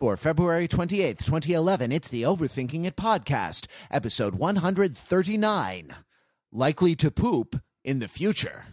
For 0.00 0.16
February 0.16 0.68
28th, 0.68 1.24
2011, 1.24 1.90
it's 1.90 2.08
the 2.08 2.22
Overthinking 2.22 2.84
It 2.84 2.94
podcast, 2.94 3.66
episode 3.90 4.36
139. 4.36 5.96
Likely 6.52 6.94
to 6.94 7.10
poop 7.10 7.60
in 7.82 7.98
the 7.98 8.06
future. 8.06 8.66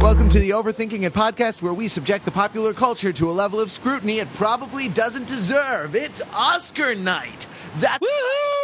Welcome 0.00 0.30
to 0.30 0.38
the 0.38 0.52
Overthinking 0.54 1.02
It 1.02 1.12
podcast, 1.12 1.60
where 1.60 1.74
we 1.74 1.86
subject 1.86 2.24
the 2.24 2.30
popular 2.30 2.72
culture 2.72 3.12
to 3.12 3.30
a 3.30 3.32
level 3.32 3.60
of 3.60 3.70
scrutiny 3.70 4.20
it 4.20 4.32
probably 4.32 4.88
doesn't 4.88 5.28
deserve. 5.28 5.94
It's 5.94 6.22
Oscar 6.32 6.94
night. 6.94 7.46
That's 7.76 7.98
Woohoo! 7.98 8.61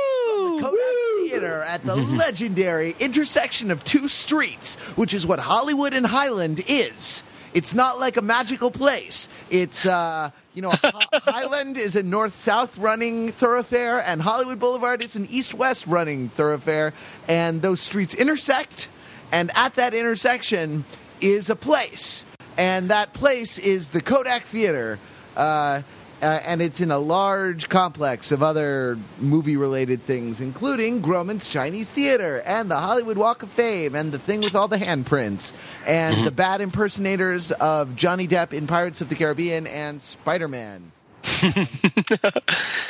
Theater 1.39 1.63
at 1.63 1.85
the 1.85 1.95
legendary 1.95 2.97
intersection 2.99 3.71
of 3.71 3.85
two 3.85 4.09
streets, 4.09 4.75
which 4.97 5.15
is 5.15 5.25
what 5.25 5.39
Hollywood 5.39 5.95
and 5.95 6.05
Highland 6.05 6.61
is. 6.67 7.23
It's 7.55 7.77
not 7.77 8.01
like 8.01 8.17
a 8.17 8.23
magical 8.23 8.73
place. 8.73 9.29
It's, 9.49 9.87
uh, 9.87 10.31
you 10.53 10.63
know, 10.63 10.73
Highland 11.13 11.79
is 11.79 11.95
a 11.95 12.03
north 12.03 12.35
south 12.35 12.77
running 12.79 13.29
thoroughfare, 13.29 14.01
and 14.01 14.21
Hollywood 14.21 14.59
Boulevard 14.59 15.05
is 15.05 15.15
an 15.15 15.29
east 15.31 15.55
west 15.55 15.87
running 15.87 16.29
thoroughfare, 16.29 16.93
and 17.29 17.63
those 17.63 17.81
streets 17.81 18.15
intersect, 18.15 18.89
and 19.31 19.53
at 19.55 19.77
that 19.77 19.95
intersection 19.95 20.85
is 21.21 21.51
a 21.51 21.57
place, 21.57 22.25
and 22.57 22.91
that 22.91 23.13
place 23.13 23.61
is 23.61 23.91
the 23.91 24.01
Kodak 24.01 24.43
Theater. 24.43 24.99
Uh, 25.37 25.83
uh, 26.23 26.41
and 26.45 26.61
it's 26.61 26.81
in 26.81 26.91
a 26.91 26.99
large 26.99 27.69
complex 27.69 28.33
of 28.33 28.43
other 28.43 28.99
movie 29.21 29.57
related 29.57 30.03
things, 30.03 30.41
including 30.41 31.01
Grauman's 31.03 31.49
Chinese 31.49 31.91
Theater 31.93 32.43
and 32.45 32.71
the 32.71 32.79
Hollywood 32.79 33.17
Walk 33.17 33.43
of 33.43 33.51
Fame 33.51 33.95
and 33.95 34.13
the 34.13 34.19
thing 34.19 34.41
with 34.41 34.55
all 34.55 34.69
the 34.69 34.79
handprints 34.79 35.53
and 35.87 36.27
the 36.27 36.31
bad 36.31 36.61
impersonators 36.61 37.53
of 37.53 37.95
Johnny 37.97 38.27
Depp 38.27 38.53
in 38.53 38.67
Pirates 38.67 39.01
of 39.01 39.09
the 39.09 39.15
Caribbean 39.15 39.67
and 39.67 40.03
Spider 40.03 40.49
Man. 40.49 40.93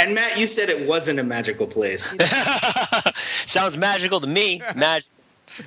And 0.01 0.15
Matt, 0.15 0.39
you 0.39 0.47
said 0.47 0.71
it 0.71 0.87
wasn't 0.87 1.19
a 1.19 1.25
magical 1.25 1.67
place. 1.67 2.15
Sounds 3.47 3.77
magical 3.77 4.21
to 4.21 4.29
me. 4.29 4.63
Mag- 4.77 5.03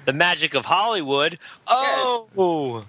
the 0.06 0.14
magic 0.14 0.54
of 0.54 0.66
Hollywood. 0.66 1.38
Oh, 1.68 2.84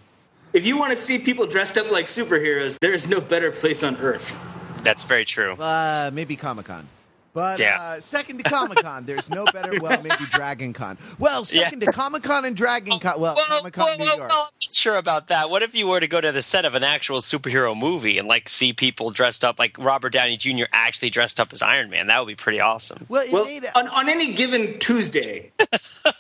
if 0.52 0.66
you 0.66 0.76
want 0.78 0.92
to 0.92 0.96
see 0.96 1.18
people 1.18 1.46
dressed 1.46 1.76
up 1.78 1.90
like 1.90 2.06
superheroes, 2.06 2.78
there 2.78 2.92
is 2.92 3.08
no 3.08 3.20
better 3.20 3.50
place 3.50 3.82
on 3.82 3.96
earth. 3.96 4.38
That's 4.82 5.04
very 5.04 5.24
true. 5.24 5.52
Uh, 5.52 6.10
maybe 6.12 6.36
Comic 6.36 6.66
Con. 6.66 6.86
But 7.34 7.58
Yeah. 7.58 7.80
uh, 7.80 8.00
second 8.00 8.36
to 8.38 8.50
Comic 8.50 8.78
Con, 8.82 9.06
there's 9.06 9.30
no 9.30 9.46
better. 9.46 9.80
Well, 9.80 10.02
maybe 10.02 10.24
Dragon 10.32 10.74
Con. 10.74 10.98
Well, 11.18 11.44
second 11.44 11.80
to 11.80 11.86
Comic 11.90 12.22
Con 12.22 12.44
and 12.44 12.54
Dragon 12.54 12.98
Con. 12.98 13.18
Well, 13.18 13.36
Comic 13.46 13.72
Con 13.72 13.96
New 13.96 14.04
whoa, 14.04 14.16
York. 14.16 14.30
whoa, 14.30 14.38
I'm 14.40 14.50
not 14.62 14.70
sure 14.70 14.96
about 14.98 15.28
that. 15.28 15.48
What 15.48 15.62
if 15.62 15.74
you 15.74 15.86
were 15.86 15.98
to 15.98 16.06
go 16.06 16.20
to 16.20 16.30
the 16.30 16.42
set 16.42 16.66
of 16.66 16.74
an 16.74 16.84
actual 16.84 17.20
superhero 17.20 17.74
movie 17.74 18.18
and 18.18 18.28
like 18.28 18.50
see 18.50 18.74
people 18.74 19.10
dressed 19.12 19.44
up 19.46 19.58
like 19.58 19.78
Robert 19.78 20.10
Downey 20.12 20.36
Jr. 20.36 20.64
actually 20.72 21.08
dressed 21.08 21.40
up 21.40 21.54
as 21.54 21.62
Iron 21.62 21.88
Man? 21.88 22.08
That 22.08 22.18
would 22.18 22.28
be 22.28 22.34
pretty 22.34 22.60
awesome. 22.60 23.06
Well, 23.08 23.26
Well, 23.32 23.46
made 23.46 23.64
on, 23.74 23.88
on 23.88 24.10
any 24.10 24.34
given 24.34 24.78
Tuesday, 24.78 25.52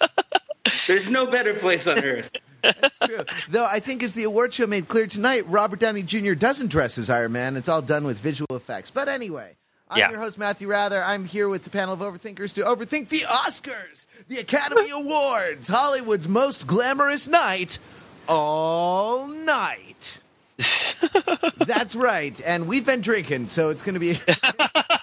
there's 0.86 1.10
no 1.10 1.26
better 1.26 1.52
place 1.52 1.86
on 1.86 2.02
earth. 2.02 2.32
That's 2.62 2.98
true. 3.04 3.24
Though 3.48 3.64
I 3.66 3.80
think, 3.80 4.02
as 4.02 4.14
the 4.14 4.24
award 4.24 4.54
show 4.54 4.66
made 4.66 4.88
clear 4.88 5.06
tonight, 5.06 5.44
Robert 5.48 5.78
Downey 5.80 6.02
Jr. 6.02 6.34
doesn't 6.34 6.68
dress 6.68 6.96
as 6.98 7.10
Iron 7.10 7.32
Man. 7.32 7.56
It's 7.56 7.68
all 7.68 7.82
done 7.82 8.04
with 8.04 8.18
visual 8.18 8.54
effects. 8.56 8.90
But 8.90 9.08
anyway, 9.08 9.56
I'm 9.90 9.98
Yeah. 9.98 10.10
your 10.10 10.20
host, 10.20 10.38
Matthew 10.38 10.68
Wrather. 10.68 11.02
I'm 11.02 11.24
here 11.24 11.48
with 11.48 11.64
the 11.64 11.70
panel 11.70 11.94
of 11.94 12.00
overthinkers 12.00 12.54
to 12.54 12.62
overthink 12.62 13.08
the 13.08 13.20
Oscars, 13.20 14.06
the 14.28 14.38
Academy 14.38 14.90
Awards, 14.90 15.68
Hollywood's 15.68 16.28
most 16.28 16.66
glamorous 16.66 17.26
night, 17.28 17.78
all 18.28 19.26
night. 19.26 20.18
That's 21.58 21.94
right. 21.96 22.40
And 22.44 22.68
we've 22.68 22.86
been 22.86 23.00
drinking, 23.00 23.48
so 23.48 23.70
it's 23.70 23.82
going 23.82 23.94
to 23.94 24.00
be. 24.00 24.18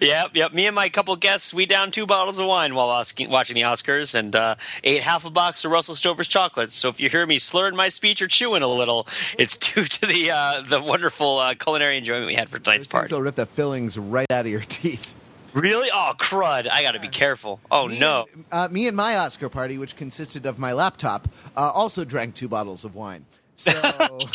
Yep, 0.00 0.30
yep. 0.34 0.52
Me 0.52 0.66
and 0.66 0.74
my 0.74 0.88
couple 0.88 1.14
guests, 1.16 1.54
we 1.54 1.66
downed 1.66 1.92
two 1.92 2.06
bottles 2.06 2.38
of 2.38 2.46
wine 2.46 2.74
while 2.74 2.88
watching 2.88 3.28
the 3.54 3.62
Oscars 3.62 4.14
and 4.14 4.34
uh, 4.36 4.56
ate 4.82 5.02
half 5.02 5.24
a 5.24 5.30
box 5.30 5.64
of 5.64 5.70
Russell 5.70 5.94
Stover's 5.94 6.28
chocolates. 6.28 6.74
So 6.74 6.88
if 6.88 7.00
you 7.00 7.08
hear 7.08 7.26
me 7.26 7.38
slurring 7.38 7.76
my 7.76 7.88
speech 7.88 8.20
or 8.22 8.26
chewing 8.26 8.62
a 8.62 8.68
little, 8.68 9.06
it's 9.38 9.56
due 9.56 9.84
to 9.84 10.06
the 10.06 10.30
uh, 10.30 10.62
the 10.62 10.80
wonderful 10.82 11.38
uh, 11.38 11.54
culinary 11.54 11.98
enjoyment 11.98 12.26
we 12.26 12.34
had 12.34 12.48
for 12.48 12.58
tonight's 12.58 12.86
party. 12.86 13.14
will 13.14 13.22
rip 13.22 13.34
the 13.36 13.46
fillings 13.46 13.96
right 13.98 14.30
out 14.30 14.44
of 14.46 14.50
your 14.50 14.60
teeth. 14.68 15.14
Really? 15.52 15.88
Oh, 15.92 16.12
crud! 16.18 16.68
I 16.68 16.82
got 16.82 16.92
to 16.92 17.00
be 17.00 17.06
careful. 17.08 17.60
Oh 17.70 17.86
Me 17.86 17.98
no. 17.98 18.26
and- 18.32 18.44
uh, 18.50 18.68
me 18.70 18.88
and 18.88 18.96
my 18.96 19.16
Oscar 19.16 19.48
party, 19.48 19.78
which 19.78 19.94
consisted 19.96 20.46
of 20.46 20.58
my 20.58 20.72
laptop, 20.72 21.28
uh, 21.56 21.70
also 21.72 22.04
drank 22.04 22.34
two 22.34 22.48
bottles 22.48 22.84
of 22.84 22.94
wine. 22.96 23.24
So. 23.56 23.70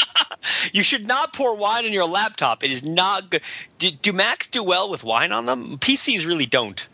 You 0.73 0.83
should 0.83 1.05
not 1.07 1.33
pour 1.33 1.55
wine 1.55 1.85
on 1.85 1.93
your 1.93 2.05
laptop. 2.05 2.63
It 2.63 2.71
is 2.71 2.83
not 2.83 3.29
good. 3.29 3.41
Do, 3.77 3.91
do 3.91 4.13
Macs 4.13 4.47
do 4.47 4.63
well 4.63 4.89
with 4.89 5.03
wine 5.03 5.31
on 5.31 5.45
them? 5.45 5.77
PCs 5.77 6.25
really 6.27 6.45
don't. 6.45 6.87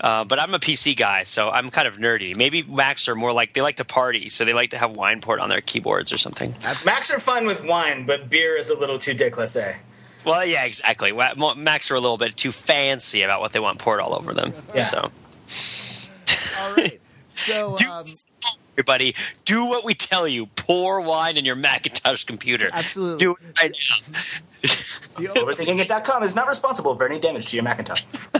Uh, 0.00 0.24
but 0.24 0.38
I'm 0.38 0.52
a 0.54 0.58
PC 0.58 0.96
guy, 0.96 1.22
so 1.22 1.48
I'm 1.50 1.70
kind 1.70 1.88
of 1.88 1.96
nerdy. 1.96 2.36
Maybe 2.36 2.62
Macs 2.62 3.08
are 3.08 3.14
more 3.14 3.32
like 3.32 3.54
they 3.54 3.62
like 3.62 3.76
to 3.76 3.84
party, 3.84 4.28
so 4.28 4.44
they 4.44 4.52
like 4.52 4.70
to 4.70 4.78
have 4.78 4.96
wine 4.96 5.20
poured 5.20 5.40
on 5.40 5.48
their 5.48 5.60
keyboards 5.62 6.12
or 6.12 6.18
something. 6.18 6.54
Macs 6.84 7.10
are 7.10 7.18
fine 7.18 7.46
with 7.46 7.64
wine, 7.64 8.04
but 8.06 8.28
beer 8.28 8.56
is 8.56 8.68
a 8.68 8.78
little 8.78 8.98
too 8.98 9.14
déclassé. 9.14 9.76
Well, 10.24 10.44
yeah, 10.44 10.64
exactly. 10.64 11.12
Wa- 11.12 11.54
Macs 11.54 11.90
are 11.90 11.94
a 11.94 12.00
little 12.00 12.18
bit 12.18 12.36
too 12.36 12.52
fancy 12.52 13.22
about 13.22 13.40
what 13.40 13.52
they 13.52 13.60
want 13.60 13.78
poured 13.78 14.00
all 14.00 14.12
over 14.14 14.34
them. 14.34 14.52
Yeah. 14.74 14.84
So, 14.84 15.10
All 16.60 16.74
right. 16.74 17.00
So, 17.28 17.76
do, 17.78 17.88
um, 17.88 18.04
everybody, 18.76 19.14
do 19.46 19.64
what 19.64 19.84
we 19.84 19.94
tell 19.94 20.28
you. 20.28 20.46
Pour 20.46 21.00
wine 21.00 21.36
in 21.36 21.44
your 21.44 21.56
Macintosh 21.56 22.24
computer. 22.24 22.68
Absolutely. 22.72 23.18
Do 23.24 23.30
it 23.32 23.62
right 23.62 23.76
now. 23.90 24.18
the 25.18 25.28
over- 25.40 25.52
Overthinkingit.com 25.52 26.22
is 26.22 26.34
not 26.34 26.46
responsible 26.46 26.94
for 26.94 27.06
any 27.06 27.18
damage 27.18 27.46
to 27.46 27.56
your 27.56 27.62
Macintosh. 27.64 28.04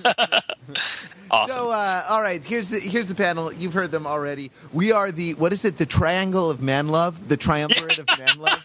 awesome. 1.31 1.57
so, 1.57 1.71
uh, 1.71 2.05
all 2.11 2.21
right. 2.23 2.45
Here's 2.45 2.69
the 2.71 2.79
here's 2.81 3.09
the 3.09 3.15
panel. 3.15 3.51
You've 3.53 3.75
heard 3.75 3.91
them 3.91 4.07
already. 4.07 4.51
We 4.73 4.93
are 4.93 5.11
the 5.11 5.35
what 5.35 5.53
is 5.53 5.65
it? 5.65 5.77
The 5.79 5.87
triangle 5.87 6.51
of 6.51 6.61
man 6.61 6.89
love. 6.89 7.29
The 7.29 7.37
triumvirate 7.37 7.99
of 7.99 8.07
man 8.19 8.39
love. 8.39 8.63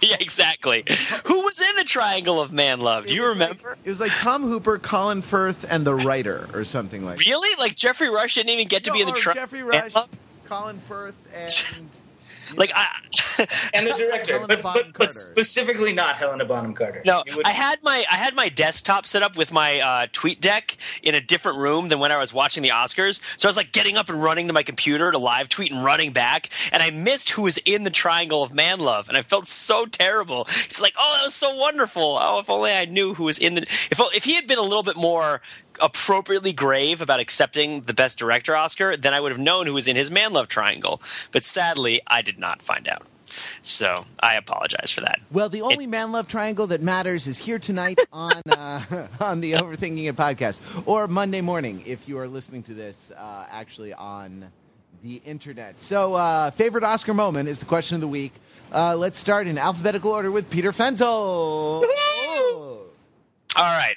yeah, 0.00 0.16
exactly. 0.18 0.84
Who 1.26 1.42
was 1.42 1.60
in 1.60 1.76
the 1.76 1.84
Triangle 1.84 2.40
of 2.42 2.52
Man 2.52 2.80
Love? 2.80 3.06
Do 3.06 3.14
you 3.14 3.24
It 3.24 3.28
was 3.28 3.38
like- 3.38 3.48
remember? 3.50 3.78
it 3.84 3.88
was 3.90 4.00
like 4.00 4.12
Tom 4.16 4.42
Hooper, 4.42 4.78
Colin 4.78 5.22
Firth, 5.22 5.64
and 5.70 5.86
the 5.86 5.94
writer, 5.94 6.46
or 6.52 6.64
something 6.64 7.04
like. 7.06 7.18
That. 7.18 7.26
Really? 7.26 7.56
Like 7.58 7.74
Geoffrey 7.76 8.10
Rush 8.10 8.34
didn't 8.34 8.50
even 8.50 8.66
get 8.68 8.84
to 8.84 8.90
No, 8.90 8.94
be 8.96 9.00
in 9.02 9.06
the 9.06 9.12
Triangle 9.12 9.42
Geoffrey 9.44 9.60
of 9.60 9.66
Man 9.68 9.82
Rush, 9.84 9.94
Love? 9.94 10.08
Colin 10.54 10.80
Firth, 10.80 11.14
and 11.34 11.88
Like 12.56 12.72
I. 12.74 12.86
and 13.74 13.86
the 13.86 13.94
director, 13.94 14.44
but, 14.46 14.62
but, 14.62 14.92
but 14.96 15.14
specifically 15.14 15.92
not 15.92 16.16
Helena 16.16 16.44
Bonham 16.44 16.72
Carter. 16.72 17.02
No, 17.04 17.24
would- 17.34 17.46
I 17.46 17.50
had 17.50 17.80
my 17.82 18.04
I 18.10 18.14
had 18.14 18.34
my 18.34 18.48
desktop 18.48 19.06
set 19.06 19.22
up 19.22 19.36
with 19.36 19.50
my 19.50 19.80
uh, 19.80 20.06
TweetDeck 20.08 20.76
in 21.02 21.16
a 21.16 21.20
different 21.20 21.58
room 21.58 21.88
than 21.88 21.98
when 21.98 22.12
I 22.12 22.16
was 22.18 22.32
watching 22.32 22.62
the 22.62 22.68
Oscars. 22.68 23.20
So 23.36 23.48
I 23.48 23.50
was 23.50 23.56
like 23.56 23.72
getting 23.72 23.96
up 23.96 24.08
and 24.08 24.22
running 24.22 24.46
to 24.46 24.52
my 24.52 24.62
computer 24.62 25.10
to 25.10 25.18
live 25.18 25.48
tweet 25.48 25.72
and 25.72 25.82
running 25.84 26.12
back, 26.12 26.48
and 26.70 26.82
I 26.82 26.90
missed 26.90 27.30
who 27.30 27.42
was 27.42 27.58
in 27.64 27.82
the 27.82 27.90
Triangle 27.90 28.42
of 28.42 28.54
Man 28.54 28.78
Love, 28.78 29.08
and 29.08 29.16
I 29.16 29.22
felt 29.22 29.48
so 29.48 29.86
terrible. 29.86 30.46
It's 30.64 30.80
like, 30.80 30.94
oh, 30.96 31.16
that 31.18 31.24
was 31.26 31.34
so 31.34 31.54
wonderful. 31.54 32.18
Oh, 32.20 32.38
if 32.38 32.48
only 32.48 32.70
I 32.72 32.84
knew 32.84 33.14
who 33.14 33.24
was 33.24 33.38
in 33.38 33.54
the. 33.56 33.62
If 33.90 34.00
if 34.14 34.24
he 34.24 34.34
had 34.34 34.46
been 34.46 34.58
a 34.58 34.62
little 34.62 34.84
bit 34.84 34.96
more 34.96 35.40
appropriately 35.80 36.52
grave 36.52 37.00
about 37.00 37.20
accepting 37.20 37.82
the 37.82 37.94
Best 37.94 38.18
Director 38.18 38.56
Oscar, 38.56 38.96
then 38.96 39.14
I 39.14 39.20
would 39.20 39.32
have 39.32 39.40
known 39.40 39.66
who 39.66 39.74
was 39.74 39.88
in 39.88 39.96
his 39.96 40.10
Man 40.10 40.32
Love 40.32 40.48
Triangle. 40.48 41.00
But 41.32 41.44
sadly, 41.44 42.00
I 42.06 42.22
did 42.22 42.38
not 42.38 42.62
find 42.62 42.88
out. 42.88 43.06
So 43.62 44.04
I 44.20 44.36
apologize 44.36 44.90
for 44.90 45.00
that. 45.00 45.20
Well, 45.30 45.48
the 45.48 45.62
only 45.62 45.86
man 45.86 46.12
love 46.12 46.28
triangle 46.28 46.66
that 46.68 46.82
matters 46.82 47.26
is 47.26 47.38
here 47.38 47.58
tonight 47.58 47.98
on 48.12 48.32
uh, 48.50 49.08
on 49.20 49.40
the 49.40 49.52
Overthinking 49.52 50.08
It 50.08 50.16
podcast, 50.16 50.60
or 50.86 51.08
Monday 51.08 51.40
morning 51.40 51.82
if 51.86 52.08
you 52.08 52.18
are 52.18 52.28
listening 52.28 52.62
to 52.64 52.74
this 52.74 53.10
uh, 53.16 53.46
actually 53.50 53.92
on 53.92 54.46
the 55.02 55.16
internet. 55.24 55.80
So, 55.82 56.14
uh, 56.14 56.50
favorite 56.52 56.84
Oscar 56.84 57.14
moment 57.14 57.48
is 57.48 57.60
the 57.60 57.66
question 57.66 57.96
of 57.96 58.00
the 58.00 58.08
week. 58.08 58.32
Uh, 58.72 58.96
let's 58.96 59.18
start 59.18 59.46
in 59.46 59.58
alphabetical 59.58 60.10
order 60.10 60.30
with 60.30 60.50
Peter 60.50 60.72
Fenzel. 60.72 61.82
All 63.56 63.62
right. 63.64 63.94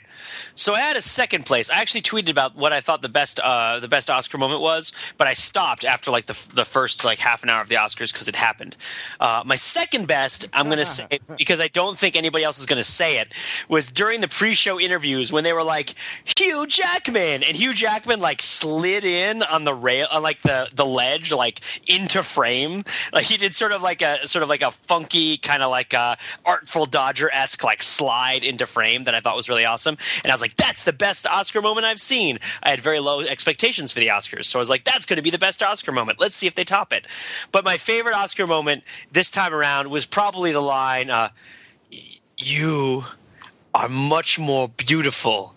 So 0.58 0.74
I 0.74 0.80
had 0.80 0.98
a 0.98 1.04
second 1.04 1.46
place. 1.46 1.70
I 1.70 1.80
actually 1.82 2.02
tweeted 2.02 2.32
about 2.32 2.56
what 2.56 2.74
I 2.74 2.82
thought 2.82 3.04
the 3.04 3.10
best 3.10 3.40
uh, 3.40 3.80
the 3.80 3.88
best 3.88 4.10
Oscar 4.10 4.40
moment 4.40 4.60
was, 4.60 4.92
but 5.16 5.28
I 5.28 5.34
stopped 5.34 5.86
after 5.86 6.10
like 6.10 6.26
the 6.26 6.38
the 6.52 6.66
first 6.66 7.06
like 7.06 7.20
half 7.20 7.44
an 7.44 7.50
hour 7.50 7.62
of 7.62 7.70
the 7.70 7.76
Oscars 7.76 8.12
because 8.12 8.28
it 8.28 8.36
happened. 8.36 8.76
Uh, 9.20 9.44
my 9.46 9.56
second 9.56 10.08
best, 10.08 10.50
I'm 10.54 10.66
going 10.66 10.80
to 10.80 10.86
say 10.86 11.20
because 11.38 11.62
I 11.62 11.68
don't 11.68 11.98
think 11.98 12.16
anybody 12.16 12.44
else 12.44 12.60
is 12.60 12.66
going 12.66 12.80
to 12.80 12.84
say 12.84 13.20
it, 13.20 13.32
was 13.70 13.92
during 13.92 14.20
the 14.22 14.28
pre-show 14.28 14.80
interviews 14.80 15.32
when 15.32 15.44
they 15.44 15.54
were 15.54 15.64
like 15.64 15.94
Hugh 16.38 16.66
Jackman 16.68 17.44
and 17.44 17.56
Hugh 17.56 17.74
Jackman 17.74 18.20
like 18.20 18.42
slid 18.42 19.06
in 19.06 19.44
on 19.44 19.64
the 19.64 19.76
rail 19.76 20.08
on 20.12 20.24
like 20.24 20.42
the 20.42 20.70
the 20.74 20.88
ledge 20.88 21.32
like 21.32 21.62
into 21.88 22.24
frame. 22.24 22.84
Like 23.14 23.26
he 23.26 23.38
did 23.38 23.54
sort 23.54 23.74
of 23.74 23.84
like 23.84 24.02
a 24.02 24.28
sort 24.28 24.42
of 24.42 24.50
like 24.50 24.64
a 24.64 24.72
funky 24.72 25.38
kind 25.38 25.62
of 25.62 25.70
like 25.70 25.94
a 25.94 26.18
artful 26.48 26.88
Dodger 26.88 27.30
esque 27.32 27.64
like 27.64 27.84
slide 27.84 28.44
into 28.44 28.66
frame 28.66 29.04
that 29.04 29.14
I 29.14 29.20
thought 29.20 29.36
was 29.36 29.50
really 29.50 29.64
awesome. 29.64 30.00
And 30.24 30.32
I 30.32 30.34
was 30.34 30.42
like. 30.42 30.47
Like, 30.48 30.56
that's 30.56 30.84
the 30.86 30.94
best 30.94 31.28
Oscar 31.28 31.62
moment 31.62 31.86
I've 31.86 32.00
seen. 32.00 32.40
I 32.64 32.70
had 32.70 32.80
very 32.80 33.00
low 33.00 33.20
expectations 33.20 33.92
for 33.92 34.00
the 34.00 34.08
Oscars, 34.08 34.46
so 34.46 34.60
I 34.60 34.62
was 34.62 34.70
like, 34.70 34.86
that's 34.86 35.06
going 35.06 35.18
to 35.18 35.22
be 35.22 35.30
the 35.30 35.38
best 35.38 35.62
Oscar 35.62 35.92
moment. 35.92 36.22
Let's 36.22 36.36
see 36.36 36.48
if 36.48 36.56
they 36.56 36.64
top 36.64 36.94
it. 36.94 37.06
But 37.52 37.66
my 37.66 37.78
favorite 37.78 38.16
Oscar 38.16 38.48
moment 38.48 38.84
this 39.12 39.30
time 39.30 39.54
around 39.54 39.90
was 39.90 40.06
probably 40.06 40.54
the 40.54 40.62
line, 40.62 41.10
uh, 41.10 41.30
"You 42.38 43.06
are 43.74 43.90
much 43.90 44.40
more 44.40 44.70
beautiful 44.70 45.56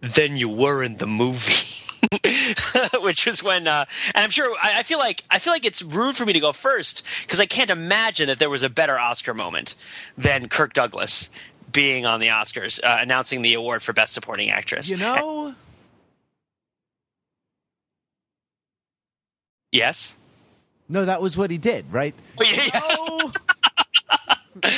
than 0.00 0.36
you 0.36 0.48
were 0.48 0.82
in 0.82 0.96
the 0.96 1.06
movie." 1.06 1.84
which 3.00 3.24
was 3.24 3.42
when 3.42 3.66
uh, 3.66 3.86
and 4.14 4.22
i'm 4.24 4.30
sure 4.30 4.54
I, 4.60 4.80
I, 4.80 4.82
feel 4.82 4.98
like 4.98 5.22
i 5.30 5.38
feel 5.38 5.54
like 5.54 5.64
it's 5.64 5.80
rude 5.80 6.16
for 6.16 6.26
me 6.26 6.34
to 6.34 6.40
go 6.40 6.52
first 6.52 7.02
because 7.22 7.40
i 7.40 7.46
can't 7.46 7.70
imagine 7.70 8.26
that 8.26 8.38
there 8.38 8.50
was 8.50 8.62
a 8.62 8.68
better 8.68 8.98
oscar 8.98 9.32
moment 9.32 9.74
than 10.16 10.50
kirk 10.50 10.74
douglas 10.74 11.30
being 11.74 12.06
on 12.06 12.20
the 12.20 12.28
oscars 12.28 12.82
uh, 12.82 12.96
announcing 13.00 13.42
the 13.42 13.52
award 13.54 13.82
for 13.82 13.92
best 13.92 14.14
supporting 14.14 14.48
actress 14.50 14.88
You 14.88 14.96
know, 14.96 15.46
And- 15.48 15.56
yes 19.72 20.16
no, 20.88 21.06
that 21.06 21.22
was 21.22 21.34
what 21.36 21.50
he 21.50 21.56
did, 21.58 21.86
right? 21.90 22.14
Oh, 22.40 22.44
yeah, 22.44 22.68
yeah. 22.74 22.80
Oh, 24.62 24.70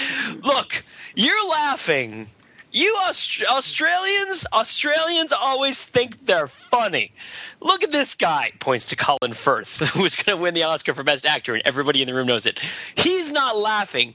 Look, 0.45 0.85
you're 1.17 1.49
laughing. 1.51 2.29
You 2.71 2.97
Aust- 3.07 3.43
Australians, 3.45 4.47
Australians 4.53 5.33
always 5.33 5.85
think 5.85 6.27
they're 6.27 6.47
funny. 6.47 7.13
Look 7.61 7.83
at 7.83 7.91
this 7.91 8.15
guy. 8.15 8.53
Points 8.61 8.89
to 8.91 8.97
Colin 8.97 9.33
Firth, 9.33 9.79
who 9.95 10.03
was 10.03 10.15
going 10.15 10.39
to 10.39 10.43
win 10.43 10.55
the 10.55 10.63
Oscar 10.63 10.95
for 10.95 11.03
Best 11.03 11.27
Actor, 11.27 11.55
and 11.55 11.63
everybody 11.67 12.03
in 12.03 12.07
the 12.07 12.15
room 12.15 12.29
knows 12.29 12.47
it. 12.47 12.61
He's 12.95 13.33
not 13.33 13.57
laughing 13.57 14.15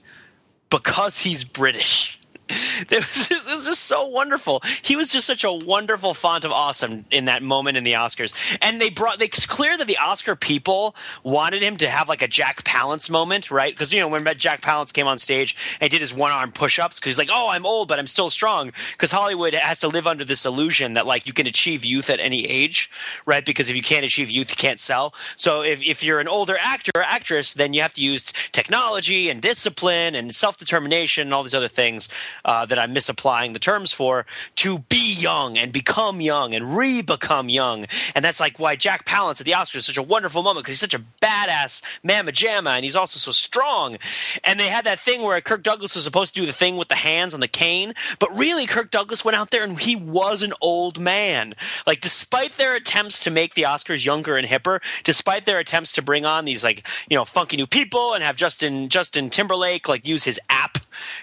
because 0.69 1.19
he's 1.19 1.43
British. 1.43 2.17
It 2.91 3.07
was, 3.07 3.27
just, 3.27 3.47
it 3.47 3.53
was 3.53 3.65
just 3.65 3.83
so 3.83 4.05
wonderful. 4.05 4.61
He 4.81 4.95
was 4.95 5.11
just 5.11 5.27
such 5.27 5.43
a 5.43 5.51
wonderful 5.51 6.13
font 6.13 6.43
of 6.43 6.51
awesome 6.51 7.05
in 7.09 7.25
that 7.25 7.41
moment 7.41 7.77
in 7.77 7.83
the 7.83 7.93
Oscars. 7.93 8.33
And 8.61 8.81
they 8.81 8.89
brought, 8.89 9.19
they, 9.19 9.25
it's 9.25 9.45
clear 9.45 9.77
that 9.77 9.87
the 9.87 9.97
Oscar 9.97 10.35
people 10.35 10.95
wanted 11.23 11.61
him 11.61 11.77
to 11.77 11.89
have 11.89 12.09
like 12.09 12.21
a 12.21 12.27
Jack 12.27 12.63
Palance 12.63 13.09
moment, 13.09 13.49
right? 13.49 13.73
Because, 13.73 13.93
you 13.93 13.99
know, 13.99 14.07
when 14.07 14.25
Jack 14.37 14.61
Palance 14.61 14.91
came 14.91 15.07
on 15.07 15.19
stage 15.19 15.55
and 15.79 15.89
did 15.89 16.01
his 16.01 16.13
one 16.13 16.31
arm 16.31 16.51
push 16.51 16.79
ups, 16.79 16.99
because 16.99 17.11
he's 17.11 17.17
like, 17.17 17.29
oh, 17.31 17.49
I'm 17.49 17.65
old, 17.65 17.87
but 17.87 17.99
I'm 17.99 18.07
still 18.07 18.29
strong. 18.29 18.71
Because 18.91 19.11
Hollywood 19.11 19.53
has 19.53 19.79
to 19.81 19.87
live 19.87 20.07
under 20.07 20.25
this 20.25 20.45
illusion 20.45 20.93
that 20.95 21.05
like 21.05 21.25
you 21.25 21.33
can 21.33 21.47
achieve 21.47 21.85
youth 21.85 22.09
at 22.09 22.19
any 22.19 22.45
age, 22.45 22.89
right? 23.25 23.45
Because 23.45 23.69
if 23.69 23.75
you 23.75 23.83
can't 23.83 24.05
achieve 24.05 24.29
youth, 24.29 24.49
you 24.49 24.55
can't 24.55 24.79
sell. 24.79 25.13
So 25.37 25.61
if, 25.61 25.81
if 25.81 26.03
you're 26.03 26.19
an 26.19 26.27
older 26.27 26.57
actor 26.59 26.91
or 26.95 27.03
actress, 27.03 27.53
then 27.53 27.73
you 27.73 27.81
have 27.81 27.93
to 27.93 28.01
use 28.01 28.33
technology 28.51 29.29
and 29.29 29.41
discipline 29.41 30.15
and 30.15 30.33
self 30.35 30.57
determination 30.57 31.27
and 31.27 31.33
all 31.33 31.43
these 31.43 31.55
other 31.55 31.67
things 31.67 32.09
uh, 32.45 32.65
that 32.65 32.79
I'm 32.79 32.93
misapplying 32.93 33.53
the 33.53 33.59
terms 33.59 33.91
for 33.91 34.25
to 34.57 34.79
be 34.79 35.13
young 35.13 35.57
and 35.57 35.71
become 35.71 36.21
young 36.21 36.53
and 36.53 36.75
re 36.77 37.01
become 37.01 37.49
young. 37.49 37.87
And 38.15 38.23
that's 38.23 38.39
like 38.39 38.59
why 38.59 38.75
Jack 38.75 39.05
Palance 39.05 39.39
at 39.39 39.45
the 39.45 39.51
Oscars 39.51 39.75
is 39.77 39.85
such 39.85 39.97
a 39.97 40.03
wonderful 40.03 40.43
moment 40.43 40.65
because 40.65 40.75
he's 40.75 40.91
such 40.91 40.93
a 40.93 41.03
badass 41.21 41.81
mamma 42.03 42.31
jamma 42.31 42.75
and 42.75 42.83
he's 42.83 42.95
also 42.95 43.17
so 43.17 43.31
strong. 43.31 43.97
And 44.43 44.59
they 44.59 44.67
had 44.67 44.85
that 44.85 44.99
thing 44.99 45.21
where 45.21 45.39
Kirk 45.41 45.63
Douglas 45.63 45.95
was 45.95 46.03
supposed 46.03 46.35
to 46.35 46.41
do 46.41 46.45
the 46.45 46.53
thing 46.53 46.77
with 46.77 46.87
the 46.87 46.95
hands 46.95 47.33
on 47.33 47.39
the 47.39 47.47
cane, 47.47 47.93
but 48.19 48.35
really 48.35 48.65
Kirk 48.65 48.91
Douglas 48.91 49.25
went 49.25 49.35
out 49.35 49.51
there 49.51 49.63
and 49.63 49.79
he 49.79 49.95
was 49.95 50.43
an 50.43 50.53
old 50.61 50.99
man. 50.99 51.55
Like, 51.85 52.01
despite 52.01 52.57
their 52.57 52.75
attempts 52.75 53.23
to 53.23 53.31
make 53.31 53.53
the 53.53 53.63
Oscars 53.63 54.05
younger 54.05 54.37
and 54.37 54.47
hipper, 54.47 54.81
despite 55.03 55.45
their 55.45 55.59
attempts 55.59 55.91
to 55.93 56.01
bring 56.01 56.25
on 56.25 56.45
these 56.45 56.63
like 56.63 56.87
you 57.09 57.17
know 57.17 57.25
funky 57.25 57.57
new 57.57 57.67
people 57.67 58.13
and 58.13 58.23
have 58.23 58.35
Justin 58.35 58.89
Justin 58.89 59.29
Timberlake 59.29 59.87
like 59.87 60.07
use 60.07 60.23
his 60.23 60.39
app 60.49 60.60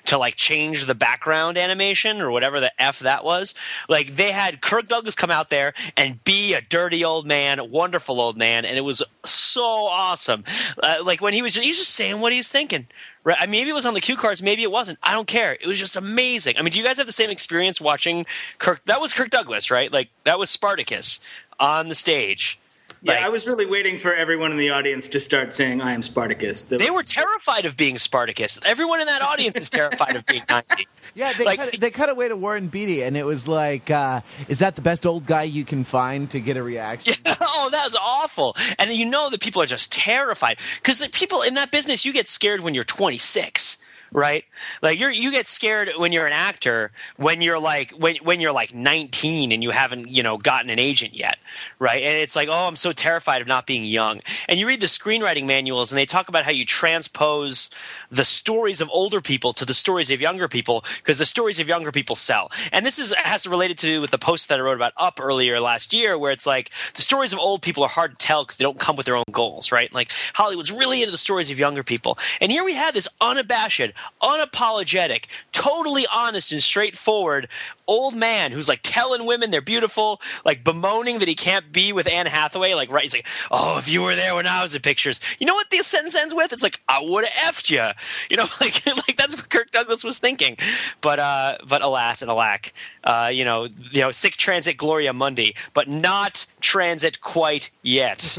to 0.07 0.19
like 0.19 0.37
change 0.37 0.87
the 0.87 0.95
background 0.95 1.59
animation 1.59 2.21
or 2.21 2.31
whatever 2.31 2.61
the 2.61 2.73
f 2.81 3.01
that 3.01 3.25
was. 3.25 3.55
Like 3.89 4.17
they 4.17 4.33
had 4.33 4.61
Kirk 4.61 4.89
Douglas 4.89 5.15
come 5.15 5.31
out 5.31 5.51
there 5.51 5.75
and 5.97 6.23
be 6.25 6.55
a 6.55 6.61
dirty 6.61 7.05
old 7.05 7.27
man, 7.27 7.59
a 7.59 7.65
wonderful 7.65 8.21
old 8.21 8.37
man, 8.37 8.65
and 8.65 8.77
it 8.77 8.83
was 8.83 9.03
so 9.25 9.63
awesome. 9.63 10.45
Uh, 10.83 10.97
like 11.05 11.21
when 11.21 11.35
he 11.35 11.43
was 11.43 11.57
was 11.57 11.79
just 11.79 11.95
saying 11.95 12.21
what 12.21 12.33
he 12.33 12.39
was 12.39 12.51
thinking. 12.51 12.87
Right? 13.25 13.49
Maybe 13.49 13.71
it 13.71 13.75
was 13.75 13.85
on 13.85 13.95
the 13.95 14.01
cue 14.01 14.17
cards, 14.17 14.43
maybe 14.43 14.63
it 14.63 14.71
wasn't. 14.71 14.99
I 15.03 15.13
don't 15.13 15.29
care. 15.29 15.53
It 15.53 15.67
was 15.67 15.79
just 15.79 15.97
amazing. 15.97 16.57
I 16.57 16.63
mean, 16.63 16.73
do 16.73 16.79
you 16.79 16.85
guys 16.85 16.97
have 16.99 17.07
the 17.07 17.13
same 17.13 17.31
experience 17.31 17.81
watching 17.81 18.25
Kirk? 18.59 18.81
That 18.87 19.01
was 19.01 19.13
Kirk 19.13 19.31
Douglas, 19.31 19.71
right? 19.71 19.93
Like 19.93 20.09
that 20.25 20.39
was 20.39 20.51
Spartacus 20.51 21.21
on 21.61 21.89
the 21.89 21.95
stage. 21.95 22.59
Yeah, 23.03 23.12
Like- 23.15 23.23
I 23.25 23.29
was 23.29 23.47
really 23.47 23.67
waiting 23.67 24.00
for 24.00 24.12
everyone 24.15 24.50
in 24.50 24.56
the 24.59 24.71
audience 24.71 25.06
to 25.09 25.21
start 25.21 25.55
saying, 25.55 25.81
"I 25.81 25.93
am 25.93 26.03
Spartacus." 26.03 26.65
That 26.67 26.79
They 26.79 26.91
was- 26.91 26.97
were 26.97 27.03
terrified 27.05 27.65
of 27.65 27.77
being 27.77 27.97
Spartacus. 27.99 28.59
Everyone 28.65 29.00
in 29.00 29.06
that 29.06 29.23
audience 29.23 29.56
is 29.56 29.71
terrified 29.71 30.17
of 30.17 30.27
being 30.27 30.43
90. 30.49 30.89
yeah, 31.15 31.33
they 31.33 31.45
Like- 31.45 31.59
cut, 31.61 31.79
they 31.81 31.91
cut 31.91 32.09
away 32.11 32.29
to 32.29 32.37
Warren 32.37 32.67
Beatty, 32.69 33.03
and 33.03 33.17
it 33.17 33.25
was 33.25 33.47
like, 33.47 33.89
uh, 33.91 34.21
is 34.49 34.59
that 34.59 34.75
the 34.75 34.83
best 34.83 35.06
old 35.06 35.27
guy 35.27 35.45
you 35.45 35.65
can 35.65 35.85
find 35.85 36.29
to 36.31 36.41
get 36.41 36.56
a 36.56 36.62
reaction? 36.62 37.15
oh, 37.41 37.69
that 37.71 37.85
was 37.85 37.97
awful. 38.00 38.56
And 38.79 38.93
you 38.93 39.05
know 39.06 39.31
that 39.31 39.41
people 39.41 39.62
are 39.62 39.67
just 39.67 39.93
terrified 39.93 40.59
because 40.77 40.99
the 40.99 41.09
people 41.09 41.43
in 41.43 41.55
that 41.55 41.71
business, 41.71 42.05
you 42.05 42.12
get 42.12 42.27
scared 42.27 42.61
when 42.62 42.75
you're 42.75 42.85
26. 42.85 43.79
Right, 44.11 44.45
like 44.83 44.99
you're 44.99 45.11
you 45.11 45.31
get 45.31 45.47
scared 45.47 45.91
when 45.97 46.13
you're 46.13 46.27
an 46.27 46.33
actor 46.33 46.93
when 47.17 47.41
you're 47.41 47.59
like 47.59 47.91
when 47.93 48.17
when 48.17 48.41
you're 48.41 48.53
like 48.53 48.75
19 48.75 49.53
and 49.53 49.63
you 49.63 49.71
haven't 49.71 50.09
you 50.09 50.23
know 50.23 50.39
gotten 50.39 50.71
an 50.71 50.79
agent 50.79 51.15
yet, 51.15 51.39
right? 51.79 52.03
And 52.03 52.19
it's 52.19 52.35
like 52.35 52.49
oh 52.49 52.67
I'm 52.69 52.77
so 52.77 52.93
terrified 52.93 53.43
of 53.43 53.49
not 53.49 53.67
being 53.67 53.85
young. 53.85 54.21
And 54.49 54.59
you 54.59 54.67
read 54.67 54.81
the 54.81 54.87
screenwriting 54.87 55.47
manuals 55.47 55.93
and 55.93 55.99
they 55.99 56.07
talk 56.07 56.29
about 56.29 56.45
how 56.45 56.51
you 56.51 56.65
transpose 56.65 57.71
the 58.11 58.25
stories 58.25 58.81
of 58.81 58.89
older 58.91 59.21
people 59.21 59.53
to 59.53 59.65
the 59.65 59.75
stories 59.75 60.11
of 60.11 60.21
younger 60.21 60.49
people 60.49 60.85
because 60.99 61.19
the 61.19 61.27
stories 61.27 61.61
of 61.61 61.69
younger 61.69 61.93
people 61.93 62.17
sell. 62.17 62.51
And 62.73 62.85
this 62.87 62.99
is 62.99 63.15
has 63.15 63.47
related 63.47 63.79
to 63.79 63.87
do 63.87 64.01
with 64.01 64.11
the 64.11 64.19
post 64.19 64.49
that 64.49 64.59
I 64.59 64.63
wrote 64.63 64.77
about 64.77 64.93
Up 64.97 65.21
earlier 65.21 65.61
last 65.61 65.93
year, 65.93 66.19
where 66.19 66.33
it's 66.33 66.47
like 66.47 66.71
the 66.95 67.03
stories 67.03 67.33
of 67.33 67.39
old 67.39 67.63
people 67.63 67.83
are 67.83 67.89
hard 67.89 68.19
to 68.19 68.27
tell 68.27 68.45
because 68.45 68.57
they 68.57 68.65
don't 68.65 68.79
come 68.79 68.97
with 68.97 69.07
their 69.07 69.17
own 69.17 69.25
goals, 69.31 69.73
right? 69.73 69.93
Like 69.93 70.11
Hollywood's 70.35 70.73
really 70.73 71.01
into 71.01 71.11
the 71.11 71.19
stories 71.19 71.51
of 71.51 71.59
younger 71.59 71.83
people, 71.83 72.19
and 72.41 72.51
here 72.51 72.65
we 72.65 72.75
have 72.75 72.95
this 72.95 73.09
unabashed, 73.21 73.93
unapologetic, 74.23 75.27
totally 75.53 76.05
honest 76.12 76.53
and 76.53 76.62
straightforward 76.62 77.49
old 77.89 78.15
man 78.15 78.53
who's 78.53 78.69
like 78.69 78.81
telling 78.83 79.27
women 79.27 79.50
they're 79.50 79.61
beautiful, 79.62 80.21
like 80.45 80.62
bemoaning 80.62 81.19
that 81.19 81.27
he 81.27 81.35
can't 81.35 81.73
be 81.73 81.93
with 81.93 82.06
Anne 82.06 82.27
Hathaway. 82.27 82.75
Like, 82.75 82.93
right? 82.93 83.03
He's 83.03 83.15
like, 83.15 83.27
"Oh, 83.50 83.79
if 83.79 83.89
you 83.89 84.03
were 84.03 84.15
there 84.15 84.35
when 84.37 84.47
I 84.47 84.62
was 84.62 84.75
in 84.75 84.83
pictures, 84.83 85.21
you 85.41 85.47
know 85.47 85.55
what 85.55 85.71
this 85.71 85.87
sentence 85.87 86.15
ends 86.15 86.35
with? 86.35 86.53
It's 86.53 86.62
like 86.62 86.81
I 86.89 87.03
would 87.03 87.25
have 87.25 87.55
effed 87.55 87.71
you." 87.71 87.89
You 88.31 88.37
know, 88.37 88.47
like 88.61 88.85
like 88.87 89.17
that's 89.17 89.35
what 89.35 89.49
Kirk 89.49 89.71
Douglas 89.73 90.05
was 90.05 90.19
thinking. 90.19 90.56
But 91.00 91.19
uh, 91.19 91.56
but 91.67 91.83
alas 91.83 92.23
and 92.23 92.31
alack, 92.31 92.75
uh, 93.03 93.31
you 93.33 93.45
know, 93.45 93.69
you 93.91 94.03
know, 94.03 94.12
sic 94.12 94.37
transit 94.37 94.77
Gloria 94.77 95.12
Mundi, 95.12 95.56
but 95.75 95.89
not 95.89 96.47
transit 96.61 97.21
quite 97.21 97.71
yet. 97.83 98.21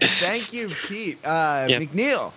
Thank 0.00 0.52
you, 0.52 0.68
Pete. 0.68 1.18
Uh, 1.24 1.66
Yeah. 1.68 1.78
McNeil. 1.78 2.32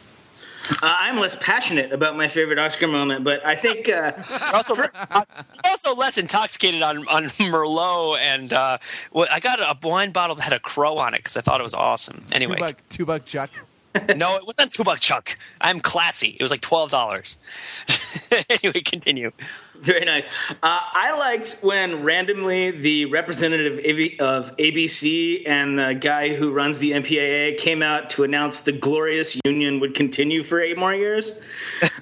Uh, 0.71 0.95
I'm 0.99 1.17
less 1.17 1.35
passionate 1.35 1.91
about 1.91 2.15
my 2.15 2.27
favorite 2.27 2.59
Oscar 2.59 2.88
moment, 2.88 3.23
but 3.23 3.45
I 3.45 3.55
think 3.55 3.89
uh, 3.89 4.11
also, 4.53 4.75
less, 4.75 4.89
you're 4.93 5.25
also 5.65 5.95
less 5.95 6.17
intoxicated 6.17 6.81
on 6.81 7.07
on 7.07 7.23
Merlot, 7.39 8.19
and 8.19 8.53
uh, 8.53 8.77
well, 9.11 9.27
I 9.31 9.39
got 9.39 9.59
a 9.59 9.75
wine 9.88 10.11
bottle 10.11 10.35
that 10.35 10.43
had 10.43 10.53
a 10.53 10.59
crow 10.59 10.97
on 10.97 11.13
it 11.13 11.19
because 11.19 11.38
I 11.38 11.41
thought 11.41 11.59
it 11.59 11.63
was 11.63 11.73
awesome. 11.73 12.23
Anyway, 12.31 12.55
Two 12.55 12.59
buck, 12.61 12.75
two 12.89 13.05
buck 13.05 13.25
Chuck. 13.25 13.49
No, 14.15 14.36
it 14.38 14.46
wasn't 14.46 14.74
two 14.74 14.84
buck 14.84 15.00
chuck. 15.00 15.38
I'm 15.62 15.79
classy. 15.79 16.36
It 16.39 16.41
was 16.43 16.51
like 16.51 16.62
twelve 16.62 16.91
dollars. 16.91 17.38
anyway, 18.50 18.79
continue. 18.86 19.31
very 19.81 20.03
nice. 20.05 20.25
Uh, 20.50 20.55
I 20.62 21.17
liked 21.17 21.60
when 21.62 22.03
randomly 22.03 22.72
the 22.72 23.05
representative 23.05 23.77
of 24.19 24.55
ABC 24.58 25.48
and 25.48 25.79
the 25.79 25.93
guy 25.93 26.36
who 26.36 26.51
runs 26.51 26.79
the 26.79 26.91
MPAA 26.91 27.58
came 27.58 27.81
out 27.81 28.10
to 28.12 28.24
announce 28.25 28.62
the 28.62 28.74
glorious 28.74 29.38
union 29.46 29.79
would 29.79 29.96
continue 29.96 30.43
for 30.43 30.60
eight 30.62 30.77
more 30.77 30.93
years. 30.93 31.41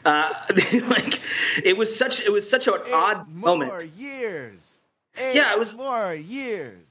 Uh, 0.05 0.33
like 0.89 1.21
it 1.63 1.77
was 1.77 1.95
such 1.95 2.25
it 2.25 2.31
was 2.31 2.49
such 2.49 2.67
an 2.67 2.73
odd 2.93 3.21
Eight 3.27 3.33
more 3.35 3.57
moment. 3.57 3.85
years. 3.95 4.79
Eight 5.17 5.35
Yeah, 5.35 5.53
it 5.53 5.59
was- 5.59 5.73
more 5.75 6.13
years. 6.13 6.86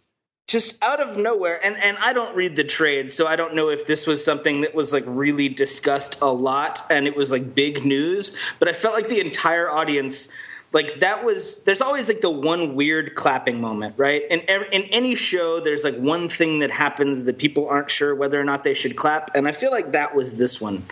Just 0.47 0.83
out 0.83 1.00
of 1.00 1.17
nowhere 1.17 1.59
and 1.65 1.76
and 1.76 1.97
I 1.99 2.12
don't 2.12 2.35
read 2.37 2.57
the 2.57 2.65
trades 2.65 3.12
so 3.12 3.26
I 3.26 3.37
don't 3.37 3.55
know 3.55 3.69
if 3.69 3.87
this 3.87 4.07
was 4.07 4.25
something 4.25 4.61
that 4.61 4.75
was 4.75 4.93
like 4.93 5.05
really 5.07 5.49
discussed 5.49 6.21
a 6.21 6.26
lot 6.26 6.83
and 6.88 7.07
it 7.07 7.17
was 7.17 7.33
like 7.33 7.55
big 7.55 7.85
news 7.85 8.37
but 8.59 8.69
I 8.69 8.73
felt 8.73 8.95
like 8.95 9.09
the 9.09 9.21
entire 9.21 9.69
audience 9.69 10.33
like 10.73 11.00
that 11.00 11.25
was 11.25 11.65
there's 11.65 11.81
always 11.81 12.07
like 12.09 12.21
the 12.21 12.31
one 12.31 12.75
weird 12.75 13.15
clapping 13.15 13.61
moment 13.61 13.95
right? 13.97 14.23
In 14.31 14.43
ev- 14.49 14.69
in 14.73 14.83
any 14.85 15.15
show 15.15 15.59
there's 15.59 15.85
like 15.85 15.97
one 15.97 16.29
thing 16.29 16.59
that 16.61 16.71
happens 16.71 17.25
that 17.25 17.38
people 17.38 17.69
aren't 17.69 17.91
sure 17.91 18.15
whether 18.15 18.41
or 18.41 18.45
not 18.45 18.62
they 18.62 18.75
should 18.75 18.95
clap 18.95 19.35
and 19.35 19.49
I 19.49 19.53
feel 19.53 19.71
like 19.71 19.93
that 19.93 20.15
was 20.15 20.38
this 20.38 20.61
one. 20.61 20.85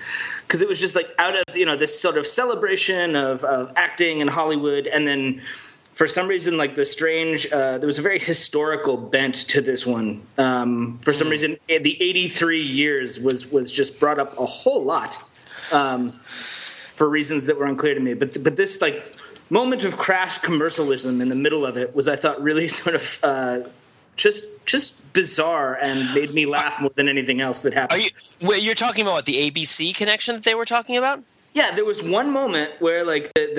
Because 0.43 0.63
it 0.63 0.69
was 0.69 0.81
just 0.81 0.97
like 0.97 1.09
out 1.19 1.35
of 1.37 1.57
you 1.57 1.67
know 1.67 1.77
this 1.77 2.01
sort 2.01 2.17
of 2.17 2.27
celebration 2.27 3.15
of, 3.15 3.45
of 3.45 3.73
acting 3.77 4.21
in 4.21 4.29
Hollywood 4.29 4.87
and 4.87 5.07
then 5.07 5.43
for 5.95 6.09
some 6.09 6.27
reason, 6.27 6.57
like 6.57 6.75
the 6.75 6.85
strange, 6.85 7.51
uh, 7.53 7.79
there 7.79 7.87
was 7.87 8.01
a 8.01 8.03
very 8.03 8.19
historical 8.19 8.97
bent 8.97 9.35
to 9.35 9.61
this 9.61 9.87
one. 9.87 10.27
Um, 10.39 10.99
for 11.03 11.13
some 11.13 11.29
reason, 11.29 11.57
eh, 11.69 11.79
the 11.79 11.97
83 12.03 12.63
years 12.63 13.21
was 13.21 13.51
was 13.51 13.73
just 13.73 14.01
brought 14.01 14.19
up 14.19 14.37
a 14.39 14.45
whole 14.45 14.85
lot 14.85 15.19
um, 15.73 16.11
for 16.95 17.09
reasons 17.09 17.47
that 17.47 17.57
were 17.57 17.67
unclear 17.67 17.95
to 17.95 18.01
me. 18.01 18.15
But 18.15 18.43
but 18.43 18.57
this 18.57 18.83
like 18.83 19.03
moment 19.51 19.85
of 19.85 19.97
crass 19.97 20.37
commercialism 20.37 21.21
in 21.21 21.29
the 21.29 21.37
middle 21.37 21.65
of 21.65 21.77
it 21.77 21.95
was, 21.95 22.09
I 22.09 22.17
thought, 22.17 22.43
really 22.43 22.67
sort 22.83 22.97
of 22.97 23.21
uh, 23.23 23.59
just 24.17 24.45
just 24.67 25.13
bizarre 25.13 25.79
and 25.81 26.13
made 26.13 26.35
me 26.35 26.45
laugh 26.45 26.81
more 26.81 26.91
than 26.97 27.09
anything 27.09 27.41
else 27.41 27.63
that 27.63 27.73
happened. 27.73 28.01
Are 28.01 28.05
you? 28.05 28.11
Well, 28.41 28.59
you're 28.59 28.75
talking 28.75 29.03
about 29.03 29.15
what, 29.15 29.27
the 29.27 29.49
ABC 29.49 29.95
connection 29.95 30.35
that 30.35 30.43
they 30.43 30.57
were 30.57 30.65
talking 30.65 30.97
about? 30.97 31.23
Yeah, 31.55 31.71
there 31.75 31.85
was 31.85 32.03
one 32.03 32.33
moment 32.33 32.73
where 32.81 33.05
like 33.05 33.33
the, 33.35 33.53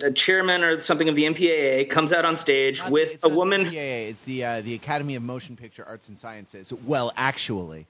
the, 0.00 0.06
the 0.06 0.10
chairman 0.12 0.64
or 0.64 0.80
something 0.80 1.08
of 1.08 1.16
the 1.16 1.24
MPAA 1.24 1.88
comes 1.90 2.12
out 2.12 2.24
on 2.24 2.34
stage 2.34 2.80
Not- 2.80 2.90
with 2.90 3.14
it's 3.14 3.24
a 3.24 3.28
not 3.28 3.32
the 3.34 3.38
woman. 3.38 3.64
MPAA, 3.66 4.08
it's 4.08 4.22
the 4.22 4.44
uh, 4.44 4.60
the 4.62 4.74
Academy 4.74 5.14
of 5.16 5.22
Motion 5.22 5.54
Picture 5.56 5.84
Arts 5.86 6.08
and 6.08 6.18
Sciences. 6.18 6.72
Well, 6.72 7.12
actually, 7.16 7.86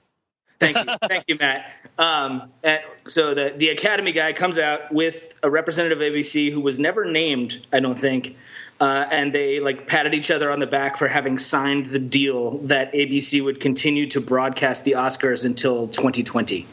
Thank 0.59 0.77
you, 0.77 0.95
thank 1.07 1.23
you, 1.27 1.37
Matt. 1.39 1.65
Um, 1.97 2.51
and 2.63 2.81
so 3.07 3.33
the 3.33 3.53
the 3.55 3.69
Academy 3.69 4.11
guy 4.11 4.33
comes 4.33 4.59
out 4.59 4.91
with 4.93 5.39
a 5.43 5.49
representative 5.49 5.99
of 6.01 6.13
ABC 6.13 6.51
who 6.51 6.59
was 6.59 6.77
never 6.79 7.05
named, 7.05 7.65
I 7.71 7.79
don't 7.79 7.97
think, 7.99 8.35
uh, 8.81 9.05
and 9.11 9.33
they 9.33 9.59
like 9.61 9.87
patted 9.87 10.13
each 10.13 10.29
other 10.29 10.51
on 10.51 10.59
the 10.59 10.67
back 10.67 10.97
for 10.97 11.07
having 11.07 11.37
signed 11.37 11.85
the 11.87 11.99
deal 11.99 12.57
that 12.59 12.91
ABC 12.93 13.41
would 13.43 13.59
continue 13.61 14.07
to 14.07 14.19
broadcast 14.19 14.83
the 14.83 14.91
Oscars 14.93 15.45
until 15.45 15.87
2020. 15.87 16.67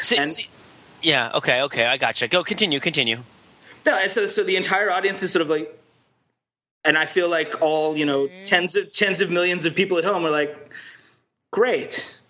See- 0.00 0.16
And- 0.16 0.28
see- 0.30 0.48
yeah. 1.02 1.30
Okay. 1.34 1.62
Okay. 1.62 1.86
I 1.86 1.96
gotcha. 1.96 2.28
Go. 2.28 2.42
Continue. 2.42 2.80
Continue. 2.80 3.18
No, 3.84 3.98
and 3.98 4.10
so 4.10 4.26
so 4.26 4.44
the 4.44 4.56
entire 4.56 4.90
audience 4.90 5.22
is 5.22 5.32
sort 5.32 5.42
of 5.42 5.50
like, 5.50 5.78
and 6.84 6.96
I 6.96 7.06
feel 7.06 7.28
like 7.28 7.60
all 7.60 7.96
you 7.96 8.06
know 8.06 8.28
tens 8.44 8.76
of 8.76 8.92
tens 8.92 9.20
of 9.20 9.30
millions 9.30 9.64
of 9.64 9.74
people 9.74 9.98
at 9.98 10.04
home 10.04 10.24
are 10.24 10.30
like, 10.30 10.72
great, 11.50 12.20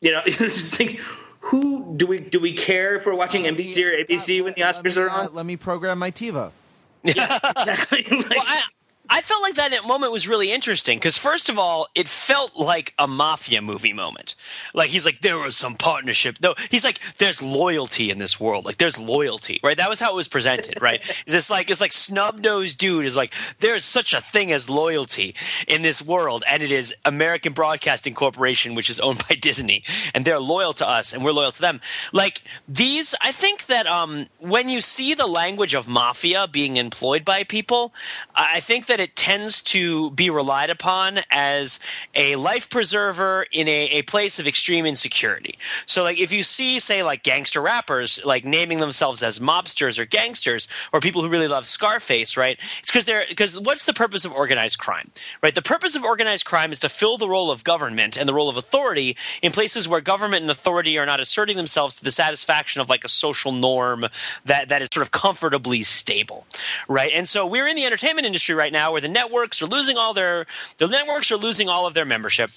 you 0.00 0.12
know, 0.12 0.22
just 0.26 0.74
think. 0.74 1.00
Who 1.48 1.94
do 1.98 2.06
we 2.06 2.20
do 2.20 2.40
we 2.40 2.54
care 2.54 2.96
if 2.96 3.04
we're 3.04 3.14
watching 3.14 3.42
NBC 3.42 3.84
or 3.84 4.02
ABC 4.02 4.42
when 4.42 4.54
the 4.54 4.62
Oscars 4.62 4.96
let 4.96 4.96
me, 4.96 5.02
are 5.02 5.10
uh, 5.10 5.26
on? 5.26 5.34
let 5.34 5.44
me 5.44 5.56
program 5.58 5.98
my 5.98 6.10
TiVo. 6.10 6.50
Yeah, 7.04 7.38
exactly. 7.58 8.02
Like, 8.10 8.30
Well, 8.30 8.42
I, 8.46 8.62
I 9.10 9.20
felt 9.20 9.42
like 9.42 9.54
that 9.56 9.72
moment 9.86 10.12
was 10.12 10.26
really 10.26 10.50
interesting 10.50 10.98
because, 10.98 11.18
first 11.18 11.48
of 11.50 11.58
all, 11.58 11.88
it 11.94 12.08
felt 12.08 12.56
like 12.56 12.94
a 12.98 13.06
mafia 13.06 13.60
movie 13.60 13.92
moment. 13.92 14.34
Like 14.72 14.90
he's 14.90 15.04
like, 15.04 15.20
there 15.20 15.38
was 15.38 15.56
some 15.56 15.74
partnership. 15.74 16.38
No, 16.40 16.54
he's 16.70 16.84
like, 16.84 16.98
there's 17.18 17.42
loyalty 17.42 18.10
in 18.10 18.18
this 18.18 18.40
world. 18.40 18.64
Like 18.64 18.78
there's 18.78 18.98
loyalty, 18.98 19.60
right? 19.62 19.76
That 19.76 19.90
was 19.90 20.00
how 20.00 20.12
it 20.12 20.16
was 20.16 20.28
presented, 20.28 20.80
right? 20.80 21.02
It's 21.34 21.50
like 21.50 21.68
it's 21.68 21.80
like 21.80 21.92
snub 21.92 22.38
nosed 22.38 22.78
dude 22.78 23.04
is 23.04 23.16
like, 23.16 23.32
there's 23.60 23.84
such 23.84 24.14
a 24.14 24.20
thing 24.20 24.52
as 24.52 24.70
loyalty 24.70 25.34
in 25.66 25.82
this 25.82 26.00
world, 26.00 26.44
and 26.48 26.62
it 26.62 26.70
is 26.70 26.94
American 27.04 27.52
Broadcasting 27.52 28.14
Corporation, 28.14 28.74
which 28.74 28.88
is 28.88 29.00
owned 29.00 29.22
by 29.28 29.34
Disney, 29.34 29.82
and 30.14 30.24
they're 30.24 30.38
loyal 30.38 30.72
to 30.74 30.88
us, 30.88 31.12
and 31.12 31.24
we're 31.24 31.32
loyal 31.32 31.50
to 31.52 31.60
them. 31.60 31.80
Like 32.12 32.42
these, 32.68 33.14
I 33.20 33.32
think 33.32 33.66
that 33.66 33.86
um, 33.86 34.26
when 34.38 34.68
you 34.68 34.80
see 34.80 35.12
the 35.14 35.26
language 35.26 35.74
of 35.74 35.88
mafia 35.88 36.46
being 36.46 36.76
employed 36.76 37.24
by 37.24 37.42
people, 37.42 37.92
I 38.34 38.54
I 38.54 38.60
think 38.60 38.86
that 38.86 38.93
it 39.00 39.16
tends 39.16 39.62
to 39.62 40.10
be 40.12 40.30
relied 40.30 40.70
upon 40.70 41.20
as 41.30 41.80
a 42.14 42.36
life 42.36 42.70
preserver 42.70 43.46
in 43.52 43.68
a, 43.68 43.88
a 43.90 44.02
place 44.02 44.38
of 44.38 44.46
extreme 44.46 44.86
insecurity. 44.86 45.58
So, 45.86 46.02
like, 46.02 46.18
if 46.18 46.32
you 46.32 46.42
see, 46.42 46.80
say, 46.80 47.02
like 47.02 47.22
gangster 47.22 47.60
rappers, 47.60 48.20
like 48.24 48.44
naming 48.44 48.80
themselves 48.80 49.22
as 49.22 49.38
mobsters 49.38 49.98
or 49.98 50.04
gangsters, 50.04 50.68
or 50.92 51.00
people 51.00 51.22
who 51.22 51.28
really 51.28 51.48
love 51.48 51.66
Scarface, 51.66 52.36
right? 52.36 52.58
It's 52.78 52.90
because 52.90 53.04
they're 53.04 53.24
because 53.28 53.58
what's 53.60 53.84
the 53.84 53.92
purpose 53.92 54.24
of 54.24 54.32
organized 54.32 54.78
crime, 54.78 55.10
right? 55.42 55.54
The 55.54 55.62
purpose 55.62 55.94
of 55.94 56.04
organized 56.04 56.44
crime 56.44 56.72
is 56.72 56.80
to 56.80 56.88
fill 56.88 57.18
the 57.18 57.28
role 57.28 57.50
of 57.50 57.64
government 57.64 58.16
and 58.16 58.28
the 58.28 58.34
role 58.34 58.48
of 58.48 58.56
authority 58.56 59.16
in 59.42 59.52
places 59.52 59.88
where 59.88 60.00
government 60.00 60.42
and 60.42 60.50
authority 60.50 60.98
are 60.98 61.06
not 61.06 61.20
asserting 61.20 61.56
themselves 61.56 61.96
to 61.96 62.04
the 62.04 62.12
satisfaction 62.12 62.80
of 62.80 62.88
like 62.88 63.04
a 63.04 63.08
social 63.08 63.52
norm 63.52 64.06
that 64.44 64.68
that 64.68 64.82
is 64.82 64.88
sort 64.92 65.02
of 65.02 65.10
comfortably 65.10 65.82
stable, 65.82 66.46
right? 66.88 67.10
And 67.14 67.28
so 67.28 67.46
we're 67.46 67.66
in 67.66 67.76
the 67.76 67.84
entertainment 67.84 68.26
industry 68.26 68.54
right 68.54 68.72
now 68.72 68.83
where 68.92 69.00
the 69.00 69.08
networks 69.08 69.62
are 69.62 69.66
losing 69.66 69.96
all 69.96 70.14
their 70.14 70.46
the 70.78 70.86
networks 70.86 71.30
are 71.30 71.36
losing 71.36 71.68
all 71.68 71.86
of 71.86 71.94
their 71.94 72.04
membership 72.04 72.50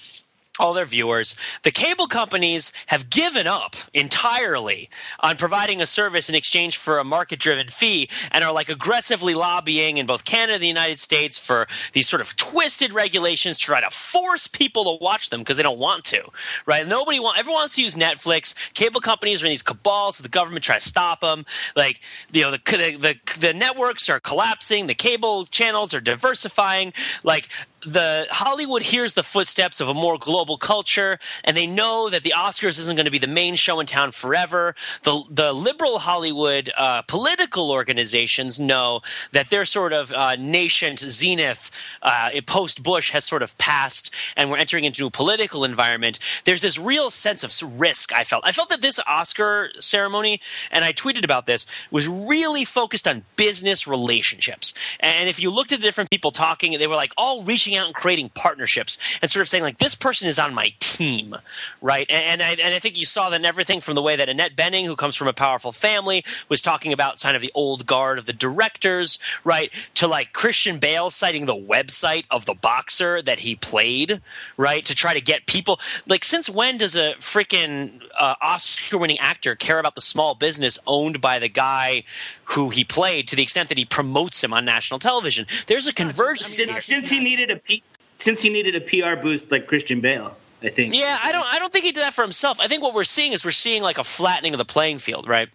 all 0.58 0.74
their 0.74 0.84
viewers. 0.84 1.36
The 1.62 1.70
cable 1.70 2.06
companies 2.06 2.72
have 2.86 3.10
given 3.10 3.46
up 3.46 3.76
entirely 3.94 4.90
on 5.20 5.36
providing 5.36 5.80
a 5.80 5.86
service 5.86 6.28
in 6.28 6.34
exchange 6.34 6.76
for 6.76 6.98
a 6.98 7.04
market 7.04 7.38
driven 7.38 7.68
fee 7.68 8.08
and 8.30 8.44
are 8.44 8.52
like 8.52 8.68
aggressively 8.68 9.34
lobbying 9.34 9.96
in 9.96 10.06
both 10.06 10.24
Canada 10.24 10.54
and 10.54 10.62
the 10.62 10.68
United 10.68 10.98
States 10.98 11.38
for 11.38 11.66
these 11.92 12.08
sort 12.08 12.20
of 12.20 12.36
twisted 12.36 12.92
regulations 12.92 13.58
to 13.58 13.64
try 13.64 13.80
to 13.80 13.90
force 13.90 14.46
people 14.46 14.84
to 14.84 15.04
watch 15.04 15.30
them 15.30 15.40
because 15.40 15.56
they 15.56 15.62
don't 15.62 15.78
want 15.78 16.04
to. 16.04 16.22
Right? 16.66 16.86
Nobody 16.86 17.20
want 17.20 17.38
everyone 17.38 17.58
wants 17.58 17.76
to 17.76 17.82
use 17.82 17.94
Netflix. 17.94 18.54
Cable 18.74 19.00
companies 19.00 19.42
are 19.42 19.46
in 19.46 19.50
these 19.50 19.62
cabals 19.62 20.18
with 20.18 20.24
the 20.24 20.30
government 20.30 20.64
trying 20.64 20.80
to 20.80 20.88
stop 20.88 21.20
them. 21.20 21.44
Like, 21.76 22.00
you 22.32 22.42
know, 22.42 22.50
the 22.50 22.60
the 22.64 22.96
the, 22.96 23.38
the 23.40 23.54
networks 23.54 24.08
are 24.08 24.20
collapsing, 24.20 24.86
the 24.86 24.94
cable 24.94 25.44
channels 25.46 25.92
are 25.94 26.00
diversifying. 26.00 26.92
Like 27.24 27.48
the 27.86 28.26
Hollywood 28.30 28.82
hears 28.82 29.14
the 29.14 29.22
footsteps 29.22 29.80
of 29.80 29.88
a 29.88 29.94
more 29.94 30.18
global 30.18 30.58
culture, 30.58 31.18
and 31.44 31.56
they 31.56 31.66
know 31.66 32.10
that 32.10 32.22
the 32.24 32.32
Oscars 32.36 32.78
isn't 32.78 32.96
going 32.96 33.04
to 33.04 33.10
be 33.10 33.18
the 33.18 33.26
main 33.26 33.54
show 33.54 33.78
in 33.80 33.86
town 33.86 34.12
forever. 34.12 34.74
The 35.04 35.22
the 35.30 35.52
liberal 35.52 36.00
Hollywood 36.00 36.70
uh, 36.76 37.02
political 37.02 37.70
organizations 37.70 38.58
know 38.58 39.02
that 39.32 39.50
their 39.50 39.64
sort 39.64 39.92
of 39.92 40.12
uh, 40.12 40.36
nation's 40.36 41.00
zenith 41.00 41.70
uh, 42.02 42.30
post 42.46 42.82
Bush 42.82 43.12
has 43.12 43.24
sort 43.24 43.42
of 43.42 43.56
passed, 43.58 44.12
and 44.36 44.50
we're 44.50 44.58
entering 44.58 44.84
into 44.84 45.06
a 45.06 45.10
political 45.10 45.64
environment. 45.64 46.18
There's 46.44 46.62
this 46.62 46.78
real 46.78 47.10
sense 47.10 47.44
of 47.44 47.80
risk. 47.80 48.12
I 48.12 48.24
felt. 48.24 48.44
I 48.44 48.52
felt 48.52 48.70
that 48.70 48.82
this 48.82 48.98
Oscar 49.06 49.70
ceremony, 49.78 50.40
and 50.70 50.84
I 50.84 50.92
tweeted 50.92 51.24
about 51.24 51.46
this, 51.46 51.66
was 51.90 52.08
really 52.08 52.64
focused 52.64 53.06
on 53.06 53.24
business 53.36 53.86
relationships. 53.86 54.74
And 54.98 55.28
if 55.28 55.40
you 55.40 55.50
looked 55.50 55.72
at 55.72 55.80
the 55.80 55.86
different 55.86 56.10
people 56.10 56.30
talking, 56.30 56.76
they 56.78 56.86
were 56.86 56.96
like 56.96 57.12
all 57.16 57.42
reaching 57.42 57.67
out 57.76 57.86
and 57.86 57.94
creating 57.94 58.30
partnerships 58.30 58.98
and 59.20 59.30
sort 59.30 59.42
of 59.42 59.48
saying 59.48 59.62
like 59.62 59.78
this 59.78 59.94
person 59.94 60.28
is 60.28 60.38
on 60.38 60.54
my 60.54 60.72
team, 60.78 61.34
right? 61.80 62.06
And, 62.08 62.24
and 62.24 62.42
I 62.42 62.50
and 62.62 62.74
I 62.74 62.78
think 62.78 62.98
you 62.98 63.04
saw 63.04 63.30
that 63.30 63.36
in 63.40 63.44
everything 63.44 63.80
from 63.80 63.94
the 63.94 64.02
way 64.02 64.16
that 64.16 64.28
Annette 64.28 64.56
Bening, 64.56 64.84
who 64.84 64.96
comes 64.96 65.16
from 65.16 65.28
a 65.28 65.32
powerful 65.32 65.72
family, 65.72 66.24
was 66.48 66.62
talking 66.62 66.92
about 66.92 67.20
kind 67.20 67.36
of 67.36 67.42
the 67.42 67.52
old 67.54 67.86
guard 67.86 68.18
of 68.18 68.26
the 68.26 68.32
directors, 68.32 69.18
right? 69.44 69.72
To 69.94 70.06
like 70.06 70.32
Christian 70.32 70.78
Bale 70.78 71.10
citing 71.10 71.46
the 71.46 71.56
website 71.56 72.24
of 72.30 72.46
the 72.46 72.54
boxer 72.54 73.20
that 73.22 73.40
he 73.40 73.54
played, 73.54 74.20
right? 74.56 74.84
To 74.84 74.94
try 74.94 75.14
to 75.14 75.20
get 75.20 75.46
people 75.46 75.80
like 76.06 76.24
since 76.24 76.48
when 76.48 76.78
does 76.78 76.96
a 76.96 77.14
freaking 77.20 78.02
uh, 78.18 78.34
Oscar-winning 78.40 79.18
actor 79.18 79.54
care 79.54 79.78
about 79.78 79.94
the 79.94 80.00
small 80.00 80.34
business 80.34 80.78
owned 80.86 81.20
by 81.20 81.38
the 81.38 81.48
guy 81.48 82.04
who 82.50 82.70
he 82.70 82.84
played 82.84 83.28
to 83.28 83.36
the 83.36 83.42
extent 83.42 83.68
that 83.68 83.78
he 83.78 83.84
promotes 83.84 84.42
him 84.42 84.52
on 84.52 84.64
national 84.64 84.98
television? 84.98 85.46
There's 85.66 85.86
a 85.86 85.92
convergence. 85.92 86.48
since, 86.48 86.84
since 86.84 87.10
he 87.10 87.22
needed 87.22 87.50
a 87.50 87.56
P, 87.56 87.82
since 88.16 88.42
he 88.42 88.50
needed 88.50 88.74
a 88.74 88.80
PR 88.80 89.20
boost 89.20 89.50
like 89.50 89.66
Christian 89.66 90.00
Bale, 90.00 90.36
I 90.62 90.68
think. 90.68 90.94
Yeah, 90.94 91.18
I 91.22 91.32
don't. 91.32 91.46
I 91.46 91.58
don't 91.58 91.72
think 91.72 91.84
he 91.84 91.92
did 91.92 92.02
that 92.02 92.14
for 92.14 92.22
himself. 92.22 92.58
I 92.60 92.68
think 92.68 92.82
what 92.82 92.94
we're 92.94 93.04
seeing 93.04 93.32
is 93.32 93.44
we're 93.44 93.50
seeing 93.50 93.82
like 93.82 93.98
a 93.98 94.04
flattening 94.04 94.54
of 94.54 94.58
the 94.58 94.64
playing 94.64 94.98
field, 94.98 95.28
right? 95.28 95.48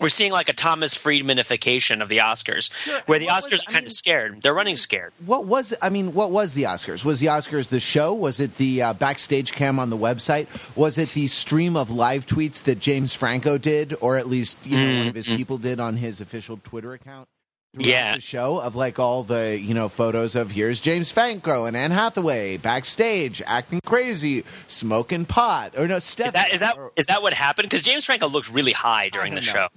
We're 0.00 0.08
seeing 0.08 0.32
like 0.32 0.48
a 0.48 0.52
Thomas 0.52 0.94
Friedmanification 0.94 2.02
of 2.02 2.08
the 2.08 2.18
Oscars, 2.18 2.70
where 3.06 3.18
the 3.18 3.28
Oscars 3.28 3.52
was- 3.52 3.60
are 3.60 3.64
I 3.68 3.72
kind 3.72 3.76
mean- 3.76 3.86
of 3.86 3.92
scared. 3.92 4.42
They're 4.42 4.52
running 4.54 4.76
scared. 4.76 5.12
What 5.24 5.44
was 5.46 5.72
I 5.80 5.88
mean? 5.88 6.14
What 6.14 6.30
was 6.30 6.54
the 6.54 6.64
Oscars? 6.64 7.04
Was 7.04 7.20
the 7.20 7.26
Oscars 7.28 7.68
the 7.68 7.80
show? 7.80 8.12
Was 8.12 8.40
it 8.40 8.56
the 8.56 8.82
uh, 8.82 8.92
backstage 8.94 9.52
cam 9.52 9.78
on 9.78 9.90
the 9.90 9.96
website? 9.96 10.46
Was 10.76 10.98
it 10.98 11.10
the 11.10 11.28
stream 11.28 11.76
of 11.76 11.90
live 11.90 12.26
tweets 12.26 12.62
that 12.64 12.80
James 12.80 13.14
Franco 13.14 13.56
did, 13.56 13.94
or 14.00 14.16
at 14.16 14.26
least 14.28 14.66
you 14.66 14.78
know 14.78 14.98
one 14.98 15.06
of 15.08 15.14
his 15.14 15.26
people 15.26 15.58
did 15.58 15.78
on 15.80 15.96
his 15.96 16.20
official 16.20 16.58
Twitter 16.62 16.92
account? 16.92 17.28
throughout 17.72 17.86
Yeah. 17.88 18.14
the 18.14 18.20
show 18.20 18.58
of 18.60 18.76
like 18.76 19.00
all 19.00 19.24
the 19.24 19.58
you 19.60 19.74
know 19.74 19.88
photos 19.88 20.36
of 20.36 20.52
here's 20.52 20.80
James 20.80 21.10
Franco 21.10 21.64
and 21.64 21.76
Anne 21.76 21.90
Hathaway 21.90 22.56
backstage 22.56 23.42
acting 23.46 23.80
crazy, 23.84 24.44
smoking 24.68 25.24
pot, 25.24 25.72
or 25.76 25.88
no, 25.88 25.98
Steph. 25.98 26.28
Is 26.28 26.32
that 26.34 26.52
is 26.52 26.60
that 26.60 26.76
is 26.96 27.06
that 27.06 27.20
what 27.22 27.32
happened? 27.32 27.66
Because 27.68 27.82
James 27.82 28.04
Franco 28.04 28.28
looked 28.28 28.48
really 28.50 28.70
high 28.72 29.08
during 29.08 29.34
the 29.34 29.40
know. 29.40 29.46
show. 29.52 29.68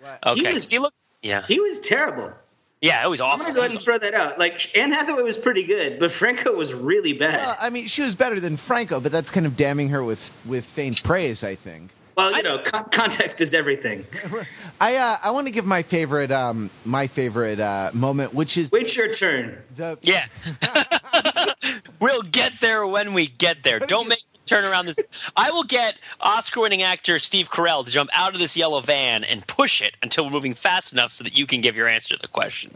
What? 0.00 0.18
Okay, 0.26 0.40
He 0.40 0.46
he, 0.46 0.52
was- 0.54 0.70
he 0.70 0.78
looked. 0.78 0.96
Yeah, 1.22 1.42
He 1.42 1.58
was 1.60 1.80
terrible. 1.80 2.32
yeah, 2.80 3.04
it 3.04 3.08
was 3.08 3.20
awesome. 3.20 3.40
I'm 3.40 3.46
gonna 3.48 3.54
go 3.54 3.60
ahead 3.62 3.70
and 3.72 3.80
throw 3.80 3.98
that 3.98 4.14
out. 4.14 4.38
Like 4.38 4.76
Anne 4.76 4.92
Hathaway 4.92 5.22
was 5.22 5.36
pretty 5.36 5.64
good, 5.64 5.98
but 5.98 6.12
Franco 6.12 6.54
was 6.54 6.72
really 6.72 7.12
bad. 7.12 7.34
Well, 7.38 7.56
I 7.60 7.70
mean, 7.70 7.88
she 7.88 8.02
was 8.02 8.14
better 8.14 8.38
than 8.38 8.56
Franco, 8.56 9.00
but 9.00 9.10
that's 9.10 9.30
kind 9.30 9.46
of 9.46 9.56
damning 9.56 9.88
her 9.88 10.04
with 10.04 10.32
with 10.46 10.64
faint 10.64 11.02
praise. 11.02 11.42
I 11.42 11.56
think. 11.56 11.90
well, 12.16 12.32
you 12.36 12.42
know, 12.44 12.58
con- 12.64 12.88
context 12.90 13.40
is 13.40 13.52
everything. 13.54 14.04
I 14.80 14.94
uh, 14.94 15.16
I 15.24 15.30
want 15.32 15.48
to 15.48 15.52
give 15.52 15.66
my 15.66 15.82
favorite 15.82 16.30
um 16.30 16.70
my 16.84 17.08
favorite 17.08 17.58
uh, 17.58 17.90
moment, 17.92 18.32
which 18.32 18.56
is 18.56 18.70
Wait 18.70 18.96
your 18.96 19.10
turn. 19.12 19.58
the 19.74 19.98
Yeah, 20.02 20.26
we'll 22.00 22.22
get 22.22 22.60
there 22.60 22.86
when 22.86 23.12
we 23.12 23.26
get 23.26 23.62
there. 23.64 23.80
Don't 23.80 24.08
make 24.08 24.18
me 24.20 24.27
turn 24.48 24.64
around 24.64 24.86
this. 24.86 24.98
I 25.36 25.50
will 25.50 25.64
get 25.64 25.96
Oscar-winning 26.20 26.82
actor 26.82 27.18
Steve 27.18 27.50
Carell 27.50 27.84
to 27.84 27.90
jump 27.90 28.10
out 28.14 28.34
of 28.34 28.40
this 28.40 28.56
yellow 28.56 28.80
van 28.80 29.24
and 29.24 29.46
push 29.46 29.82
it 29.82 29.94
until 30.02 30.24
we're 30.24 30.30
moving 30.30 30.54
fast 30.54 30.92
enough 30.92 31.12
so 31.12 31.24
that 31.24 31.36
you 31.36 31.46
can 31.46 31.60
give 31.60 31.76
your 31.76 31.88
answer 31.88 32.14
to 32.16 32.20
the 32.20 32.28
question. 32.28 32.72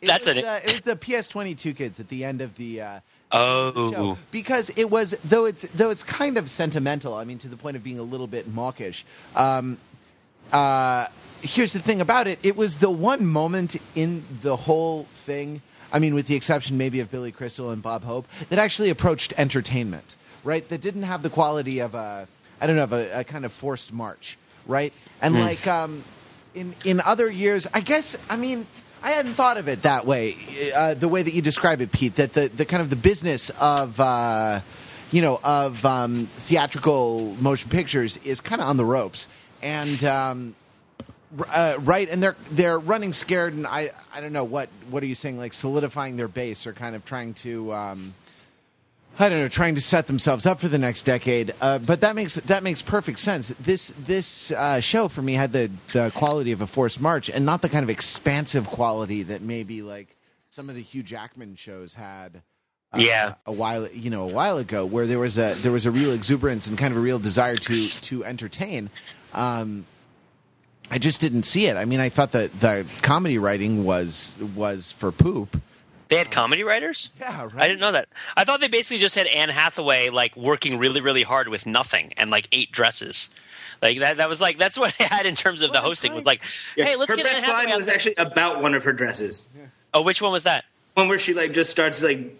it 0.00 0.06
That's 0.06 0.26
was 0.26 0.36
it. 0.36 0.44
The, 0.44 0.56
it 0.68 0.72
was 0.72 0.82
the 0.82 0.96
PS22 0.96 1.76
kids 1.76 2.00
at 2.00 2.08
the 2.08 2.24
end 2.24 2.40
of 2.40 2.56
the. 2.56 2.80
Uh, 2.80 3.00
Oh, 3.32 3.92
show 3.92 4.18
because 4.32 4.72
it 4.74 4.90
was 4.90 5.12
though 5.22 5.44
it's 5.44 5.62
though 5.68 5.90
it's 5.90 6.02
kind 6.02 6.36
of 6.36 6.50
sentimental. 6.50 7.14
I 7.14 7.22
mean, 7.24 7.38
to 7.38 7.48
the 7.48 7.56
point 7.56 7.76
of 7.76 7.84
being 7.84 8.00
a 8.00 8.02
little 8.02 8.26
bit 8.26 8.52
mawkish. 8.52 9.04
Um, 9.36 9.78
uh, 10.52 11.06
here's 11.40 11.72
the 11.72 11.78
thing 11.78 12.00
about 12.00 12.26
it: 12.26 12.40
it 12.42 12.56
was 12.56 12.78
the 12.78 12.90
one 12.90 13.24
moment 13.26 13.76
in 13.94 14.24
the 14.42 14.56
whole 14.56 15.04
thing. 15.04 15.62
I 15.92 15.98
mean, 16.00 16.14
with 16.14 16.26
the 16.26 16.34
exception 16.34 16.76
maybe 16.76 17.00
of 17.00 17.10
Billy 17.10 17.30
Crystal 17.32 17.70
and 17.70 17.82
Bob 17.82 18.02
Hope, 18.04 18.26
that 18.48 18.58
actually 18.58 18.90
approached 18.90 19.32
entertainment, 19.36 20.16
right? 20.44 20.66
That 20.68 20.80
didn't 20.80 21.04
have 21.04 21.22
the 21.22 21.30
quality 21.30 21.80
of 21.80 21.94
a, 21.94 22.28
I 22.60 22.66
don't 22.66 22.76
know, 22.76 22.84
of 22.84 22.92
a, 22.92 23.20
a 23.20 23.24
kind 23.24 23.44
of 23.44 23.52
forced 23.52 23.92
march, 23.92 24.38
right? 24.66 24.92
And 25.20 25.34
like 25.34 25.66
um, 25.66 26.04
in 26.54 26.74
in 26.84 27.00
other 27.00 27.30
years, 27.30 27.66
I 27.72 27.80
guess, 27.80 28.16
I 28.28 28.36
mean. 28.36 28.66
I 29.02 29.12
hadn't 29.12 29.32
thought 29.32 29.56
of 29.56 29.66
it 29.66 29.80
that 29.84 30.04
way, 30.04 30.36
uh, 30.76 30.92
the 30.92 31.08
way 31.08 31.22
that 31.22 31.32
you 31.32 31.40
describe 31.40 31.80
it, 31.80 31.90
Pete. 31.90 32.16
That 32.16 32.34
the, 32.34 32.48
the 32.48 32.66
kind 32.66 32.82
of 32.82 32.90
the 32.90 32.96
business 32.96 33.48
of 33.58 33.98
uh, 33.98 34.60
you 35.10 35.22
know 35.22 35.40
of 35.42 35.86
um, 35.86 36.26
theatrical 36.26 37.34
motion 37.40 37.70
pictures 37.70 38.18
is 38.18 38.42
kind 38.42 38.60
of 38.60 38.68
on 38.68 38.76
the 38.76 38.84
ropes, 38.84 39.26
and 39.62 40.04
um, 40.04 40.54
uh, 41.48 41.76
right, 41.78 42.08
and 42.08 42.22
they're 42.22 42.36
they're 42.50 42.78
running 42.78 43.12
scared, 43.12 43.54
and 43.54 43.66
I 43.66 43.92
I 44.12 44.20
don't 44.20 44.32
know 44.32 44.44
what 44.44 44.68
what 44.90 45.02
are 45.02 45.06
you 45.06 45.14
saying 45.14 45.38
like 45.38 45.54
solidifying 45.54 46.16
their 46.16 46.28
base 46.28 46.66
or 46.66 46.72
kind 46.72 46.96
of 46.96 47.04
trying 47.04 47.34
to. 47.34 47.72
Um, 47.72 48.12
I 49.18 49.28
don't 49.28 49.38
know, 49.38 49.48
trying 49.48 49.74
to 49.74 49.82
set 49.82 50.06
themselves 50.06 50.46
up 50.46 50.60
for 50.60 50.68
the 50.68 50.78
next 50.78 51.02
decade. 51.02 51.52
Uh, 51.60 51.78
but 51.78 52.00
that 52.00 52.14
makes 52.16 52.36
that 52.36 52.62
makes 52.62 52.80
perfect 52.80 53.18
sense. 53.18 53.48
This 53.60 53.92
this 53.98 54.50
uh, 54.52 54.80
show 54.80 55.08
for 55.08 55.20
me 55.20 55.34
had 55.34 55.52
the 55.52 55.70
the 55.92 56.10
quality 56.14 56.52
of 56.52 56.62
a 56.62 56.66
forced 56.66 57.00
march, 57.00 57.28
and 57.28 57.44
not 57.44 57.60
the 57.60 57.68
kind 57.68 57.82
of 57.82 57.90
expansive 57.90 58.66
quality 58.66 59.22
that 59.24 59.42
maybe 59.42 59.82
like 59.82 60.16
some 60.48 60.70
of 60.70 60.74
the 60.74 60.82
Hugh 60.82 61.02
Jackman 61.02 61.56
shows 61.56 61.94
had. 61.94 62.42
Uh, 62.92 62.98
Yeah. 63.00 63.34
a 63.46 63.52
while 63.52 63.86
you 63.88 64.08
know 64.10 64.24
a 64.28 64.32
while 64.32 64.56
ago, 64.58 64.86
where 64.86 65.06
there 65.06 65.18
was 65.18 65.36
a 65.38 65.54
there 65.58 65.70
was 65.72 65.84
a 65.86 65.90
real 65.90 66.12
exuberance 66.12 66.66
and 66.66 66.78
kind 66.78 66.92
of 66.92 66.98
a 66.98 67.02
real 67.02 67.18
desire 67.18 67.56
to 67.56 67.88
to 67.88 68.24
entertain. 68.24 68.88
Um, 69.34 69.84
I 70.90 70.98
just 70.98 71.20
didn't 71.20 71.44
see 71.44 71.66
it. 71.66 71.76
I 71.76 71.84
mean, 71.84 72.00
I 72.00 72.08
thought 72.08 72.32
that 72.32 72.58
the 72.60 72.84
comedy 73.02 73.36
writing 73.38 73.84
was 73.84 74.34
was 74.56 74.90
for 74.92 75.12
poop. 75.12 75.60
They 76.10 76.16
had 76.16 76.32
comedy 76.32 76.64
writers. 76.64 77.08
Yeah, 77.20 77.44
right. 77.44 77.54
I 77.54 77.68
didn't 77.68 77.80
know 77.80 77.92
that. 77.92 78.08
I 78.36 78.44
thought 78.44 78.60
they 78.60 78.68
basically 78.68 79.00
just 79.00 79.14
had 79.14 79.28
Anne 79.28 79.48
Hathaway 79.48 80.10
like 80.10 80.36
working 80.36 80.76
really, 80.76 81.00
really 81.00 81.22
hard 81.22 81.48
with 81.48 81.66
nothing 81.66 82.12
and 82.16 82.32
like 82.32 82.48
eight 82.50 82.72
dresses. 82.72 83.30
Like 83.80 84.00
that. 84.00 84.16
That 84.16 84.28
was 84.28 84.40
like 84.40 84.58
that's 84.58 84.76
what 84.76 84.92
I 85.00 85.04
had 85.04 85.24
in 85.24 85.36
terms 85.36 85.62
of 85.62 85.68
the 85.68 85.74
Well, 85.74 85.82
hosting. 85.82 86.12
Was 86.12 86.24
kind- 86.24 86.40
like, 86.40 86.86
hey, 86.86 86.96
let's 86.96 87.10
her 87.10 87.16
get 87.16 87.26
Anne 87.26 87.32
best 87.32 87.44
Hathaway 87.44 87.64
line 87.64 87.72
out 87.72 87.78
was 87.78 87.88
actually 87.88 88.14
about 88.18 88.60
one 88.60 88.74
of 88.74 88.82
her 88.84 88.92
dresses. 88.92 89.48
Oh, 89.94 90.02
which 90.02 90.20
one 90.20 90.32
was 90.32 90.42
that? 90.42 90.64
One 90.94 91.06
where 91.06 91.18
she 91.18 91.32
like 91.32 91.52
just 91.52 91.70
starts 91.70 92.02
like 92.02 92.36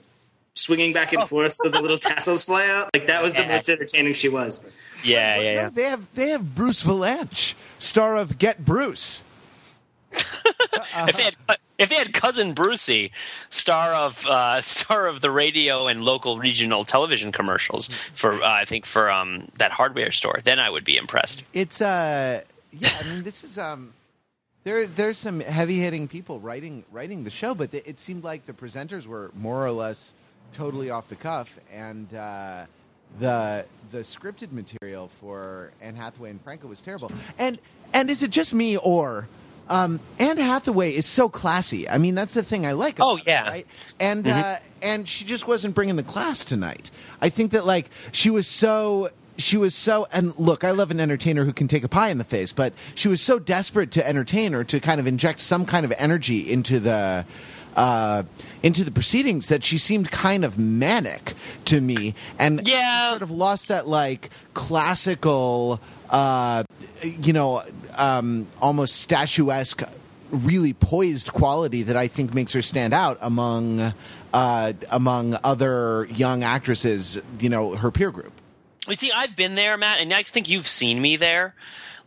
swinging 0.55 0.93
back 0.93 1.12
and 1.12 1.23
oh. 1.23 1.27
forth 1.27 1.53
so 1.53 1.69
the 1.69 1.81
little 1.81 1.99
tassels 1.99 2.45
fly 2.45 2.67
out. 2.67 2.91
Like 2.93 3.07
that 3.07 3.23
was 3.23 3.35
the 3.35 3.47
most 3.47 3.71
entertaining 3.71 4.15
she 4.15 4.29
was. 4.29 4.65
Yeah, 5.05 5.37
yeah, 5.37 5.43
yeah. 5.43 5.71
they 5.71 5.85
have 5.85 6.15
they 6.15 6.29
have 6.31 6.57
Bruce 6.57 6.83
Vilanch, 6.83 7.55
star 7.79 8.17
of 8.17 8.37
Get 8.39 8.65
Bruce. 8.65 9.23
If 10.12 11.17
they 11.17 11.23
had 11.23 11.37
if 11.79 11.88
they 11.88 11.97
had 11.97 12.12
cousin 12.12 12.52
Brucey, 12.52 13.12
star 13.49 13.95
of 13.95 14.26
uh, 14.26 14.61
star 14.61 15.07
of 15.07 15.21
the 15.21 15.31
radio 15.31 15.87
and 15.87 16.05
local 16.05 16.38
regional 16.38 16.85
television 16.85 17.33
commercials 17.33 17.88
for 18.12 18.43
uh, 18.43 18.49
I 18.49 18.64
think 18.64 18.87
for 18.87 19.11
um, 19.11 19.49
that 19.59 19.73
hardware 19.73 20.12
store, 20.12 20.40
then 20.45 20.59
I 20.59 20.71
would 20.71 20.85
be 20.85 20.97
impressed. 20.97 21.43
It's 21.52 21.81
uh 21.81 22.43
yeah, 22.73 22.88
I 22.99 23.09
mean 23.09 23.25
this 23.25 23.45
is 23.45 23.59
um 23.59 23.93
there 24.64 24.87
there's 24.87 25.19
some 25.19 25.40
heavy 25.40 25.79
hitting 25.79 26.09
people 26.09 26.38
writing 26.40 26.85
writing 26.93 27.25
the 27.25 27.31
show, 27.31 27.55
but 27.55 27.73
it 27.73 27.99
seemed 27.99 28.25
like 28.25 28.47
the 28.47 28.52
presenters 28.52 29.07
were 29.07 29.31
more 29.35 29.64
or 29.64 29.73
less 29.73 30.12
totally 30.52 30.90
off 30.90 31.09
the 31.09 31.17
cuff, 31.17 31.59
and 31.73 32.12
uh, 32.14 32.64
the 33.19 33.64
the 33.90 34.00
scripted 34.00 34.52
material 34.52 35.09
for 35.21 35.73
Anne 35.81 35.97
Hathaway 35.97 36.31
and 36.31 36.40
Franco 36.43 36.69
was 36.69 36.83
terrible. 36.83 37.11
And 37.38 37.59
and 37.93 38.11
is 38.11 38.23
it 38.23 38.31
just 38.31 38.55
me 38.55 38.76
or 38.76 39.29
um, 39.71 40.00
Anne 40.19 40.37
Hathaway 40.37 40.93
is 40.95 41.07
so 41.07 41.29
classy. 41.31 41.89
I 41.89 41.97
mean, 41.97 42.15
that's 42.15 42.35
the 42.35 42.43
thing 42.43 42.67
I 42.67 42.73
like. 42.73 42.97
Oh, 43.00 43.19
yeah. 43.27 43.45
her, 43.45 43.50
right? 43.50 43.67
And 43.99 44.29
uh, 44.29 44.57
and 44.83 45.09
she 45.09 45.25
just 45.25 45.47
wasn't 45.49 45.75
bringing 45.75 45.97
the 45.97 46.03
class 46.03 46.45
tonight. 46.45 46.91
I 47.23 47.29
think 47.31 47.53
that 47.53 47.65
like 47.65 47.89
she 48.12 48.29
was 48.31 48.47
so 48.47 49.11
she 49.39 49.57
was 49.57 49.75
so 49.75 50.07
and 50.12 50.39
look, 50.39 50.65
I 50.65 50.73
love 50.73 50.91
an 50.91 51.00
entertainer 51.00 51.45
who 51.45 51.53
can 51.55 51.69
take 51.69 51.85
a 51.85 51.89
pie 51.89 52.11
in 52.11 52.19
the 52.19 52.25
face, 52.25 52.53
but 52.53 52.73
she 52.95 53.09
was 53.09 53.23
so 53.23 53.38
desperate 53.38 53.90
to 53.92 54.07
entertain 54.07 54.53
her 54.53 54.64
to 54.64 54.81
kind 54.81 55.01
of 55.01 55.07
inject 55.07 55.40
some 55.40 55.64
kind 55.64 55.87
of 55.87 55.92
energy 55.97 56.51
into 56.53 56.79
the 56.81 57.25
uh, 57.77 58.25
into 58.64 58.83
the 58.85 58.90
proceedings 58.90 59.47
that 59.49 59.62
she 59.62 59.79
seemed 59.79 60.11
kind 60.11 60.44
of 60.44 60.59
manic 60.59 61.35
to 61.66 61.81
me, 61.81 62.14
and 62.38 62.66
Yeah. 62.66 63.11
sort 63.11 63.23
of 63.23 63.31
lost 63.31 63.68
that 63.68 63.87
like 63.87 64.29
classical, 64.55 65.81
uh, 66.11 66.64
you 67.03 67.33
know, 67.33 67.62
um, 67.97 68.47
almost 68.61 68.97
statuesque, 69.01 69.83
really 70.31 70.73
poised 70.73 71.33
quality 71.33 71.83
that 71.85 71.97
I 71.97 72.09
think 72.09 72.35
makes 72.35 72.53
her 72.53 72.62
stand 72.62 72.95
out 72.95 73.19
among 73.21 73.93
uh, 74.33 74.73
among 74.90 75.37
other 75.43 76.07
young 76.11 76.43
actresses. 76.43 77.21
You 77.38 77.49
know, 77.49 77.77
her 77.77 77.90
peer 77.90 78.11
group. 78.11 78.33
You 78.88 78.97
see, 78.97 79.12
I've 79.12 79.37
been 79.37 79.55
there, 79.55 79.77
Matt, 79.77 80.01
and 80.01 80.12
I 80.12 80.23
think 80.23 80.49
you've 80.49 80.66
seen 80.66 81.01
me 81.01 81.16
there. 81.16 81.55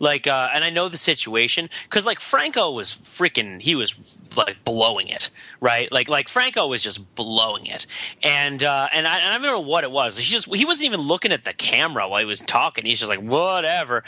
Like, 0.04 0.28
uh, 0.28 0.50
and 0.54 0.66
I 0.66 0.70
know 0.70 0.90
the 0.90 0.98
situation 0.98 1.70
because, 1.86 2.06
like, 2.06 2.20
Franco 2.20 2.74
was 2.74 2.94
freaking. 2.94 3.62
He 3.62 3.74
was 3.74 3.98
like 4.36 4.62
blowing 4.66 5.08
it, 5.08 5.30
right? 5.62 5.90
Like, 5.92 6.10
like 6.10 6.28
Franco 6.28 6.68
was 6.68 6.84
just 6.84 7.16
blowing 7.16 7.68
it, 7.68 7.86
and 8.22 8.62
uh, 8.62 8.90
and 8.92 9.08
I, 9.08 9.20
and 9.20 9.34
I 9.34 9.48
know 9.48 9.62
what 9.62 9.86
it 9.86 9.92
was. 9.92 10.18
He 10.18 10.24
just 10.24 10.54
he 10.54 10.66
wasn't 10.66 10.88
even 10.88 11.00
looking 11.00 11.32
at 11.32 11.46
the 11.46 11.54
camera 11.54 12.10
while 12.10 12.20
he 12.20 12.26
was 12.26 12.42
talking. 12.42 12.84
He's 12.84 13.00
just 13.00 13.10
like 13.10 13.22
whatever. 13.22 14.04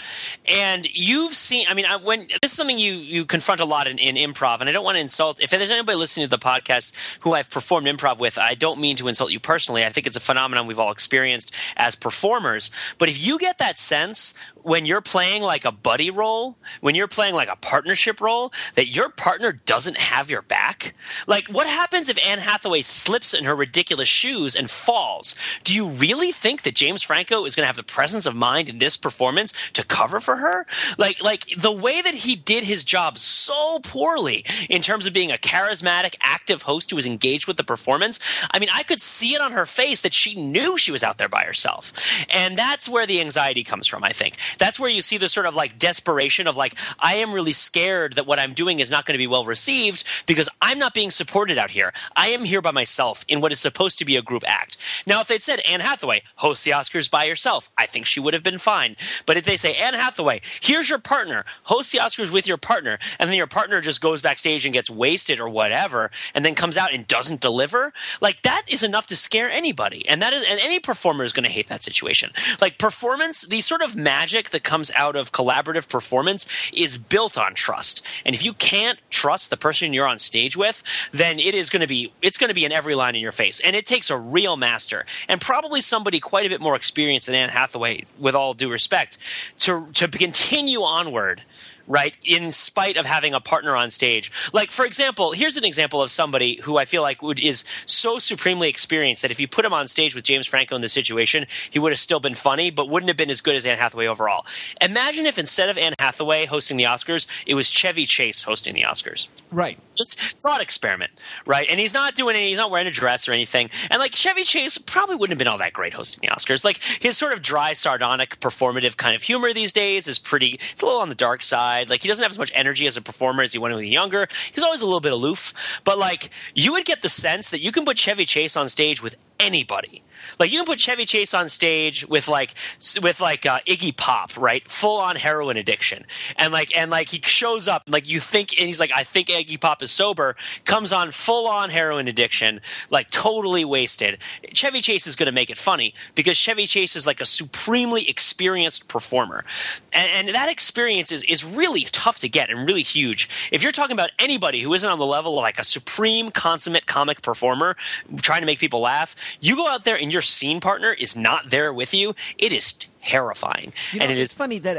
And 0.50 0.86
you've 0.94 1.34
seen. 1.34 1.66
I 1.70 1.74
mean, 1.74 1.86
I, 1.86 1.96
when 1.96 2.28
this 2.42 2.52
is 2.52 2.54
something 2.54 2.78
you 2.78 2.94
you 2.96 3.24
confront 3.24 3.62
a 3.62 3.66
lot 3.66 3.88
in, 3.88 3.98
in 3.98 4.16
improv, 4.16 4.60
and 4.60 4.68
I 4.68 4.74
don't 4.74 4.84
want 4.84 4.96
to 4.98 5.02
insult. 5.02 5.40
If 5.42 5.50
there's 5.50 5.72
anybody 5.72 5.98
listening 5.98 6.28
to 6.28 6.30
the 6.30 6.44
podcast 6.44 6.92
who 7.22 7.36
I've 7.36 7.50
performed 7.50 7.88
improv 7.88 8.18
with, 8.18 8.38
I 8.38 8.56
don't 8.56 8.82
mean 8.82 8.98
to 8.98 9.08
insult 9.08 9.32
you 9.32 9.40
personally. 9.40 9.86
I 9.86 9.90
think 9.92 10.08
it's 10.08 10.18
a 10.18 10.22
phenomenon 10.22 10.68
we've 10.68 10.80
all 10.80 10.92
experienced 10.92 11.54
as 11.78 11.96
performers. 11.96 12.70
But 12.98 13.08
if 13.08 13.26
you 13.26 13.40
get 13.40 13.60
that 13.60 13.78
sense 13.78 14.34
when 14.66 14.86
you're 14.88 15.02
playing 15.02 15.44
like 15.44 15.64
a 15.64 15.72
buddy 15.72 16.10
role, 16.10 16.58
when 16.82 16.96
you're 16.96 17.08
playing 17.08 17.36
like 17.36 17.50
a 17.50 17.56
partnership 17.56 18.20
role, 18.20 18.52
that 18.74 18.88
your 18.88 19.10
partner 19.10 19.52
doesn't 19.52 19.98
have 19.98 20.30
your 20.30 20.42
back, 20.42 20.96
like 21.28 21.48
what 21.50 21.68
happens 21.68 22.10
if 22.10 22.18
Anne 22.26 22.40
Hathaway 22.40 22.82
slips 22.82 23.36
in 23.36 23.44
her 23.46 23.56
ridiculous 23.56 24.10
shoes 24.10 24.56
and 24.56 24.68
falls? 24.68 25.36
Do 25.64 25.76
you 25.76 25.88
really 25.88 26.32
think 26.32 26.64
that 26.64 26.74
James 26.74 27.04
Franco 27.04 27.46
is 27.46 27.56
going 27.56 27.62
to 27.62 27.68
have 27.68 27.76
the 27.76 27.84
presence 27.84 28.26
of 28.26 28.36
mind 28.36 28.68
in 28.68 28.80
this 28.80 28.98
performance 28.98 29.54
to 29.74 29.84
cover 29.84 30.20
for 30.20 30.38
her? 30.38 30.66
Like, 30.98 31.24
like 31.24 31.46
the 31.56 31.72
way 31.72 32.02
that 32.02 32.16
he 32.16 32.36
did 32.36 32.64
his 32.64 32.84
job 32.84 33.20
so 33.20 33.80
poorly 33.84 34.44
in 34.68 34.82
terms 34.82 35.06
of 35.06 35.14
being 35.14 35.32
a 35.32 35.38
charismatic, 35.38 36.16
active 36.22 36.64
host 36.64 36.90
who 36.90 36.96
was 36.96 37.06
engaged 37.06 37.46
with 37.46 37.58
the 37.58 37.64
performance. 37.64 38.20
I 38.50 38.58
mean, 38.58 38.70
I 38.74 38.82
could 38.82 39.00
see 39.00 39.36
it 39.36 39.42
on 39.42 39.52
her 39.52 39.68
face 39.68 40.02
that 40.02 40.14
she 40.14 40.34
knew 40.34 40.76
she 40.76 40.92
was 40.92 41.04
out 41.04 41.20
there 41.20 41.30
by 41.30 41.44
herself. 41.44 41.94
And 42.30 42.58
that's 42.58 42.90
where 42.90 43.06
the 43.06 43.22
anxiety 43.22 43.64
comes 43.64 43.86
from, 43.86 44.04
I 44.04 44.12
think. 44.12 44.38
That's 44.58 44.80
where 44.80 44.90
you 44.90 45.02
see 45.02 45.18
the 45.18 45.30
sort 45.30 45.46
of 45.46 45.56
like 45.56 45.78
desperation 45.78 46.48
of 46.48 46.58
like, 46.58 46.76
I 47.00 47.16
am 47.16 47.34
really 47.34 47.54
scared 47.54 48.16
that 48.16 48.28
what 48.28 48.40
I'm 48.40 48.54
doing 48.54 48.80
is 48.80 48.92
not 48.92 49.06
going 49.06 49.14
to 49.14 49.20
be 49.20 49.28
well 49.28 49.46
received 49.46 50.04
because 50.26 50.50
I'm 50.62 50.80
not 50.80 50.94
being 50.94 51.12
supported 51.12 51.58
out 51.58 51.72
here. 51.72 51.94
I 52.16 52.30
am 52.30 52.44
here 52.46 52.62
by 52.62 52.72
myself 52.72 53.26
in 53.28 53.42
what 53.42 53.52
is 53.52 53.60
supposed 53.60 54.00
to 54.00 54.06
be 54.06 54.16
a 54.16 54.22
group 54.22 54.44
act. 54.46 54.78
Now, 55.06 55.22
if 55.22 55.28
they'd 55.28 55.42
said 55.42 55.60
Anne 55.62 55.82
Hathaway, 55.82 56.24
host 56.36 56.64
the 56.64 56.72
Oscars 56.72 57.10
by 57.10 57.26
yourself, 57.26 57.70
I 57.78 57.86
think 57.86 58.06
she 58.06 58.20
would 58.20 58.34
have 58.34 58.44
been 58.44 58.58
fine. 58.58 58.96
But 59.26 59.38
if 59.38 59.46
they 59.46 59.58
say, 59.58 59.76
Anne 59.76 59.94
Hathaway, 59.94 60.42
here's 60.62 60.90
your 60.90 61.00
partner, 61.00 61.46
host 61.64 61.92
the 61.92 62.00
Oscars 62.00 62.32
with 62.32 62.48
your 62.48 62.58
partner, 62.58 63.00
and 63.20 63.30
then 63.30 63.38
your 63.38 63.48
partner 63.48 63.82
just 63.82 64.02
goes 64.02 64.22
backstage 64.22 64.66
and 64.66 64.74
gets 64.74 64.90
wasted 64.90 65.40
or 65.40 65.50
whatever, 65.50 66.12
and 66.34 66.46
then 66.46 66.56
comes 66.56 66.78
out 66.78 66.94
and 66.94 67.08
doesn't 67.08 67.42
deliver, 67.42 67.94
like 68.22 68.42
that 68.42 68.64
is 68.68 68.84
enough 68.84 69.08
to 69.08 69.16
scare 69.16 69.50
anybody. 69.50 70.08
And 70.08 70.22
that 70.22 70.34
is, 70.34 70.44
and 70.48 70.60
any 70.60 70.80
performer 70.80 71.24
is 71.24 71.34
going 71.34 71.44
to 71.44 71.50
hate 71.50 71.68
that 71.68 71.84
situation. 71.84 72.32
Like 72.62 72.78
performance, 72.78 73.42
the 73.44 73.62
sort 73.62 73.82
of 73.82 73.96
magic 73.96 74.45
that 74.52 74.64
comes 74.64 74.92
out 74.96 75.16
of 75.16 75.32
collaborative 75.32 75.90
performance 75.90 76.48
is 76.74 76.98
built 76.98 77.38
on 77.38 77.54
trust. 77.54 78.02
And 78.26 78.36
if 78.36 78.44
you 78.44 78.54
can't 78.54 79.00
trust 79.10 79.50
the 79.50 79.58
person 79.58 79.94
you're 79.94 80.08
on 80.08 80.20
stage 80.20 80.58
with, 80.58 80.84
then 81.12 81.40
it 81.40 81.56
is 81.56 81.70
going 81.70 81.82
to 81.82 81.88
be 81.88 82.14
it's 82.22 82.38
going 82.38 82.50
to 82.50 82.54
be 82.54 82.66
in 82.66 82.72
every 82.72 82.96
line 82.96 83.16
in 83.16 83.22
your 83.22 83.32
face. 83.32 83.60
And 83.60 83.76
it 83.76 83.86
takes 83.86 84.10
a 84.10 84.18
real 84.18 84.58
master 84.58 85.06
and 85.28 85.42
probably 85.42 85.82
somebody 85.82 86.20
quite 86.20 86.46
a 86.46 86.50
bit 86.50 86.62
more 86.62 86.76
experienced 86.76 87.28
than 87.28 87.36
Anne 87.36 87.50
Hathaway, 87.50 88.06
with 88.20 88.36
all 88.36 88.54
due 88.54 88.72
respect, 88.72 89.18
to 89.60 89.88
to 89.94 90.08
continue 90.08 90.82
onward 90.82 91.44
right 91.88 92.16
in 92.24 92.52
spite 92.52 92.98
of 92.98 93.06
having 93.06 93.34
a 93.34 93.40
partner 93.40 93.76
on 93.76 93.90
stage 93.92 94.32
like 94.54 94.72
for 94.72 94.86
example 94.86 95.32
here's 95.34 95.58
an 95.58 95.64
example 95.64 96.02
of 96.02 96.10
somebody 96.10 96.60
who 96.64 96.78
i 96.78 96.86
feel 96.86 97.02
like 97.02 97.22
would 97.22 97.40
is 97.40 97.64
so 97.86 98.18
supremely 98.20 98.70
experienced 98.70 99.22
that 99.22 99.32
if 99.32 99.40
you 99.40 99.48
put 99.48 99.66
him 99.66 99.74
on 99.74 99.88
stage 99.88 100.16
with 100.16 100.24
james 100.24 100.48
franco 100.48 100.76
in 100.76 100.82
this 100.82 100.94
situation 100.94 101.46
he 101.70 101.80
would 101.80 101.92
have 101.92 102.00
still 102.00 102.20
been 102.20 102.36
funny 102.36 102.72
but 102.72 102.90
wouldn't 102.90 103.08
have 103.10 103.18
been 103.18 103.30
as 103.30 103.42
good 103.42 103.56
as 103.56 103.66
anne 103.66 103.78
hathaway 103.78 104.08
overall 104.08 104.46
imagine 104.82 105.26
if 105.26 105.38
instead 105.38 105.70
of 105.70 105.78
anne 105.78 105.94
hathaway 106.00 106.46
hosting 106.46 106.78
the 106.78 106.84
oscars 106.84 107.28
it 107.46 107.54
was 107.56 107.68
chevy 107.68 108.06
chase 108.06 108.44
hosting 108.44 108.74
the 108.74 108.82
oscars 108.82 109.28
Right. 109.52 109.78
just 109.96 110.20
thought 110.42 110.62
experiment, 110.62 111.12
right? 111.46 111.66
And 111.70 111.80
he's 111.80 111.94
not 111.94 112.16
doing 112.16 112.36
any, 112.36 112.50
he's 112.50 112.58
not 112.58 112.72
wearing 112.72 112.88
a 112.88 112.92
dress 112.92 113.30
or 113.30 113.32
anything. 113.32 113.70
And 113.90 114.00
like 114.00 114.14
Chevy 114.14 114.44
Chase 114.44 114.78
probably 114.78 115.16
wouldn't 115.16 115.32
have 115.32 115.38
been 115.38 115.48
all 115.48 115.60
that 115.60 115.72
great 115.72 115.94
hosting 115.94 116.28
the 116.28 116.36
Oscars. 116.36 116.66
Like 116.66 116.84
his 116.84 117.16
sort 117.16 117.32
of 117.32 117.42
dry, 117.42 117.72
sardonic, 117.72 118.42
performative 118.42 118.98
kind 118.98 119.16
of 119.16 119.22
humor 119.22 119.54
these 119.54 119.72
days 119.72 120.10
is 120.10 120.20
pretty, 120.20 120.60
it's 120.74 120.82
a 120.82 120.86
little 120.86 121.00
on 121.00 121.08
the 121.08 121.16
dark 121.16 121.42
side. 121.42 121.75
Side. 121.76 121.90
Like 121.90 122.02
he 122.02 122.08
doesn't 122.08 122.24
have 122.24 122.32
as 122.32 122.40
much 122.40 122.52
energy 122.56 122.88
as 122.88 122.98
a 122.98 123.02
performer 123.02 123.44
as 123.44 123.54
he 123.54 123.60
when 123.60 123.72
he 123.72 123.78
was 123.78 123.88
younger. 123.88 124.28
He's 124.54 124.64
always 124.64 124.82
a 124.82 124.86
little 124.86 125.02
bit 125.02 125.14
aloof, 125.14 125.54
but 125.84 125.98
like 125.98 126.30
you 126.54 126.72
would 126.74 126.86
get 126.86 127.02
the 127.02 127.10
sense 127.10 127.50
that 127.52 127.60
you 127.60 127.72
can 127.72 127.86
put 127.86 127.98
Chevy 127.98 128.26
Chase 128.26 128.56
on 128.58 128.70
stage 128.70 129.02
with 129.02 129.16
anybody. 129.40 130.04
Like 130.40 130.52
you 130.52 130.60
can 130.60 130.66
put 130.66 130.80
Chevy 130.80 131.06
Chase 131.06 131.34
on 131.34 131.50
stage 131.50 132.08
with 132.08 132.28
like 132.28 132.54
with 133.02 133.20
like 133.20 133.46
uh, 133.46 133.60
Iggy 133.68 133.96
Pop, 133.96 134.36
right? 134.38 134.64
Full 134.70 135.00
on 135.00 135.16
heroin 135.16 135.58
addiction, 135.58 136.06
and 136.38 136.52
like 136.52 136.76
and 136.76 136.92
like 136.92 137.10
he 137.10 137.22
shows 137.22 137.68
up, 137.68 137.84
like 137.88 138.08
you 138.08 138.20
think, 138.20 138.58
and 138.60 138.68
he's 138.68 138.80
like, 138.80 138.92
I 138.96 139.04
think 139.04 139.28
Iggy 139.28 139.60
Pop 139.60 139.82
is 139.82 139.92
sober. 139.92 140.36
Comes 140.66 140.92
on 140.92 141.12
full 141.12 141.48
on 141.48 141.70
heroin 141.70 142.08
addiction, 142.08 142.62
like 142.90 143.10
totally 143.10 143.66
wasted. 143.66 144.18
Chevy 144.54 144.82
Chase 144.82 145.08
is 145.08 145.16
going 145.16 145.28
to 145.28 145.32
make 145.32 145.50
it 145.50 145.58
funny 145.58 145.94
because 146.16 146.38
Chevy 146.38 146.68
Chase 146.68 146.96
is 146.96 147.08
like 147.08 147.22
a 147.22 147.26
supremely 147.26 148.08
experienced 148.10 148.88
performer, 148.88 149.46
and, 149.94 150.28
and 150.28 150.36
that 150.36 150.50
experience 150.50 151.12
is 151.12 151.24
is 151.24 151.44
really 151.44 151.84
tough 151.92 152.20
to 152.20 152.30
get 152.30 152.50
and 152.50 152.68
really 152.68 152.84
huge. 152.84 153.30
If 153.52 153.64
you're 153.64 153.72
talking 153.72 153.94
about 153.94 154.12
anybody 154.20 154.62
who 154.62 154.74
isn't 154.74 154.90
on 154.90 155.00
the 155.00 155.06
level 155.06 155.38
of 155.38 155.44
like 155.44 155.60
a 155.60 155.64
supreme 155.64 156.32
consummate 156.32 156.86
comic 156.86 157.22
performer 157.22 157.76
trying 158.22 158.42
to 158.42 158.46
make 158.46 158.60
people 158.60 158.80
laugh, 158.82 159.16
you 159.40 159.56
go 159.56 159.68
out 159.68 159.84
there 159.84 159.98
and 159.98 160.12
your 160.12 160.22
scene 160.26 160.60
partner 160.60 160.94
is 160.94 161.16
not 161.16 161.50
there 161.50 161.74
with 161.74 161.94
you. 161.94 162.16
It 162.38 162.52
is 162.52 162.78
terrifying, 163.04 163.74
You 163.94 164.00
know, 164.00 164.04
and 164.06 164.12
it 164.12 164.18
it's 164.20 164.34
is 164.34 164.38
funny 164.38 164.60
that 164.60 164.78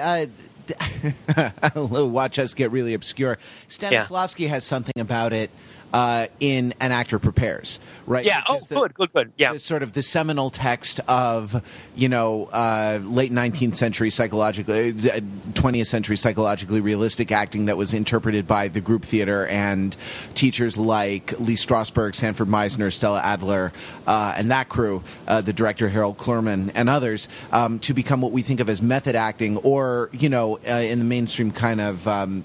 uh, 1.75 1.81
watch 2.07 2.39
us 2.39 2.55
get 2.55 2.71
really 2.71 2.95
obscure. 2.95 3.39
Stanislavski 3.69 4.49
has 4.49 4.65
something 4.65 5.01
about 5.01 5.33
it 5.33 5.51
uh, 5.97 6.27
in 6.41 6.75
An 6.79 6.93
Actor 6.93 7.19
Prepares, 7.21 7.81
right? 8.07 8.23
yeah. 8.27 8.41
Which 8.49 8.61
Oh, 8.61 8.67
the- 8.69 8.75
good, 8.75 8.95
good, 8.95 9.13
good. 9.15 9.33
Yeah. 9.39 9.57
sort 9.57 9.83
of 9.83 9.95
the 9.95 10.03
seminal 10.03 10.51
text 10.51 11.01
of 11.09 11.65
you 11.97 12.09
know 12.11 12.51
uh, 12.53 12.99
late 13.03 13.33
19th 13.33 13.77
century 13.77 14.11
psychologically 14.11 14.93
20th 14.93 15.87
century 15.87 16.17
psychologically 16.17 16.81
realistic 16.83 17.33
acting 17.33 17.65
that 17.67 17.77
was 17.79 17.95
interpreted 17.95 18.47
by 18.47 18.69
the 18.69 18.81
group 18.83 19.05
theater 19.05 19.47
and 19.47 19.97
teachers 20.35 20.77
like 20.77 21.33
Lee 21.41 21.55
Strasberg, 21.57 22.15
Sanford 22.15 22.49
Meisner, 22.49 22.93
Stella 22.93 23.21
Adler, 23.23 23.73
uh, 24.07 24.35
and 24.37 24.51
that 24.51 24.69
crew, 24.69 25.03
uh, 25.27 25.41
the 25.41 25.53
director 25.55 25.89
Harold 25.89 26.19
Clurman 26.19 26.73
and 26.75 26.89
others, 26.91 27.27
um, 27.53 27.79
to 27.81 27.95
become 27.95 28.21
what 28.21 28.33
we 28.33 28.43
think 28.43 28.61
of 28.61 28.69
as 28.69 28.83
method 28.83 29.15
acting, 29.17 29.57
or 29.59 30.11
you 30.13 30.29
know, 30.29 30.59
uh, 30.69 30.73
in 30.75 30.99
the 30.99 31.05
mainstream 31.07 31.51
kind 31.53 31.81
of 31.81 32.07
um, 32.07 32.45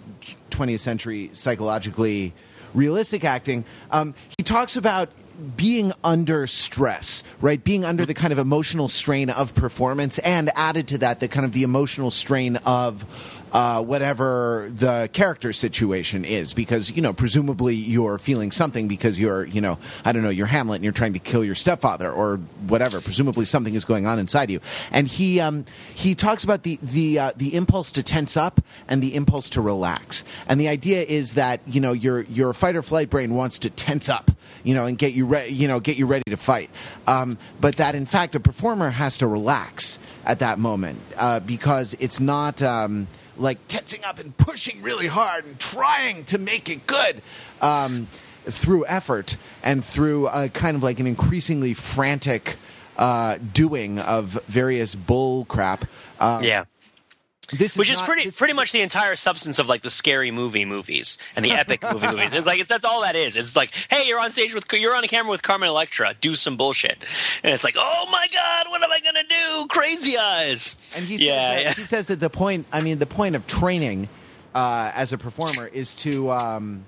20th 0.51 0.79
century 0.79 1.29
psychologically 1.33 2.33
realistic 2.73 3.23
acting, 3.23 3.65
um, 3.91 4.13
he 4.37 4.43
talks 4.43 4.75
about 4.75 5.09
being 5.57 5.91
under 6.03 6.45
stress, 6.47 7.23
right? 7.39 7.63
Being 7.63 7.83
under 7.83 8.05
the 8.05 8.13
kind 8.13 8.31
of 8.31 8.39
emotional 8.39 8.89
strain 8.89 9.29
of 9.29 9.55
performance, 9.55 10.19
and 10.19 10.51
added 10.55 10.87
to 10.89 10.97
that, 10.99 11.19
the 11.19 11.27
kind 11.27 11.45
of 11.45 11.53
the 11.53 11.63
emotional 11.63 12.11
strain 12.11 12.57
of 12.57 13.40
uh, 13.51 13.83
whatever 13.83 14.71
the 14.73 15.09
character 15.11 15.51
situation 15.53 16.23
is, 16.23 16.53
because 16.53 16.91
you 16.91 17.01
know, 17.01 17.13
presumably 17.13 17.75
you're 17.75 18.17
feeling 18.17 18.51
something 18.51 18.87
because 18.87 19.19
you're, 19.19 19.45
you 19.45 19.61
know, 19.61 19.77
I 20.05 20.11
don't 20.11 20.23
know, 20.23 20.29
you're 20.29 20.47
Hamlet 20.47 20.77
and 20.77 20.83
you're 20.83 20.93
trying 20.93 21.13
to 21.13 21.19
kill 21.19 21.43
your 21.43 21.55
stepfather 21.55 22.11
or 22.11 22.37
whatever. 22.67 23.01
Presumably 23.01 23.45
something 23.45 23.75
is 23.75 23.85
going 23.85 24.05
on 24.07 24.19
inside 24.19 24.49
you, 24.49 24.61
and 24.91 25.07
he 25.07 25.39
um, 25.39 25.65
he 25.93 26.15
talks 26.15 26.43
about 26.43 26.63
the 26.63 26.79
the 26.81 27.19
uh, 27.19 27.31
the 27.35 27.55
impulse 27.55 27.91
to 27.93 28.03
tense 28.03 28.37
up 28.37 28.61
and 28.87 29.03
the 29.03 29.15
impulse 29.15 29.49
to 29.49 29.61
relax, 29.61 30.23
and 30.47 30.59
the 30.59 30.67
idea 30.67 31.01
is 31.01 31.33
that 31.33 31.59
you 31.67 31.81
know 31.81 31.91
your 31.91 32.21
your 32.21 32.53
fight 32.53 32.75
or 32.75 32.81
flight 32.81 33.09
brain 33.09 33.35
wants 33.35 33.59
to 33.59 33.69
tense 33.69 34.07
up, 34.07 34.31
you 34.63 34.73
know, 34.73 34.85
and 34.85 34.97
get 34.97 35.13
you 35.13 35.25
ready, 35.25 35.51
you 35.51 35.67
know, 35.67 35.79
get 35.79 35.97
you 35.97 36.05
ready 36.05 36.29
to 36.29 36.37
fight, 36.37 36.69
um, 37.05 37.37
but 37.59 37.75
that 37.75 37.95
in 37.95 38.05
fact 38.05 38.35
a 38.35 38.39
performer 38.39 38.91
has 38.91 39.17
to 39.17 39.27
relax 39.27 39.99
at 40.25 40.39
that 40.39 40.59
moment 40.59 40.99
uh, 41.17 41.41
because 41.41 41.95
it's 41.99 42.19
not. 42.19 42.61
Um, 42.61 43.07
like 43.41 43.67
tensing 43.67 44.03
up 44.05 44.19
and 44.19 44.35
pushing 44.37 44.81
really 44.81 45.07
hard 45.07 45.45
and 45.45 45.59
trying 45.59 46.23
to 46.25 46.37
make 46.37 46.69
it 46.69 46.85
good 46.87 47.21
um, 47.61 48.07
through 48.45 48.85
effort 48.85 49.37
and 49.63 49.83
through 49.83 50.27
a 50.27 50.49
kind 50.49 50.77
of 50.77 50.83
like 50.83 50.99
an 50.99 51.07
increasingly 51.07 51.73
frantic 51.73 52.57
uh, 52.97 53.37
doing 53.53 53.99
of 53.99 54.39
various 54.45 54.95
bull 54.95 55.45
crap. 55.45 55.85
Uh, 56.19 56.39
yeah. 56.43 56.65
This 57.51 57.77
Which 57.77 57.89
is 57.89 57.99
not- 57.99 58.05
pretty 58.07 58.25
this- 58.25 58.37
pretty 58.37 58.53
much 58.53 58.71
the 58.71 58.81
entire 58.81 59.15
substance 59.15 59.59
of 59.59 59.67
like 59.67 59.81
the 59.81 59.89
scary 59.89 60.31
movie 60.31 60.65
movies 60.65 61.17
and 61.35 61.43
the 61.43 61.51
epic 61.61 61.83
movie 61.83 62.07
movies. 62.07 62.33
It's 62.33 62.47
like 62.47 62.59
it's 62.59 62.69
that's 62.69 62.85
all 62.85 63.01
that 63.01 63.15
is. 63.15 63.37
It's 63.37 63.55
like, 63.55 63.71
hey, 63.89 64.07
you're 64.07 64.19
on 64.19 64.31
stage 64.31 64.53
with 64.53 64.65
you're 64.73 64.95
on 64.95 65.03
a 65.03 65.07
camera 65.07 65.31
with 65.31 65.43
Carmen 65.43 65.69
Electra, 65.69 66.15
do 66.21 66.35
some 66.35 66.57
bullshit, 66.57 66.97
and 67.43 67.53
it's 67.53 67.63
like, 67.63 67.75
oh 67.77 68.09
my 68.11 68.27
god, 68.33 68.69
what 68.69 68.83
am 68.83 68.91
I 68.91 68.99
gonna 68.99 69.27
do? 69.27 69.67
Crazy 69.67 70.17
eyes. 70.17 70.75
And 70.95 71.05
he 71.05 71.25
yeah, 71.25 71.27
says 71.27 71.29
that, 71.29 71.61
yeah. 71.63 71.73
he 71.73 71.83
says 71.83 72.07
that 72.07 72.19
the 72.19 72.29
point. 72.29 72.65
I 72.71 72.81
mean, 72.81 72.99
the 72.99 73.05
point 73.05 73.35
of 73.35 73.47
training 73.47 74.09
uh, 74.55 74.91
as 74.93 75.13
a 75.13 75.17
performer 75.17 75.67
is 75.67 75.95
to. 75.97 76.31
Um, 76.31 76.85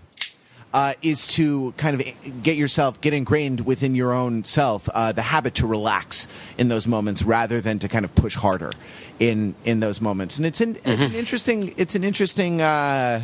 uh, 0.74 0.96
is 1.04 1.28
to 1.28 1.72
kind 1.78 2.02
of 2.02 2.42
get 2.42 2.58
yourself 2.58 3.00
get 3.00 3.14
ingrained 3.14 3.62
within 3.64 3.94
your 3.94 4.12
own 4.12 4.44
self 4.44 4.90
uh, 4.90 5.12
the 5.12 5.22
habit 5.22 5.54
to 5.54 5.68
relax 5.68 6.28
in 6.58 6.68
those 6.68 6.88
moments 6.88 7.22
rather 7.22 7.62
than 7.62 7.78
to 7.78 7.88
kind 7.88 8.04
of 8.04 8.16
push 8.16 8.34
harder 8.34 8.72
in 9.20 9.56
in 9.64 9.80
those 9.80 10.02
moments 10.02 10.38
and 10.38 10.46
it's 10.46 10.60
an 10.62 10.76
it's 10.78 10.86
Mm-hmm. 10.86 11.02
an 11.04 11.14
interesting 11.16 11.74
it's 11.78 11.96
an 11.96 12.04
interesting 12.04 12.62
uh, 12.62 13.22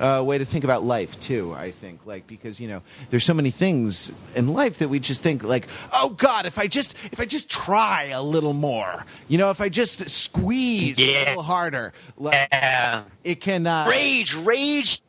uh, 0.00 0.22
way 0.24 0.36
to 0.38 0.44
think 0.44 0.64
about 0.64 0.82
life 0.82 1.18
too. 1.20 1.54
I 1.56 1.70
think, 1.70 2.00
like 2.06 2.26
because 2.26 2.58
you 2.58 2.66
know, 2.66 2.82
there's 3.10 3.24
so 3.24 3.34
many 3.34 3.50
things 3.50 4.10
in 4.34 4.48
life 4.52 4.78
that 4.78 4.88
we 4.88 4.98
just 4.98 5.22
think 5.22 5.44
like, 5.44 5.68
oh 5.92 6.10
God, 6.10 6.44
if 6.44 6.58
I 6.58 6.66
just 6.66 6.96
if 7.12 7.20
I 7.20 7.24
just 7.24 7.48
try 7.50 8.04
a 8.06 8.22
little 8.22 8.52
more, 8.54 9.04
you 9.28 9.38
know, 9.38 9.50
if 9.50 9.60
I 9.60 9.68
just 9.68 10.08
squeeze 10.10 10.98
a 10.98 11.24
little 11.26 11.42
harder, 11.42 11.92
like, 12.16 12.48
Yeah. 12.52 13.04
it 13.22 13.40
can 13.40 13.66
uh, 13.66 13.86
Rage, 13.88 14.34
rage 14.34 15.00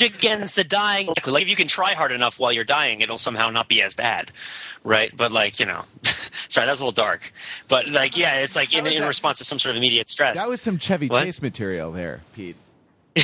against 0.00 0.56
the 0.56 0.64
dying. 0.64 1.08
Like 1.26 1.42
if 1.42 1.48
you 1.48 1.56
can 1.56 1.68
try 1.68 1.92
hard 1.92 2.12
enough 2.12 2.38
while 2.38 2.52
you're 2.52 2.64
dying, 2.64 3.00
it'll 3.02 3.18
somehow 3.18 3.50
not 3.50 3.68
be 3.68 3.82
as 3.82 3.92
bad, 3.94 4.30
right? 4.84 5.14
But 5.14 5.30
like 5.32 5.60
you 5.60 5.66
know, 5.66 5.82
sorry, 6.48 6.66
that's 6.66 6.80
a 6.80 6.84
little 6.84 6.92
dark. 6.92 7.32
But 7.68 7.88
like 7.88 8.16
yeah, 8.16 8.36
it's 8.40 8.56
like 8.56 8.72
in, 8.74 8.86
in 8.86 9.00
that? 9.00 9.06
response 9.08 9.38
to 9.38 9.44
some 9.44 9.58
sort 9.58 9.72
of 9.72 9.76
immediate 9.78 10.08
stress. 10.08 10.36
That 10.36 10.48
was 10.48 10.60
some 10.60 10.78
Chevy 10.78 11.08
What? 11.08 11.24
Chase 11.24 11.40
material 11.42 11.90
there, 11.92 12.20
Pete. 12.34 12.56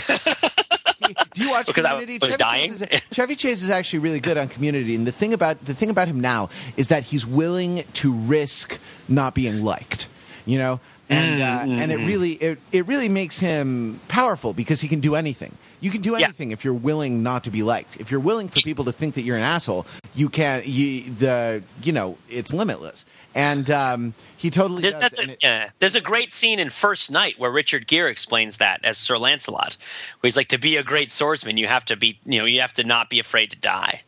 Do 1.35 1.43
you 1.43 1.51
watch 1.51 1.67
Because 1.67 1.85
I 1.85 1.91
Community? 1.91 2.19
was 2.21 2.29
Chevy 2.31 2.39
dying? 2.39 2.71
Chase, 2.71 2.83
is, 2.83 3.01
Chevy 3.13 3.35
Chase 3.35 3.63
is 3.63 3.71
actually 3.71 3.99
really 4.01 4.21
good 4.21 4.39
on 4.39 4.49
Community, 4.49 4.95
and 4.95 5.07
the 5.07 5.13
thing 5.13 5.35
about 5.35 5.65
the 5.65 5.75
thing 5.75 5.91
about 5.91 6.09
him 6.09 6.21
now 6.21 6.49
is 6.77 6.89
that 6.89 7.03
he's 7.05 7.27
willing 7.27 7.85
to 7.95 8.13
risk 8.13 8.79
not 9.09 9.35
being 9.35 9.63
liked. 9.65 10.09
You 10.47 10.59
know, 10.59 10.81
and 11.09 11.43
uh, 11.43 11.73
and 11.83 11.93
it 11.93 11.99
really 11.99 12.33
it, 12.33 12.59
it 12.73 12.87
really 12.87 13.09
makes 13.09 13.39
him 13.39 14.01
powerful 14.09 14.53
because 14.53 14.81
he 14.81 14.89
can 14.89 15.01
do 15.01 15.15
anything. 15.15 15.57
You 15.81 15.91
can 15.91 16.01
do 16.01 16.13
Yeah. 16.17 16.27
anything 16.27 16.53
if 16.53 16.65
you're 16.65 16.75
willing 16.75 17.23
not 17.25 17.45
to 17.45 17.51
be 17.51 17.63
liked. 17.65 18.01
If 18.01 18.11
you're 18.11 18.21
willing 18.21 18.49
for 18.49 18.61
people 18.61 18.85
to 18.85 18.93
think 18.93 19.15
that 19.15 19.23
you're 19.23 19.37
an 19.37 19.43
asshole, 19.43 19.87
you 20.15 20.29
can. 20.29 20.63
You 20.65 21.11
the 21.11 21.63
you 21.83 21.93
know 21.93 22.19
it's 22.29 22.53
limitless. 22.53 23.05
And 23.35 23.71
um, 23.71 24.13
he 24.37 24.51
totally 24.51 24.83
There's, 24.83 24.93
does. 24.95 25.19
a, 25.19 25.23
it- 25.31 25.39
yeah. 25.43 25.71
There's 25.79 25.97
a 25.97 26.03
great 26.03 26.33
scene 26.35 26.59
in 26.59 26.69
First 26.69 27.11
Knight 27.11 27.39
where 27.39 27.51
Richard 27.51 27.87
Gere 27.87 28.11
explains 28.11 28.59
that 28.59 28.81
as 28.85 28.99
Sir 28.99 29.17
Lancelot, 29.17 29.79
where 30.21 30.29
he's 30.29 30.37
like, 30.37 30.49
to 30.49 30.59
be 30.59 30.77
a 30.77 30.83
great 30.83 31.11
swordsman, 31.11 31.57
you 31.57 31.67
have 31.67 31.87
to 31.87 31.97
be, 31.97 32.19
you 32.27 32.39
know, 32.39 32.45
you 32.45 32.61
have 32.61 32.75
to 32.75 32.85
not 32.85 33.09
be 33.09 33.19
afraid 33.19 33.51
to 33.53 33.57
die, 33.57 34.03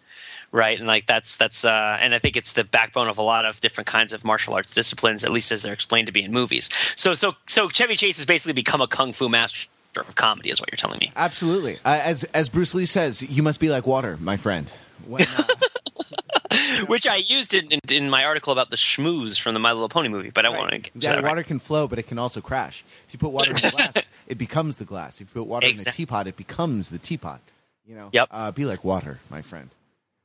right? 0.53 0.79
And 0.79 0.87
like 0.87 1.07
that's 1.07 1.39
that's, 1.39 1.65
uh, 1.65 1.97
and 1.99 2.15
I 2.15 2.19
think 2.19 2.37
it's 2.37 2.53
the 2.53 2.65
backbone 2.65 3.09
of 3.09 3.17
a 3.17 3.23
lot 3.23 3.47
of 3.47 3.63
different 3.63 3.87
kinds 3.87 4.13
of 4.13 4.25
martial 4.27 4.53
arts 4.53 4.75
disciplines, 4.75 5.25
at 5.25 5.33
least 5.33 5.51
as 5.51 5.63
they're 5.63 5.73
explained 5.73 6.05
to 6.09 6.13
be 6.13 6.23
in 6.23 6.31
movies. 6.31 6.69
So 6.95 7.15
so 7.15 7.35
so 7.47 7.71
Chevy 7.71 7.97
Chase 7.97 8.19
has 8.19 8.27
basically 8.27 8.53
become 8.53 8.83
a 8.83 8.87
kung 8.87 9.15
fu 9.15 9.31
master 9.31 9.69
of 9.97 10.17
comedy, 10.17 10.51
is 10.51 10.61
what 10.61 10.71
you're 10.71 10.77
telling 10.77 10.99
me. 10.99 11.13
Absolutely. 11.17 11.77
Uh, 11.83 11.99
as 12.05 12.25
as 12.35 12.51
Bruce 12.51 12.75
Lee 12.75 12.85
says, 12.85 13.23
you 13.23 13.43
must 13.43 13.59
be 13.59 13.71
like 13.71 13.87
water, 13.87 14.19
my 14.21 14.37
friend. 14.37 14.71
When, 15.07 15.25
Which 16.87 17.07
I 17.07 17.17
used 17.17 17.55
in, 17.55 17.67
in, 17.71 17.81
in 17.89 18.11
my 18.11 18.25
article 18.25 18.53
about 18.53 18.71
the 18.71 18.77
schmooze 18.77 19.41
from 19.41 19.55
the 19.55 19.61
My 19.61 19.73
Little 19.73 19.89
Pony 19.89 20.09
movie, 20.09 20.31
but 20.31 20.45
I 20.47 20.51
won't 20.51 20.71
get 20.71 20.85
to 20.85 20.91
yeah, 20.95 21.13
that 21.13 21.23
right 21.23 21.31
water 21.31 21.43
can 21.43 21.59
flow, 21.59 21.89
but 21.89 21.99
it 21.99 22.05
can 22.05 22.19
also 22.19 22.41
crash. 22.41 22.85
If 23.07 23.15
you 23.15 23.19
put 23.19 23.33
water 23.33 23.51
in 23.51 23.57
a 23.57 23.71
glass, 23.77 24.09
it 24.27 24.39
becomes 24.39 24.77
the 24.77 24.85
glass. 24.85 25.21
If 25.21 25.29
you 25.35 25.43
put 25.43 25.49
water 25.49 25.67
in 25.67 25.71
a 25.71 25.73
Exact- 25.73 25.97
teapot, 25.97 26.27
it 26.27 26.37
becomes 26.37 26.91
the 26.91 26.99
teapot. 26.99 27.41
You 27.87 27.97
know. 27.97 28.09
Yep. 28.13 28.29
Uh, 28.31 28.51
be 28.53 28.65
like 28.65 28.85
water, 28.85 29.21
my 29.31 29.43
friend. 29.43 29.71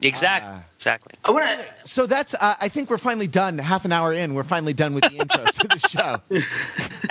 Exactly. 0.02 0.56
Ah. 0.56 0.64
exactly. 0.76 1.14
I 1.26 1.32
want 1.32 1.46
to. 1.46 1.66
So 1.84 2.06
that's. 2.06 2.34
Uh, 2.34 2.56
I 2.62 2.70
think 2.70 2.90
we're 2.90 2.98
finally 2.98 3.28
done. 3.28 3.58
Half 3.58 3.84
an 3.84 3.92
hour 3.92 4.14
in, 4.14 4.34
we're 4.34 4.44
finally 4.44 4.74
done 4.74 4.94
with 4.94 5.04
the 5.04 5.18
intro 5.18 5.44
to 5.44 5.68
the 5.68 5.80
show. 5.80 6.22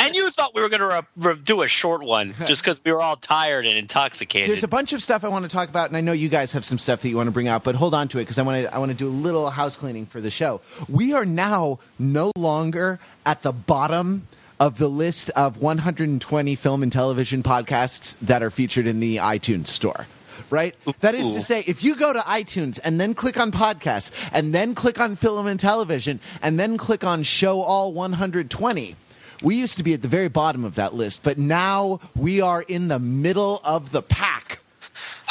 And 0.00 0.14
you 0.14 0.30
thought 0.30 0.54
we 0.54 0.62
were 0.62 0.68
going 0.68 0.80
to 0.80 0.86
re- 0.86 1.32
re- 1.32 1.40
do 1.42 1.62
a 1.62 1.68
short 1.68 2.04
one 2.04 2.32
just 2.46 2.62
because 2.62 2.80
we 2.84 2.92
were 2.92 3.02
all 3.02 3.16
tired 3.16 3.66
and 3.66 3.76
intoxicated. 3.76 4.48
There's 4.48 4.62
a 4.62 4.68
bunch 4.68 4.92
of 4.92 5.02
stuff 5.02 5.24
I 5.24 5.28
want 5.28 5.44
to 5.44 5.48
talk 5.50 5.68
about, 5.68 5.88
and 5.88 5.96
I 5.96 6.00
know 6.02 6.12
you 6.12 6.28
guys 6.28 6.52
have 6.52 6.64
some 6.64 6.78
stuff 6.78 7.02
that 7.02 7.08
you 7.08 7.16
want 7.16 7.26
to 7.26 7.32
bring 7.32 7.48
out. 7.48 7.64
But 7.64 7.74
hold 7.74 7.94
on 7.94 8.06
to 8.08 8.18
it 8.18 8.22
because 8.22 8.38
I 8.38 8.42
want 8.42 8.64
to. 8.64 8.72
I 8.74 8.78
want 8.78 8.92
to 8.92 8.96
do 8.96 9.08
a 9.08 9.10
little 9.10 9.50
house 9.50 9.74
cleaning 9.76 10.06
for 10.06 10.20
the 10.20 10.30
show. 10.30 10.60
We 10.88 11.12
are 11.14 11.26
now 11.26 11.80
no 11.98 12.30
longer 12.36 13.00
at 13.26 13.42
the 13.42 13.52
bottom 13.52 14.28
of 14.60 14.78
the 14.78 14.88
list 14.88 15.30
of 15.30 15.58
120 15.58 16.54
film 16.54 16.82
and 16.82 16.90
television 16.92 17.42
podcasts 17.42 18.18
that 18.20 18.42
are 18.42 18.50
featured 18.50 18.86
in 18.86 19.00
the 19.00 19.16
iTunes 19.16 19.66
store. 19.66 20.06
Right? 20.50 20.74
That 21.00 21.14
is 21.14 21.34
to 21.34 21.42
say, 21.42 21.62
if 21.66 21.84
you 21.84 21.94
go 21.96 22.12
to 22.12 22.20
iTunes 22.20 22.80
and 22.82 23.00
then 23.00 23.14
click 23.14 23.38
on 23.38 23.52
podcasts 23.52 24.30
and 24.32 24.54
then 24.54 24.74
click 24.74 24.98
on 24.98 25.14
film 25.16 25.46
and 25.46 25.60
television 25.60 26.20
and 26.40 26.58
then 26.58 26.78
click 26.78 27.04
on 27.04 27.22
show 27.22 27.60
all 27.60 27.92
120, 27.92 28.96
we 29.42 29.56
used 29.56 29.76
to 29.76 29.82
be 29.82 29.94
at 29.94 30.02
the 30.02 30.08
very 30.08 30.28
bottom 30.28 30.64
of 30.64 30.74
that 30.76 30.94
list, 30.94 31.22
but 31.22 31.38
now 31.38 32.00
we 32.16 32.40
are 32.40 32.62
in 32.62 32.88
the 32.88 32.98
middle 32.98 33.60
of 33.64 33.92
the 33.92 34.02
pack. 34.02 34.60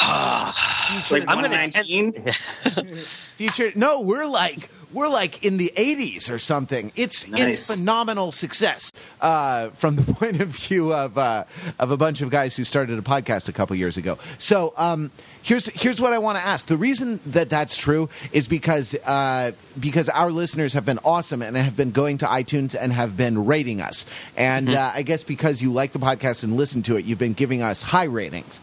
like 0.00 1.24
I'm 1.26 1.42
gonna 1.42 1.48
119. 1.48 2.12
Future, 3.36 3.72
no, 3.74 4.00
we're 4.00 4.26
like 4.26 4.70
we're 4.92 5.08
like 5.08 5.44
in 5.44 5.56
the 5.56 5.72
80s 5.76 6.30
or 6.32 6.38
something. 6.38 6.92
It's 6.96 7.26
it's 7.28 7.74
phenomenal 7.74 8.32
success 8.32 8.92
uh, 9.20 9.70
from 9.70 9.96
the 9.96 10.12
point 10.14 10.40
of 10.40 10.48
view 10.48 10.94
of 10.94 11.18
uh, 11.18 11.44
of 11.78 11.90
a 11.90 11.96
bunch 11.96 12.20
of 12.20 12.30
guys 12.30 12.56
who 12.56 12.64
started 12.64 12.98
a 12.98 13.02
podcast 13.02 13.48
a 13.48 13.52
couple 13.52 13.76
years 13.76 13.96
ago. 13.96 14.18
So 14.38 14.72
um, 14.76 15.10
here's 15.42 15.66
here's 15.80 16.00
what 16.00 16.12
I 16.12 16.18
want 16.18 16.38
to 16.38 16.44
ask. 16.44 16.66
The 16.66 16.76
reason 16.76 17.20
that 17.26 17.50
that's 17.50 17.76
true 17.76 18.08
is 18.32 18.48
because 18.48 18.94
uh, 19.06 19.52
because 19.78 20.08
our 20.08 20.30
listeners 20.30 20.72
have 20.72 20.84
been 20.84 20.98
awesome 21.04 21.42
and 21.42 21.56
have 21.56 21.76
been 21.76 21.90
going 21.90 22.18
to 22.18 22.26
iTunes 22.26 22.76
and 22.78 22.92
have 22.92 23.16
been 23.16 23.46
rating 23.46 23.80
us. 23.80 24.06
And 24.36 24.70
uh, 24.70 24.92
I 24.94 25.02
guess 25.02 25.24
because 25.24 25.60
you 25.62 25.72
like 25.72 25.92
the 25.92 25.98
podcast 25.98 26.44
and 26.44 26.56
listen 26.56 26.82
to 26.82 26.96
it, 26.96 27.04
you've 27.04 27.18
been 27.18 27.34
giving 27.34 27.62
us 27.62 27.82
high 27.82 28.04
ratings. 28.04 28.60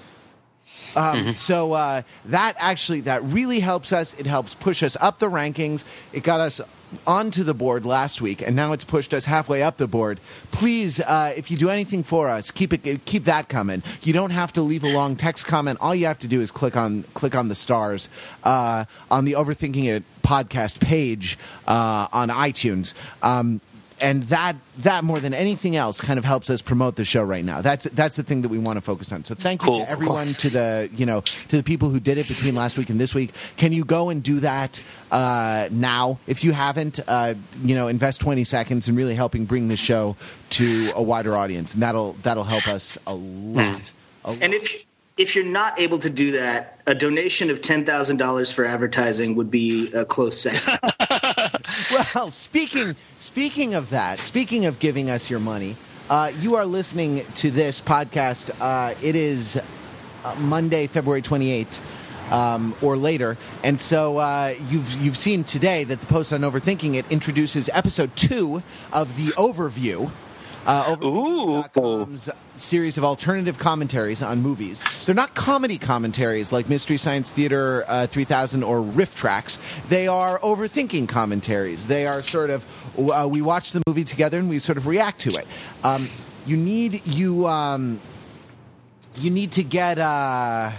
Um, 0.96 1.34
So 1.36 1.74
uh, 1.74 2.02
that 2.26 2.56
actually 2.58 3.02
that 3.02 3.24
really 3.24 3.60
helps 3.60 3.92
us. 3.94 4.14
It 4.20 4.26
helps 4.26 4.54
push 4.54 4.84
us 4.84 4.96
up 5.02 5.20
the 5.20 5.30
rankings. 5.30 5.84
It 6.14 6.24
got 6.24 6.40
us 6.40 6.62
onto 7.06 7.44
the 7.44 7.54
board 7.54 7.86
last 7.86 8.22
week, 8.22 8.42
and 8.42 8.56
now 8.56 8.72
it's 8.72 8.86
pushed 8.86 9.14
us 9.14 9.26
halfway 9.26 9.62
up 9.62 9.78
the 9.78 9.88
board. 9.88 10.20
Please, 10.52 11.00
uh, 11.02 11.34
if 11.36 11.52
you 11.52 11.58
do 11.58 11.70
anything 11.70 12.04
for 12.04 12.30
us, 12.30 12.52
keep 12.52 12.72
it 12.74 13.06
keep 13.06 13.26
that 13.26 13.50
coming. 13.50 13.84
You 14.04 14.14
don't 14.14 14.30
have 14.32 14.54
to 14.54 14.62
leave 14.62 14.84
a 14.84 14.94
long 14.94 15.16
text 15.16 15.48
comment. 15.48 15.80
All 15.82 15.94
you 15.94 16.06
have 16.06 16.20
to 16.20 16.28
do 16.28 16.42
is 16.42 16.52
click 16.52 16.78
on 16.78 17.04
click 17.14 17.36
on 17.36 17.50
the 17.50 17.56
stars 17.56 18.10
uh, 18.44 18.86
on 19.12 19.26
the 19.26 19.34
Overthinking 19.34 19.86
It 19.86 20.04
podcast 20.22 20.80
page 20.80 21.38
uh, 21.68 22.08
on 22.14 22.30
iTunes. 22.30 22.94
Um, 23.22 23.62
and 24.02 24.24
that 24.24 24.56
that 24.80 25.04
more 25.04 25.20
than 25.20 25.34
anything 25.34 25.76
else 25.76 26.02
kind 26.02 26.20
of 26.20 26.26
helps 26.26 26.50
us 26.50 26.62
promote 26.62 26.96
the 26.96 27.06
show 27.06 27.24
right 27.24 27.46
now. 27.46 27.62
That's 27.62 27.86
that's 27.86 28.16
the 28.16 28.24
thing 28.24 28.42
that 28.42 28.50
we 28.50 28.58
want 28.58 28.78
to 28.78 28.82
focus 28.82 29.12
on. 29.12 29.24
So 29.24 29.36
thank 29.36 29.62
you 29.62 29.68
Cool, 29.68 29.80
to 29.86 29.90
everyone, 29.90 30.28
to 30.34 30.50
the 30.50 30.90
you 30.96 31.06
know 31.06 31.22
to 31.22 31.58
the 31.58 31.64
people 31.64 31.90
who 31.90 32.00
did 32.00 32.18
it 32.18 32.28
between 32.28 32.56
last 32.56 32.78
week 32.78 32.90
and 32.90 33.00
this 33.00 33.16
week. 33.16 33.32
Can 33.58 33.72
you 33.74 33.86
go 33.86 34.10
and 34.10 34.22
do 34.22 34.40
that 34.42 34.84
uh, 35.12 35.70
now? 35.72 36.20
If 36.28 36.44
you 36.44 36.52
haven't, 36.52 37.00
uh, 37.08 37.36
you 37.64 37.76
know, 37.76 37.88
invest 37.88 38.22
twenty 38.22 38.44
seconds 38.44 38.90
in 38.90 38.96
really 38.96 39.16
helping 39.16 39.46
bring 39.46 39.70
the 39.70 39.78
show 39.78 40.18
to 40.52 40.92
a 40.96 41.02
wider 41.02 41.36
audience, 41.36 41.74
and 41.74 41.82
that'll 41.82 42.14
that'll 42.24 42.44
help 42.44 42.68
us 42.68 42.98
a 43.08 43.14
lot. 43.14 43.92
A 44.26 44.32
lot. 44.32 44.42
And 44.42 44.54
if 44.54 44.84
if 45.18 45.36
you're 45.36 45.46
not 45.46 45.80
able 45.80 46.00
to 46.00 46.10
do 46.10 46.32
that, 46.32 46.82
a 46.86 46.94
donation 46.94 47.50
of 47.50 47.62
ten 47.62 47.86
thousand 47.86 48.18
dollars 48.18 48.52
for 48.52 48.66
advertising 48.66 49.36
would 49.36 49.50
be 49.50 49.92
a 49.94 50.04
close 50.04 50.42
second. 50.42 50.80
Well, 51.92 52.32
speaking 52.32 52.96
speaking 53.18 53.76
of 53.76 53.92
that, 53.92 54.20
speaking 54.20 54.66
of 54.66 54.80
giving 54.80 55.10
us 55.10 55.30
your 55.30 55.40
money, 55.40 55.76
uh, 56.10 56.32
you 56.40 56.56
are 56.56 56.66
listening 56.66 57.26
to 57.36 57.52
this 57.52 57.80
podcast. 57.80 58.50
Uh, 58.60 58.96
it 59.04 59.16
is 59.16 59.62
uh, 60.24 60.36
Monday, 60.40 60.88
February 60.88 61.22
twenty 61.22 61.52
eighth. 61.52 61.92
Um, 62.32 62.74
or 62.82 62.98
later, 62.98 63.38
and 63.64 63.80
so 63.80 64.18
uh, 64.18 64.56
you've 64.70 64.92
you've 65.00 65.16
seen 65.16 65.44
today 65.44 65.84
that 65.84 66.00
the 66.00 66.08
post 66.08 66.34
on 66.34 66.42
overthinking 66.42 66.96
it 66.96 67.06
introduces 67.12 67.70
episode 67.72 68.16
two 68.16 68.64
of 68.92 69.16
the 69.16 69.32
overview. 69.34 70.10
Uh, 70.66 70.96
Overthinking.com's 70.96 72.30
series 72.58 72.98
of 72.98 73.04
alternative 73.04 73.60
commentaries 73.60 74.24
on 74.24 74.42
movies. 74.42 75.06
They're 75.06 75.14
not 75.14 75.36
comedy 75.36 75.78
commentaries 75.78 76.52
like 76.52 76.68
Mystery 76.70 76.98
Science 76.98 77.32
Theater 77.32 77.86
uh, 77.88 78.08
3000 78.08 78.64
or 78.64 78.80
RiffTrax. 78.80 79.60
They 79.90 80.08
are 80.08 80.40
overthinking 80.40 81.08
commentaries. 81.08 81.86
They 81.88 82.08
are 82.08 82.24
sort 82.24 82.50
of, 82.50 82.66
uh, 82.98 83.28
we 83.30 83.42
watch 83.44 83.74
the 83.74 83.84
movie 83.86 84.06
together 84.06 84.40
and 84.40 84.50
we 84.50 84.58
sort 84.58 84.78
of 84.78 84.88
react 84.88 85.22
to 85.22 85.30
it. 85.30 85.46
Um, 85.84 86.08
you 86.48 86.58
need, 86.58 87.06
you, 87.06 87.46
um, 87.46 88.00
you 89.22 89.30
need 89.30 89.52
to 89.54 89.64
get, 89.64 90.00
uh, 90.00 90.72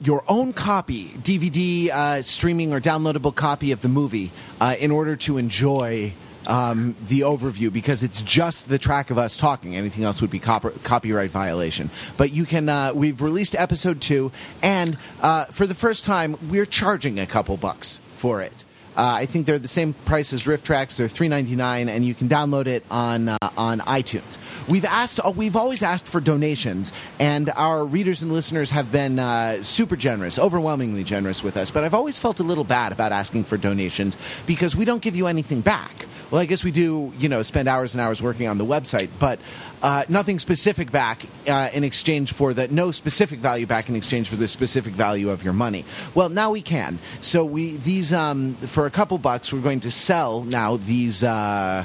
your 0.00 0.24
own 0.26 0.52
copy, 0.52 1.10
DVD, 1.10 1.90
uh, 1.90 2.22
streaming, 2.22 2.72
or 2.72 2.80
downloadable 2.80 3.34
copy 3.34 3.70
of 3.70 3.82
the 3.82 3.88
movie 3.88 4.32
uh, 4.60 4.74
in 4.80 4.90
order 4.90 5.14
to 5.14 5.38
enjoy 5.38 6.12
um, 6.46 6.96
the 7.08 7.20
overview 7.20 7.72
because 7.72 8.02
it's 8.02 8.22
just 8.22 8.68
the 8.68 8.78
track 8.78 9.10
of 9.10 9.18
us 9.18 9.36
talking. 9.36 9.76
Anything 9.76 10.04
else 10.04 10.20
would 10.20 10.30
be 10.30 10.38
copy- 10.38 10.70
copyright 10.82 11.30
violation. 11.30 11.90
But 12.16 12.32
you 12.32 12.44
can, 12.44 12.68
uh, 12.68 12.92
we've 12.94 13.20
released 13.20 13.54
episode 13.54 14.00
two, 14.00 14.32
and 14.62 14.96
uh, 15.20 15.46
for 15.46 15.66
the 15.66 15.74
first 15.74 16.04
time, 16.04 16.36
we're 16.48 16.66
charging 16.66 17.18
a 17.18 17.26
couple 17.26 17.56
bucks 17.56 17.98
for 18.14 18.42
it. 18.42 18.64
Uh, 18.96 19.22
I 19.22 19.26
think 19.26 19.46
they're 19.46 19.58
the 19.58 19.68
same 19.68 19.94
price 19.94 20.32
as 20.32 20.44
RiffTrax. 20.44 20.96
They're 20.96 21.08
three 21.08 21.28
ninety 21.28 21.56
nine, 21.56 21.88
and 21.88 22.04
you 22.04 22.14
can 22.14 22.28
download 22.28 22.66
it 22.66 22.84
on 22.90 23.28
uh, 23.28 23.38
on 23.56 23.80
iTunes. 23.80 24.38
We've 24.68 24.84
asked, 24.84 25.20
oh, 25.24 25.30
we've 25.30 25.56
always 25.56 25.82
asked 25.82 26.06
for 26.06 26.20
donations, 26.20 26.92
and 27.18 27.50
our 27.50 27.84
readers 27.84 28.22
and 28.22 28.32
listeners 28.32 28.70
have 28.70 28.92
been 28.92 29.18
uh, 29.18 29.62
super 29.62 29.96
generous, 29.96 30.38
overwhelmingly 30.38 31.04
generous 31.04 31.42
with 31.42 31.56
us. 31.56 31.70
But 31.70 31.84
I've 31.84 31.94
always 31.94 32.18
felt 32.18 32.40
a 32.40 32.44
little 32.44 32.64
bad 32.64 32.92
about 32.92 33.12
asking 33.12 33.44
for 33.44 33.56
donations 33.56 34.16
because 34.46 34.76
we 34.76 34.84
don't 34.84 35.02
give 35.02 35.16
you 35.16 35.26
anything 35.26 35.62
back. 35.62 36.06
Well, 36.30 36.40
I 36.40 36.46
guess 36.46 36.64
we 36.64 36.70
do, 36.70 37.12
you 37.18 37.28
know, 37.28 37.42
spend 37.42 37.68
hours 37.68 37.94
and 37.94 38.00
hours 38.00 38.22
working 38.22 38.48
on 38.48 38.56
the 38.56 38.64
website, 38.64 39.10
but 39.18 39.38
uh, 39.82 40.04
nothing 40.08 40.38
specific 40.38 40.90
back 40.90 41.20
uh, 41.46 41.68
in 41.74 41.84
exchange 41.84 42.32
for 42.32 42.54
the 42.54 42.68
no 42.68 42.90
specific 42.90 43.38
value 43.38 43.66
back 43.66 43.90
in 43.90 43.96
exchange 43.96 44.28
for 44.28 44.36
the 44.36 44.48
specific 44.48 44.94
value 44.94 45.28
of 45.28 45.44
your 45.44 45.52
money. 45.52 45.84
Well, 46.14 46.30
now 46.30 46.52
we 46.52 46.62
can. 46.62 46.98
So 47.20 47.44
we 47.44 47.76
these 47.76 48.14
um, 48.14 48.54
for 48.54 48.81
a 48.86 48.90
couple 48.90 49.18
bucks, 49.18 49.52
we're 49.52 49.60
going 49.60 49.80
to 49.80 49.90
sell 49.90 50.42
now 50.42 50.76
these 50.76 51.22
uh, 51.24 51.84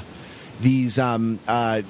these 0.60 0.98
um, 0.98 1.38
uh, 1.48 1.82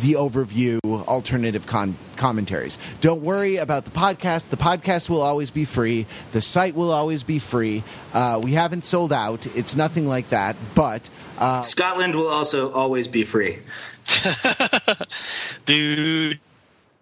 the 0.00 0.14
overview 0.14 0.78
alternative 0.84 1.66
con- 1.66 1.96
commentaries. 2.16 2.76
Don't 3.00 3.22
worry 3.22 3.56
about 3.56 3.84
the 3.84 3.90
podcast. 3.92 4.48
The 4.48 4.56
podcast 4.56 5.08
will 5.08 5.22
always 5.22 5.50
be 5.50 5.64
free. 5.64 6.06
The 6.32 6.40
site 6.40 6.74
will 6.74 6.90
always 6.92 7.22
be 7.22 7.38
free. 7.38 7.82
Uh, 8.12 8.40
we 8.42 8.52
haven't 8.52 8.84
sold 8.84 9.12
out. 9.12 9.46
It's 9.56 9.76
nothing 9.76 10.08
like 10.08 10.28
that. 10.30 10.56
But 10.74 11.08
uh, 11.38 11.62
Scotland 11.62 12.14
will 12.16 12.28
also 12.28 12.72
always 12.72 13.06
be 13.08 13.24
free. 13.24 13.58
Do 15.66 16.34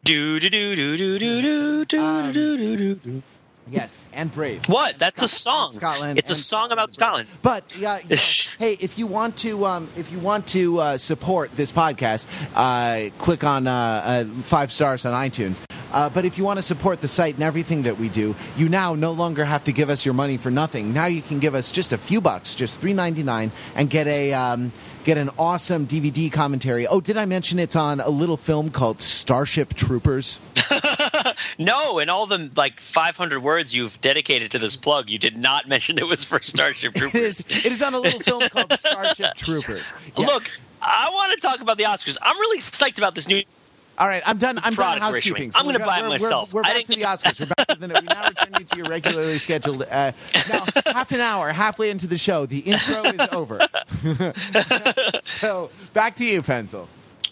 do 0.04 0.38
do 0.40 0.50
do 0.50 0.76
do 0.76 0.96
do 0.96 1.18
do 1.18 1.84
do 1.84 1.98
Um, 1.98 2.32
do 2.32 2.56
do 2.56 2.76
do 2.76 2.94
do. 2.96 3.22
Yes, 3.70 4.04
and 4.12 4.32
brave. 4.32 4.64
What? 4.66 4.98
That's 4.98 5.22
a 5.22 5.28
song. 5.28 5.72
Scotland 5.72 6.18
It's 6.18 6.30
a 6.30 6.34
song 6.34 6.72
about 6.72 6.90
Scotland. 6.90 7.28
But 7.42 7.64
yeah, 7.76 7.98
you 7.98 8.10
know, 8.10 8.16
hey, 8.58 8.76
if 8.80 8.98
you 8.98 9.06
want 9.06 9.36
to, 9.38 9.64
um, 9.66 9.88
if 9.96 10.10
you 10.12 10.18
want 10.18 10.46
to 10.48 10.78
uh, 10.80 10.98
support 10.98 11.54
this 11.56 11.72
podcast, 11.72 12.26
uh, 12.54 13.10
click 13.18 13.44
on 13.44 13.66
uh, 13.66 13.72
uh, 13.72 14.24
five 14.42 14.72
stars 14.72 15.06
on 15.06 15.12
iTunes. 15.12 15.60
Uh, 15.92 16.10
but 16.10 16.24
if 16.24 16.36
you 16.36 16.44
want 16.44 16.58
to 16.58 16.62
support 16.62 17.00
the 17.00 17.06
site 17.06 17.34
and 17.34 17.44
everything 17.44 17.84
that 17.84 17.96
we 17.98 18.08
do, 18.08 18.34
you 18.56 18.68
now 18.68 18.96
no 18.96 19.12
longer 19.12 19.44
have 19.44 19.62
to 19.62 19.72
give 19.72 19.88
us 19.88 20.04
your 20.04 20.12
money 20.14 20.36
for 20.36 20.50
nothing. 20.50 20.92
Now 20.92 21.06
you 21.06 21.22
can 21.22 21.38
give 21.38 21.54
us 21.54 21.70
just 21.70 21.92
a 21.92 21.98
few 21.98 22.20
bucks, 22.20 22.56
just 22.56 22.80
three 22.80 22.92
ninety 22.92 23.22
nine, 23.22 23.52
and 23.76 23.88
get 23.88 24.08
a 24.08 24.32
um, 24.32 24.72
get 25.04 25.18
an 25.18 25.30
awesome 25.38 25.86
DVD 25.86 26.32
commentary. 26.32 26.86
Oh, 26.86 27.00
did 27.00 27.16
I 27.16 27.24
mention 27.26 27.58
it's 27.58 27.76
on 27.76 28.00
a 28.00 28.08
little 28.08 28.36
film 28.36 28.70
called 28.70 29.00
Starship 29.00 29.74
Troopers? 29.74 30.40
No, 31.58 31.98
in 31.98 32.08
all 32.08 32.26
the 32.26 32.50
like 32.56 32.80
500 32.80 33.42
words 33.42 33.74
you've 33.74 34.00
dedicated 34.00 34.50
to 34.52 34.58
this 34.58 34.76
plug, 34.76 35.08
you 35.08 35.18
did 35.18 35.36
not 35.36 35.68
mention 35.68 35.98
it 35.98 36.06
was 36.06 36.22
for 36.24 36.40
Starship 36.40 36.94
Troopers. 36.96 37.40
is. 37.40 37.64
It 37.64 37.72
is 37.72 37.82
on 37.82 37.94
a 37.94 37.98
little 37.98 38.20
film 38.20 38.42
called 38.48 38.72
Starship 38.78 39.34
Troopers. 39.36 39.92
Yes. 40.16 40.26
Look, 40.26 40.50
I 40.82 41.10
want 41.12 41.32
to 41.32 41.40
talk 41.40 41.60
about 41.60 41.76
the 41.78 41.84
Oscars. 41.84 42.16
I'm 42.22 42.36
really 42.38 42.58
psyched 42.58 42.98
about 42.98 43.14
this 43.14 43.28
new. 43.28 43.42
All 43.96 44.08
right, 44.08 44.22
I'm 44.26 44.38
done. 44.38 44.58
I'm 44.62 44.74
done 44.74 44.98
housekeeping. 44.98 45.48
issuing. 45.48 45.52
I'm 45.54 45.66
gonna 45.66 45.78
go- 45.78 45.86
buy 45.86 46.00
it 46.00 46.08
myself. 46.08 46.52
We're, 46.52 46.62
we're 46.62 46.70
I 46.70 46.74
back 46.74 46.84
to 46.86 46.92
the 46.92 47.02
Oscars. 47.02 47.40
We're 47.40 47.46
back 47.56 47.66
to 47.68 47.78
the. 47.78 47.86
We 47.86 48.06
now 48.14 48.24
return 48.28 48.52
you 48.58 48.64
to 48.64 48.76
your 48.76 48.86
regularly 48.86 49.38
scheduled. 49.38 49.82
Uh, 49.82 50.12
now, 50.48 50.64
half 50.86 51.12
an 51.12 51.20
hour, 51.20 51.52
halfway 51.52 51.90
into 51.90 52.06
the 52.06 52.18
show, 52.18 52.46
the 52.46 52.58
intro 52.60 53.02
is 53.04 53.28
over. 53.32 53.60
so 55.22 55.70
back 55.92 56.16
to 56.16 56.24
you, 56.24 56.42
Fenzel. 56.42 56.88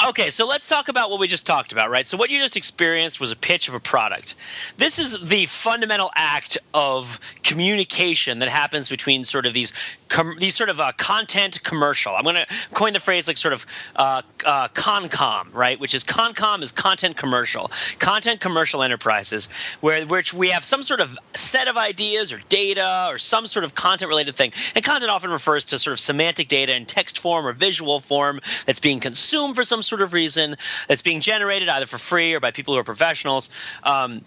Okay, 0.08 0.30
so 0.30 0.48
let's 0.48 0.68
talk 0.68 0.88
about 0.88 1.10
what 1.10 1.20
we 1.20 1.28
just 1.28 1.46
talked 1.46 1.70
about, 1.70 1.88
right? 1.88 2.04
So 2.06 2.16
what 2.16 2.28
you 2.28 2.42
just 2.42 2.56
experienced 2.56 3.20
was 3.20 3.30
a 3.30 3.36
pitch 3.36 3.68
of 3.68 3.74
a 3.74 3.78
product. 3.78 4.34
This 4.76 4.98
is 4.98 5.28
the 5.28 5.46
fundamental 5.46 6.10
act 6.16 6.58
of 6.74 7.20
communication 7.44 8.40
that 8.40 8.48
happens 8.48 8.88
between 8.88 9.24
sort 9.24 9.46
of 9.46 9.54
these 9.54 9.72
com- 10.08 10.36
these 10.40 10.56
sort 10.56 10.70
of 10.70 10.80
uh, 10.80 10.92
content 10.96 11.62
commercial. 11.62 12.16
I'm 12.16 12.24
going 12.24 12.34
to 12.34 12.46
coin 12.74 12.94
the 12.94 13.00
phrase 13.00 13.28
like 13.28 13.38
sort 13.38 13.54
of 13.54 13.64
uh, 13.94 14.22
uh, 14.44 14.68
concom, 14.68 15.52
right? 15.52 15.78
Which 15.78 15.94
is 15.94 16.02
concom 16.02 16.62
is 16.62 16.72
content 16.72 17.16
commercial, 17.16 17.70
content 18.00 18.40
commercial 18.40 18.82
enterprises, 18.82 19.48
where 19.82 20.04
which 20.04 20.34
we 20.34 20.48
have 20.48 20.64
some 20.64 20.82
sort 20.82 21.00
of 21.00 21.16
set 21.34 21.68
of 21.68 21.76
ideas 21.76 22.32
or 22.32 22.40
data 22.48 23.06
or 23.08 23.18
some 23.18 23.46
sort 23.46 23.64
of 23.64 23.76
content 23.76 24.08
related 24.08 24.34
thing. 24.34 24.52
And 24.74 24.84
content 24.84 25.12
often 25.12 25.30
refers 25.30 25.64
to 25.66 25.78
sort 25.78 25.92
of 25.92 26.00
semantic 26.00 26.48
data 26.48 26.74
in 26.74 26.86
text 26.86 27.20
form 27.20 27.46
or 27.46 27.52
visual 27.52 28.00
form 28.00 28.40
that's 28.66 28.80
being 28.80 28.98
consumed 28.98 29.54
for 29.54 29.62
some 29.62 29.82
sort 29.82 29.91
of 30.00 30.12
reason, 30.12 30.56
that's 30.88 31.02
being 31.02 31.20
generated 31.20 31.68
either 31.68 31.86
for 31.86 31.98
free 31.98 32.34
or 32.34 32.40
by 32.40 32.50
people 32.50 32.74
who 32.74 32.80
are 32.80 32.84
professionals. 32.84 33.50
Um, 33.82 34.24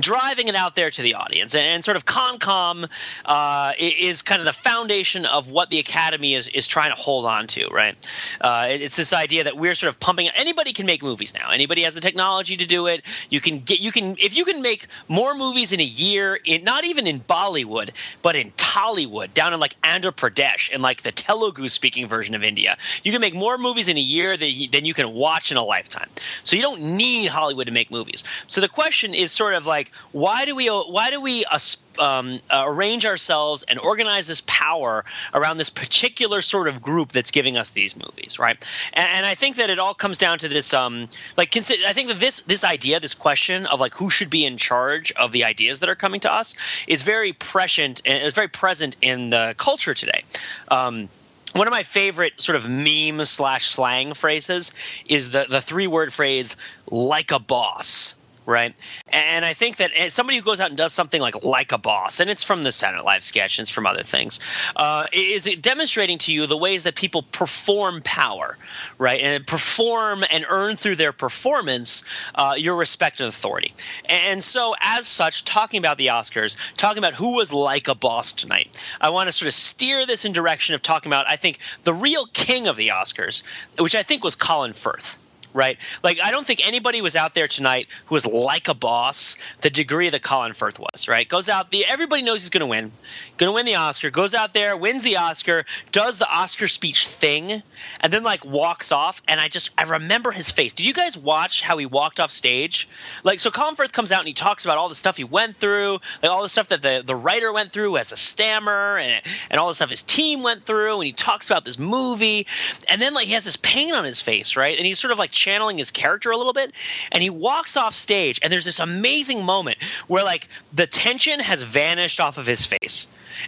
driving 0.00 0.48
it 0.48 0.54
out 0.54 0.76
there 0.76 0.90
to 0.90 1.02
the 1.02 1.14
audience. 1.14 1.54
And, 1.54 1.64
and 1.64 1.84
sort 1.84 1.96
of 1.96 2.06
concom 2.06 2.88
uh, 3.24 3.72
is 3.78 4.22
kind 4.22 4.40
of 4.40 4.46
the 4.46 4.52
foundation 4.52 5.26
of 5.26 5.50
what 5.50 5.70
the 5.70 5.78
academy 5.78 6.34
is, 6.34 6.48
is 6.48 6.66
trying 6.66 6.94
to 6.94 7.00
hold 7.00 7.26
on 7.26 7.46
to 7.48 7.66
right? 7.70 7.96
Uh, 8.40 8.66
it's 8.70 8.96
this 8.96 9.12
idea 9.12 9.44
that 9.44 9.56
we're 9.56 9.74
sort 9.74 9.88
of 9.88 10.00
pumping 10.00 10.28
anybody 10.36 10.72
can 10.72 10.86
make 10.86 11.02
movies 11.02 11.34
now. 11.34 11.50
Anybody 11.50 11.82
has 11.82 11.94
the 11.94 12.00
technology 12.00 12.56
to 12.56 12.66
do 12.66 12.86
it. 12.86 13.02
You 13.30 13.40
can 13.40 13.60
get 13.60 13.80
you 13.80 13.92
can 13.92 14.16
if 14.18 14.36
you 14.36 14.44
can 14.44 14.62
make 14.62 14.86
more 15.08 15.34
movies 15.34 15.72
in 15.72 15.80
a 15.80 15.84
year 15.84 16.38
in 16.44 16.64
not 16.64 16.84
even 16.84 17.06
in 17.06 17.20
bollywood 17.20 17.90
but 18.22 18.34
in 18.36 18.50
tollywood 18.52 19.32
down 19.34 19.52
in 19.52 19.60
like 19.60 19.80
andhra 19.82 20.12
pradesh 20.12 20.70
in 20.70 20.82
like 20.82 21.02
the 21.02 21.12
telugu 21.12 21.68
speaking 21.68 22.08
version 22.08 22.34
of 22.34 22.42
india 22.42 22.76
you 23.02 23.12
can 23.12 23.20
make 23.20 23.34
more 23.34 23.58
movies 23.58 23.88
in 23.88 23.96
a 23.96 24.00
year 24.00 24.36
than 24.36 24.50
than 24.70 24.84
you 24.84 24.94
can 24.94 25.12
watch 25.12 25.50
in 25.50 25.56
a 25.56 25.64
lifetime. 25.64 26.08
So 26.42 26.56
you 26.56 26.62
don't 26.62 26.80
need 26.80 27.28
hollywood 27.28 27.66
to 27.66 27.72
make 27.72 27.90
movies. 27.90 28.24
So 28.46 28.60
the 28.60 28.68
question 28.68 29.14
is 29.14 29.32
sort 29.32 29.54
of 29.54 29.66
like 29.66 29.85
like 29.86 29.98
why 30.12 30.44
do 30.44 30.54
we 30.54 30.68
why 30.68 31.10
do 31.10 31.20
we 31.20 31.44
uh, 31.46 31.58
um, 31.98 32.40
uh, 32.50 32.64
arrange 32.66 33.06
ourselves 33.06 33.62
and 33.64 33.78
organize 33.78 34.26
this 34.26 34.42
power 34.46 35.04
around 35.34 35.56
this 35.56 35.70
particular 35.70 36.40
sort 36.40 36.68
of 36.68 36.82
group 36.82 37.12
that's 37.12 37.30
giving 37.30 37.56
us 37.56 37.70
these 37.70 37.96
movies, 37.96 38.38
right? 38.38 38.56
And, 38.92 39.08
and 39.08 39.26
I 39.26 39.34
think 39.34 39.56
that 39.56 39.70
it 39.70 39.78
all 39.78 39.94
comes 39.94 40.18
down 40.18 40.38
to 40.40 40.48
this, 40.48 40.74
um, 40.74 41.08
like, 41.36 41.50
consider, 41.50 41.82
I 41.86 41.92
think 41.92 42.08
that 42.08 42.20
this 42.20 42.42
this 42.42 42.64
idea, 42.64 43.00
this 43.00 43.14
question 43.14 43.66
of 43.66 43.80
like 43.80 43.94
who 43.94 44.10
should 44.10 44.30
be 44.30 44.44
in 44.44 44.56
charge 44.56 45.12
of 45.12 45.32
the 45.32 45.44
ideas 45.44 45.80
that 45.80 45.88
are 45.88 45.96
coming 45.96 46.20
to 46.20 46.32
us, 46.32 46.56
is 46.86 47.02
very 47.02 47.32
prescient 47.32 48.02
and 48.04 48.22
is 48.22 48.34
very 48.34 48.48
present 48.48 48.96
in 49.02 49.30
the 49.30 49.54
culture 49.58 49.94
today. 49.94 50.24
Um, 50.68 51.08
one 51.54 51.66
of 51.66 51.70
my 51.70 51.84
favorite 51.84 52.40
sort 52.40 52.56
of 52.56 52.68
meme 52.68 53.24
slash 53.24 53.66
slang 53.66 54.12
phrases 54.12 54.74
is 55.06 55.30
the 55.30 55.46
the 55.48 55.60
three 55.60 55.86
word 55.86 56.12
phrase 56.12 56.56
"like 56.90 57.30
a 57.30 57.38
boss." 57.38 58.15
Right? 58.46 58.74
And 59.08 59.44
I 59.44 59.52
think 59.52 59.76
that 59.76 59.90
somebody 60.10 60.38
who 60.38 60.44
goes 60.44 60.60
out 60.60 60.68
and 60.68 60.76
does 60.78 60.92
something 60.92 61.20
like 61.20 61.42
like 61.44 61.72
a 61.72 61.78
boss, 61.78 62.20
and 62.20 62.30
it's 62.30 62.44
from 62.44 62.62
the 62.62 62.72
Saturday 62.72 63.02
Live 63.02 63.24
sketch, 63.24 63.58
and 63.58 63.64
it's 63.64 63.70
from 63.70 63.86
other 63.86 64.02
things, 64.02 64.40
uh, 64.76 65.06
is 65.12 65.44
demonstrating 65.60 66.18
to 66.18 66.32
you 66.32 66.46
the 66.46 66.56
ways 66.56 66.84
that 66.84 66.94
people 66.94 67.22
perform 67.24 68.00
power, 68.02 68.56
right? 68.98 69.20
And 69.20 69.46
perform 69.46 70.24
and 70.30 70.46
earn 70.48 70.76
through 70.76 70.96
their 70.96 71.12
performance 71.12 72.04
uh, 72.36 72.54
your 72.56 72.76
respect 72.76 73.20
and 73.20 73.28
authority. 73.28 73.74
And 74.06 74.42
so, 74.42 74.74
as 74.80 75.06
such, 75.06 75.44
talking 75.44 75.78
about 75.78 75.98
the 75.98 76.06
Oscars, 76.06 76.56
talking 76.76 76.98
about 76.98 77.14
who 77.14 77.34
was 77.36 77.52
like 77.52 77.88
a 77.88 77.94
boss 77.94 78.32
tonight, 78.32 78.76
I 79.00 79.10
want 79.10 79.28
to 79.28 79.32
sort 79.32 79.48
of 79.48 79.54
steer 79.54 80.06
this 80.06 80.24
in 80.24 80.32
direction 80.32 80.74
of 80.74 80.82
talking 80.82 81.10
about, 81.10 81.28
I 81.28 81.36
think, 81.36 81.58
the 81.84 81.94
real 81.94 82.26
king 82.26 82.68
of 82.68 82.76
the 82.76 82.88
Oscars, 82.88 83.42
which 83.78 83.94
I 83.94 84.02
think 84.02 84.22
was 84.22 84.36
Colin 84.36 84.72
Firth 84.72 85.18
right? 85.56 85.78
Like 86.04 86.20
I 86.20 86.30
don't 86.30 86.46
think 86.46 86.66
anybody 86.66 87.00
was 87.00 87.16
out 87.16 87.34
there 87.34 87.48
tonight 87.48 87.88
who 88.06 88.14
was 88.14 88.26
like 88.26 88.68
a 88.68 88.74
boss 88.74 89.36
the 89.62 89.70
degree 89.70 90.10
that 90.10 90.22
Colin 90.22 90.52
Firth 90.52 90.78
was, 90.78 91.08
right? 91.08 91.28
Goes 91.28 91.48
out 91.48 91.70
the 91.70 91.84
everybody 91.86 92.22
knows 92.22 92.42
he's 92.42 92.50
going 92.50 92.60
to 92.60 92.66
win, 92.66 92.92
going 93.36 93.48
to 93.48 93.52
win 93.52 93.66
the 93.66 93.74
Oscar. 93.74 94.10
Goes 94.10 94.34
out 94.34 94.54
there, 94.54 94.76
wins 94.76 95.02
the 95.02 95.16
Oscar, 95.16 95.64
does 95.92 96.18
the 96.18 96.30
Oscar 96.30 96.68
speech 96.68 97.06
thing, 97.06 97.62
and 98.00 98.12
then 98.12 98.22
like 98.22 98.44
walks 98.44 98.92
off. 98.92 99.22
And 99.26 99.40
I 99.40 99.48
just 99.48 99.70
I 99.78 99.84
remember 99.84 100.30
his 100.30 100.50
face. 100.50 100.72
Did 100.72 100.86
you 100.86 100.92
guys 100.92 101.16
watch 101.16 101.62
how 101.62 101.78
he 101.78 101.86
walked 101.86 102.20
off 102.20 102.30
stage? 102.30 102.88
Like 103.24 103.40
so, 103.40 103.50
Colin 103.50 103.74
Firth 103.74 103.92
comes 103.92 104.12
out 104.12 104.20
and 104.20 104.28
he 104.28 104.34
talks 104.34 104.64
about 104.64 104.78
all 104.78 104.88
the 104.88 104.94
stuff 104.94 105.16
he 105.16 105.24
went 105.24 105.58
through, 105.58 105.98
like 106.22 106.30
all 106.30 106.42
the 106.42 106.48
stuff 106.48 106.68
that 106.68 106.82
the 106.82 107.02
the 107.04 107.16
writer 107.16 107.52
went 107.52 107.72
through 107.72 107.96
as 107.96 108.12
a 108.12 108.16
stammer, 108.16 108.98
and 108.98 109.22
and 109.50 109.60
all 109.60 109.68
the 109.68 109.74
stuff 109.74 109.90
his 109.90 110.02
team 110.02 110.42
went 110.42 110.64
through, 110.64 110.96
and 110.96 111.06
he 111.06 111.12
talks 111.12 111.48
about 111.48 111.64
this 111.64 111.78
movie, 111.78 112.46
and 112.88 113.00
then 113.00 113.14
like 113.14 113.26
he 113.26 113.32
has 113.32 113.44
this 113.44 113.56
pain 113.56 113.94
on 113.94 114.04
his 114.04 114.20
face, 114.20 114.56
right? 114.56 114.76
And 114.76 114.86
he's 114.86 114.98
sort 114.98 115.12
of 115.12 115.18
like 115.18 115.30
channeling 115.46 115.78
his 115.78 115.92
character 115.92 116.32
a 116.32 116.36
little 116.36 116.52
bit 116.52 116.72
and 117.12 117.22
he 117.22 117.30
walks 117.30 117.76
off 117.76 117.94
stage 117.94 118.40
and 118.42 118.52
there's 118.52 118.64
this 118.64 118.80
amazing 118.80 119.44
moment 119.44 119.78
where 120.08 120.24
like 120.24 120.48
the 120.72 120.88
tension 120.88 121.38
has 121.38 121.62
vanished 121.62 122.18
off 122.18 122.36
of 122.36 122.48
his 122.48 122.66
face 122.66 123.06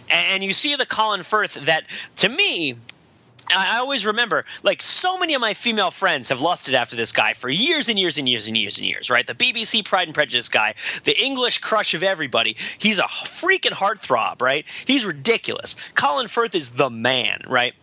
and 0.09 0.41
you 0.41 0.53
see 0.53 0.73
the 0.77 0.85
colin 0.85 1.23
firth 1.23 1.55
that 1.55 1.83
to 2.15 2.29
me 2.29 2.73
I 3.51 3.79
always 3.79 4.05
remember, 4.05 4.45
like, 4.61 4.79
so 4.79 5.17
many 5.17 5.33
of 5.33 5.41
my 5.41 5.55
female 5.55 5.89
friends 5.89 6.29
have 6.29 6.39
lusted 6.39 6.75
after 6.75 6.95
this 6.95 7.11
guy 7.11 7.33
for 7.33 7.49
years 7.49 7.89
and 7.89 7.97
years 7.97 8.19
and 8.19 8.29
years 8.29 8.47
and 8.47 8.55
years 8.55 8.77
and 8.77 8.87
years, 8.87 9.09
right? 9.09 9.25
The 9.25 9.33
BBC 9.33 9.83
Pride 9.83 10.07
and 10.07 10.13
Prejudice 10.13 10.49
guy, 10.49 10.75
the 11.03 11.19
English 11.19 11.57
crush 11.57 11.95
of 11.95 12.03
everybody. 12.03 12.55
He's 12.77 12.99
a 12.99 13.03
freaking 13.05 13.71
heartthrob, 13.71 14.39
right? 14.39 14.65
He's 14.85 15.03
ridiculous. 15.03 15.75
Colin 15.95 16.27
Firth 16.27 16.53
is 16.53 16.69
the 16.69 16.91
man, 16.91 17.41
right? 17.47 17.73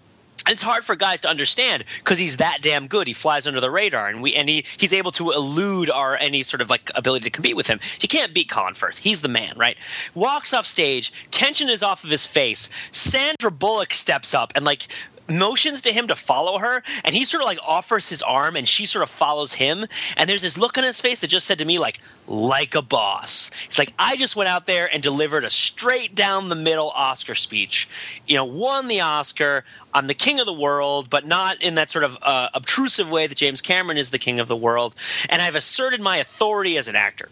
It's 0.48 0.62
hard 0.62 0.84
for 0.84 0.96
guys 0.96 1.20
to 1.22 1.28
understand 1.28 1.84
because 1.98 2.18
he's 2.18 2.38
that 2.38 2.58
damn 2.62 2.86
good. 2.86 3.06
He 3.06 3.12
flies 3.12 3.46
under 3.46 3.60
the 3.60 3.70
radar, 3.70 4.08
and 4.08 4.22
we 4.22 4.34
and 4.34 4.48
he 4.48 4.64
he's 4.76 4.92
able 4.92 5.12
to 5.12 5.32
elude 5.32 5.90
our 5.90 6.16
any 6.16 6.42
sort 6.42 6.60
of 6.60 6.70
like 6.70 6.90
ability 6.94 7.24
to 7.24 7.30
compete 7.30 7.56
with 7.56 7.66
him. 7.66 7.80
You 8.00 8.08
can't 8.08 8.34
beat 8.34 8.48
Colin 8.48 8.74
Firth. 8.74 8.98
He's 8.98 9.22
the 9.22 9.28
man, 9.28 9.54
right? 9.56 9.76
Walks 10.14 10.54
off 10.54 10.66
stage, 10.66 11.12
tension 11.30 11.68
is 11.68 11.82
off 11.82 12.04
of 12.04 12.10
his 12.10 12.26
face. 12.26 12.68
Sandra 12.92 13.50
Bullock 13.50 13.94
steps 13.94 14.34
up 14.34 14.52
and 14.54 14.64
like 14.64 14.88
motions 15.28 15.82
to 15.82 15.92
him 15.92 16.08
to 16.08 16.16
follow 16.16 16.58
her 16.58 16.82
and 17.04 17.14
he 17.14 17.24
sort 17.24 17.42
of 17.42 17.46
like 17.46 17.58
offers 17.66 18.08
his 18.08 18.22
arm 18.22 18.56
and 18.56 18.68
she 18.68 18.86
sort 18.86 19.02
of 19.02 19.10
follows 19.10 19.52
him 19.52 19.84
and 20.16 20.28
there's 20.28 20.42
this 20.42 20.56
look 20.56 20.78
on 20.78 20.84
his 20.84 21.00
face 21.00 21.20
that 21.20 21.28
just 21.28 21.46
said 21.46 21.58
to 21.58 21.64
me 21.64 21.78
like 21.78 21.98
like 22.28 22.74
a 22.74 22.82
boss. 22.82 23.50
It's 23.66 23.78
like 23.78 23.92
i 23.98 24.16
just 24.16 24.36
went 24.36 24.48
out 24.48 24.66
there 24.66 24.88
and 24.92 25.02
delivered 25.02 25.44
a 25.44 25.50
straight 25.50 26.14
down 26.14 26.48
the 26.48 26.54
middle 26.56 26.90
oscar 26.90 27.34
speech. 27.34 27.88
You 28.26 28.36
know 28.36 28.44
won 28.44 28.88
the 28.88 29.00
oscar. 29.00 29.64
I'm 29.94 30.06
the 30.06 30.14
king 30.14 30.40
of 30.40 30.46
the 30.46 30.52
world 30.52 31.10
but 31.10 31.26
not 31.26 31.62
in 31.62 31.74
that 31.76 31.88
sort 31.90 32.04
of 32.04 32.18
uh, 32.22 32.48
obtrusive 32.54 33.10
way 33.10 33.26
that 33.26 33.38
james 33.38 33.60
cameron 33.60 33.96
is 33.96 34.10
the 34.10 34.18
king 34.18 34.40
of 34.40 34.48
the 34.48 34.56
world 34.56 34.94
and 35.28 35.40
i've 35.42 35.54
asserted 35.54 36.00
my 36.00 36.18
authority 36.18 36.76
as 36.76 36.88
an 36.88 36.96
actor. 36.96 37.28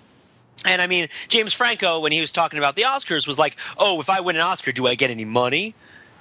And 0.64 0.80
I 0.80 0.86
mean, 0.86 1.08
James 1.28 1.52
Franco, 1.52 2.00
when 2.00 2.12
he 2.12 2.20
was 2.20 2.32
talking 2.32 2.58
about 2.58 2.74
the 2.74 2.82
Oscars, 2.82 3.26
was 3.26 3.38
like, 3.38 3.56
"Oh, 3.76 4.00
if 4.00 4.08
I 4.08 4.20
win 4.20 4.36
an 4.36 4.42
Oscar, 4.42 4.72
do 4.72 4.86
I 4.86 4.94
get 4.94 5.10
any 5.10 5.24
money?" 5.24 5.74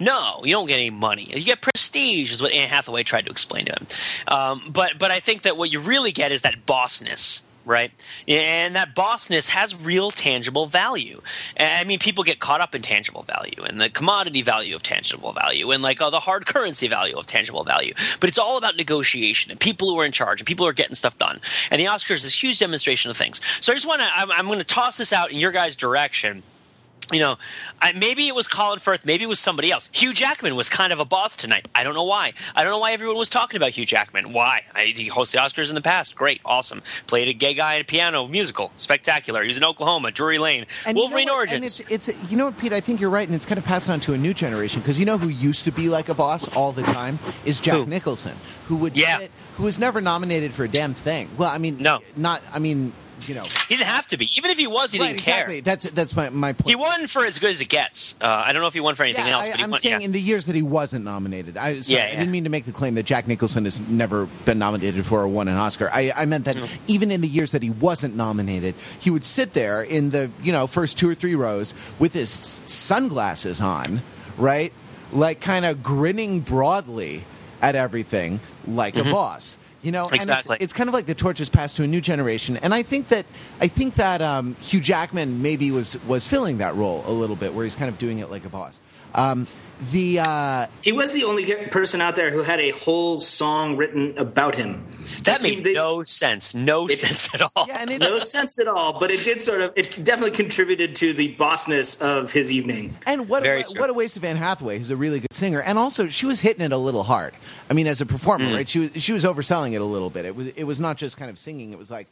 No, 0.04 0.42
you 0.44 0.54
don't 0.54 0.68
get 0.68 0.76
any 0.76 0.90
money. 0.90 1.32
You 1.34 1.44
get 1.44 1.62
prestige, 1.62 2.34
is 2.34 2.42
what 2.42 2.52
Anne 2.52 2.68
Hathaway 2.68 3.04
tried 3.04 3.26
to 3.26 3.32
explain 3.32 3.66
to 3.66 3.72
him. 3.72 3.88
Um, 4.28 4.70
but 4.70 5.00
but 5.00 5.12
I 5.12 5.20
think 5.20 5.44
that 5.44 5.56
what 5.56 5.72
you 5.72 5.80
really 5.80 6.12
get 6.12 6.32
is 6.34 6.42
that 6.42 6.66
bossness, 6.66 7.44
right? 7.66 7.92
And 8.28 8.76
that 8.76 8.96
bossness 8.96 9.50
has 9.50 9.74
real 9.74 10.12
tangible 10.12 10.66
value. 10.66 11.22
I 11.58 11.86
mean, 11.86 12.00
people 12.00 12.26
get 12.26 12.40
caught 12.40 12.60
up 12.60 12.76
in 12.76 12.82
tangible 12.82 13.24
value 13.24 13.64
and 13.64 13.80
the 13.80 13.90
commodity 13.90 14.42
value 14.42 14.76
of 14.76 14.84
tangible 14.84 15.32
value 15.32 15.72
and 15.72 15.82
like 15.82 16.02
oh, 16.02 16.10
the 16.10 16.20
hard 16.20 16.46
currency 16.46 16.90
value 16.90 17.16
of 17.16 17.26
tangible 17.26 17.64
value. 17.64 17.94
But 18.20 18.30
it's 18.30 18.38
all 18.38 18.58
about 18.58 18.76
negotiation 18.76 19.52
and 19.52 19.60
people 19.60 19.90
who 19.90 20.00
are 20.00 20.06
in 20.06 20.12
charge 20.12 20.42
and 20.42 20.48
people 20.48 20.66
who 20.66 20.70
are 20.70 20.74
getting 20.74 20.96
stuff 20.96 21.18
done. 21.18 21.40
And 21.72 21.80
the 21.80 21.86
Oscars 21.86 22.16
is 22.16 22.24
this 22.24 22.44
huge 22.44 22.60
demonstration 22.60 23.10
of 23.10 23.16
things. 23.16 23.40
So 23.62 23.72
I 23.72 23.76
just 23.76 23.88
want 23.88 24.02
to, 24.02 24.08
I'm, 24.14 24.32
I'm 24.32 24.48
going 24.48 24.60
to 24.60 24.66
toss 24.66 24.98
this 24.98 25.14
out 25.14 25.32
in 25.32 25.40
your 25.40 25.52
guys' 25.52 25.78
direction 25.78 26.44
you 27.12 27.20
know, 27.20 27.38
I, 27.82 27.94
maybe 27.94 28.28
it 28.28 28.36
was 28.36 28.48
Colin 28.48 28.80
Firth, 28.80 29.06
maybe 29.06 29.24
it 29.24 29.28
was 29.28 29.40
somebody 29.40 29.72
else. 29.72 29.90
Hugh 29.92 30.14
Jackman 30.14 30.56
was 30.56 30.70
kind 30.70 30.94
of 30.94 31.00
a 31.00 31.06
boss 31.06 31.36
tonight. 31.36 31.68
I 31.76 31.84
don't 31.84 31.94
know 31.94 32.04
why. 32.04 32.34
I 32.56 32.64
don't 32.64 32.72
know 32.72 32.80
why 32.80 32.92
everyone 32.92 33.18
was 33.18 33.30
talking 33.30 33.58
about 33.58 33.72
Hugh 33.72 33.86
Jackman. 33.86 34.34
Why? 34.34 34.64
I, 34.74 34.94
he 34.96 35.10
hosted 35.10 35.40
Oscars 35.40 35.70
in 35.70 35.76
the 35.76 35.82
past. 35.82 36.16
Great, 36.16 36.42
awesome. 36.46 36.82
Played 37.08 37.28
a 37.28 37.34
gay 37.34 37.54
guy 37.54 37.76
in 37.76 37.82
a 37.82 37.86
piano 37.86 38.28
musical, 38.28 38.72
spectacular. 38.76 39.42
He 39.42 39.48
was 39.48 39.58
in 39.58 39.64
Oklahoma, 39.64 40.12
Drury 40.12 40.40
Lane, 40.40 40.66
and 40.86 40.96
Wolverine 40.96 41.22
you 41.22 41.26
know 41.28 41.36
Origins. 41.36 41.80
And 41.82 41.92
it's, 41.92 42.10
it's, 42.10 42.32
you 42.32 42.38
know 42.38 42.46
what, 42.46 42.58
Pete? 42.58 42.74
I 42.74 42.80
think 42.80 43.02
you're 43.02 43.10
right, 43.10 43.28
and 43.28 43.36
it's 43.36 43.46
kind 43.46 43.58
of 43.58 43.66
passed 43.66 43.90
on 43.90 44.00
to 44.02 44.14
a 44.14 44.18
new 44.18 44.34
generation 44.34 44.82
because 44.82 45.00
you 45.00 45.06
know 45.06 45.18
who 45.18 45.30
used 45.30 45.66
to 45.66 45.72
be 45.72 45.90
like 45.90 46.10
a 46.10 46.14
boss 46.14 46.54
all 46.56 46.72
the 46.72 46.84
time 46.84 47.20
is 47.46 47.60
Jack 47.60 47.76
who? 47.76 47.86
Nicholson, 47.86 48.36
who 48.68 48.78
would 48.78 48.98
yeah. 48.98 49.20
sit, 49.20 49.32
who 49.56 49.64
was 49.64 49.80
never 49.80 50.02
nominated 50.02 50.54
for 50.54 50.64
a 50.64 50.70
damn 50.70 50.94
thing. 50.94 51.30
Well, 51.38 51.50
I 51.50 51.58
mean, 51.58 51.78
no, 51.78 52.00
not. 52.16 52.42
I 52.54 52.60
mean 52.60 52.94
you 53.28 53.36
know, 53.36 53.44
he 53.44 53.76
didn't 53.78 53.88
have 53.88 54.08
to 54.08 54.18
be. 54.18 54.28
Even 54.38 54.52
if 54.52 54.58
he 54.58 54.68
was, 54.68 54.92
he 54.92 55.00
right, 55.00 55.08
didn't 55.08 55.20
exactly. 55.20 55.56
care. 55.56 55.62
That's 55.62 55.90
that's 55.92 56.16
my, 56.16 56.30
my 56.30 56.54
point. 56.54 56.70
He 56.70 56.76
won 56.76 57.08
for 57.08 57.26
as 57.26 57.40
good 57.40 57.52
as 57.52 57.62
it 57.62 57.70
gets. 57.70 58.16
Uh, 58.22 58.26
I 58.46 58.54
don't 58.54 58.62
know 58.62 58.68
if 58.68 58.74
he 58.74 58.80
won 58.80 58.96
for 58.96 59.04
anything 59.04 59.26
yeah, 59.26 59.34
else, 59.34 59.46
I, 59.48 59.52
but 59.52 59.58
he 59.58 59.64
am 59.64 59.72
won. 59.72 59.80
saying 59.80 60.00
yeah. 60.02 60.06
in 60.06 60.12
the 60.12 60.22
years 60.22 60.46
that 60.48 60.56
he 60.56 60.62
wasn't 60.62 61.06
nominated. 61.06 61.58
I, 61.58 61.80
sorry, 61.80 62.00
yeah. 62.00 62.06
I 62.08 62.16
didn't 62.16 62.32
mean 62.32 62.44
to 62.46 62.50
make 62.50 62.66
the 62.66 62.72
claim 62.72 62.96
that 62.96 63.06
Jack 63.06 63.28
Nicholson 63.28 63.64
has 63.66 63.82
never 63.82 64.26
been 64.46 64.60
nominated 64.60 65.06
for 65.06 65.22
or 65.22 65.28
won 65.28 65.48
an 65.48 65.58
Oscar. 65.58 65.90
I, 65.94 66.12
I 66.16 66.26
meant 66.26 66.46
that 66.46 66.56
Mm. 66.56 66.70
even 66.88 67.12
in 67.12 67.22
the 67.22 67.28
years 67.28 67.52
that 67.54 67.64
he 67.64 67.70
wasn't 67.72 68.16
nominated, 68.16 68.76
he 69.00 69.10
would 69.10 69.24
sit 69.24 69.54
there 69.54 69.82
in 69.82 70.12
the 70.12 70.30
you 70.42 70.52
know 70.52 70.68
first 70.68 70.98
two 70.98 71.10
or 71.10 71.16
three 71.16 71.36
rows 71.36 71.74
with 72.00 72.14
his 72.14 72.30
sunglasses 72.30 73.62
on, 73.62 74.02
right, 74.38 74.74
like 75.12 75.40
kind 75.42 75.66
of 75.66 75.82
grinning 75.84 76.40
broadly 76.42 77.24
at 77.62 77.76
everything 77.76 78.40
like 78.68 78.96
Mm-hmm. 78.96 79.10
a 79.10 79.12
boss. 79.12 79.58
You 79.84 79.92
know, 79.92 80.04
and 80.06 80.14
Exactly. 80.16 80.56
it's, 80.56 80.64
it's 80.64 80.74
kind 80.74 80.88
of 80.88 80.94
like 80.94 81.06
the 81.06 81.14
torch 81.14 81.42
is 81.42 81.50
passed 81.50 81.76
to 81.78 81.84
a 81.84 81.88
new 81.88 82.00
generation, 82.02 82.56
and 82.58 82.74
I 82.74 82.84
think 82.84 83.10
that 83.10 83.26
I 83.60 83.68
think 83.68 83.96
that 83.96 84.22
um, 84.22 84.56
Hugh 84.56 84.80
Jackman 84.80 85.42
maybe 85.42 85.72
was 85.72 86.02
was 86.06 86.26
filling 86.26 86.60
that 86.60 86.74
role 86.76 87.04
a 87.06 87.12
little 87.12 87.36
bit, 87.36 87.54
where 87.54 87.66
he's 87.66 87.76
kind 87.76 87.90
of 87.90 87.98
doing 87.98 88.20
it 88.20 88.32
like 88.32 88.46
a 88.46 88.50
boss. 88.50 88.80
Um, 89.14 89.46
the 89.92 90.20
uh, 90.20 90.68
He 90.82 90.92
was 90.92 91.14
the 91.14 91.24
only 91.24 91.54
person 91.72 92.02
out 92.02 92.16
there 92.16 92.32
who 92.32 92.42
had 92.44 92.60
a 92.60 92.72
whole 92.72 93.20
song 93.20 93.76
written 93.78 94.18
about 94.18 94.56
him. 94.56 94.86
that 95.24 95.42
Like, 95.42 95.50
he- 95.50 95.56
made 95.58 95.64
they- 95.66 95.74
no 95.74 96.04
sense. 96.04 96.54
No 96.54 96.88
It- 96.88 96.98
sense 97.00 97.34
at 97.34 97.42
all. 97.42 97.66
yeah, 97.68 97.78
and 97.82 97.90
it, 97.92 98.00
no 98.00 98.20
sense 98.20 98.58
at 98.60 98.68
all, 98.68 99.00
but 99.00 99.12
it 99.12 99.24
did 99.24 99.42
sort 99.42 99.62
of. 99.62 99.74
It 99.76 100.04
definitely 100.04 100.36
contributed 100.36 100.96
to 100.98 101.14
the 101.14 101.36
bossness 101.36 102.00
of 102.02 102.32
his 102.32 102.52
evening. 102.52 102.96
and 103.06 103.28
what 103.28 103.46
a, 103.46 103.64
what 103.78 103.90
a 103.90 103.94
waste 103.94 104.16
of 104.18 104.24
Anne 104.24 104.38
Hathaway, 104.38 104.78
who's 104.78 104.90
a 104.90 104.96
really 104.96 105.20
good 105.20 105.34
singer, 105.34 105.62
and 105.62 105.78
also 105.78 106.08
she 106.08 106.26
was 106.26 106.40
hitting 106.42 106.64
it 106.64 106.72
a 106.72 106.78
little 106.78 107.04
hard. 107.04 107.34
I 107.70 107.74
mean, 107.74 107.88
as 107.88 108.00
a 108.02 108.06
performer, 108.06 108.46
Mm. 108.46 108.56
right? 108.56 108.70
She 108.70 108.80
was 108.80 108.92
she 109.04 109.12
was 109.14 109.24
overselling 109.26 109.74
it 109.74 109.82
a 109.82 109.86
little 109.86 110.10
bit. 110.10 110.26
It 110.26 110.36
was 110.36 110.48
it 110.56 110.64
was 110.64 110.80
not 110.80 110.98
just 110.98 111.18
kind 111.18 111.30
of 111.30 111.38
singing; 111.38 111.72
it 111.74 111.78
was 111.78 111.92
like 111.92 112.08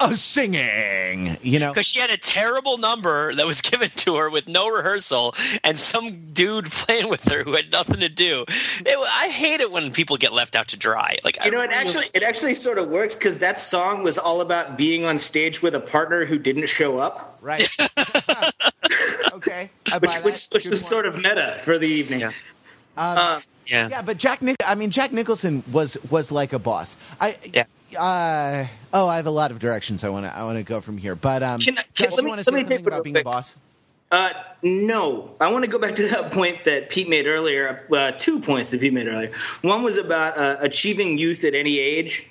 a 0.00 0.14
singing. 0.14 1.36
You 1.42 1.58
know, 1.58 1.70
because 1.70 1.86
she 1.86 2.00
had 2.00 2.10
a 2.10 2.16
terrible 2.16 2.78
number 2.78 3.34
that 3.34 3.46
was 3.46 3.60
given 3.70 3.90
to 3.90 4.16
her 4.16 4.30
with 4.30 4.48
no 4.48 4.68
rehearsal, 4.68 5.34
and 5.62 5.78
some 5.78 6.32
dude 6.32 6.66
playing 6.70 7.08
with 7.08 7.24
her 7.28 7.44
who 7.44 7.54
had 7.54 7.70
nothing 7.72 8.00
to 8.00 8.08
do. 8.08 8.44
It, 8.48 8.98
I 8.98 9.28
hate 9.28 9.60
it 9.60 9.70
when 9.70 9.92
people 9.92 10.16
get 10.16 10.32
left 10.32 10.56
out 10.56 10.68
to 10.68 10.76
dry. 10.76 11.18
Like 11.24 11.42
you 11.44 11.50
know, 11.50 11.62
it 11.62 11.70
actually 11.70 12.06
it 12.14 12.22
actually 12.22 12.54
sort 12.54 12.78
of 12.78 12.88
works 12.88 13.14
because 13.14 13.38
that 13.38 13.58
song 13.58 14.02
was 14.02 14.18
all 14.18 14.40
about 14.40 14.76
being 14.76 15.04
on 15.04 15.18
stage 15.18 15.62
with 15.62 15.74
a 15.74 15.80
partner 15.80 16.24
who 16.24 16.38
didn't 16.38 16.68
show 16.68 16.98
up, 16.98 17.38
right? 17.40 17.68
okay, 19.32 19.70
which 20.00 20.14
which, 20.22 20.46
which 20.52 20.66
was 20.68 20.80
point. 20.80 20.90
sort 20.90 21.06
of 21.06 21.16
meta 21.16 21.58
for 21.62 21.78
the 21.78 21.88
evening. 21.88 22.20
Yeah. 22.20 22.32
Um, 22.96 23.42
yeah. 23.66 23.88
Yeah, 23.88 24.02
but 24.02 24.18
Jack 24.18 24.42
Nich- 24.42 24.56
I 24.66 24.74
mean 24.74 24.90
Jack 24.90 25.12
Nicholson 25.12 25.62
was 25.72 25.96
was 26.10 26.30
like 26.30 26.52
a 26.52 26.58
boss. 26.58 26.96
I 27.20 27.36
Yeah. 27.52 27.64
Uh, 27.96 28.66
oh, 28.92 29.08
I 29.08 29.16
have 29.16 29.26
a 29.26 29.30
lot 29.30 29.50
of 29.50 29.58
directions 29.58 30.04
I 30.04 30.08
want 30.08 30.26
to 30.26 30.36
I 30.36 30.42
want 30.44 30.58
to 30.58 30.62
go 30.64 30.80
from 30.80 30.98
here. 30.98 31.14
But 31.14 31.42
um, 31.42 31.60
Can 31.60 31.78
I- 31.78 31.82
Josh, 31.94 32.08
can- 32.08 32.10
do 32.10 32.16
let 32.16 32.16
you 32.16 32.22
me- 32.24 32.28
want 32.30 32.38
to 32.40 32.44
say 32.44 32.50
take 32.52 32.68
something 32.68 32.86
about 32.86 33.04
being 33.04 33.16
a 33.16 33.22
boss? 33.24 33.56
Uh, 34.10 34.30
no, 34.62 35.34
I 35.40 35.48
want 35.50 35.64
to 35.64 35.70
go 35.70 35.78
back 35.78 35.94
to 35.96 36.06
that 36.08 36.30
point 36.30 36.62
that 36.64 36.88
Pete 36.88 37.08
made 37.08 37.26
earlier. 37.26 37.84
Uh, 37.92 38.12
two 38.12 38.38
points 38.38 38.70
that 38.70 38.80
Pete 38.80 38.92
made 38.92 39.08
earlier. 39.08 39.32
One 39.62 39.82
was 39.82 39.96
about 39.96 40.38
uh, 40.38 40.56
achieving 40.60 41.18
youth 41.18 41.42
at 41.42 41.54
any 41.54 41.80
age, 41.80 42.28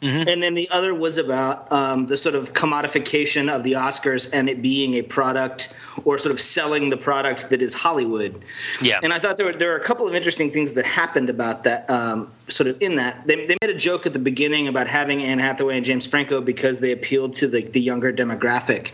Mm-hmm. 0.00 0.28
and 0.28 0.42
then 0.42 0.54
the 0.54 0.68
other 0.70 0.94
was 0.94 1.18
about 1.18 1.70
um, 1.72 2.06
the 2.06 2.16
sort 2.16 2.34
of 2.34 2.52
commodification 2.52 3.52
of 3.54 3.64
the 3.64 3.72
Oscars 3.72 4.28
and 4.32 4.48
it 4.48 4.62
being 4.62 4.94
a 4.94 5.02
product 5.02 5.74
or 6.04 6.18
sort 6.18 6.32
of 6.32 6.40
selling 6.40 6.90
the 6.90 6.96
product 6.96 7.50
that 7.50 7.62
is 7.62 7.74
Hollywood. 7.74 8.42
Yeah. 8.80 9.00
And 9.02 9.12
I 9.12 9.18
thought 9.18 9.36
there 9.36 9.46
were 9.46 9.52
there 9.52 9.70
were 9.70 9.76
a 9.76 9.84
couple 9.84 10.06
of 10.06 10.14
interesting 10.14 10.50
things 10.50 10.74
that 10.74 10.86
happened 10.86 11.30
about 11.30 11.64
that. 11.64 11.88
Um, 11.90 12.32
sort 12.48 12.66
of 12.66 12.80
in 12.80 12.96
that 12.96 13.26
they, 13.26 13.46
they 13.46 13.56
made 13.60 13.70
a 13.70 13.78
joke 13.78 14.06
at 14.06 14.14
the 14.14 14.18
beginning 14.18 14.68
about 14.68 14.86
having 14.86 15.22
Anne 15.22 15.38
Hathaway 15.38 15.76
and 15.76 15.84
James 15.84 16.06
Franco 16.06 16.40
because 16.40 16.80
they 16.80 16.92
appealed 16.92 17.34
to 17.34 17.46
the, 17.46 17.62
the 17.62 17.80
younger 17.80 18.10
demographic. 18.10 18.92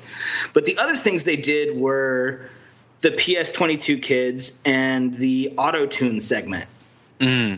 But 0.53 0.67
the 0.67 0.77
other 0.77 0.97
things 0.97 1.23
they 1.23 1.37
did 1.37 1.79
were 1.79 2.51
the 3.05 3.11
PS22 3.11 4.03
kids 4.03 4.63
and 4.65 5.15
the 5.15 5.53
auto 5.59 5.87
tune 5.87 6.21
segment, 6.21 6.69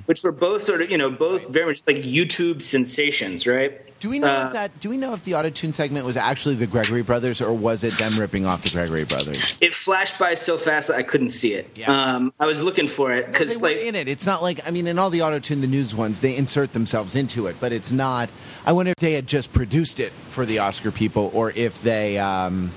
which 0.07 0.22
were 0.22 0.32
both 0.32 0.62
sort 0.62 0.82
of 0.82 0.90
you 0.90 0.98
know 0.98 1.11
both 1.11 1.48
very 1.52 1.66
much 1.66 1.82
like 1.86 1.96
YouTube 1.96 2.62
sensations, 2.62 3.46
right? 3.46 3.82
Do 3.98 4.11
we 4.11 4.18
know 4.18 4.26
Uh, 4.28 4.46
if 4.46 4.52
that? 4.52 4.78
Do 4.78 4.90
we 4.90 4.98
know 4.98 5.14
if 5.14 5.22
the 5.24 5.32
autotune 5.32 5.72
segment 5.74 6.04
was 6.04 6.18
actually 6.18 6.54
the 6.57 6.66
Gregory 6.66 7.02
brothers, 7.02 7.40
or 7.40 7.52
was 7.54 7.82
it 7.82 7.94
them 7.94 8.18
ripping 8.18 8.44
off 8.44 8.62
the 8.62 8.68
Gregory 8.68 9.04
brothers? 9.04 9.57
It 9.62 9.72
flashed 9.72 10.18
by 10.18 10.34
so 10.34 10.59
fast 10.59 10.88
that 10.88 10.96
I 10.98 11.02
couldn't 11.02 11.30
see 11.30 11.54
it. 11.54 11.70
Yeah. 11.74 11.90
Um, 11.90 12.32
I 12.38 12.44
was 12.44 12.62
looking 12.62 12.88
for 12.88 13.11
it 13.12 13.26
because 13.26 13.57
were 13.57 13.62
like 13.68 13.78
in 13.78 13.94
it. 13.94 14.07
It's 14.07 14.26
not 14.26 14.42
like 14.42 14.61
I 14.66 14.70
mean, 14.70 14.86
in 14.86 14.98
all 14.98 15.09
the 15.09 15.20
autotune, 15.20 15.62
the 15.62 15.66
news 15.66 15.94
ones, 15.94 16.20
they 16.20 16.36
insert 16.36 16.74
themselves 16.74 17.14
into 17.14 17.46
it, 17.46 17.57
but 17.59 17.72
it's 17.72 17.90
not. 17.90 18.28
I 18.66 18.72
wonder 18.72 18.90
if 18.90 18.96
they 19.00 19.14
had 19.14 19.26
just 19.26 19.54
produced 19.54 19.98
it 19.98 20.12
for 20.12 20.44
the 20.44 20.59
Oscar 20.59 20.90
people, 20.90 21.30
or 21.32 21.50
if 21.52 21.82
they, 21.82 22.18
um, 22.18 22.72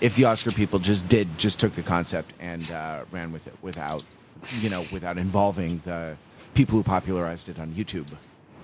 if 0.00 0.14
the 0.14 0.26
Oscar 0.26 0.52
people 0.52 0.78
just 0.78 1.08
did 1.08 1.36
just 1.36 1.58
took 1.58 1.72
the 1.72 1.82
concept 1.82 2.32
and 2.38 2.70
uh, 2.70 3.00
ran 3.10 3.32
with 3.32 3.48
it 3.48 3.54
without, 3.60 4.04
you 4.60 4.70
know, 4.70 4.84
without 4.92 5.18
involving 5.18 5.78
the 5.84 6.16
people 6.54 6.76
who 6.76 6.82
popularized 6.82 7.48
it 7.48 7.58
on 7.58 7.72
YouTube. 7.72 8.12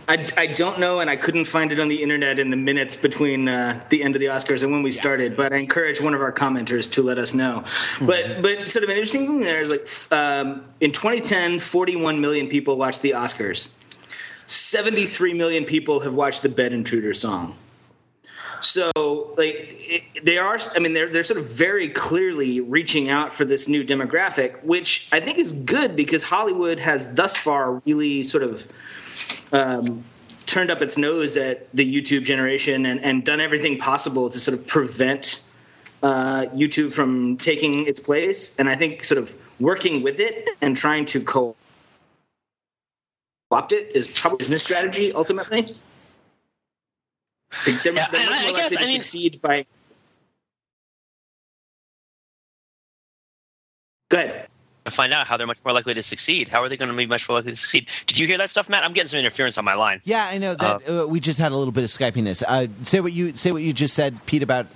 I, 0.08 0.24
I 0.36 0.46
don't 0.46 0.78
know, 0.78 1.00
and 1.00 1.10
I 1.10 1.16
couldn't 1.16 1.46
find 1.46 1.72
it 1.72 1.80
on 1.80 1.88
the 1.88 2.00
internet 2.00 2.38
in 2.38 2.50
the 2.50 2.56
minutes 2.56 2.94
between 2.94 3.48
uh, 3.48 3.80
the 3.88 4.04
end 4.04 4.14
of 4.14 4.20
the 4.20 4.26
Oscars 4.26 4.62
and 4.62 4.70
when 4.70 4.82
we 4.82 4.92
started. 4.92 5.36
But 5.36 5.52
I 5.52 5.56
encourage 5.56 6.00
one 6.00 6.14
of 6.14 6.20
our 6.20 6.30
commenters 6.32 6.90
to 6.92 7.02
let 7.02 7.18
us 7.18 7.34
know. 7.34 7.64
But 8.00 8.40
but 8.40 8.68
sort 8.68 8.84
of 8.84 8.90
an 8.90 8.96
interesting 8.96 9.26
thing 9.26 9.40
there 9.40 9.60
is 9.60 9.70
like 9.70 9.88
um, 10.12 10.64
in 10.80 10.92
2010, 10.92 11.58
41 11.58 12.20
million 12.20 12.48
people 12.48 12.76
watched 12.76 13.02
the 13.02 13.12
Oscars. 13.12 13.72
73 14.46 15.34
million 15.34 15.64
people 15.64 16.00
have 16.00 16.14
watched 16.14 16.42
the 16.42 16.48
Bed 16.48 16.72
Intruder 16.72 17.12
song. 17.12 17.56
So 18.60 18.90
like 19.36 19.76
it, 19.80 20.24
they 20.24 20.38
are, 20.38 20.58
I 20.74 20.78
mean, 20.78 20.92
they're 20.92 21.10
they're 21.10 21.24
sort 21.24 21.38
of 21.40 21.50
very 21.50 21.88
clearly 21.88 22.60
reaching 22.60 23.08
out 23.08 23.32
for 23.32 23.44
this 23.44 23.68
new 23.68 23.84
demographic, 23.84 24.62
which 24.64 25.08
I 25.12 25.20
think 25.20 25.38
is 25.38 25.52
good 25.52 25.96
because 25.96 26.22
Hollywood 26.22 26.78
has 26.78 27.14
thus 27.14 27.36
far 27.36 27.82
really 27.84 28.22
sort 28.22 28.42
of 28.42 28.72
um, 29.52 30.04
turned 30.46 30.70
up 30.70 30.80
its 30.80 30.96
nose 30.96 31.36
at 31.36 31.70
the 31.74 31.84
YouTube 31.84 32.24
generation 32.24 32.86
and, 32.86 33.00
and 33.00 33.24
done 33.24 33.40
everything 33.40 33.78
possible 33.78 34.30
to 34.30 34.38
sort 34.38 34.58
of 34.58 34.66
prevent 34.66 35.42
uh, 36.02 36.46
YouTube 36.54 36.92
from 36.92 37.36
taking 37.36 37.86
its 37.86 38.00
place. 38.00 38.58
And 38.58 38.68
I 38.68 38.76
think 38.76 39.04
sort 39.04 39.18
of 39.18 39.34
working 39.58 40.02
with 40.02 40.20
it 40.20 40.48
and 40.60 40.76
trying 40.76 41.04
to 41.06 41.20
co 41.20 41.56
opt 43.50 43.72
it 43.72 43.94
is 43.94 44.08
probably 44.08 44.38
business 44.38 44.62
strategy 44.62 45.12
ultimately. 45.12 45.76
Like, 47.66 47.82
They're, 47.82 47.92
Yeah, 47.94 48.06
they're 48.10 48.20
and 48.20 48.30
much 48.30 48.38
I- 48.38 48.42
more 48.42 48.50
I 48.50 48.52
guess, 48.54 48.62
likely 48.72 48.76
to 48.76 48.82
I 48.82 48.86
mean- 48.86 49.02
succeed 49.02 49.40
by. 49.42 49.66
Go 54.08 54.18
ahead. 54.18 54.48
find 54.90 55.12
out 55.12 55.26
how 55.26 55.36
they're 55.36 55.48
much 55.48 55.64
more 55.64 55.74
likely 55.74 55.94
to 55.94 56.02
succeed. 56.02 56.48
How 56.48 56.62
are 56.62 56.68
they 56.68 56.76
going 56.76 56.90
to 56.90 56.96
be 56.96 57.06
much 57.06 57.28
more 57.28 57.38
likely 57.38 57.50
to 57.52 57.56
succeed? 57.56 57.88
Did 58.06 58.18
you 58.20 58.26
hear 58.28 58.38
that 58.38 58.50
stuff, 58.50 58.68
Matt? 58.68 58.84
I'm 58.84 58.92
getting 58.92 59.08
some 59.08 59.18
interference 59.18 59.58
on 59.58 59.64
my 59.64 59.74
line. 59.74 60.00
Yeah, 60.04 60.24
I 60.24 60.38
know 60.38 60.54
that 60.54 60.88
uh, 60.88 61.06
we 61.08 61.18
just 61.18 61.40
had 61.40 61.50
a 61.50 61.56
little 61.56 61.72
bit 61.72 61.82
of 61.82 61.90
skypiness. 61.90 62.42
Uh, 62.46 62.68
say 62.84 63.00
what 63.00 63.12
you 63.12 63.34
say 63.34 63.50
what 63.50 63.62
you 63.62 63.72
just 63.72 63.94
said, 63.94 64.24
Pete, 64.26 64.44
about 64.44 64.66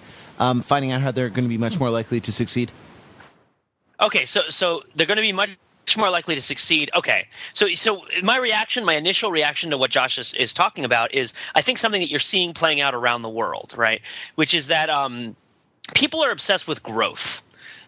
um, 0.41 0.63
finding 0.63 0.91
out 0.91 1.01
how 1.01 1.13
they're 1.13 1.29
going 1.29 1.45
to 1.45 1.49
be 1.49 1.59
much 1.59 1.79
more 1.79 1.91
likely 1.91 2.19
to 2.21 2.33
succeed. 2.33 2.73
Okay, 4.01 4.25
so 4.25 4.43
so 4.49 4.83
they're 4.97 5.07
going 5.07 5.17
to 5.17 5.23
be 5.23 5.33
much 5.33 5.57
more 5.97 6.11
likely 6.11 6.35
to 6.35 6.41
succeed. 6.41 6.91
Okay, 6.95 7.27
so 7.53 7.69
so 7.69 8.03
my 8.23 8.39
reaction, 8.39 8.85
my 8.85 8.95
initial 8.95 9.31
reaction 9.31 9.71
to 9.71 9.77
what 9.79 9.91
Josh 9.91 10.19
is, 10.19 10.35
is 10.35 10.55
talking 10.55 10.85
about 10.85 11.13
is, 11.15 11.35
I 11.55 11.63
think 11.63 11.79
something 11.79 12.01
that 12.01 12.11
you're 12.11 12.21
seeing 12.21 12.55
playing 12.55 12.81
out 12.81 12.95
around 12.95 13.23
the 13.23 13.29
world, 13.29 13.75
right? 13.77 14.01
Which 14.37 14.55
is 14.55 14.69
that 14.69 14.89
um, 14.91 15.37
people 15.95 16.23
are 16.23 16.31
obsessed 16.31 16.69
with 16.69 16.83
growth. 16.83 17.43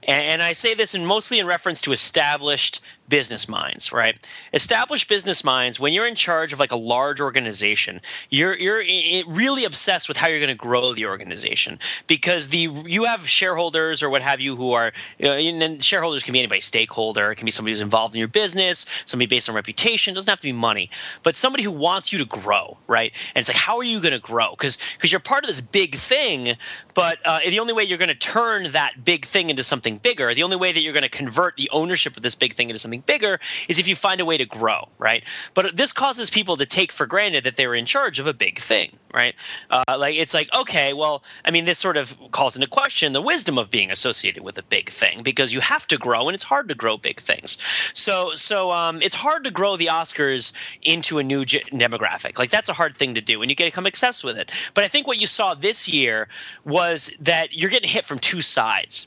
And, 0.05 0.23
and 0.23 0.43
I 0.43 0.53
say 0.53 0.75
this 0.75 0.95
in 0.95 1.07
mostly 1.07 1.39
in 1.39 1.47
reference 1.47 1.81
to 1.83 1.93
established 1.93 2.81
business 3.09 3.49
minds, 3.49 3.93
right? 3.93 4.17
Established 4.55 5.09
business 5.09 5.45
minds, 5.45 5.79
when 5.79 5.93
you're 5.93 6.07
in 6.07 6.15
charge 6.15 6.53
of 6.53 6.59
like 6.59 6.73
a 6.73 6.77
large 6.77 7.21
organization, 7.21 8.01
you're 8.31 8.57
you're 8.57 8.83
really 9.27 9.65
obsessed 9.65 10.09
with 10.09 10.17
how 10.17 10.29
you're 10.29 10.39
going 10.39 10.49
to 10.49 10.55
grow 10.55 10.95
the 10.95 11.07
organization 11.07 11.79
because 12.07 12.49
the 12.49 12.71
you 12.87 13.05
have 13.05 13.29
shareholders 13.29 14.03
or 14.03 14.11
what 14.11 14.23
have 14.23 14.41
you 14.41 14.57
who 14.57 14.73
are 14.73 14.93
you 15.19 15.53
know, 15.53 15.65
and 15.65 15.85
shareholders 15.85 16.23
can 16.23 16.33
be 16.33 16.39
anybody, 16.39 16.61
stakeholder, 16.61 17.33
it 17.33 17.37
can 17.37 17.45
be 17.45 17.51
somebody 17.51 17.73
who's 17.73 17.81
involved 17.81 18.15
in 18.15 18.19
your 18.19 18.29
business, 18.29 18.87
somebody 19.05 19.27
based 19.27 19.49
on 19.49 19.55
reputation, 19.55 20.13
it 20.13 20.15
doesn't 20.15 20.31
have 20.31 20.41
to 20.41 20.47
be 20.47 20.53
money, 20.53 20.91
but 21.23 21.37
somebody 21.37 21.63
who 21.63 21.71
wants 21.71 22.13
you 22.13 22.19
to 22.19 22.25
grow, 22.25 22.79
right? 22.87 23.13
And 23.35 23.43
it's 23.43 23.49
like, 23.49 23.57
how 23.57 23.77
are 23.77 23.85
you 23.85 24.01
going 24.01 24.13
to 24.13 24.19
grow? 24.19 24.51
Because 24.51 24.79
because 24.97 25.13
you're 25.13 25.21
part 25.21 25.45
of 25.45 25.49
this 25.49 25.61
big 25.61 25.97
thing, 25.97 26.57
but 26.95 27.19
uh, 27.25 27.41
the 27.41 27.61
only 27.61 27.73
way 27.73 27.85
you're 27.85 27.99
going 27.99 28.09
to 28.09 28.15
turn 28.15 28.71
that 28.73 29.05
big 29.05 29.27
thing 29.27 29.51
into 29.51 29.63
something 29.63 29.99
bigger, 29.99 30.33
the 30.35 30.43
only 30.43 30.57
way 30.57 30.73
that 30.73 30.81
you're 30.81 30.93
going 30.93 31.03
to 31.03 31.09
convert 31.09 31.57
the 31.57 31.69
ownership 31.73 32.17
of 32.17 32.23
this 32.23 32.35
big 32.35 32.55
thing 32.55 32.71
into 32.71 32.79
something 32.79 32.92
bigger 33.01 33.41
is 33.69 33.79
if 33.79 33.89
you 33.89 33.97
find 33.97 34.21
a 34.21 34.25
way 34.25 34.37
to 34.37 34.45
grow, 34.45 34.89
right? 34.99 35.25
But 35.55 35.77
this 35.77 35.93
causes 35.93 36.31
people 36.31 36.57
to 36.57 36.67
take 36.67 36.93
for 36.93 37.07
granted 37.07 37.45
that 37.45 37.57
they're 37.57 37.75
in 37.75 37.87
charge 37.87 38.19
of 38.19 38.27
a 38.27 38.35
big 38.35 38.59
thing, 38.59 38.99
right? 39.15 39.35
Uh, 39.71 39.97
like 39.99 40.17
it's 40.17 40.35
like, 40.35 40.53
okay, 40.55 40.93
well, 40.93 41.23
I 41.45 41.51
mean, 41.51 41.65
this 41.65 41.79
sort 41.79 41.97
of 41.97 42.17
calls 42.31 42.55
into 42.55 42.67
question 42.67 43.13
the 43.13 43.21
wisdom 43.21 43.59
of 43.59 43.71
being 43.71 43.91
associated 43.91 44.43
with 44.43 44.59
a 44.59 44.63
big 44.63 44.91
thing 44.91 45.23
because 45.23 45.53
you 45.53 45.61
have 45.61 45.87
to 45.89 45.97
grow, 45.97 46.29
and 46.29 46.35
it's 46.35 46.45
hard 46.45 46.69
to 46.69 46.75
grow 46.75 46.97
big 46.97 47.21
things. 47.21 47.59
So, 47.95 48.35
so 48.35 48.71
um, 48.71 49.01
it's 49.03 49.15
hard 49.15 49.45
to 49.45 49.51
grow 49.51 49.77
the 49.77 49.87
Oscars 49.87 50.53
into 50.83 51.19
a 51.19 51.23
new 51.23 51.45
ge- 51.45 51.65
demographic. 51.73 52.39
Like 52.39 52.51
that's 52.51 52.69
a 52.69 52.75
hard 52.75 52.97
thing 52.97 53.15
to 53.15 53.21
do, 53.21 53.43
and 53.43 53.51
you 53.51 53.55
get 53.55 53.67
to 53.67 53.71
come 53.71 53.87
obsessed 53.87 54.25
with 54.25 54.39
it. 54.39 54.51
But 54.75 54.85
I 54.85 54.89
think 54.89 55.07
what 55.07 55.19
you 55.19 55.27
saw 55.27 55.55
this 55.55 55.89
year 55.89 56.29
was 56.65 57.15
that 57.21 57.55
you're 57.57 57.71
getting 57.71 57.91
hit 57.91 58.05
from 58.05 58.19
two 58.19 58.41
sides 58.41 59.07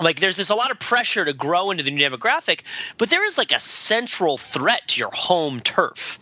like 0.00 0.20
there's 0.20 0.36
this 0.36 0.50
a 0.50 0.54
lot 0.54 0.70
of 0.70 0.78
pressure 0.78 1.24
to 1.24 1.32
grow 1.32 1.70
into 1.70 1.82
the 1.82 1.90
new 1.90 2.08
demographic 2.08 2.62
but 2.98 3.10
there 3.10 3.24
is 3.26 3.38
like 3.38 3.52
a 3.52 3.60
central 3.60 4.38
threat 4.38 4.86
to 4.88 4.98
your 4.98 5.10
home 5.12 5.60
turf 5.60 6.18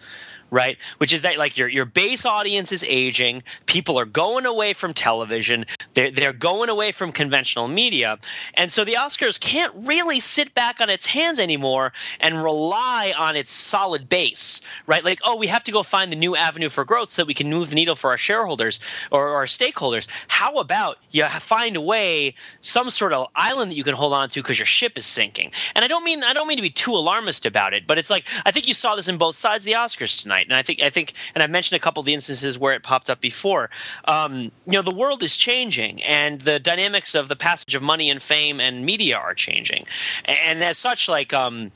right? 0.50 0.78
Which 0.98 1.12
is 1.12 1.22
that 1.22 1.38
like 1.38 1.56
your 1.56 1.68
your 1.68 1.84
base 1.84 2.24
audience 2.24 2.72
is 2.72 2.84
aging. 2.88 3.42
People 3.66 3.98
are 3.98 4.04
going 4.04 4.46
away 4.46 4.72
from 4.72 4.92
television. 4.94 5.66
They're, 5.94 6.10
they're 6.10 6.32
going 6.32 6.68
away 6.68 6.92
from 6.92 7.12
conventional 7.12 7.68
media. 7.68 8.18
And 8.54 8.70
so 8.70 8.84
the 8.84 8.94
oscars 8.94 9.40
can't 9.40 9.72
really 9.74 10.20
sit 10.20 10.54
back 10.54 10.80
on 10.80 10.90
its 10.90 11.06
hands 11.06 11.38
anymore 11.38 11.92
and 12.20 12.42
rely 12.42 13.12
on 13.18 13.36
its 13.36 13.50
solid 13.50 14.08
base 14.08 14.60
right? 14.86 15.04
Like 15.04 15.20
oh 15.24 15.36
we 15.36 15.46
have 15.46 15.64
to 15.64 15.72
go 15.72 15.82
find 15.82 16.12
the 16.12 16.16
new 16.16 16.36
avenue 16.36 16.68
for 16.68 16.84
growth 16.84 17.10
so 17.10 17.22
that 17.22 17.26
we 17.26 17.34
can 17.34 17.50
move 17.50 17.70
the 17.70 17.74
needle 17.74 17.96
for 17.96 18.10
our 18.10 18.16
shareholders 18.16 18.80
or 19.10 19.28
our 19.28 19.44
stakeholders. 19.44 20.08
How 20.28 20.54
about 20.56 20.98
you 21.10 21.24
find 21.24 21.76
a 21.76 21.80
way 21.80 22.34
some 22.60 22.90
sort 22.90 23.12
of 23.12 23.28
island 23.34 23.70
that 23.70 23.76
you 23.76 23.84
can 23.84 23.94
hold 23.94 24.12
on 24.12 24.28
to 24.30 24.42
because 24.42 24.58
your 24.58 24.66
ship 24.66 24.98
is 24.98 25.06
sinking? 25.06 25.52
And 25.74 25.84
i 25.84 25.88
don't 25.88 26.04
mean 26.04 26.22
i 26.24 26.32
don't 26.32 26.48
mean 26.48 26.58
to 26.58 26.62
be 26.62 26.70
too 26.70 26.92
alarmist 26.92 27.46
about 27.46 27.72
it 27.74 27.86
but 27.86 27.98
it's 27.98 28.10
like 28.10 28.26
i 28.44 28.50
think 28.50 28.66
you 28.66 28.74
saw 28.74 28.96
this 28.96 29.08
in 29.08 29.18
both 29.18 29.36
sides 29.36 29.64
of 29.64 29.66
the 29.66 29.72
oscars 29.72 30.20
tonight 30.20 30.35
and 30.44 30.54
i 30.54 30.62
think 30.62 30.82
i 30.82 30.90
think 30.90 31.14
and 31.34 31.42
I've 31.42 31.50
mentioned 31.50 31.76
a 31.76 31.80
couple 31.80 32.00
of 32.00 32.06
the 32.06 32.14
instances 32.14 32.58
where 32.58 32.74
it 32.74 32.82
popped 32.82 33.10
up 33.10 33.20
before. 33.20 33.70
Um, 34.06 34.50
you 34.66 34.72
know 34.72 34.82
the 34.82 34.94
world 34.94 35.22
is 35.22 35.36
changing 35.36 36.02
and 36.02 36.40
the 36.40 36.58
dynamics 36.58 37.14
of 37.14 37.28
the 37.28 37.36
passage 37.36 37.74
of 37.74 37.82
money 37.82 38.10
and 38.10 38.22
fame 38.22 38.60
and 38.60 38.84
media 38.84 39.16
are 39.16 39.34
changing. 39.34 39.86
And 40.24 40.62
as 40.64 40.78
such 40.78 41.08
like 41.08 41.32
um, 41.32 41.72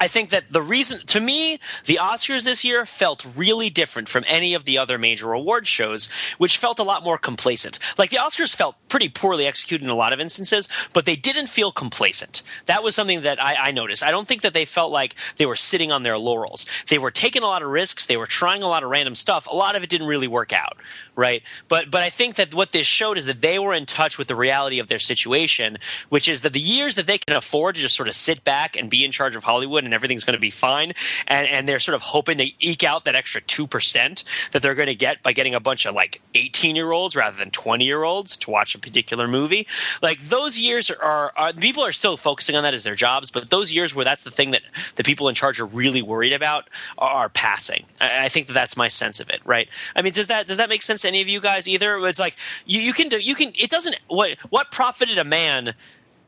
I 0.00 0.06
think 0.06 0.30
that 0.30 0.52
the 0.52 0.62
reason, 0.62 1.00
to 1.06 1.20
me, 1.20 1.58
the 1.86 1.98
Oscars 2.00 2.44
this 2.44 2.64
year 2.64 2.86
felt 2.86 3.26
really 3.34 3.68
different 3.68 4.08
from 4.08 4.24
any 4.28 4.54
of 4.54 4.64
the 4.64 4.78
other 4.78 4.96
major 4.96 5.32
award 5.32 5.66
shows, 5.66 6.08
which 6.38 6.56
felt 6.56 6.78
a 6.78 6.84
lot 6.84 7.02
more 7.02 7.18
complacent. 7.18 7.78
Like 7.96 8.10
the 8.10 8.18
Oscars 8.18 8.54
felt 8.54 8.76
pretty 8.88 9.08
poorly 9.08 9.46
executed 9.46 9.84
in 9.84 9.90
a 9.90 9.94
lot 9.94 10.12
of 10.12 10.20
instances, 10.20 10.68
but 10.92 11.04
they 11.04 11.16
didn't 11.16 11.48
feel 11.48 11.70
complacent. 11.72 12.42
That 12.66 12.82
was 12.82 12.94
something 12.94 13.22
that 13.22 13.42
I, 13.42 13.68
I 13.68 13.70
noticed. 13.70 14.02
I 14.02 14.10
don't 14.10 14.26
think 14.26 14.42
that 14.42 14.54
they 14.54 14.64
felt 14.64 14.90
like 14.90 15.14
they 15.36 15.46
were 15.46 15.56
sitting 15.56 15.92
on 15.92 16.02
their 16.02 16.18
laurels. 16.18 16.66
They 16.88 16.98
were 16.98 17.10
taking 17.10 17.42
a 17.42 17.46
lot 17.46 17.62
of 17.62 17.68
risks. 17.68 18.06
They 18.06 18.16
were 18.16 18.26
trying 18.26 18.62
a 18.62 18.68
lot 18.68 18.82
of 18.82 18.90
random 18.90 19.14
stuff. 19.14 19.46
A 19.46 19.54
lot 19.54 19.76
of 19.76 19.82
it 19.82 19.90
didn't 19.90 20.06
really 20.06 20.28
work 20.28 20.52
out, 20.52 20.76
right? 21.16 21.42
But 21.68 21.90
but 21.90 22.02
I 22.02 22.10
think 22.10 22.36
that 22.36 22.54
what 22.54 22.72
this 22.72 22.86
showed 22.86 23.18
is 23.18 23.26
that 23.26 23.40
they 23.40 23.58
were 23.58 23.74
in 23.74 23.86
touch 23.86 24.18
with 24.18 24.28
the 24.28 24.36
reality 24.36 24.78
of 24.78 24.88
their 24.88 24.98
situation, 24.98 25.78
which 26.08 26.28
is 26.28 26.40
that 26.42 26.52
the 26.52 26.60
years 26.60 26.94
that 26.96 27.06
they 27.06 27.18
can 27.18 27.36
afford 27.36 27.76
to 27.76 27.80
just 27.80 27.96
sort 27.96 28.08
of 28.08 28.14
sit 28.14 28.44
back 28.44 28.76
and 28.76 28.90
be 28.90 29.04
in 29.04 29.12
charge 29.12 29.36
of 29.36 29.44
Hollywood 29.44 29.84
and 29.84 29.94
everything's 29.94 30.24
going 30.24 30.36
to 30.36 30.40
be 30.40 30.50
fine. 30.50 30.92
And, 31.26 31.46
and 31.48 31.68
they're 31.68 31.78
sort 31.78 31.94
of 31.94 32.02
hoping 32.02 32.38
to 32.38 32.50
eke 32.60 32.84
out 32.84 33.04
that 33.04 33.14
extra 33.14 33.40
2% 33.40 34.24
that 34.52 34.62
they're 34.62 34.74
going 34.74 34.88
to 34.88 34.94
get 34.94 35.22
by 35.22 35.32
getting 35.32 35.54
a 35.54 35.60
bunch 35.60 35.86
of 35.86 35.94
like 35.94 36.20
18 36.34 36.76
year 36.76 36.92
olds 36.92 37.16
rather 37.16 37.36
than 37.36 37.50
20 37.50 37.84
year 37.84 38.02
olds 38.02 38.36
to 38.38 38.50
watch 38.50 38.77
a 38.78 38.80
particular 38.80 39.28
movie. 39.28 39.66
Like 40.02 40.20
those 40.28 40.58
years 40.58 40.90
are, 40.90 41.02
are, 41.02 41.32
are, 41.36 41.52
people 41.52 41.84
are 41.84 41.92
still 41.92 42.16
focusing 42.16 42.56
on 42.56 42.62
that 42.62 42.74
as 42.74 42.84
their 42.84 42.94
jobs, 42.94 43.30
but 43.30 43.50
those 43.50 43.72
years 43.72 43.94
where 43.94 44.04
that's 44.04 44.24
the 44.24 44.30
thing 44.30 44.52
that 44.52 44.62
the 44.96 45.04
people 45.04 45.28
in 45.28 45.34
charge 45.34 45.60
are 45.60 45.66
really 45.66 46.02
worried 46.02 46.32
about 46.32 46.68
are, 46.96 47.24
are 47.24 47.28
passing. 47.28 47.84
I, 48.00 48.26
I, 48.26 48.28
think 48.28 48.46
that 48.46 48.52
that's 48.52 48.76
my 48.76 48.88
sense 48.88 49.20
of 49.20 49.28
it, 49.28 49.40
right? 49.44 49.68
I 49.94 50.02
mean, 50.02 50.12
does 50.12 50.28
that, 50.28 50.46
does 50.46 50.56
that 50.56 50.68
make 50.68 50.82
sense 50.82 51.02
to 51.02 51.08
any 51.08 51.20
of 51.20 51.28
you 51.28 51.40
guys 51.40 51.68
either? 51.68 51.98
It's 52.06 52.18
like 52.18 52.36
you, 52.66 52.80
you 52.80 52.92
can 52.92 53.08
do, 53.08 53.18
you 53.18 53.34
can, 53.34 53.52
it 53.54 53.70
doesn't, 53.70 53.96
what, 54.08 54.38
what 54.50 54.70
profited 54.70 55.18
a 55.18 55.24
man 55.24 55.74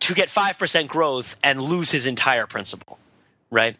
to 0.00 0.14
get 0.14 0.28
5% 0.28 0.88
growth 0.88 1.36
and 1.42 1.62
lose 1.62 1.90
his 1.90 2.06
entire 2.06 2.46
principal, 2.46 2.98
right? 3.50 3.76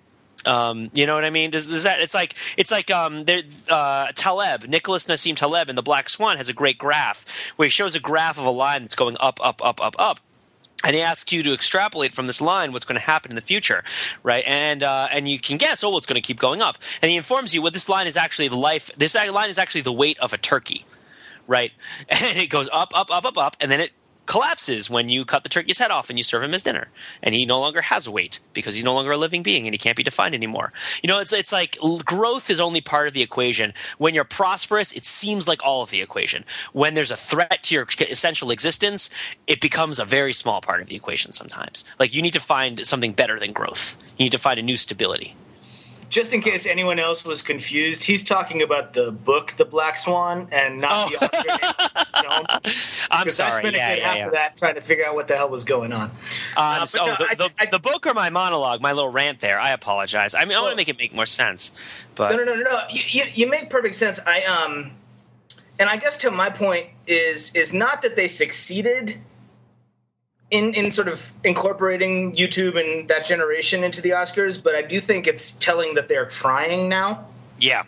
Um, 0.46 0.90
you 0.94 1.06
know 1.06 1.14
what 1.14 1.24
I 1.24 1.30
mean? 1.30 1.50
Does, 1.50 1.66
does, 1.66 1.82
that 1.82 2.00
it's 2.00 2.14
like 2.14 2.34
it's 2.56 2.70
like 2.70 2.90
um, 2.90 3.24
uh, 3.68 4.12
Taleb, 4.14 4.64
Nicholas 4.64 5.06
Nassim 5.06 5.36
Taleb 5.36 5.68
in 5.68 5.76
The 5.76 5.82
Black 5.82 6.08
Swan 6.08 6.36
has 6.36 6.48
a 6.48 6.52
great 6.52 6.78
graph 6.78 7.24
where 7.56 7.66
he 7.66 7.70
shows 7.70 7.94
a 7.94 8.00
graph 8.00 8.38
of 8.38 8.46
a 8.46 8.50
line 8.50 8.82
that's 8.82 8.94
going 8.94 9.16
up, 9.20 9.38
up, 9.42 9.60
up, 9.64 9.82
up, 9.82 9.94
up. 9.98 10.20
And 10.82 10.96
he 10.96 11.02
asks 11.02 11.30
you 11.30 11.42
to 11.42 11.52
extrapolate 11.52 12.14
from 12.14 12.26
this 12.26 12.40
line 12.40 12.72
what's 12.72 12.86
going 12.86 12.98
to 12.98 13.04
happen 13.04 13.30
in 13.30 13.34
the 13.34 13.42
future, 13.42 13.84
right? 14.22 14.42
And 14.46 14.82
uh, 14.82 15.08
and 15.12 15.28
you 15.28 15.38
can 15.38 15.58
guess, 15.58 15.84
oh, 15.84 15.96
it's 15.98 16.06
going 16.06 16.20
to 16.20 16.26
keep 16.26 16.38
going 16.38 16.62
up. 16.62 16.78
And 17.02 17.10
he 17.10 17.16
informs 17.16 17.54
you, 17.54 17.60
well, 17.60 17.70
this 17.70 17.88
line 17.88 18.06
is 18.06 18.16
actually 18.16 18.48
the 18.48 18.56
life. 18.56 18.90
This 18.96 19.14
line 19.14 19.50
is 19.50 19.58
actually 19.58 19.82
the 19.82 19.92
weight 19.92 20.18
of 20.20 20.32
a 20.32 20.38
turkey, 20.38 20.86
right? 21.46 21.72
And 22.08 22.38
it 22.38 22.48
goes 22.48 22.70
up, 22.72 22.92
up, 22.94 23.10
up, 23.10 23.26
up, 23.26 23.36
up, 23.36 23.56
and 23.60 23.70
then 23.70 23.80
it 23.80 23.92
collapses 24.26 24.88
when 24.88 25.08
you 25.08 25.24
cut 25.24 25.42
the 25.42 25.48
turkey's 25.48 25.78
head 25.78 25.90
off 25.90 26.08
and 26.08 26.18
you 26.18 26.22
serve 26.22 26.42
him 26.42 26.54
as 26.54 26.62
dinner. 26.62 26.88
And 27.22 27.34
he 27.34 27.44
no 27.44 27.58
longer 27.58 27.82
has 27.82 28.08
weight 28.08 28.40
because 28.52 28.74
he's 28.74 28.84
no 28.84 28.94
longer 28.94 29.12
a 29.12 29.16
living 29.16 29.42
being 29.42 29.66
and 29.66 29.74
he 29.74 29.78
can't 29.78 29.96
be 29.96 30.02
defined 30.02 30.34
anymore. 30.34 30.72
You 31.02 31.08
know 31.08 31.20
it's 31.20 31.32
it's 31.32 31.52
like 31.52 31.78
growth 32.04 32.50
is 32.50 32.60
only 32.60 32.80
part 32.80 33.08
of 33.08 33.14
the 33.14 33.22
equation. 33.22 33.74
When 33.98 34.14
you're 34.14 34.24
prosperous 34.24 34.92
it 34.92 35.04
seems 35.04 35.48
like 35.48 35.64
all 35.64 35.82
of 35.82 35.90
the 35.90 36.00
equation. 36.00 36.44
When 36.72 36.94
there's 36.94 37.10
a 37.10 37.16
threat 37.16 37.64
to 37.64 37.74
your 37.74 37.86
essential 38.00 38.50
existence 38.50 39.10
it 39.46 39.60
becomes 39.60 39.98
a 39.98 40.04
very 40.04 40.32
small 40.32 40.60
part 40.60 40.80
of 40.80 40.88
the 40.88 40.96
equation 40.96 41.32
sometimes. 41.32 41.84
Like 41.98 42.14
you 42.14 42.22
need 42.22 42.34
to 42.34 42.40
find 42.40 42.86
something 42.86 43.12
better 43.12 43.38
than 43.38 43.52
growth. 43.52 43.96
You 44.16 44.24
need 44.24 44.32
to 44.32 44.38
find 44.38 44.60
a 44.60 44.62
new 44.62 44.76
stability 44.76 45.34
just 46.10 46.34
in 46.34 46.42
case 46.42 46.66
anyone 46.66 46.98
else 46.98 47.24
was 47.24 47.40
confused, 47.40 48.04
he's 48.04 48.24
talking 48.24 48.60
about 48.62 48.92
the 48.92 49.12
book 49.12 49.54
The 49.56 49.64
Black 49.64 49.96
Swan 49.96 50.48
and 50.50 50.80
not 50.80 50.92
oh. 50.92 51.10
the 51.10 51.24
Oscar 51.24 52.22
film. 52.22 52.74
I'm 53.10 53.30
sorry. 53.30 53.48
I 53.48 53.58
spent 53.58 53.76
yeah, 53.76 53.92
a 53.92 53.96
yeah, 53.96 54.04
half 54.04 54.16
yeah. 54.16 54.26
of 54.26 54.32
that 54.32 54.56
trying 54.56 54.74
to 54.74 54.80
figure 54.80 55.06
out 55.06 55.14
what 55.14 55.28
the 55.28 55.36
hell 55.36 55.48
was 55.48 55.62
going 55.62 55.92
on. 55.92 56.10
Uh, 56.56 56.80
uh, 56.80 56.86
so 56.86 57.06
no, 57.06 57.16
the, 57.16 57.26
I, 57.30 57.34
the, 57.36 57.50
I, 57.60 57.66
the, 57.66 57.78
book 57.78 58.06
or 58.06 58.12
my 58.12 58.28
monologue, 58.28 58.82
my 58.82 58.92
little 58.92 59.12
rant 59.12 59.40
there. 59.40 59.60
I 59.60 59.70
apologize. 59.70 60.34
I 60.34 60.44
mean, 60.44 60.58
I 60.58 60.60
want 60.60 60.72
to 60.72 60.76
make 60.76 60.88
it 60.88 60.98
make 60.98 61.14
more 61.14 61.26
sense. 61.26 61.70
But 62.16 62.32
no, 62.32 62.38
no, 62.38 62.44
no, 62.44 62.54
no. 62.56 62.62
no. 62.62 62.82
You, 62.90 63.02
you, 63.08 63.24
you 63.32 63.46
make 63.46 63.70
perfect 63.70 63.94
sense. 63.94 64.20
I 64.26 64.42
um, 64.42 64.90
and 65.78 65.88
I 65.88 65.96
guess 65.96 66.18
to 66.18 66.30
my 66.32 66.50
point 66.50 66.88
is 67.06 67.54
is 67.54 67.72
not 67.72 68.02
that 68.02 68.16
they 68.16 68.26
succeeded 68.26 69.18
in 70.50 70.74
in 70.74 70.90
sort 70.90 71.08
of 71.08 71.32
incorporating 71.44 72.32
YouTube 72.32 72.80
and 72.80 73.08
that 73.08 73.24
generation 73.24 73.84
into 73.84 74.02
the 74.02 74.10
Oscars, 74.10 74.62
but 74.62 74.74
I 74.74 74.82
do 74.82 75.00
think 75.00 75.26
it's 75.26 75.52
telling 75.52 75.94
that 75.94 76.08
they're 76.08 76.26
trying 76.26 76.88
now. 76.88 77.26
Yeah, 77.58 77.84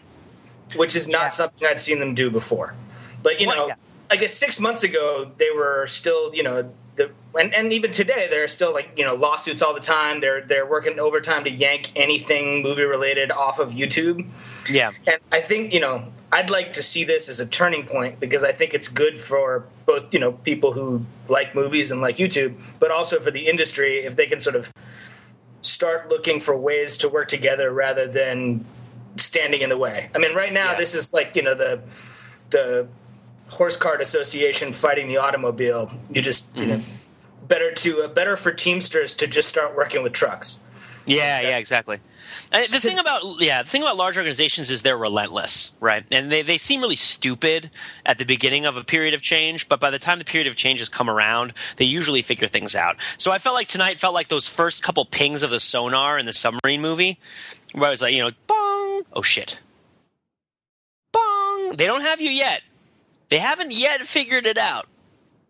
which 0.76 0.94
is 0.94 1.08
not 1.08 1.22
yeah. 1.22 1.28
something 1.30 1.68
I'd 1.68 1.80
seen 1.80 2.00
them 2.00 2.14
do 2.14 2.30
before. 2.30 2.74
But 3.22 3.40
you 3.40 3.46
know, 3.46 3.70
I 4.10 4.16
guess 4.16 4.34
six 4.34 4.60
months 4.60 4.82
ago 4.82 5.30
they 5.36 5.50
were 5.54 5.86
still, 5.86 6.34
you 6.34 6.42
know, 6.42 6.72
the, 6.96 7.10
and, 7.38 7.54
and 7.54 7.72
even 7.72 7.90
today 7.90 8.26
there 8.28 8.44
are 8.44 8.48
still 8.48 8.72
like 8.72 8.92
you 8.96 9.04
know 9.04 9.14
lawsuits 9.14 9.62
all 9.62 9.74
the 9.74 9.80
time. 9.80 10.20
They're 10.20 10.42
they're 10.42 10.66
working 10.66 10.98
overtime 10.98 11.44
to 11.44 11.50
yank 11.50 11.90
anything 11.96 12.62
movie 12.62 12.82
related 12.82 13.30
off 13.30 13.58
of 13.58 13.70
YouTube. 13.70 14.26
Yeah, 14.68 14.90
and 15.06 15.18
I 15.30 15.40
think 15.40 15.72
you 15.72 15.80
know 15.80 16.04
I'd 16.32 16.48
like 16.48 16.72
to 16.72 16.82
see 16.82 17.04
this 17.04 17.28
as 17.28 17.40
a 17.40 17.46
turning 17.46 17.84
point 17.84 18.18
because 18.18 18.42
I 18.42 18.52
think 18.52 18.72
it's 18.72 18.88
good 18.88 19.18
for 19.18 19.66
both 19.84 20.12
you 20.14 20.18
know 20.18 20.32
people 20.32 20.72
who 20.72 21.04
like 21.28 21.54
movies 21.54 21.90
and 21.90 22.00
like 22.00 22.16
YouTube, 22.16 22.54
but 22.80 22.90
also 22.90 23.20
for 23.20 23.30
the 23.30 23.46
industry 23.46 23.98
if 23.98 24.16
they 24.16 24.26
can 24.26 24.40
sort 24.40 24.56
of 24.56 24.72
start 25.60 26.08
looking 26.08 26.40
for 26.40 26.56
ways 26.56 26.96
to 26.98 27.08
work 27.08 27.28
together 27.28 27.70
rather 27.70 28.06
than 28.06 28.64
standing 29.16 29.60
in 29.60 29.68
the 29.68 29.76
way. 29.76 30.10
I 30.14 30.18
mean, 30.18 30.34
right 30.34 30.52
now 30.52 30.72
yeah. 30.72 30.78
this 30.78 30.94
is 30.94 31.12
like 31.12 31.36
you 31.36 31.42
know 31.42 31.54
the 31.54 31.82
the 32.48 32.88
horse 33.48 33.76
cart 33.76 34.00
association 34.00 34.72
fighting 34.72 35.08
the 35.08 35.18
automobile. 35.18 35.92
You 36.10 36.22
just 36.22 36.48
mm-hmm. 36.50 36.60
you 36.60 36.66
know 36.68 36.76
mm-hmm. 36.76 37.46
better 37.46 37.72
to 37.72 38.02
uh, 38.04 38.08
better 38.08 38.38
for 38.38 38.52
Teamsters 38.52 39.14
to 39.16 39.26
just 39.26 39.50
start 39.50 39.76
working 39.76 40.02
with 40.02 40.14
trucks. 40.14 40.60
Yeah, 41.04 41.42
yeah, 41.42 41.58
exactly. 41.58 41.98
Uh, 42.53 42.66
the 42.70 42.80
thing 42.80 42.98
about 42.98 43.22
yeah, 43.40 43.62
the 43.62 43.68
thing 43.68 43.82
about 43.82 43.96
large 43.96 44.16
organizations 44.18 44.70
is 44.70 44.82
they're 44.82 44.96
relentless, 44.96 45.72
right? 45.80 46.05
And 46.11 46.30
they, 46.30 46.42
they 46.42 46.59
seem 46.59 46.82
really 46.82 46.96
stupid 46.96 47.70
at 48.05 48.18
the 48.18 48.24
beginning 48.24 48.66
of 48.66 48.76
a 48.76 48.84
period 48.84 49.14
of 49.14 49.22
change, 49.22 49.68
but 49.68 49.80
by 49.80 49.88
the 49.90 49.98
time 49.98 50.18
the 50.18 50.24
period 50.24 50.48
of 50.48 50.57
change 50.57 50.80
has 50.80 50.90
come 50.90 51.09
around, 51.09 51.55
they 51.76 51.86
usually 51.86 52.20
figure 52.20 52.48
things 52.48 52.74
out. 52.74 52.96
So 53.16 53.32
I 53.32 53.38
felt 53.38 53.55
like 53.55 53.68
tonight 53.68 53.98
felt 53.98 54.12
like 54.12 54.28
those 54.28 54.46
first 54.46 54.82
couple 54.82 55.05
pings 55.07 55.42
of 55.42 55.50
the 55.50 55.61
sonar 55.61 56.18
in 56.18 56.26
the 56.26 56.34
submarine 56.34 56.82
movie, 56.82 57.18
where 57.72 57.86
I 57.86 57.90
was 57.90 58.03
like, 58.03 58.12
you 58.12 58.22
know, 58.22 58.32
bong, 58.46 59.05
oh 59.14 59.22
shit, 59.22 59.59
bong. 61.12 61.76
They 61.76 61.86
don't 61.86 62.03
have 62.03 62.20
you 62.20 62.30
yet. 62.30 62.61
They 63.30 63.38
haven't 63.38 63.72
yet 63.72 64.03
figured 64.03 64.46
it 64.46 64.59
out. 64.59 64.86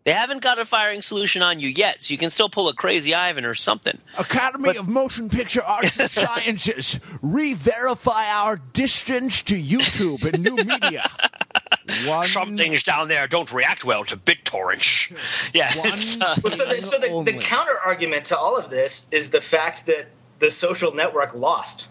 They 0.05 0.13
haven't 0.13 0.43
got 0.43 0.59
a 0.59 0.65
firing 0.65 1.01
solution 1.01 1.43
on 1.43 1.61
you 1.61 1.69
yet, 1.69 2.03
so 2.03 2.13
you 2.13 2.19
can 2.19 2.31
still 2.31 2.49
pull 2.49 2.69
a 2.69 2.75
crazy 2.75 3.15
Ivan 3.15 3.45
or 3.45 3.55
something. 3.55 3.99
Academy 4.19 4.65
but, 4.65 4.77
of 4.77 4.89
Motion 4.89 5.29
Picture 5.29 5.63
Arts 5.63 5.99
and 5.99 6.11
Sciences, 6.11 6.99
re-verify 7.23 8.27
our 8.27 8.57
distance 8.73 9.43
to 9.43 9.55
YouTube 9.55 10.25
and 10.25 10.43
new 10.43 10.57
media. 10.57 11.09
One, 12.07 12.27
Some 12.27 12.57
things 12.57 12.83
down 12.83 13.09
there 13.09 13.27
don't 13.27 13.53
react 13.53 13.85
well 13.85 14.05
to 14.05 14.17
BitTorrent. 14.17 15.17
Yeah. 15.55 15.71
Uh, 15.75 16.37
well, 16.43 16.51
so, 16.51 16.65
the, 16.65 16.81
so 16.81 16.99
the, 16.99 17.33
the 17.33 17.39
counter 17.39 17.77
argument 17.85 18.25
to 18.27 18.39
all 18.39 18.57
of 18.57 18.71
this 18.71 19.07
is 19.11 19.31
the 19.31 19.41
fact 19.41 19.87
that 19.87 20.09
the 20.39 20.51
social 20.51 20.93
network 20.93 21.35
lost 21.35 21.89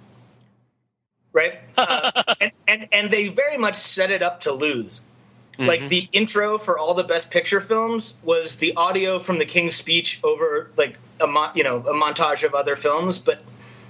right? 1.34 1.60
Uh, 1.78 2.12
and, 2.40 2.52
and, 2.68 2.88
and 2.92 3.12
they 3.12 3.30
very 3.30 3.58
much 3.58 3.76
set 3.76 4.12
it 4.12 4.22
up 4.22 4.42
to 4.42 4.52
lose. 4.52 5.06
Mm-hmm. 5.54 5.68
Like 5.68 5.90
the 5.90 6.08
intro 6.12 6.58
for 6.58 6.80
all 6.80 6.94
the 6.94 7.04
Best 7.04 7.30
Picture 7.30 7.60
films 7.60 8.18
was 8.24 8.58
the 8.58 8.74
audio 8.76 9.20
from 9.20 9.38
the 9.38 9.46
King's 9.46 9.76
Speech 9.76 10.20
over 10.24 10.72
like 10.78 10.98
a 11.20 11.28
mo- 11.28 11.52
you 11.54 11.64
know 11.64 11.78
a 11.80 11.94
montage 11.94 12.44
of 12.44 12.54
other 12.54 12.76
films, 12.76 13.20
but 13.20 13.44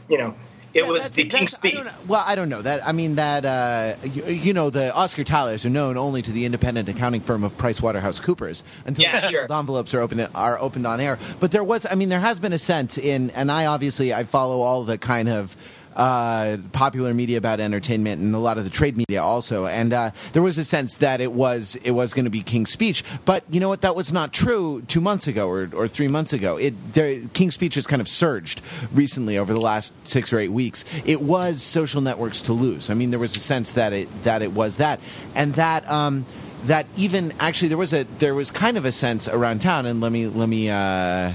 you 0.10 0.18
know 0.18 0.36
it 0.74 0.86
yeah, 0.86 0.90
was 0.90 1.12
the 1.12 1.26
King's 1.26 1.54
Speech. 1.54 1.78
well, 2.08 2.24
I 2.26 2.36
don't 2.36 2.50
know 2.50 2.62
that. 2.62 2.86
I 2.86 2.94
mean 2.94 3.16
that 3.16 3.46
uh, 3.46 3.96
you, 4.04 4.26
you, 4.26 4.54
know 4.54 4.70
the 4.70 4.94
Oscar 4.94 5.24
tallies 5.24 5.66
are 5.66 5.70
known 5.70 5.98
only 5.98 6.22
to 6.22 6.32
the 6.32 6.46
independent 6.46 6.88
accounting 6.88 7.22
firm 7.22 7.44
of 7.44 7.56
PricewaterhouseCoopers 7.58 8.64
until 8.86 9.04
yeah, 9.04 9.20
the 9.20 9.30
sure. 9.30 9.54
envelopes 9.54 9.94
are 9.94 10.00
open 10.00 10.22
are 10.34 10.60
opened 10.60 10.88
on 10.88 11.00
air. 11.00 11.20
But 11.40 11.52
there 11.52 11.64
was, 11.64 11.86
I 11.90 11.96
mean, 11.96 12.10
there 12.10 12.22
has 12.22 12.40
been 12.40 12.54
a 12.54 12.58
sense 12.58 12.98
in, 12.98 13.32
and 13.32 13.52
I 13.52 13.66
obviously 13.66 14.14
I 14.14 14.24
follow 14.24 14.62
all 14.62 14.84
the 14.84 14.98
kind 14.98 15.30
of 15.30 15.58
uh, 15.96 16.58
popular 16.72 17.14
media 17.14 17.38
about 17.38 17.60
entertainment 17.60 18.22
and 18.22 18.34
a 18.36 18.40
lot 18.40 18.58
of 18.58 18.64
the 18.64 18.70
trade 18.70 18.98
media 18.98 19.22
also. 19.22 19.66
And 19.66 19.94
uh, 19.94 20.12
there 20.34 20.42
was 20.42 20.58
a 20.58 20.64
sense 20.64 20.98
that 20.98 21.22
it 21.22 21.32
was 21.34 21.76
it 21.84 21.92
was 21.92 22.14
going 22.14 22.26
to 22.26 22.32
be 22.32 22.42
King's 22.42 22.72
Speech, 22.72 23.04
but 23.26 23.44
you 23.50 23.60
know 23.60 23.70
what? 23.70 23.82
That 23.82 23.96
was 23.96 24.12
not 24.14 24.34
true 24.34 24.82
two 24.88 25.02
months 25.02 25.28
ago 25.28 25.48
or, 25.48 25.70
or 25.74 25.88
three 25.88 26.08
months 26.08 26.34
ago. 26.34 26.58
It 26.58 26.94
there, 26.94 27.20
King's 27.34 27.56
Speech 27.56 27.76
has 27.76 27.88
kind 27.88 28.02
of 28.02 28.08
surged 28.08 28.62
recently 28.94 29.38
over 29.38 29.54
the 29.54 29.62
last 29.62 29.94
six 30.08 30.32
or 30.32 30.40
eight 30.40 30.52
weeks. 30.52 30.86
It 31.06 31.22
was 31.22 31.62
social 31.62 32.02
networks 32.02 32.42
to 32.44 32.54
lose. 32.54 32.90
I 32.90 32.94
mean, 32.94 33.12
there 33.12 33.20
was 33.20 33.36
a 33.36 33.40
sense 33.40 33.74
that 33.74 33.94
it 33.94 34.24
that 34.24 34.42
it 34.42 34.52
was 34.52 34.78
that, 34.78 35.00
and 35.36 35.54
that. 35.56 35.90
Um, 35.90 36.26
that 36.66 36.86
even 36.96 37.34
actually 37.40 37.70
there 37.70 37.78
was 37.78 37.92
a 37.92 38.04
there 38.20 38.36
was 38.36 38.52
kind 38.52 38.78
of 38.78 38.86
a 38.86 38.92
sense 38.92 39.28
around 39.28 39.62
town 39.62 39.88
and 39.88 40.00
let 40.00 40.12
me 40.12 40.28
let 40.28 40.48
me 40.48 40.70
uh, 40.70 41.34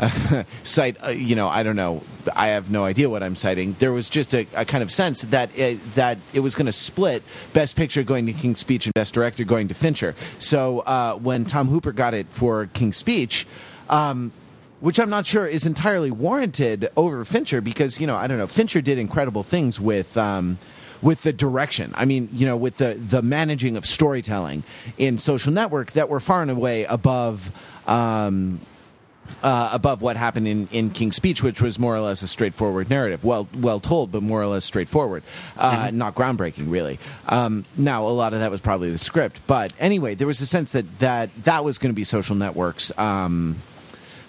cite, 0.62 0.96
uh, 1.04 1.10
you 1.10 1.34
know, 1.34 1.48
I 1.48 1.62
don't 1.62 1.76
know. 1.76 2.02
I 2.34 2.48
have 2.48 2.70
no 2.70 2.84
idea 2.84 3.08
what 3.08 3.22
I'm 3.22 3.36
citing. 3.36 3.76
There 3.78 3.92
was 3.92 4.08
just 4.08 4.34
a, 4.34 4.46
a 4.54 4.64
kind 4.64 4.82
of 4.82 4.90
sense 4.90 5.22
that 5.22 5.56
it, 5.58 5.94
that 5.94 6.18
it 6.32 6.40
was 6.40 6.54
going 6.54 6.66
to 6.66 6.72
split 6.72 7.22
Best 7.52 7.76
Picture 7.76 8.02
going 8.02 8.26
to 8.26 8.32
King's 8.32 8.58
Speech 8.58 8.86
and 8.86 8.94
Best 8.94 9.14
Director 9.14 9.44
going 9.44 9.68
to 9.68 9.74
Fincher. 9.74 10.14
So 10.38 10.80
uh, 10.80 11.14
when 11.14 11.44
Tom 11.44 11.68
Hooper 11.68 11.92
got 11.92 12.14
it 12.14 12.26
for 12.28 12.66
King's 12.66 12.96
Speech, 12.96 13.46
um, 13.88 14.32
which 14.80 14.98
I'm 14.98 15.10
not 15.10 15.26
sure 15.26 15.46
is 15.46 15.66
entirely 15.66 16.10
warranted 16.10 16.90
over 16.96 17.24
Fincher 17.24 17.60
because 17.60 18.00
you 18.00 18.06
know 18.06 18.16
I 18.16 18.26
don't 18.26 18.38
know 18.38 18.46
Fincher 18.46 18.80
did 18.80 18.98
incredible 18.98 19.42
things 19.42 19.80
with. 19.80 20.16
Um, 20.16 20.58
with 21.02 21.22
the 21.22 21.32
direction, 21.32 21.94
I 21.96 22.04
mean, 22.04 22.28
you 22.30 22.44
know, 22.44 22.58
with 22.58 22.76
the 22.76 22.92
the 22.92 23.22
managing 23.22 23.78
of 23.78 23.86
storytelling 23.86 24.64
in 24.98 25.16
Social 25.16 25.50
Network 25.50 25.92
that 25.92 26.10
were 26.10 26.20
far 26.20 26.42
and 26.42 26.50
away 26.50 26.84
above 26.84 27.50
um, 27.86 28.60
uh, 29.42 29.70
above 29.72 30.02
what 30.02 30.16
happened 30.16 30.46
in, 30.48 30.68
in 30.72 30.90
King's 30.90 31.16
Speech, 31.16 31.42
which 31.42 31.60
was 31.62 31.78
more 31.78 31.94
or 31.94 32.00
less 32.00 32.22
a 32.22 32.26
straightforward 32.28 32.90
narrative, 32.90 33.24
well 33.24 33.48
well 33.58 33.80
told, 33.80 34.10
but 34.12 34.22
more 34.22 34.40
or 34.40 34.46
less 34.46 34.64
straightforward, 34.64 35.22
uh, 35.56 35.86
Mm-hmm. 35.86 35.98
not 35.98 36.14
groundbreaking, 36.14 36.70
really. 36.70 36.98
Um, 37.28 37.64
now, 37.76 38.06
a 38.06 38.08
lot 38.08 38.34
of 38.34 38.40
that 38.40 38.50
was 38.50 38.60
probably 38.60 38.90
the 38.90 38.98
script, 38.98 39.40
but 39.46 39.72
anyway, 39.78 40.14
there 40.14 40.26
was 40.26 40.40
a 40.40 40.46
sense 40.46 40.72
that 40.72 40.98
that 40.98 41.34
that 41.44 41.64
was 41.64 41.78
going 41.78 41.92
to 41.92 41.96
be 41.96 42.04
social 42.04 42.36
networks. 42.36 42.96
Um, 42.98 43.56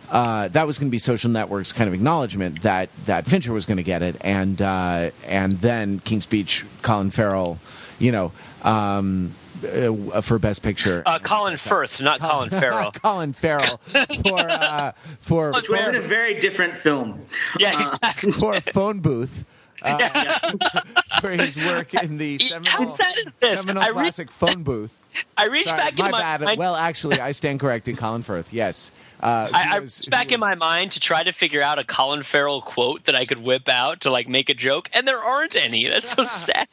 uh, 0.10 0.50
that 0.50 0.68
was 0.68 0.78
going 0.78 0.90
to 0.90 0.92
be 0.92 1.00
social 1.00 1.30
networks 1.32 1.72
kind 1.72 1.88
of 1.88 1.94
acknowledgement 1.94 2.62
that 2.64 2.90
that 3.06 3.26
Fincher 3.26 3.54
was 3.54 3.66
going 3.66 3.78
to 3.78 3.84
get 3.84 4.02
it, 4.02 4.16
and 4.22 4.62
uh, 4.62 5.12
and 5.26 5.54
then 5.54 6.00
King's 6.00 6.24
Speech, 6.26 6.66
Colin 6.82 7.12
Farrell, 7.12 7.60
you 7.98 8.12
know, 8.12 8.32
um, 8.64 9.34
uh, 9.64 10.22
for 10.22 10.40
Best 10.40 10.64
Picture. 10.64 11.04
Uh, 11.06 11.20
Colin 11.20 11.58
Firth, 11.58 12.02
not 12.02 12.20
Colin 12.20 12.50
Farrell. 12.50 12.92
Colin 13.04 13.34
Farrell 13.34 13.78
for 13.78 14.40
uh, 14.40 14.92
for 15.04 15.52
Which 15.54 15.70
would 15.70 15.80
have 15.80 15.94
been 15.94 16.02
a 16.04 16.08
very 16.08 16.40
different 16.40 16.78
film. 16.78 17.22
Yeah, 17.60 17.80
exactly. 17.82 18.32
for 18.32 18.54
a 18.56 18.62
phone 18.62 19.00
booth 19.00 19.46
uh, 19.84 20.40
for 21.22 21.32
his 21.32 21.64
work 21.66 21.94
in 22.04 22.18
the 22.18 22.38
How 22.40 22.46
seminal, 22.86 22.88
sad 22.90 23.18
is 23.18 23.32
this? 23.40 23.60
seminal 23.60 23.84
I 23.84 23.88
re- 23.88 23.94
classic 23.94 24.32
phone 24.32 24.64
booth. 24.64 24.92
I 25.38 25.48
reached 25.48 25.68
Sorry, 25.68 25.78
back 25.78 25.98
my 25.98 26.06
in 26.06 26.12
my 26.12 26.20
bad. 26.22 26.42
mind. 26.42 26.58
Well, 26.58 26.76
actually, 26.76 27.20
I 27.20 27.32
stand 27.34 27.60
corrected. 27.60 27.98
Colin 27.98 28.22
Firth. 28.22 28.54
Yes, 28.54 28.92
uh, 29.20 29.48
he 29.48 29.54
I, 29.54 29.76
I 29.76 29.80
was- 29.80 29.98
reached 30.00 30.06
he 30.06 30.10
back 30.12 30.32
in 30.32 30.40
my 30.40 30.56
mind 30.56 30.92
to 30.94 31.00
try 31.02 31.22
to 31.24 31.32
figure 31.34 31.62
out 31.62 31.80
a 31.80 31.84
Colin 31.84 32.24
Farrell 32.24 32.62
quote 32.62 33.04
that 33.06 33.16
I 33.16 33.26
could 33.26 33.40
whip 33.40 33.68
out 33.68 34.02
to 34.02 34.12
like 34.12 34.30
make 34.30 34.50
a 34.50 34.54
joke, 34.54 34.90
and 34.94 35.06
there 35.08 35.18
aren't 35.18 35.56
any. 35.56 35.88
That's 35.88 36.12
so 36.12 36.24
sad. 36.24 36.68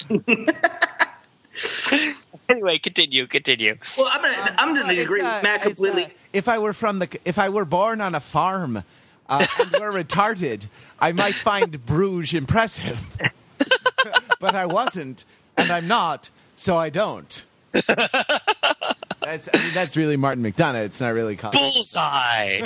anyway, 2.51 2.79
continue, 2.79 3.27
continue. 3.27 3.77
Well, 3.97 4.09
I'm 4.13 4.23
gonna, 4.23 4.55
I'm 4.59 4.75
gonna 4.75 4.93
It's, 4.93 5.03
agree 5.03 5.21
uh, 5.21 5.35
with 5.35 5.43
Matt 5.43 5.63
completely. 5.63 6.05
uh, 6.07 6.09
if 6.33 6.49
I 6.49 6.59
were 6.59 6.73
from 6.73 6.99
the, 6.99 7.19
if 7.25 7.39
I 7.39 7.49
were 7.49 7.65
born 7.65 8.01
on 8.01 8.15
a 8.15 8.21
farm 8.21 8.83
uh, 9.29 9.47
and 9.61 9.71
were 9.73 9.91
retarded, 10.03 10.67
I 11.01 11.13
might 11.13 11.35
find 11.35 11.85
Bruges 11.87 12.35
impressive. 12.35 13.17
but 14.41 14.55
I 14.55 14.67
wasn't, 14.67 15.25
and 15.57 15.71
I'm 15.71 15.89
not, 15.89 16.31
so 16.57 16.77
I 16.77 16.91
don't. 16.91 17.45
That's, 17.73 19.49
I 19.53 19.59
mean, 19.59 19.75
that's 19.75 19.97
really 19.97 20.17
Martin 20.17 20.43
McDonagh. 20.43 20.85
It's 20.87 21.01
not 21.01 21.11
really 21.13 21.37
Colin. 21.37 21.59
Bullseye. 21.59 22.61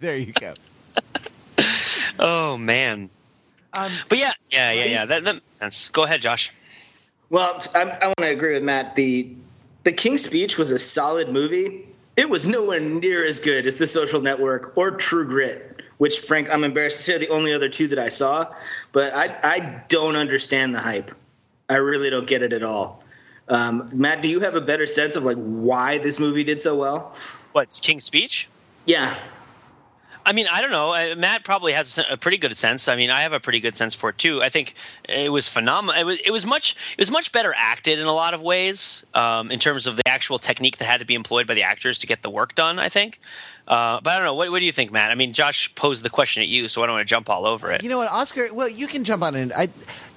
there 0.00 0.16
you 0.16 0.32
go. 0.32 0.54
oh 2.18 2.58
man. 2.58 3.08
Um, 3.72 3.90
But 4.08 4.18
yeah, 4.18 4.32
yeah, 4.50 4.72
yeah, 4.72 4.84
yeah. 4.84 5.06
That, 5.06 5.24
that 5.24 5.34
makes 5.36 5.58
sense. 5.58 5.88
Go 5.88 6.02
ahead, 6.04 6.20
Josh. 6.20 6.52
Well, 7.30 7.58
I 7.74 7.84
want 7.84 8.18
to 8.18 8.30
agree 8.30 8.54
with 8.54 8.62
Matt. 8.62 8.94
The 8.94 9.34
The 9.84 9.92
King's 9.92 10.24
Speech 10.24 10.58
was 10.58 10.70
a 10.70 10.78
solid 10.78 11.28
movie. 11.28 11.88
It 12.16 12.30
was 12.30 12.46
nowhere 12.46 12.80
near 12.80 13.26
as 13.26 13.38
good 13.38 13.66
as 13.66 13.76
The 13.76 13.86
Social 13.86 14.22
Network 14.22 14.76
or 14.76 14.92
True 14.92 15.26
Grit, 15.26 15.82
which, 15.98 16.20
Frank, 16.20 16.48
I'm 16.50 16.64
embarrassed 16.64 16.98
to 16.98 17.02
say 17.02 17.14
are 17.16 17.18
the 17.18 17.28
only 17.28 17.52
other 17.52 17.68
two 17.68 17.88
that 17.88 17.98
I 17.98 18.08
saw. 18.08 18.46
But 18.92 19.14
I, 19.14 19.36
I 19.42 19.82
don't 19.88 20.16
understand 20.16 20.74
the 20.74 20.80
hype. 20.80 21.10
I 21.68 21.76
really 21.76 22.08
don't 22.08 22.26
get 22.26 22.42
it 22.42 22.52
at 22.52 22.62
all. 22.62 23.02
Um, 23.48 23.90
Matt, 23.92 24.22
do 24.22 24.28
you 24.28 24.40
have 24.40 24.54
a 24.54 24.60
better 24.60 24.86
sense 24.86 25.14
of 25.14 25.24
like 25.24 25.36
why 25.36 25.98
this 25.98 26.18
movie 26.18 26.44
did 26.44 26.62
so 26.62 26.74
well? 26.74 27.14
What's 27.52 27.80
King's 27.80 28.04
Speech? 28.04 28.48
Yeah, 28.86 29.18
I 30.26 30.32
mean, 30.32 30.48
I 30.50 30.60
don't 30.60 30.72
know. 30.72 30.92
Uh, 30.92 31.14
Matt 31.16 31.44
probably 31.44 31.72
has 31.72 32.00
a 32.10 32.16
pretty 32.16 32.36
good 32.36 32.56
sense. 32.56 32.88
I 32.88 32.96
mean, 32.96 33.10
I 33.10 33.20
have 33.20 33.32
a 33.32 33.38
pretty 33.38 33.60
good 33.60 33.76
sense 33.76 33.94
for 33.94 34.10
it 34.10 34.18
too. 34.18 34.42
I 34.42 34.48
think 34.48 34.74
it 35.08 35.30
was 35.30 35.46
phenomenal. 35.46 36.00
It 36.00 36.04
was 36.04 36.18
it 36.20 36.32
was 36.32 36.44
much 36.44 36.74
it 36.98 37.00
was 37.00 37.12
much 37.12 37.30
better 37.30 37.54
acted 37.56 38.00
in 38.00 38.06
a 38.06 38.12
lot 38.12 38.34
of 38.34 38.40
ways 38.40 39.04
um, 39.14 39.52
in 39.52 39.60
terms 39.60 39.86
of 39.86 39.96
the 39.96 40.08
actual 40.08 40.40
technique 40.40 40.78
that 40.78 40.86
had 40.86 40.98
to 40.98 41.06
be 41.06 41.14
employed 41.14 41.46
by 41.46 41.54
the 41.54 41.62
actors 41.62 41.98
to 42.00 42.08
get 42.08 42.22
the 42.22 42.30
work 42.30 42.56
done. 42.56 42.80
I 42.80 42.88
think. 42.88 43.20
Uh, 43.68 44.00
but 44.00 44.10
I 44.10 44.16
don't 44.18 44.26
know. 44.26 44.34
What, 44.34 44.50
what 44.50 44.58
do 44.58 44.64
you 44.64 44.72
think, 44.72 44.90
Matt? 44.90 45.12
I 45.12 45.14
mean, 45.14 45.32
Josh 45.32 45.72
posed 45.76 46.04
the 46.04 46.10
question 46.10 46.42
at 46.42 46.48
you, 46.48 46.68
so 46.68 46.82
I 46.82 46.86
don't 46.86 46.96
want 46.96 47.06
to 47.06 47.10
jump 47.10 47.30
all 47.30 47.46
over 47.46 47.70
it. 47.72 47.82
You 47.82 47.88
know 47.88 47.98
what, 47.98 48.10
Oscar? 48.10 48.52
Well, 48.52 48.68
you 48.68 48.88
can 48.88 49.04
jump 49.04 49.22
on 49.22 49.36
it. 49.36 49.52
I 49.56 49.68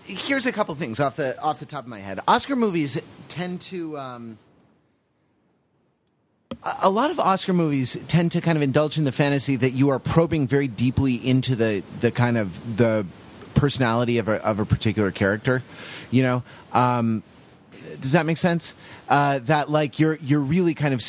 here's 0.05 0.47
a 0.47 0.51
couple 0.51 0.73
things 0.73 0.99
off 0.99 1.17
the 1.17 1.39
off 1.39 1.59
the 1.59 1.67
top 1.67 1.83
of 1.83 1.87
my 1.87 1.99
head. 1.99 2.19
Oscar 2.27 2.55
movies 2.55 2.99
tend 3.27 3.61
to. 3.61 3.97
Um, 3.99 4.39
a- 6.81 6.89
lot 6.89 7.11
of 7.11 7.19
Oscar 7.19 7.53
movies 7.53 7.97
tend 8.07 8.31
to 8.31 8.41
kind 8.41 8.57
of 8.57 8.61
indulge 8.61 8.97
in 8.97 9.03
the 9.03 9.11
fantasy 9.11 9.55
that 9.57 9.71
you 9.71 9.89
are 9.89 9.99
probing 9.99 10.47
very 10.47 10.67
deeply 10.67 11.15
into 11.15 11.55
the 11.55 11.83
the 12.01 12.11
kind 12.11 12.37
of 12.37 12.77
the 12.77 13.05
personality 13.55 14.17
of 14.17 14.27
a 14.27 14.43
of 14.45 14.59
a 14.59 14.65
particular 14.65 15.11
character. 15.11 15.63
You 16.11 16.23
know, 16.23 16.43
um, 16.73 17.23
does 18.01 18.13
that 18.13 18.25
make 18.25 18.37
sense? 18.37 18.73
Uh, 19.07 19.39
that 19.39 19.69
like 19.69 19.99
you're 19.99 20.15
you're 20.15 20.39
really 20.39 20.73
kind 20.73 20.93
of 20.93 21.01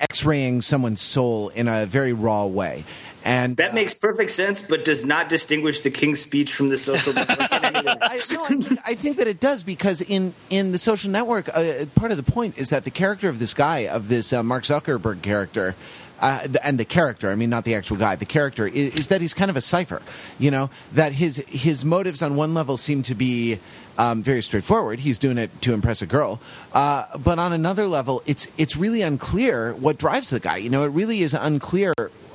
x-raying 0.00 0.62
someone's 0.62 1.00
soul 1.00 1.48
in 1.50 1.68
a 1.68 1.86
very 1.86 2.12
raw 2.12 2.46
way, 2.46 2.84
and 3.24 3.56
that 3.56 3.70
uh, 3.70 3.74
makes 3.74 3.94
perfect 3.94 4.30
sense, 4.30 4.62
but 4.62 4.84
does 4.84 5.04
not 5.04 5.28
distinguish 5.28 5.80
the 5.80 5.90
King's 5.90 6.20
Speech 6.20 6.52
from 6.52 6.68
The 6.68 6.78
Social 6.78 7.12
Network. 7.12 7.52
in 7.52 7.64
any 7.64 7.86
way. 7.86 7.94
I, 8.02 8.18
no, 8.32 8.44
I, 8.44 8.48
think, 8.48 8.80
I 8.86 8.94
think 8.94 9.16
that 9.18 9.26
it 9.26 9.40
does 9.40 9.62
because 9.62 10.00
in 10.00 10.34
in 10.50 10.72
the 10.72 10.78
social 10.78 11.10
network, 11.10 11.48
uh, 11.48 11.86
part 11.94 12.10
of 12.10 12.16
the 12.16 12.30
point 12.30 12.58
is 12.58 12.70
that 12.70 12.84
the 12.84 12.90
character 12.90 13.28
of 13.28 13.38
this 13.38 13.54
guy, 13.54 13.80
of 13.80 14.08
this 14.08 14.32
uh, 14.32 14.42
Mark 14.42 14.64
Zuckerberg 14.64 15.22
character. 15.22 15.74
Uh, 16.20 16.46
and 16.62 16.78
the 16.78 16.84
character, 16.84 17.32
I 17.32 17.34
mean, 17.34 17.50
not 17.50 17.64
the 17.64 17.74
actual 17.74 17.96
guy. 17.96 18.14
The 18.14 18.24
character 18.24 18.68
is, 18.68 18.94
is 18.94 19.08
that 19.08 19.20
he's 19.20 19.34
kind 19.34 19.50
of 19.50 19.56
a 19.56 19.60
cipher. 19.60 20.00
You 20.38 20.52
know 20.52 20.70
that 20.92 21.14
his 21.14 21.38
his 21.48 21.84
motives 21.84 22.22
on 22.22 22.36
one 22.36 22.54
level 22.54 22.76
seem 22.76 23.02
to 23.04 23.16
be 23.16 23.58
um, 23.98 24.22
very 24.22 24.40
straightforward. 24.40 25.00
He's 25.00 25.18
doing 25.18 25.36
it 25.36 25.50
to 25.62 25.72
impress 25.72 26.00
a 26.00 26.06
girl, 26.06 26.40
uh, 26.72 27.06
but 27.18 27.40
on 27.40 27.52
another 27.52 27.88
level, 27.88 28.22
it's 28.24 28.46
it's 28.56 28.76
really 28.76 29.02
unclear 29.02 29.74
what 29.74 29.98
drives 29.98 30.30
the 30.30 30.38
guy. 30.38 30.58
You 30.58 30.70
know, 30.70 30.84
it 30.84 30.90
really 30.90 31.22
is 31.22 31.34
unclear 31.34 31.92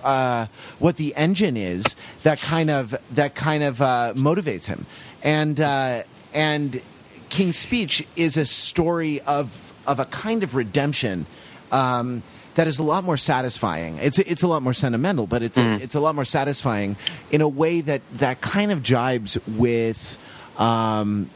uh, 0.08 0.48
what 0.80 0.96
the 0.96 1.14
engine 1.16 1.58
is 1.58 1.96
that 2.24 2.40
kind 2.40 2.70
of 2.70 2.96
that 3.12 3.36
kind 3.36 3.62
of 3.64 3.82
uh, 3.82 4.14
motivates 4.16 4.68
him, 4.68 4.86
and 5.22 5.60
uh, 5.60 6.04
and 6.34 6.82
King's 7.30 7.58
Speech 7.58 8.08
is 8.16 8.38
a 8.38 8.46
story 8.46 9.20
of 9.22 9.74
of 9.86 10.00
a 10.00 10.06
kind 10.06 10.44
of 10.44 10.56
redemption. 10.56 11.26
Um, 11.72 12.24
that 12.56 12.68
is 12.68 12.80
a 12.80 12.84
lot 12.84 13.04
more 13.04 13.18
satisfying. 13.18 14.00
It's 14.02 14.18
it's 14.18 14.42
a 14.42 14.48
lot 14.48 14.64
more 14.64 14.74
sentimental, 14.74 15.28
but 15.28 15.44
it's 15.44 15.60
a, 15.60 15.84
it's 15.84 15.94
a 15.96 16.00
lot 16.00 16.16
more 16.16 16.26
satisfying 16.26 16.96
in 17.30 17.42
a 17.42 17.48
way 17.48 17.82
that 17.82 18.02
that 18.14 18.42
kind 18.42 18.72
of 18.72 18.82
jibes 18.82 19.38
with 19.46 20.18
um, 20.58 21.30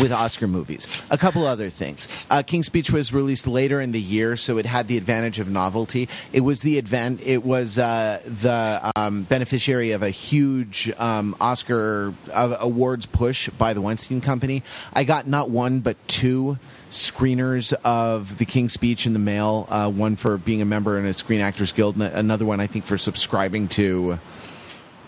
with 0.00 0.12
Oscar 0.12 0.48
movies. 0.48 1.02
A 1.10 1.18
couple 1.18 1.46
other 1.46 1.70
things. 1.70 2.26
Uh, 2.30 2.42
King's 2.42 2.66
Speech 2.66 2.90
was 2.90 3.12
released 3.12 3.46
later 3.46 3.80
in 3.80 3.92
the 3.92 4.00
year, 4.00 4.36
so 4.36 4.58
it 4.58 4.66
had 4.66 4.88
the 4.88 4.96
advantage 4.96 5.38
of 5.38 5.50
novelty. 5.50 6.08
It 6.32 6.40
was 6.40 6.62
the 6.62 6.80
advan- 6.80 7.20
It 7.24 7.44
was 7.44 7.78
uh, 7.78 8.20
the 8.24 8.90
um, 8.96 9.22
beneficiary 9.24 9.92
of 9.92 10.02
a 10.02 10.10
huge 10.10 10.90
um, 10.98 11.36
Oscar 11.40 12.14
uh, 12.32 12.56
awards 12.60 13.06
push 13.06 13.48
by 13.50 13.74
the 13.74 13.80
Weinstein 13.80 14.20
Company. 14.20 14.62
I 14.92 15.04
got 15.04 15.26
not 15.26 15.50
one 15.50 15.80
but 15.80 15.96
two 16.08 16.58
screeners 16.90 17.72
of 17.84 18.38
the 18.38 18.44
King's 18.44 18.72
Speech 18.72 19.06
in 19.06 19.12
the 19.12 19.18
mail. 19.18 19.66
Uh, 19.68 19.90
one 19.90 20.16
for 20.16 20.36
being 20.38 20.62
a 20.62 20.66
member 20.66 20.98
in 20.98 21.06
a 21.06 21.12
Screen 21.12 21.40
Actors 21.40 21.72
Guild, 21.72 21.94
and 21.96 22.04
another 22.04 22.44
one 22.44 22.60
I 22.60 22.66
think 22.66 22.84
for 22.84 22.98
subscribing 22.98 23.68
to. 23.68 24.18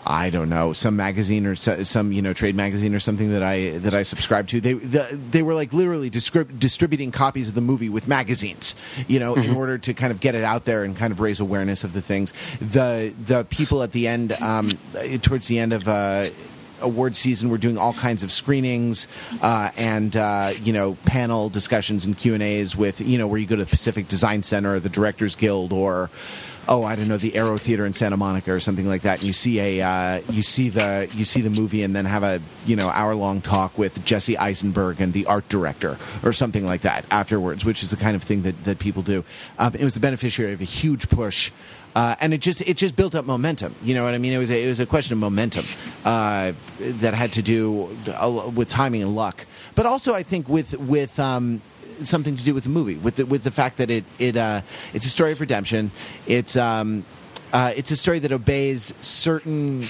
I 0.05 0.29
don't 0.29 0.49
know 0.49 0.73
some 0.73 0.95
magazine 0.95 1.45
or 1.45 1.55
some 1.55 2.11
you 2.11 2.21
know 2.21 2.33
trade 2.33 2.55
magazine 2.55 2.93
or 2.93 2.99
something 2.99 3.31
that 3.31 3.41
I 3.41 3.77
that 3.79 3.93
I 3.93 4.03
subscribe 4.03 4.47
to. 4.49 4.61
They 4.61 4.73
the, 4.73 5.19
they 5.31 5.41
were 5.41 5.55
like 5.55 5.73
literally 5.73 6.11
discri- 6.11 6.59
distributing 6.59 7.11
copies 7.11 7.47
of 7.47 7.55
the 7.55 7.61
movie 7.61 7.89
with 7.89 8.07
magazines, 8.07 8.75
you 9.07 9.19
know, 9.19 9.35
in 9.35 9.55
order 9.55 9.77
to 9.79 9.93
kind 9.93 10.11
of 10.11 10.19
get 10.19 10.35
it 10.35 10.43
out 10.43 10.65
there 10.65 10.83
and 10.83 10.95
kind 10.95 11.11
of 11.11 11.19
raise 11.19 11.39
awareness 11.39 11.83
of 11.83 11.93
the 11.93 12.01
things. 12.01 12.33
The 12.59 13.13
the 13.25 13.45
people 13.45 13.81
at 13.81 13.93
the 13.93 14.07
end, 14.07 14.33
um, 14.41 14.69
towards 15.21 15.47
the 15.47 15.59
end 15.59 15.73
of. 15.73 15.87
Uh, 15.87 16.29
award 16.81 17.15
season 17.15 17.49
we're 17.49 17.57
doing 17.57 17.77
all 17.77 17.93
kinds 17.93 18.21
of 18.21 18.31
screenings 18.33 19.07
uh, 19.41 19.71
and 19.77 20.17
uh, 20.17 20.51
you 20.61 20.73
know 20.73 20.97
panel 21.05 21.47
discussions 21.47 22.05
and 22.05 22.17
q 22.17 22.33
and 22.33 22.43
a's 22.43 22.75
with 22.75 22.99
you 22.99 23.17
know 23.17 23.27
where 23.27 23.39
you 23.39 23.47
go 23.47 23.55
to 23.55 23.63
the 23.63 23.69
pacific 23.69 24.09
design 24.09 24.43
center 24.43 24.75
or 24.75 24.79
the 24.81 24.89
directors 24.89 25.35
guild 25.37 25.71
or 25.71 26.09
oh 26.67 26.83
I 26.83 26.95
don't 26.95 27.07
know 27.07 27.17
the 27.17 27.35
Aero 27.35 27.57
Theater 27.57 27.85
in 27.85 27.93
Santa 27.93 28.17
Monica 28.17 28.51
or 28.51 28.59
something 28.59 28.87
like 28.87 29.03
that. 29.03 29.19
And 29.19 29.27
you 29.27 29.33
see 29.33 29.59
a 29.59 29.81
uh, 29.81 30.21
you 30.29 30.43
see 30.43 30.69
the 30.69 31.09
you 31.13 31.25
see 31.25 31.41
the 31.41 31.49
movie 31.49 31.83
and 31.83 31.95
then 31.95 32.05
have 32.05 32.23
a 32.23 32.41
you 32.65 32.75
know 32.75 32.89
hour 32.89 33.15
long 33.15 33.41
talk 33.41 33.77
with 33.77 34.03
Jesse 34.05 34.37
Eisenberg 34.37 35.01
and 35.01 35.13
the 35.13 35.25
art 35.25 35.47
director 35.49 35.97
or 36.23 36.33
something 36.33 36.65
like 36.65 36.81
that 36.81 37.05
afterwards, 37.11 37.65
which 37.65 37.83
is 37.83 37.91
the 37.91 37.97
kind 37.97 38.15
of 38.15 38.23
thing 38.23 38.43
that 38.43 38.63
that 38.65 38.79
people 38.79 39.01
do. 39.01 39.23
Um, 39.57 39.73
it 39.75 39.83
was 39.83 39.93
the 39.93 39.99
beneficiary 39.99 40.53
of 40.53 40.61
a 40.61 40.65
huge 40.65 41.09
push. 41.09 41.51
Uh, 41.95 42.13
and 42.19 42.33
it 42.33 42.39
just 42.39 42.59
it 42.61 42.75
just 42.75 42.97
built 42.97 43.15
up 43.15 43.23
momentum. 43.23 43.73
You 43.81 43.95
know 43.95 44.03
what 44.03 44.13
I 44.13 44.17
mean? 44.17 44.33
It 44.33 44.37
was 44.37 44.51
a, 44.51 44.61
it 44.61 44.67
was 44.67 44.81
a 44.81 44.85
question 44.85 45.13
of 45.13 45.19
momentum 45.19 45.63
uh, 46.03 46.51
that 46.77 47.13
had 47.13 47.31
to 47.33 47.41
do 47.41 47.95
with 48.53 48.67
timing 48.67 49.01
and 49.01 49.15
luck, 49.15 49.45
but 49.75 49.85
also 49.85 50.13
I 50.13 50.21
think 50.21 50.49
with 50.49 50.77
with 50.77 51.17
um, 51.21 51.61
something 52.03 52.35
to 52.35 52.43
do 52.43 52.53
with 52.53 52.63
the 52.63 52.69
movie, 52.69 52.95
with 52.95 53.15
the, 53.15 53.25
with 53.25 53.43
the 53.43 53.51
fact 53.51 53.77
that 53.77 53.89
it 53.89 54.03
it 54.19 54.37
uh, 54.37 54.61
it's 54.93 55.05
a 55.05 55.09
story 55.09 55.31
of 55.31 55.41
redemption. 55.41 55.91
It's 56.27 56.55
um, 56.55 57.05
uh, 57.53 57.73
it's 57.75 57.91
a 57.91 57.97
story 57.97 58.19
that 58.19 58.31
obeys 58.31 58.93
certain 59.01 59.83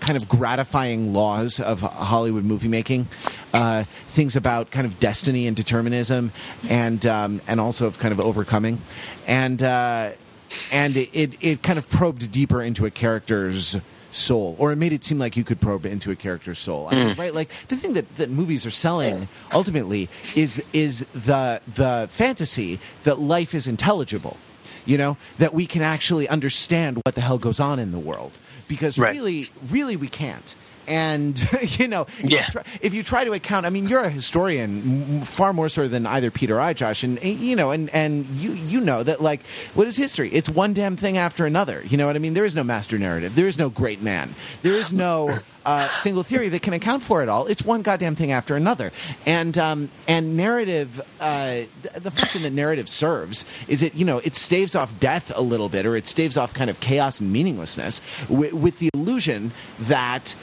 kind 0.00 0.16
of 0.16 0.28
gratifying 0.28 1.12
laws 1.12 1.58
of 1.58 1.80
Hollywood 1.80 2.44
movie 2.44 2.68
making. 2.68 3.08
Uh, 3.52 3.82
things 3.82 4.36
about 4.36 4.70
kind 4.70 4.86
of 4.86 5.00
destiny 5.00 5.46
and 5.46 5.56
determinism, 5.56 6.32
and 6.68 7.04
um, 7.06 7.40
and 7.46 7.60
also 7.60 7.86
of 7.86 7.98
kind 7.98 8.12
of 8.12 8.20
overcoming, 8.20 8.78
and 9.26 9.62
uh, 9.62 10.10
and 10.70 10.96
it, 10.96 11.10
it 11.12 11.34
it 11.40 11.62
kind 11.62 11.78
of 11.78 11.88
probed 11.88 12.30
deeper 12.30 12.62
into 12.62 12.86
a 12.86 12.90
character's 12.90 13.76
soul, 14.16 14.56
or 14.58 14.72
it 14.72 14.76
made 14.76 14.92
it 14.92 15.04
seem 15.04 15.18
like 15.18 15.36
you 15.36 15.44
could 15.44 15.60
probe 15.60 15.86
into 15.86 16.10
a 16.10 16.16
character's 16.16 16.58
soul. 16.58 16.88
I 16.90 16.94
mean, 16.94 17.08
mm. 17.08 17.18
right? 17.18 17.34
Like 17.34 17.48
the 17.68 17.76
thing 17.76 17.92
that, 17.94 18.16
that 18.16 18.30
movies 18.30 18.64
are 18.66 18.70
selling 18.70 19.28
ultimately 19.52 20.08
is 20.36 20.64
is 20.72 21.00
the 21.12 21.60
the 21.74 22.08
fantasy 22.10 22.80
that 23.04 23.18
life 23.20 23.54
is 23.54 23.66
intelligible. 23.66 24.36
You 24.84 24.98
know 24.98 25.16
that 25.38 25.52
we 25.52 25.66
can 25.66 25.82
actually 25.82 26.28
understand 26.28 26.98
what 27.04 27.14
the 27.14 27.20
hell 27.20 27.38
goes 27.38 27.60
on 27.60 27.78
in 27.78 27.90
the 27.92 27.98
world 27.98 28.38
because 28.68 28.98
Right. 28.98 29.12
really, 29.14 29.48
really, 29.68 29.96
we 29.96 30.08
can't. 30.08 30.54
And 30.88 31.38
you 31.78 31.88
know, 31.88 32.02
if, 32.18 32.30
Yeah. 32.30 32.38
you 32.38 32.52
try, 32.52 32.62
if 32.80 32.94
you 32.94 33.02
try 33.02 33.24
to 33.24 33.32
account, 33.32 33.66
I 33.66 33.70
mean, 33.70 33.86
you're 33.86 34.00
a 34.02 34.10
historian 34.10 35.22
far 35.24 35.52
more 35.52 35.68
so 35.68 35.88
than 35.88 36.06
either 36.06 36.30
Peter 36.30 36.56
or 36.56 36.60
I, 36.60 36.72
Josh, 36.72 37.02
and 37.02 37.18
eh, 37.22 37.28
you 37.38 37.56
know, 37.56 37.70
and 37.70 37.90
and 37.90 38.26
you 38.26 38.52
you 38.52 38.80
know 38.80 39.02
that 39.02 39.20
like 39.20 39.44
what 39.74 39.86
is 39.86 39.96
history? 39.96 40.28
It's 40.32 40.48
one 40.48 40.72
damn 40.74 40.96
thing 40.96 41.16
after 41.18 41.46
another. 41.46 41.82
You 41.86 41.96
know 41.96 42.06
what 42.06 42.16
I 42.16 42.18
mean? 42.18 42.34
There 42.34 42.44
is 42.44 42.54
no 42.54 42.64
master 42.64 42.98
narrative. 42.98 43.34
There 43.34 43.46
is 43.46 43.58
no 43.58 43.70
great 43.70 44.02
man. 44.02 44.34
There 44.62 44.74
is 44.74 44.92
no 44.92 45.34
uh, 45.66 45.88
single 45.94 46.22
theory 46.22 46.48
that 46.48 46.62
can 46.62 46.72
account 46.72 47.02
for 47.02 47.22
it 47.22 47.28
all. 47.28 47.46
It's 47.46 47.64
one 47.64 47.82
goddamn 47.82 48.14
thing 48.14 48.30
after 48.30 48.54
another. 48.54 48.92
And 49.26 49.58
um, 49.58 49.90
and 50.06 50.36
narrative, 50.36 51.00
uh, 51.20 51.62
the 51.94 52.10
function 52.10 52.42
that 52.42 52.52
narrative 52.52 52.88
serves 52.88 53.44
is 53.66 53.82
it 53.82 53.94
you 53.94 54.04
know 54.04 54.18
it 54.18 54.36
staves 54.36 54.76
off 54.76 54.98
death 55.00 55.32
a 55.34 55.42
little 55.42 55.68
bit, 55.68 55.84
or 55.84 55.96
it 55.96 56.06
staves 56.06 56.36
off 56.36 56.54
kind 56.54 56.70
of 56.70 56.78
chaos 56.78 57.20
and 57.20 57.32
meaninglessness 57.32 58.00
with, 58.28 58.52
with 58.52 58.78
the 58.78 58.88
illusion 58.94 59.50
that 59.80 60.36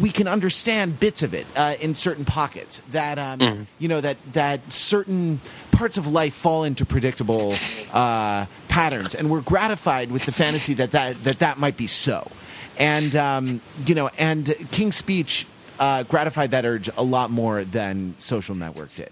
we 0.00 0.10
can 0.10 0.28
understand 0.28 1.00
bits 1.00 1.22
of 1.22 1.34
it 1.34 1.46
uh, 1.56 1.74
in 1.80 1.92
certain 1.94 2.24
pockets. 2.24 2.80
That 2.92 3.18
um, 3.18 3.66
you 3.80 3.88
know 3.88 4.00
that 4.00 4.16
that 4.32 4.72
certain 4.72 5.40
parts 5.72 5.98
of 5.98 6.06
life 6.06 6.34
fall 6.34 6.62
into 6.62 6.86
predictable 6.86 7.52
uh, 7.92 8.46
patterns, 8.68 9.16
and 9.16 9.28
we're 9.28 9.40
gratified 9.40 10.12
with 10.12 10.24
the 10.24 10.32
fantasy 10.32 10.74
that 10.74 10.92
that 10.92 11.22
that, 11.24 11.40
that 11.40 11.58
might 11.58 11.76
be 11.76 11.88
so 11.88 12.30
and 12.78 13.14
um, 13.16 13.60
you 13.86 13.94
know, 13.94 14.10
and 14.18 14.54
King's 14.70 14.96
Speech 14.96 15.46
uh, 15.78 16.02
gratified 16.04 16.52
that 16.52 16.64
urge 16.64 16.88
a 16.96 17.02
lot 17.02 17.30
more 17.30 17.64
than 17.64 18.14
Social 18.18 18.54
Network 18.54 18.94
did. 18.94 19.10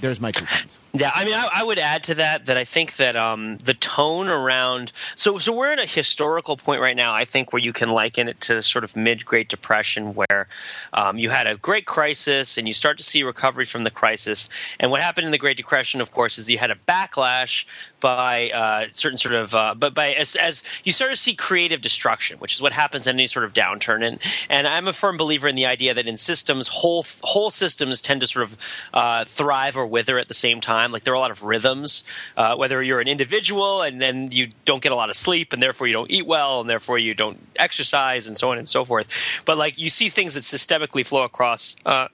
There's 0.00 0.20
my 0.20 0.30
two 0.32 0.44
cents. 0.44 0.80
Yeah, 0.96 1.10
I 1.12 1.24
mean, 1.24 1.34
I, 1.34 1.48
I 1.52 1.64
would 1.64 1.80
add 1.80 2.04
to 2.04 2.14
that 2.14 2.46
that 2.46 2.56
I 2.56 2.62
think 2.62 2.96
that 2.96 3.16
um, 3.16 3.58
the 3.58 3.74
tone 3.74 4.28
around 4.28 4.92
so 5.16 5.38
so 5.38 5.52
we're 5.52 5.72
at 5.72 5.80
a 5.80 5.86
historical 5.86 6.56
point 6.56 6.80
right 6.80 6.94
now. 6.94 7.12
I 7.12 7.24
think 7.24 7.52
where 7.52 7.60
you 7.60 7.72
can 7.72 7.90
liken 7.90 8.28
it 8.28 8.40
to 8.42 8.62
sort 8.62 8.84
of 8.84 8.94
mid 8.94 9.24
Great 9.24 9.48
Depression, 9.48 10.14
where 10.14 10.46
um, 10.92 11.18
you 11.18 11.30
had 11.30 11.48
a 11.48 11.56
great 11.56 11.86
crisis 11.86 12.56
and 12.56 12.68
you 12.68 12.74
start 12.74 12.96
to 12.98 13.04
see 13.04 13.24
recovery 13.24 13.64
from 13.64 13.82
the 13.82 13.90
crisis. 13.90 14.48
And 14.78 14.92
what 14.92 15.00
happened 15.00 15.24
in 15.24 15.32
the 15.32 15.38
Great 15.38 15.56
Depression, 15.56 16.00
of 16.00 16.12
course, 16.12 16.38
is 16.38 16.48
you 16.48 16.58
had 16.58 16.70
a 16.70 16.76
backlash 16.86 17.64
by 17.98 18.50
uh, 18.50 18.86
certain 18.92 19.18
sort 19.18 19.34
of 19.34 19.52
uh, 19.52 19.74
but 19.74 19.94
by 19.94 20.12
as, 20.12 20.36
as 20.36 20.62
you 20.84 20.92
start 20.92 21.10
to 21.10 21.16
see 21.16 21.34
creative 21.34 21.80
destruction, 21.80 22.38
which 22.38 22.54
is 22.54 22.62
what 22.62 22.72
happens 22.72 23.08
in 23.08 23.16
any 23.16 23.26
sort 23.26 23.44
of 23.44 23.52
downturn. 23.52 24.06
And 24.06 24.22
and 24.48 24.68
I'm 24.68 24.86
a 24.86 24.92
firm 24.92 25.16
believer 25.16 25.48
in 25.48 25.56
the 25.56 25.66
idea 25.66 25.92
that 25.92 26.06
in 26.06 26.18
systems, 26.18 26.68
whole 26.68 27.04
whole 27.22 27.50
systems 27.50 28.00
tend 28.00 28.20
to 28.20 28.28
sort 28.28 28.44
of 28.44 28.56
uh, 28.92 29.24
thrive 29.24 29.76
or 29.76 29.88
wither 29.88 30.20
at 30.20 30.28
the 30.28 30.34
same 30.34 30.60
time. 30.60 30.83
Like 30.92 31.04
there 31.04 31.12
are 31.12 31.16
a 31.16 31.20
lot 31.20 31.30
of 31.30 31.42
rhythms. 31.42 32.04
Uh, 32.36 32.56
whether 32.56 32.82
you're 32.82 33.00
an 33.00 33.08
individual 33.08 33.82
and 33.82 34.00
then 34.00 34.30
you 34.32 34.48
don't 34.64 34.82
get 34.82 34.92
a 34.92 34.94
lot 34.94 35.10
of 35.10 35.16
sleep 35.16 35.52
and 35.52 35.62
therefore 35.62 35.86
you 35.86 35.92
don't 35.92 36.10
eat 36.10 36.26
well 36.26 36.60
and 36.60 36.70
therefore 36.70 36.98
you 36.98 37.14
don't 37.14 37.38
exercise 37.56 38.26
and 38.28 38.36
so 38.36 38.50
on 38.50 38.58
and 38.58 38.68
so 38.68 38.84
forth. 38.84 39.08
But 39.44 39.58
like 39.58 39.78
you 39.78 39.88
see 39.88 40.08
things 40.08 40.34
that 40.34 40.40
systemically 40.40 41.06
flow 41.06 41.24
across 41.24 41.76
uh, 41.86 42.08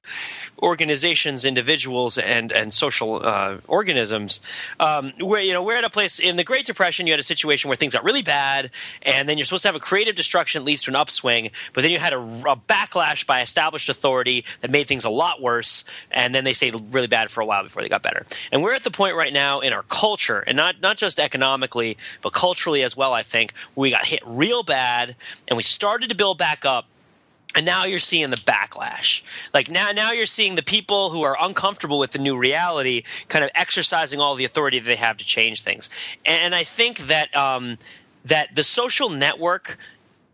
organizations, 0.62 1.44
individuals, 1.44 2.18
and 2.18 2.52
and 2.52 2.72
social 2.72 3.20
uh, 3.24 3.58
organisms. 3.66 4.40
Um, 4.78 5.12
where 5.20 5.40
you 5.40 5.52
know 5.52 5.62
we're 5.62 5.76
at 5.76 5.84
a 5.84 5.90
place 5.90 6.18
in 6.18 6.36
the 6.36 6.44
Great 6.44 6.66
Depression, 6.66 7.06
you 7.06 7.12
had 7.12 7.20
a 7.20 7.24
situation 7.24 7.68
where 7.68 7.76
things 7.76 7.92
got 7.92 8.04
really 8.04 8.22
bad, 8.22 8.70
and 9.02 9.28
then 9.28 9.38
you're 9.38 9.44
supposed 9.44 9.62
to 9.62 9.68
have 9.68 9.76
a 9.76 9.80
creative 9.80 10.14
destruction 10.14 10.62
that 10.62 10.66
leads 10.66 10.82
to 10.84 10.90
an 10.90 10.96
upswing, 10.96 11.50
but 11.72 11.82
then 11.82 11.90
you 11.90 11.98
had 11.98 12.12
a, 12.12 12.18
a 12.18 12.56
backlash 12.56 13.26
by 13.26 13.40
established 13.40 13.88
authority 13.88 14.44
that 14.60 14.70
made 14.70 14.86
things 14.86 15.04
a 15.04 15.10
lot 15.10 15.40
worse, 15.40 15.84
and 16.10 16.34
then 16.34 16.44
they 16.44 16.54
stayed 16.54 16.74
really 16.92 17.06
bad 17.06 17.30
for 17.30 17.40
a 17.40 17.46
while 17.46 17.62
before 17.62 17.82
they 17.82 17.88
got 17.88 18.02
better. 18.02 18.26
And 18.52 18.59
we're 18.62 18.74
at 18.74 18.84
the 18.84 18.90
point 18.90 19.16
right 19.16 19.32
now 19.32 19.60
in 19.60 19.72
our 19.72 19.82
culture, 19.84 20.40
and 20.40 20.56
not 20.56 20.80
not 20.80 20.96
just 20.96 21.18
economically, 21.18 21.96
but 22.22 22.32
culturally 22.32 22.82
as 22.82 22.96
well. 22.96 23.12
I 23.12 23.22
think 23.22 23.52
we 23.74 23.90
got 23.90 24.06
hit 24.06 24.22
real 24.24 24.62
bad, 24.62 25.16
and 25.48 25.56
we 25.56 25.62
started 25.62 26.08
to 26.10 26.16
build 26.16 26.38
back 26.38 26.64
up 26.64 26.86
and 27.56 27.66
now 27.66 27.84
you're 27.84 27.98
seeing 27.98 28.30
the 28.30 28.36
backlash 28.36 29.22
like 29.52 29.68
now 29.68 29.90
now 29.90 30.12
you're 30.12 30.26
seeing 30.26 30.54
the 30.54 30.62
people 30.62 31.10
who 31.10 31.22
are 31.22 31.36
uncomfortable 31.40 31.98
with 31.98 32.12
the 32.12 32.18
new 32.18 32.38
reality 32.38 33.02
kind 33.28 33.44
of 33.44 33.50
exercising 33.54 34.20
all 34.20 34.34
the 34.34 34.44
authority 34.44 34.78
that 34.78 34.86
they 34.86 34.96
have 34.96 35.16
to 35.16 35.24
change 35.24 35.62
things 35.62 35.90
and 36.24 36.54
i 36.54 36.62
think 36.62 36.98
that 36.98 37.34
um, 37.36 37.78
that 38.24 38.54
the 38.54 38.62
social 38.62 39.08
network 39.08 39.78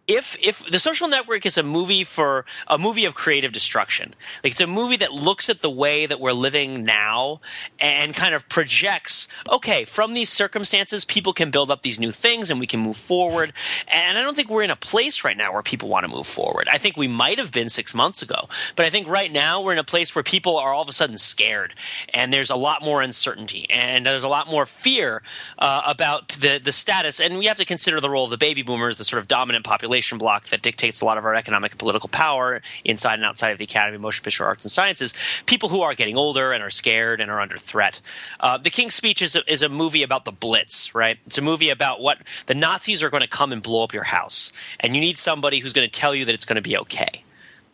if 0.09 0.37
if 0.41 0.65
the 0.71 0.79
social 0.79 1.09
network 1.09 1.45
is 1.45 1.59
a 1.59 1.63
movie 1.63 2.05
for 2.05 2.45
a 2.69 2.79
movie 2.79 3.05
of 3.05 3.15
creative 3.15 3.53
destruction 3.53 4.15
like 4.45 4.53
it's 4.53 4.61
a 4.61 4.67
movie 4.67 4.97
that 4.97 5.13
looks 5.13 5.51
at 5.51 5.63
the 5.63 5.71
way 5.71 6.07
that 6.07 6.21
we're 6.21 6.33
living 6.33 6.85
now 6.85 7.41
and 7.81 8.15
kind 8.15 8.35
of 8.35 8.49
projects 8.49 9.27
okay 9.51 9.85
from 9.85 10.15
these 10.15 10.29
circumstances 10.29 11.05
people 11.05 11.33
can 11.33 11.51
build 11.51 11.71
up 11.71 11.83
these 11.83 11.99
new 11.99 12.13
things 12.13 12.51
and 12.51 12.61
we 12.61 12.67
can 12.67 12.81
move 12.81 12.97
forward. 12.97 13.53
And 13.93 14.17
i 14.17 14.23
don't 14.23 14.37
think 14.37 14.49
we're 14.49 14.63
in 14.63 14.71
a 14.71 14.77
place 14.77 15.25
right 15.25 15.37
now 15.37 15.53
where 15.53 15.63
people 15.63 15.89
want 15.89 16.05
to 16.05 16.09
move 16.09 16.27
forward. 16.27 16.69
I 16.71 16.79
think 16.79 16.97
we 16.97 17.09
might 17.09 17.39
have 17.39 17.53
been 17.53 17.69
six 17.69 17.95
months 17.95 18.23
ago 18.23 18.49
but 18.77 18.87
i 18.87 18.91
think 18.91 19.09
right 19.09 19.33
now 19.33 19.61
we're 19.61 19.73
in 19.73 19.79
a 19.79 19.85
place 19.85 20.15
where 20.15 20.23
people 20.23 20.57
are 20.57 20.73
all 20.73 20.83
of 20.83 20.89
a 20.89 20.93
sudden 20.93 21.19
scared 21.19 21.75
and 22.15 22.33
there's 22.33 22.51
a 22.51 22.57
lot 22.57 22.83
more 22.83 23.03
uncertainty 23.03 23.69
and 23.71 24.07
there's 24.07 24.23
a 24.23 24.29
lot 24.29 24.49
more 24.49 24.67
fear 24.67 25.23
uh, 25.59 25.83
about 25.87 26.29
the 26.29 26.61
the 26.63 26.73
status. 26.73 27.21
And 27.21 27.39
we 27.39 27.47
have 27.47 27.57
to 27.57 27.65
consider 27.65 28.01
the 28.01 28.11
role 28.11 28.25
of 28.25 28.31
the 28.31 28.39
baby 28.39 28.63
boomers 28.63 28.99
the 28.99 29.05
sort 29.05 29.21
of 29.21 29.29
dominant 29.29 29.65
population 29.65 29.96
block 30.19 30.49
that 30.49 30.63
dictates 30.63 31.01
a 31.01 31.05
lot 31.05 31.19
of 31.19 31.25
our 31.25 31.35
economic 31.35 31.73
and 31.73 31.79
political 31.79 32.09
power 32.09 32.63
inside 32.85 33.15
and 33.15 33.25
outside 33.25 33.51
of 33.51 33.59
the 33.59 33.65
Academy 33.65 33.97
of 33.97 34.03
Motion 34.03 34.23
Picture 34.23 34.45
Arts 34.45 34.65
and 34.65 34.71
Sciences. 34.71 35.15
People 35.47 35.69
who 35.69 35.81
are 35.81 35.95
getting 35.95 36.17
older 36.17 36.53
and 36.53 36.63
are 36.63 36.71
scared 36.71 37.21
and 37.21 37.31
are 37.31 37.41
under 37.41 37.59
threat. 37.59 38.01
Uh, 38.41 38.59
the 38.59 38.71
King's 38.71 38.95
Speech 38.95 39.23
is 39.23 39.37
a, 39.37 39.53
is 39.53 39.63
a 39.63 39.69
movie 39.69 40.03
about 40.03 40.25
the 40.25 40.33
Blitz, 40.33 40.95
right? 40.95 41.19
It's 41.27 41.39
a 41.39 41.43
movie 41.43 41.71
about 41.71 42.01
what 42.01 42.19
the 42.47 42.55
Nazis 42.55 43.03
are 43.03 43.11
going 43.11 43.23
to 43.23 43.29
come 43.29 43.53
and 43.53 43.63
blow 43.63 43.85
up 43.85 43.95
your 43.95 44.05
house, 44.05 44.53
and 44.81 44.95
you 44.95 45.01
need 45.01 45.19
somebody 45.19 45.61
who's 45.61 45.73
going 45.73 45.89
to 45.89 46.01
tell 46.01 46.15
you 46.15 46.25
that 46.25 46.35
it's 46.35 46.45
going 46.45 46.57
to 46.57 46.63
be 46.63 46.77
okay 46.77 47.25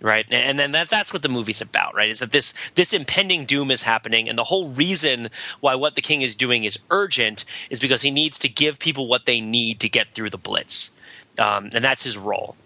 right 0.03 0.27
and 0.33 0.59
then 0.59 0.73
that, 0.73 0.89
that's 0.89 1.13
what 1.13 1.23
the 1.23 1.29
movie's 1.29 1.61
about 1.61 1.95
right 1.95 2.11
is 2.11 2.19
that 2.19 2.33
this 2.33 2.53
this 2.75 2.93
impending 2.93 3.45
doom 3.45 3.71
is 3.71 3.83
happening 3.85 4.29
and 4.29 4.37
the 4.37 4.45
whole 4.45 4.69
reason 4.71 5.31
why 5.61 5.75
what 5.75 5.95
the 5.95 6.03
king 6.03 6.23
is 6.23 6.35
doing 6.35 6.65
is 6.65 6.79
urgent 6.91 7.45
is 7.71 7.79
because 7.79 8.03
he 8.03 8.11
needs 8.11 8.39
to 8.39 8.49
give 8.49 8.79
people 8.79 9.07
what 9.07 9.27
they 9.27 9.41
need 9.41 9.79
to 9.81 9.89
get 9.89 10.13
through 10.13 10.29
the 10.29 10.39
blitz 10.39 10.91
um, 11.39 11.71
and 11.73 11.85
that's 11.85 12.03
his 12.03 12.17
role 12.17 12.57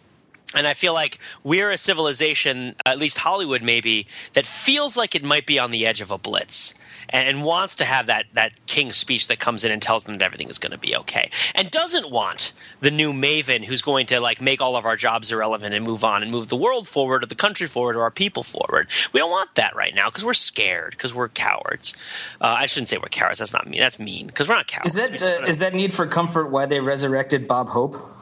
and 0.55 0.67
I 0.67 0.75
feel 0.75 0.95
like 0.95 1.19
we're 1.43 1.71
a 1.71 1.79
civilization, 1.79 2.77
at 2.87 2.99
least 2.99 3.19
Hollywood 3.19 3.63
maybe, 3.63 4.07
that 4.33 4.47
feels 4.47 4.97
like 4.97 5.15
it 5.15 5.25
might 5.25 5.45
be 5.45 5.59
on 5.59 5.71
the 5.71 5.87
edge 5.87 6.01
of 6.01 6.11
a 6.11 6.19
blitz 6.19 6.73
and, 7.09 7.29
and 7.29 7.45
wants 7.45 7.77
to 7.77 7.85
have 7.85 8.07
that, 8.07 8.27
that 8.33 8.65
king 8.67 8.93
speech 8.93 9.27
that 9.27 9.41
comes 9.41 9.65
in 9.65 9.73
and 9.73 9.83
tells 9.83 10.05
them 10.05 10.15
that 10.15 10.25
everything 10.25 10.49
is 10.49 10.59
going 10.59 10.71
to 10.71 10.79
be 10.79 10.95
okay. 10.97 11.31
And 11.55 11.71
doesn't 11.71 12.11
want 12.11 12.53
the 12.81 12.93
new 12.93 13.13
maven 13.13 13.65
who's 13.65 13.83
going 13.83 14.07
to 14.07 14.21
like 14.21 14.41
make 14.41 14.61
all 14.61 14.77
of 14.77 14.87
our 14.87 14.97
jobs 14.97 15.33
irrelevant 15.33 15.75
and 15.75 15.85
move 15.85 16.05
on 16.05 16.23
and 16.23 16.31
move 16.31 16.49
the 16.49 16.57
world 16.57 16.87
forward 16.87 17.25
or 17.25 17.27
the 17.27 17.35
country 17.35 17.67
forward 17.67 17.97
or 17.97 18.03
our 18.03 18.11
people 18.13 18.45
forward. 18.45 18.89
We 19.13 19.19
don't 19.19 19.31
want 19.31 19.57
that 19.57 19.75
right 19.75 19.95
now 19.95 20.09
because 20.09 20.25
we're 20.25 20.35
scared, 20.35 20.93
because 20.93 21.13
we're 21.13 21.29
cowards. 21.29 21.95
Uh, 22.41 22.57
I 22.59 22.67
shouldn't 22.67 22.89
say 22.89 22.99
we're 22.99 23.09
cowards. 23.09 23.41
That's 23.41 23.53
not 23.53 23.69
mean. 23.69 23.81
That's 23.81 23.99
mean 23.99 24.29
because 24.29 24.49
we're 24.49 24.57
not 24.57 24.69
cowards. 24.69 24.95
Is 24.95 25.21
that 25.21 25.23
uh, 25.23 25.45
is 25.45 25.59
that 25.59 25.75
need 25.75 25.93
for 25.93 26.07
comfort 26.07 26.51
why 26.51 26.67
they 26.67 26.81
resurrected 26.81 27.49
Bob 27.49 27.69
Hope? 27.69 28.16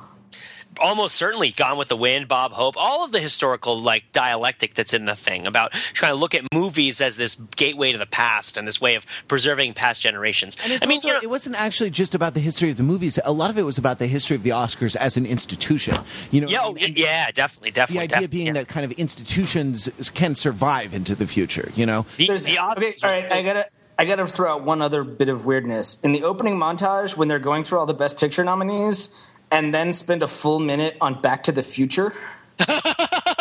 Almost 0.81 1.15
certainly 1.15 1.51
Gone 1.51 1.79
with 1.79 1.89
the 1.89 1.97
Wind, 1.97 2.29
Bob 2.29 2.53
Hope, 2.53 2.77
all 2.77 3.05
of 3.05 3.13
the 3.13 3.21
historical 3.21 3.81
like 3.81 4.13
dialectic 4.13 4.75
that's 4.75 4.93
in 4.93 5.05
the 5.05 5.17
thing 5.17 5.47
about 5.47 5.73
trying 5.93 6.13
to 6.13 6.17
look 6.17 6.35
at 6.35 6.45
movies 6.53 7.01
as 7.01 7.17
this 7.17 7.35
gateway 7.57 7.93
to 7.93 7.99
the 7.99 8.07
past 8.07 8.57
and 8.57 8.67
this 8.67 8.81
way 8.81 8.95
of 8.95 9.07
preserving 9.29 9.75
past 9.75 10.01
generations. 10.01 10.57
And 10.63 10.73
it's 10.73 10.85
I 10.85 10.89
mean, 10.89 10.99
also, 10.99 11.09
you 11.09 11.15
know, 11.15 11.21
it 11.23 11.31
wasn't 11.31 11.57
actually 11.57 11.91
just 11.91 12.15
about 12.15 12.35
the 12.35 12.41
history 12.41 12.71
of 12.71 12.77
the 12.77 12.83
movies. 12.83 13.19
A 13.25 13.33
lot 13.33 13.51
of 13.51 13.59
it 13.59 13.63
was 13.63 13.79
about 13.79 13.99
the 13.99 14.07
history 14.07 14.37
of 14.37 14.43
the 14.43 14.51
Oscars 14.51 14.97
as 14.97 15.17
an 15.17 15.27
institution. 15.27 15.97
You 16.31 16.43
know, 16.43 16.49
yeah, 16.49 16.61
I 16.61 16.67
oh, 16.67 16.77
yeah, 16.77 17.31
definitely, 17.31 17.71
the 17.71 17.83
idea 17.83 18.07
definitely, 18.09 18.27
being 18.29 18.47
yeah. 18.49 18.53
that 18.55 18.69
kind 18.69 18.85
of 18.85 18.93
institutions 18.93 19.91
can 20.15 20.35
survive 20.35 20.95
into 20.95 21.15
the 21.15 21.27
future. 21.27 21.71
You 21.75 21.87
know, 21.87 22.07
the, 22.17 22.27
There's, 22.27 22.45
the 22.45 22.53
okay, 22.53 22.59
all 22.59 22.75
Oscars 22.75 23.03
right. 23.05 23.25
still- 23.25 23.37
I 23.39 23.43
gotta 23.43 23.65
I 23.99 24.05
gotta 24.05 24.27
throw 24.27 24.53
out 24.53 24.65
one 24.65 24.83
other 24.83 25.05
bit 25.05 25.29
of 25.29 25.47
weirdness 25.47 26.01
in 26.01 26.13
the 26.13 26.25
opening 26.25 26.57
montage 26.57 27.17
when 27.17 27.29
they're 27.29 27.39
going 27.39 27.63
through 27.65 27.79
all 27.79 27.87
the 27.87 27.95
Best 27.95 28.19
Picture 28.19 28.43
nominees, 28.43 29.15
and 29.51 29.75
then 29.75 29.93
spend 29.93 30.23
a 30.23 30.29
full 30.29 30.61
minute 30.61 30.97
on 31.01 31.21
Back 31.21 31.43
to 31.45 31.53
the 31.53 31.63
Future. 31.63 32.15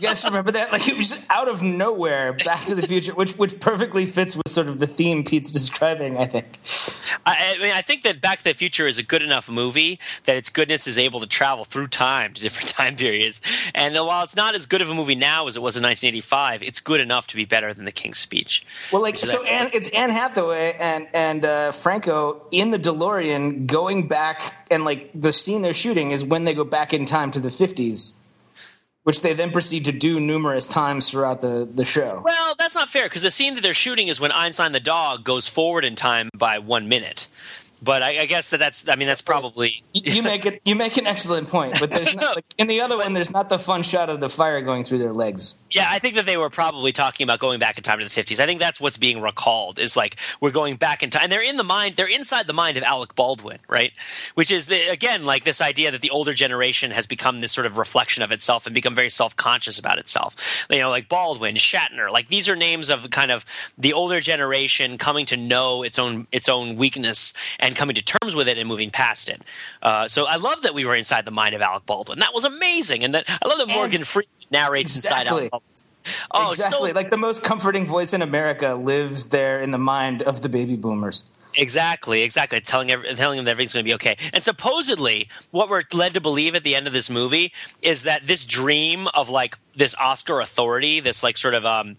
guys 0.08 0.24
remember 0.24 0.52
that? 0.52 0.72
Like 0.72 0.88
it 0.88 0.96
was 0.96 1.26
out 1.30 1.48
of 1.48 1.62
nowhere, 1.62 2.32
Back 2.32 2.64
to 2.66 2.74
the 2.74 2.86
Future, 2.86 3.14
which 3.14 3.32
which 3.32 3.60
perfectly 3.60 4.06
fits 4.06 4.36
with 4.36 4.48
sort 4.48 4.68
of 4.68 4.78
the 4.78 4.86
theme 4.86 5.24
Pete's 5.24 5.50
describing. 5.50 6.16
I 6.16 6.26
think. 6.26 6.58
I, 7.26 7.56
I, 7.56 7.62
mean, 7.62 7.72
I 7.72 7.82
think 7.82 8.02
that 8.02 8.20
Back 8.20 8.38
to 8.38 8.44
the 8.44 8.54
Future 8.54 8.86
is 8.86 8.98
a 8.98 9.02
good 9.02 9.22
enough 9.22 9.50
movie 9.50 9.98
that 10.24 10.36
its 10.36 10.48
goodness 10.48 10.86
is 10.86 10.96
able 10.96 11.20
to 11.20 11.26
travel 11.26 11.64
through 11.64 11.88
time 11.88 12.32
to 12.34 12.40
different 12.40 12.68
time 12.76 12.96
periods. 12.96 13.40
And 13.74 13.94
while 13.94 14.24
it's 14.24 14.36
not 14.36 14.54
as 14.54 14.66
good 14.66 14.80
of 14.80 14.90
a 14.90 14.94
movie 14.94 15.14
now 15.14 15.46
as 15.46 15.56
it 15.56 15.62
was 15.62 15.76
in 15.76 15.82
1985, 15.82 16.62
it's 16.62 16.80
good 16.80 17.00
enough 17.00 17.26
to 17.28 17.36
be 17.36 17.44
better 17.44 17.74
than 17.74 17.84
The 17.84 17.92
King's 17.92 18.18
Speech. 18.18 18.64
Well, 18.92 19.02
like 19.02 19.16
so, 19.16 19.44
Anne, 19.44 19.70
it's 19.72 19.90
Anne 19.90 20.10
Hathaway 20.10 20.76
and 20.78 21.08
and 21.12 21.44
uh, 21.44 21.72
Franco 21.72 22.46
in 22.50 22.70
the 22.70 22.78
DeLorean 22.78 23.66
going 23.66 24.08
back, 24.08 24.66
and 24.70 24.84
like 24.84 25.10
the 25.14 25.32
scene 25.32 25.62
they're 25.62 25.72
shooting 25.72 26.10
is 26.10 26.24
when 26.24 26.44
they 26.44 26.54
go 26.54 26.64
back 26.64 26.92
in 26.92 27.06
time 27.06 27.30
to 27.32 27.40
the 27.40 27.48
50s 27.48 28.14
which 29.04 29.22
they 29.22 29.32
then 29.32 29.50
proceed 29.50 29.84
to 29.86 29.92
do 29.92 30.20
numerous 30.20 30.68
times 30.68 31.10
throughout 31.10 31.40
the, 31.40 31.68
the 31.72 31.84
show. 31.84 32.22
Well, 32.24 32.54
that's 32.58 32.74
not 32.74 32.88
fair 32.88 33.04
because 33.04 33.22
the 33.22 33.30
scene 33.30 33.54
that 33.54 33.62
they're 33.62 33.74
shooting 33.74 34.08
is 34.08 34.20
when 34.20 34.32
Einstein 34.32 34.72
the 34.72 34.80
dog 34.80 35.24
goes 35.24 35.48
forward 35.48 35.84
in 35.84 35.96
time 35.96 36.28
by 36.36 36.58
one 36.58 36.88
minute. 36.88 37.26
But 37.82 38.02
I, 38.02 38.20
I, 38.20 38.26
guess 38.26 38.50
that 38.50 38.58
that's 38.58 38.88
I 38.88 38.96
mean 38.96 39.08
that's 39.08 39.22
probably 39.22 39.82
you, 39.94 40.22
make 40.22 40.44
it 40.44 40.60
you 40.64 40.76
make 40.76 40.96
an 40.96 41.06
excellent 41.06 41.48
point. 41.48 41.76
But 41.80 41.90
there's 41.90 42.14
not, 42.20 42.36
like, 42.36 42.44
in 42.58 42.66
the 42.66 42.80
other 42.80 42.98
one 42.98 43.14
there's 43.14 43.32
not 43.32 43.48
the 43.48 43.58
fun 43.58 43.82
shot 43.82 44.10
of 44.10 44.20
the 44.20 44.28
fire 44.28 44.60
going 44.60 44.84
through 44.84 44.98
their 44.98 45.12
legs. 45.12 45.56
Yeah, 45.70 45.86
I 45.88 45.98
think 45.98 46.16
that 46.16 46.26
they 46.26 46.36
were 46.36 46.50
probably 46.50 46.92
talking 46.92 47.24
about 47.24 47.38
going 47.38 47.60
back 47.60 47.78
in 47.78 47.84
time 47.84 48.00
to 48.00 48.04
the 48.04 48.10
50s. 48.10 48.40
I 48.40 48.46
think 48.46 48.60
that's 48.60 48.80
what's 48.80 48.96
being 48.96 49.20
recalled 49.20 49.78
is 49.78 49.96
like 49.96 50.16
we're 50.40 50.50
going 50.50 50.76
back 50.76 51.02
in 51.02 51.10
time. 51.10 51.22
And 51.22 51.32
they're 51.32 51.42
in 51.42 51.56
the 51.56 51.64
mind, 51.64 51.96
they're 51.96 52.08
inside 52.08 52.46
the 52.46 52.52
mind 52.52 52.76
of 52.76 52.82
Alec 52.82 53.14
Baldwin, 53.14 53.58
right? 53.68 53.92
Which 54.34 54.50
is 54.50 54.66
the, 54.66 54.88
again 54.88 55.24
like 55.24 55.44
this 55.44 55.60
idea 55.60 55.90
that 55.90 56.02
the 56.02 56.10
older 56.10 56.34
generation 56.34 56.90
has 56.90 57.06
become 57.06 57.40
this 57.40 57.52
sort 57.52 57.66
of 57.66 57.78
reflection 57.78 58.22
of 58.22 58.32
itself 58.32 58.66
and 58.66 58.74
become 58.74 58.94
very 58.94 59.10
self-conscious 59.10 59.78
about 59.78 59.98
itself. 59.98 60.66
You 60.68 60.78
know, 60.78 60.90
like 60.90 61.08
Baldwin, 61.08 61.54
Shatner, 61.54 62.10
like 62.10 62.28
these 62.28 62.48
are 62.48 62.56
names 62.56 62.90
of 62.90 63.08
kind 63.10 63.30
of 63.30 63.44
the 63.78 63.92
older 63.92 64.20
generation 64.20 64.98
coming 64.98 65.24
to 65.26 65.36
know 65.36 65.82
its 65.82 65.98
own 65.98 66.26
its 66.32 66.48
own 66.48 66.76
weakness 66.76 67.32
and 67.58 67.69
coming 67.76 67.96
to 67.96 68.02
terms 68.02 68.34
with 68.34 68.48
it 68.48 68.58
and 68.58 68.68
moving 68.68 68.90
past 68.90 69.28
it. 69.28 69.42
Uh, 69.82 70.08
so 70.08 70.26
I 70.26 70.36
love 70.36 70.62
that 70.62 70.74
we 70.74 70.84
were 70.84 70.94
inside 70.94 71.24
the 71.24 71.30
mind 71.30 71.54
of 71.54 71.60
Alec 71.60 71.86
Baldwin. 71.86 72.18
That 72.18 72.34
was 72.34 72.44
amazing, 72.44 73.04
and 73.04 73.14
that 73.14 73.24
I 73.28 73.48
love 73.48 73.58
that 73.58 73.68
Morgan 73.68 74.04
Freeman 74.04 74.28
narrates 74.50 74.94
exactly. 74.94 75.44
inside 75.44 75.50
Alec 75.52 75.62
Oh, 76.30 76.50
exactly. 76.52 76.88
So, 76.88 76.94
like 76.94 77.10
the 77.10 77.16
most 77.16 77.42
comforting 77.42 77.86
voice 77.86 78.12
in 78.12 78.22
America 78.22 78.74
lives 78.74 79.26
there 79.26 79.60
in 79.60 79.70
the 79.70 79.78
mind 79.78 80.22
of 80.22 80.40
the 80.40 80.48
baby 80.48 80.76
boomers. 80.76 81.24
Exactly, 81.56 82.22
exactly. 82.22 82.60
Telling 82.60 82.90
every, 82.90 83.12
telling 83.14 83.36
them 83.36 83.44
that 83.44 83.50
everything's 83.52 83.72
going 83.72 83.84
to 83.84 83.88
be 83.88 83.94
okay. 83.94 84.16
And 84.32 84.42
supposedly, 84.42 85.28
what 85.50 85.68
we're 85.68 85.82
led 85.92 86.14
to 86.14 86.20
believe 86.20 86.54
at 86.54 86.62
the 86.62 86.76
end 86.76 86.86
of 86.86 86.92
this 86.92 87.10
movie 87.10 87.52
is 87.82 88.04
that 88.04 88.26
this 88.26 88.44
dream 88.44 89.08
of 89.14 89.28
like 89.28 89.58
this 89.74 89.94
Oscar 89.96 90.40
authority, 90.40 91.00
this 91.00 91.22
like 91.22 91.36
sort 91.36 91.54
of 91.54 91.66
um, 91.66 91.96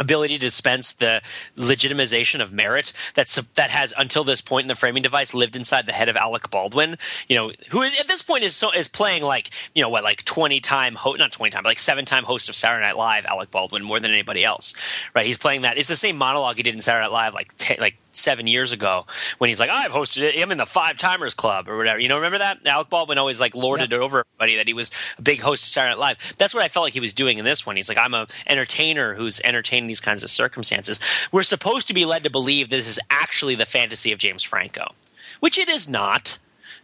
ability 0.00 0.34
to 0.34 0.40
dispense 0.40 0.92
the 0.92 1.22
legitimization 1.56 2.40
of 2.40 2.52
merit 2.52 2.92
that's 3.14 3.36
that 3.54 3.70
has 3.70 3.94
until 3.96 4.24
this 4.24 4.40
point 4.40 4.64
in 4.64 4.68
the 4.68 4.74
framing 4.74 5.02
device 5.02 5.34
lived 5.34 5.56
inside 5.56 5.86
the 5.86 5.92
head 5.92 6.08
of 6.08 6.16
Alec 6.16 6.50
Baldwin. 6.50 6.98
You 7.28 7.36
know 7.36 7.52
who 7.70 7.82
at 7.82 8.08
this 8.08 8.22
point 8.22 8.44
is 8.44 8.56
so 8.56 8.70
is 8.72 8.88
playing 8.88 9.22
like 9.22 9.50
you 9.74 9.82
know 9.82 9.88
what 9.88 10.04
like 10.04 10.24
20 10.24 10.60
time 10.60 10.94
ho- 10.94 11.14
not 11.14 11.32
20 11.32 11.50
time 11.50 11.62
but 11.62 11.70
like 11.70 11.78
seven 11.78 12.04
time 12.04 12.24
host 12.24 12.48
of 12.48 12.54
Saturday 12.54 12.84
Night 12.84 12.96
Live 12.96 13.24
Alec 13.26 13.50
Baldwin 13.50 13.82
more 13.84 14.00
than 14.00 14.10
anybody 14.10 14.44
else 14.44 14.74
right? 15.14 15.26
He's 15.26 15.38
playing 15.38 15.62
that 15.62 15.78
it's 15.78 15.88
the 15.88 15.96
same 15.96 16.16
monologue 16.16 16.56
he 16.56 16.62
did 16.62 16.74
in 16.74 16.80
Saturday 16.80 17.04
Night 17.04 17.12
Live 17.12 17.34
like 17.34 17.56
t- 17.56 17.76
like 17.78 17.96
seven 18.16 18.46
years 18.46 18.72
ago 18.72 19.06
when 19.38 19.48
he's 19.48 19.60
like, 19.60 19.70
I've 19.70 19.90
hosted 19.90 20.22
it. 20.22 20.40
I'm 20.40 20.52
in 20.52 20.58
the 20.58 20.66
Five 20.66 20.98
Timers 20.98 21.34
Club 21.34 21.68
or 21.68 21.76
whatever. 21.76 21.98
You 21.98 22.08
know, 22.08 22.16
remember 22.16 22.38
that? 22.38 22.66
Alec 22.66 22.90
Baldwin 22.90 23.18
always 23.18 23.40
like 23.40 23.54
lorded 23.54 23.90
yep. 23.90 24.00
it 24.00 24.02
over 24.02 24.24
everybody 24.32 24.56
that 24.56 24.66
he 24.66 24.74
was 24.74 24.90
a 25.18 25.22
big 25.22 25.40
host 25.40 25.64
of 25.64 25.68
Saturday 25.68 25.92
Night 25.92 25.98
Live. 25.98 26.34
That's 26.38 26.54
what 26.54 26.62
I 26.62 26.68
felt 26.68 26.84
like 26.84 26.92
he 26.92 27.00
was 27.00 27.14
doing 27.14 27.38
in 27.38 27.44
this 27.44 27.66
one. 27.66 27.76
He's 27.76 27.88
like, 27.88 27.98
I'm 27.98 28.14
a 28.14 28.26
entertainer 28.46 29.14
who's 29.14 29.40
entertaining 29.42 29.88
these 29.88 30.00
kinds 30.00 30.22
of 30.22 30.30
circumstances. 30.30 31.00
We're 31.32 31.42
supposed 31.42 31.88
to 31.88 31.94
be 31.94 32.04
led 32.04 32.24
to 32.24 32.30
believe 32.30 32.68
this 32.68 32.88
is 32.88 33.00
actually 33.10 33.54
the 33.54 33.66
fantasy 33.66 34.12
of 34.12 34.18
James 34.18 34.42
Franco, 34.42 34.94
which 35.40 35.58
it 35.58 35.68
is 35.68 35.88
not. 35.88 36.38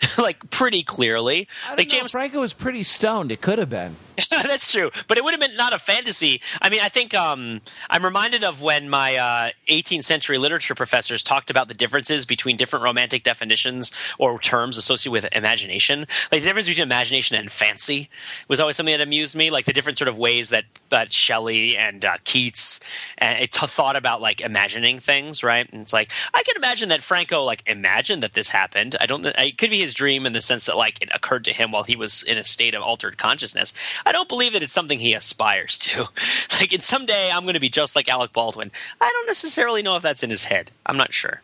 like 0.18 0.48
pretty 0.48 0.82
clearly. 0.82 1.46
like 1.68 1.78
know, 1.78 1.84
James 1.84 2.12
Franco 2.12 2.40
was 2.40 2.54
pretty 2.54 2.82
stoned. 2.82 3.30
It 3.30 3.42
could 3.42 3.58
have 3.58 3.68
been. 3.68 3.96
That's 4.30 4.72
true, 4.72 4.90
but 5.08 5.18
it 5.18 5.24
would 5.24 5.32
have 5.32 5.40
been 5.40 5.56
not 5.56 5.72
a 5.72 5.78
fantasy. 5.78 6.40
I 6.60 6.70
mean, 6.70 6.80
I 6.80 6.88
think 6.88 7.14
um, 7.14 7.60
I'm 7.88 8.04
reminded 8.04 8.44
of 8.44 8.62
when 8.62 8.88
my 8.88 9.16
uh, 9.16 9.50
18th 9.68 10.04
century 10.04 10.38
literature 10.38 10.74
professors 10.74 11.22
talked 11.22 11.50
about 11.50 11.68
the 11.68 11.74
differences 11.74 12.24
between 12.24 12.56
different 12.56 12.84
romantic 12.84 13.22
definitions 13.22 13.92
or 14.18 14.38
terms 14.38 14.76
associated 14.76 15.12
with 15.12 15.28
imagination. 15.32 16.00
Like 16.30 16.42
the 16.42 16.48
difference 16.48 16.68
between 16.68 16.84
imagination 16.84 17.36
and 17.36 17.50
fancy 17.50 18.08
was 18.48 18.60
always 18.60 18.76
something 18.76 18.96
that 18.96 19.02
amused 19.02 19.36
me. 19.36 19.50
Like 19.50 19.64
the 19.64 19.72
different 19.72 19.98
sort 19.98 20.08
of 20.08 20.18
ways 20.18 20.50
that 20.50 20.64
that 20.90 21.12
Shelley 21.12 21.76
and 21.76 22.04
uh, 22.04 22.16
Keats 22.24 22.80
and 23.18 23.38
it 23.42 23.52
t- 23.52 23.66
thought 23.66 23.96
about 23.96 24.20
like 24.20 24.40
imagining 24.40 24.98
things, 24.98 25.42
right? 25.42 25.68
And 25.72 25.82
it's 25.82 25.92
like 25.92 26.10
I 26.34 26.42
can 26.42 26.56
imagine 26.56 26.88
that 26.88 27.02
Franco 27.02 27.42
like 27.42 27.62
imagined 27.66 28.22
that 28.22 28.34
this 28.34 28.50
happened. 28.50 28.96
I 29.00 29.06
don't. 29.06 29.24
It 29.24 29.58
could 29.58 29.70
be 29.70 29.80
his 29.80 29.94
dream 29.94 30.26
in 30.26 30.32
the 30.32 30.42
sense 30.42 30.66
that 30.66 30.76
like 30.76 31.00
it 31.02 31.10
occurred 31.14 31.44
to 31.44 31.52
him 31.52 31.72
while 31.72 31.84
he 31.84 31.96
was 31.96 32.22
in 32.22 32.38
a 32.38 32.44
state 32.44 32.74
of 32.74 32.82
altered 32.82 33.18
consciousness. 33.18 33.72
Don't 34.12 34.28
believe 34.28 34.52
that 34.52 34.62
it's 34.62 34.72
something 34.72 34.98
he 34.98 35.14
aspires 35.14 35.78
to. 35.78 36.08
like, 36.60 36.72
in 36.72 36.80
someday 36.80 37.30
I'm 37.32 37.42
going 37.42 37.54
to 37.54 37.60
be 37.60 37.68
just 37.68 37.96
like 37.96 38.08
Alec 38.08 38.32
Baldwin. 38.32 38.70
I 39.00 39.08
don't 39.08 39.26
necessarily 39.26 39.82
know 39.82 39.96
if 39.96 40.02
that's 40.02 40.22
in 40.22 40.30
his 40.30 40.44
head. 40.44 40.70
I'm 40.86 40.96
not 40.96 41.12
sure. 41.12 41.42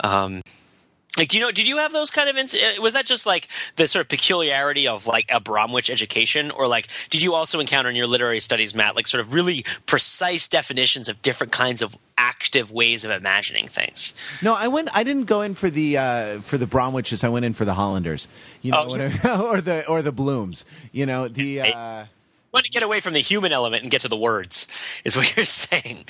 Um, 0.00 0.42
like, 1.18 1.28
do 1.28 1.38
you 1.38 1.42
know? 1.42 1.50
Did 1.50 1.68
you 1.68 1.78
have 1.78 1.92
those 1.92 2.10
kind 2.10 2.28
of? 2.28 2.36
Uh, 2.36 2.80
was 2.80 2.94
that 2.94 3.06
just 3.06 3.26
like 3.26 3.48
the 3.76 3.86
sort 3.88 4.02
of 4.02 4.08
peculiarity 4.08 4.86
of 4.86 5.06
like 5.06 5.26
a 5.30 5.40
Bromwich 5.40 5.90
education, 5.90 6.50
or 6.50 6.66
like 6.66 6.88
did 7.10 7.22
you 7.22 7.34
also 7.34 7.60
encounter 7.60 7.88
in 7.88 7.96
your 7.96 8.06
literary 8.06 8.40
studies, 8.40 8.74
Matt, 8.74 8.96
like 8.96 9.06
sort 9.06 9.20
of 9.20 9.32
really 9.32 9.64
precise 9.86 10.48
definitions 10.48 11.08
of 11.08 11.20
different 11.22 11.52
kinds 11.52 11.82
of 11.82 11.96
active 12.16 12.70
ways 12.72 13.04
of 13.04 13.10
imagining 13.10 13.66
things? 13.66 14.14
No, 14.42 14.54
I 14.54 14.68
went. 14.68 14.88
I 14.94 15.04
didn't 15.04 15.24
go 15.24 15.42
in 15.42 15.54
for 15.54 15.70
the 15.70 15.98
uh, 15.98 16.40
for 16.40 16.58
the 16.58 16.66
Bromwiches. 16.66 17.24
I 17.24 17.28
went 17.28 17.44
in 17.44 17.54
for 17.54 17.64
the 17.64 17.74
Hollanders. 17.74 18.28
You 18.62 18.72
know, 18.72 18.84
oh. 19.24 19.48
or 19.50 19.60
the 19.60 19.86
or 19.88 20.02
the 20.02 20.12
Blooms. 20.12 20.64
You 20.92 21.06
know 21.06 21.28
the. 21.28 21.60
Uh, 21.62 22.04
want 22.52 22.64
to 22.64 22.70
get 22.70 22.82
away 22.82 23.00
from 23.00 23.12
the 23.12 23.20
human 23.20 23.52
element 23.52 23.82
and 23.82 23.90
get 23.90 24.02
to 24.02 24.08
the 24.08 24.16
words, 24.16 24.66
is 25.04 25.16
what 25.16 25.36
you're 25.36 25.44
saying. 25.46 26.04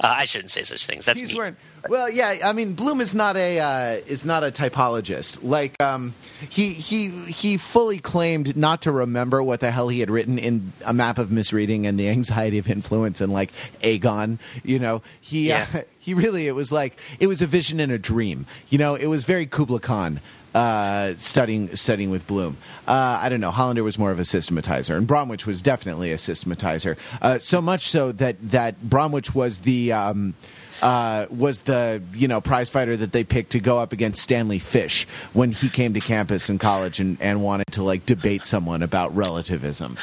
Uh, 0.00 0.14
I 0.18 0.24
shouldn't 0.24 0.50
say 0.50 0.62
such 0.62 0.86
things. 0.86 1.04
That's. 1.04 1.34
Wearing, 1.34 1.56
well, 1.88 2.10
yeah. 2.10 2.38
I 2.44 2.52
mean, 2.52 2.74
Bloom 2.74 3.00
is 3.00 3.14
not 3.14 3.36
a 3.36 3.60
uh, 3.60 3.90
is 4.06 4.24
not 4.24 4.42
a 4.44 4.50
typologist. 4.50 5.42
Like 5.42 5.80
um, 5.82 6.14
he 6.48 6.70
he 6.70 7.08
he 7.08 7.56
fully 7.56 7.98
claimed 7.98 8.56
not 8.56 8.82
to 8.82 8.92
remember 8.92 9.42
what 9.42 9.60
the 9.60 9.70
hell 9.70 9.88
he 9.88 10.00
had 10.00 10.10
written 10.10 10.38
in 10.38 10.72
a 10.84 10.92
map 10.92 11.18
of 11.18 11.30
misreading 11.30 11.86
and 11.86 11.98
the 11.98 12.08
anxiety 12.08 12.58
of 12.58 12.68
influence 12.68 13.20
and 13.20 13.32
like 13.32 13.50
Agon. 13.82 14.38
You 14.62 14.78
know, 14.78 15.02
he 15.20 15.52
uh, 15.52 15.66
yeah. 15.72 15.80
uh, 15.80 15.82
he 15.98 16.14
really 16.14 16.48
it 16.48 16.54
was 16.54 16.72
like 16.72 16.98
it 17.18 17.26
was 17.26 17.42
a 17.42 17.46
vision 17.46 17.80
and 17.80 17.92
a 17.92 17.98
dream. 17.98 18.46
You 18.68 18.78
know, 18.78 18.94
it 18.94 19.06
was 19.06 19.24
very 19.24 19.46
Kubla 19.46 19.80
Khan 19.80 20.20
uh, 20.54 21.14
studying 21.16 21.74
studying 21.76 22.10
with 22.10 22.26
Bloom. 22.26 22.56
Uh, 22.86 23.18
I 23.20 23.28
don't 23.28 23.40
know. 23.40 23.50
Hollander 23.50 23.82
was 23.82 23.98
more 23.98 24.10
of 24.10 24.18
a 24.18 24.22
systematizer, 24.22 24.96
and 24.96 25.06
Bromwich 25.06 25.46
was 25.46 25.62
definitely 25.62 26.12
a 26.12 26.16
systematizer. 26.16 26.96
Uh, 27.20 27.38
so 27.38 27.60
much 27.60 27.88
so 27.88 28.12
that 28.12 28.36
that 28.50 28.80
Bromwich 28.82 29.34
was 29.34 29.60
the 29.60 29.92
um, 29.92 30.34
uh, 30.82 31.26
was 31.30 31.62
the 31.62 32.02
you 32.14 32.28
know 32.28 32.40
prize 32.40 32.68
fighter 32.68 32.96
that 32.96 33.12
they 33.12 33.24
picked 33.24 33.52
to 33.52 33.60
go 33.60 33.78
up 33.78 33.92
against 33.92 34.22
Stanley 34.22 34.58
Fish 34.58 35.06
when 35.32 35.52
he 35.52 35.68
came 35.68 35.94
to 35.94 36.00
campus 36.00 36.48
in 36.50 36.58
college 36.58 37.00
and, 37.00 37.16
and 37.20 37.42
wanted 37.42 37.66
to 37.72 37.82
like 37.82 38.06
debate 38.06 38.44
someone 38.44 38.82
about 38.82 39.14
relativism. 39.16 39.96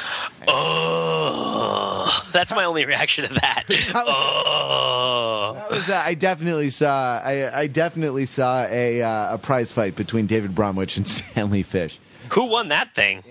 Oh, 0.48 1.81
that's 2.32 2.50
my 2.54 2.64
only 2.64 2.84
reaction 2.84 3.26
to 3.26 3.34
that. 3.34 3.64
that 3.68 3.94
was, 3.94 4.04
oh, 4.06 5.54
that 5.56 5.70
was 5.70 5.88
uh, 5.88 6.02
I 6.04 6.14
definitely 6.14 6.70
saw 6.70 7.20
I, 7.22 7.60
I 7.60 7.66
definitely 7.66 8.26
saw 8.26 8.64
a 8.64 9.02
uh, 9.02 9.34
a 9.34 9.38
prize 9.38 9.72
fight 9.72 9.96
between 9.96 10.26
David 10.26 10.54
Bromwich 10.54 10.96
and 10.96 11.06
Stanley 11.08 11.62
Fish. 11.62 11.98
Who 12.30 12.48
won 12.48 12.68
that 12.68 12.94
thing? 12.94 13.22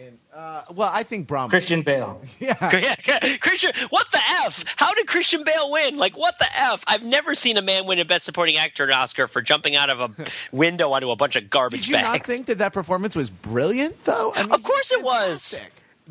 Uh, 0.41 0.63
well, 0.73 0.89
I 0.91 1.03
think 1.03 1.27
Brom. 1.27 1.49
Christian 1.49 1.83
Bale. 1.83 2.21
Yeah. 2.39 2.55
yeah. 3.05 3.37
Christian, 3.37 3.71
what 3.89 4.09
the 4.11 4.19
F? 4.45 4.63
How 4.75 4.93
did 4.93 5.05
Christian 5.05 5.43
Bale 5.43 5.69
win? 5.69 5.97
Like, 5.97 6.17
what 6.17 6.39
the 6.39 6.47
F? 6.57 6.83
I've 6.87 7.03
never 7.03 7.35
seen 7.35 7.57
a 7.57 7.61
man 7.61 7.85
win 7.85 7.99
a 7.99 8.05
Best 8.05 8.25
Supporting 8.25 8.57
Actor 8.57 8.85
an 8.85 8.93
Oscar 8.93 9.27
for 9.27 9.41
jumping 9.41 9.75
out 9.75 9.91
of 9.91 10.01
a 10.01 10.25
window 10.51 10.91
onto 10.91 11.11
a 11.11 11.15
bunch 11.15 11.35
of 11.35 11.49
garbage 11.49 11.81
bags. 11.81 11.87
Did 11.87 11.91
you 11.91 12.03
bags. 12.03 12.19
not 12.19 12.25
think 12.25 12.45
that 12.47 12.57
that 12.57 12.73
performance 12.73 13.15
was 13.15 13.29
brilliant, 13.29 14.03
though? 14.05 14.33
I 14.35 14.43
mean, 14.43 14.51
of 14.51 14.63
course 14.63 14.91
it 14.91 15.03
was. 15.03 15.61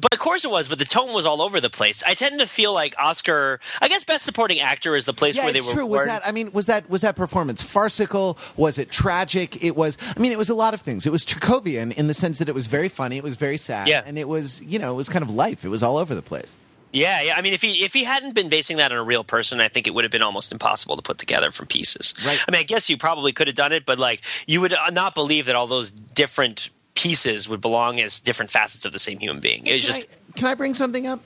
But 0.00 0.12
of 0.12 0.18
course 0.18 0.44
it 0.44 0.50
was, 0.50 0.68
but 0.68 0.78
the 0.78 0.84
tone 0.84 1.12
was 1.12 1.26
all 1.26 1.42
over 1.42 1.60
the 1.60 1.70
place. 1.70 2.02
I 2.04 2.14
tend 2.14 2.40
to 2.40 2.46
feel 2.46 2.72
like 2.72 2.94
Oscar. 2.98 3.60
I 3.80 3.88
guess 3.88 4.04
Best 4.04 4.24
Supporting 4.24 4.60
Actor 4.60 4.96
is 4.96 5.04
the 5.04 5.12
place 5.12 5.36
yeah, 5.36 5.44
where 5.44 5.52
they 5.52 5.60
were. 5.60 5.72
True. 5.72 5.86
Was 5.86 6.04
that? 6.06 6.26
I 6.26 6.32
mean, 6.32 6.52
was 6.52 6.66
that 6.66 6.88
was 6.88 7.02
that 7.02 7.16
performance 7.16 7.62
farcical? 7.62 8.38
Was 8.56 8.78
it 8.78 8.90
tragic? 8.90 9.62
It 9.62 9.76
was. 9.76 9.98
I 10.16 10.18
mean, 10.18 10.32
it 10.32 10.38
was 10.38 10.50
a 10.50 10.54
lot 10.54 10.74
of 10.74 10.80
things. 10.80 11.06
It 11.06 11.12
was 11.12 11.24
Chekhovian 11.24 11.92
in 11.92 12.06
the 12.06 12.14
sense 12.14 12.38
that 12.38 12.48
it 12.48 12.54
was 12.54 12.66
very 12.66 12.88
funny. 12.88 13.16
It 13.16 13.22
was 13.22 13.36
very 13.36 13.58
sad. 13.58 13.88
Yeah. 13.88 14.02
and 14.06 14.18
it 14.18 14.28
was 14.28 14.62
you 14.62 14.78
know 14.78 14.92
it 14.92 14.96
was 14.96 15.08
kind 15.08 15.22
of 15.22 15.30
life. 15.32 15.64
It 15.64 15.68
was 15.68 15.82
all 15.82 15.96
over 15.96 16.14
the 16.14 16.22
place. 16.22 16.54
Yeah, 16.92 17.22
yeah. 17.22 17.34
I 17.36 17.42
mean, 17.42 17.52
if 17.52 17.62
he 17.62 17.84
if 17.84 17.92
he 17.92 18.04
hadn't 18.04 18.34
been 18.34 18.48
basing 18.48 18.78
that 18.78 18.90
on 18.90 18.98
a 18.98 19.04
real 19.04 19.22
person, 19.22 19.60
I 19.60 19.68
think 19.68 19.86
it 19.86 19.94
would 19.94 20.04
have 20.04 20.10
been 20.10 20.22
almost 20.22 20.50
impossible 20.50 20.96
to 20.96 21.02
put 21.02 21.18
together 21.18 21.50
from 21.50 21.66
pieces. 21.66 22.14
Right. 22.24 22.42
I 22.46 22.50
mean, 22.50 22.60
I 22.60 22.64
guess 22.64 22.90
you 22.90 22.96
probably 22.96 23.32
could 23.32 23.46
have 23.46 23.56
done 23.56 23.72
it, 23.72 23.86
but 23.86 23.98
like 23.98 24.22
you 24.46 24.60
would 24.60 24.72
uh, 24.72 24.90
not 24.90 25.14
believe 25.14 25.46
that 25.46 25.54
all 25.54 25.66
those 25.66 25.90
different 25.90 26.70
pieces 27.02 27.48
would 27.48 27.60
belong 27.60 28.00
as 28.00 28.20
different 28.20 28.50
facets 28.50 28.84
of 28.84 28.92
the 28.92 28.98
same 28.98 29.18
human 29.18 29.40
being. 29.40 29.66
It's 29.66 29.86
just. 29.86 30.02
I, 30.02 30.38
can 30.38 30.46
I 30.46 30.54
bring 30.54 30.74
something 30.74 31.06
up? 31.06 31.20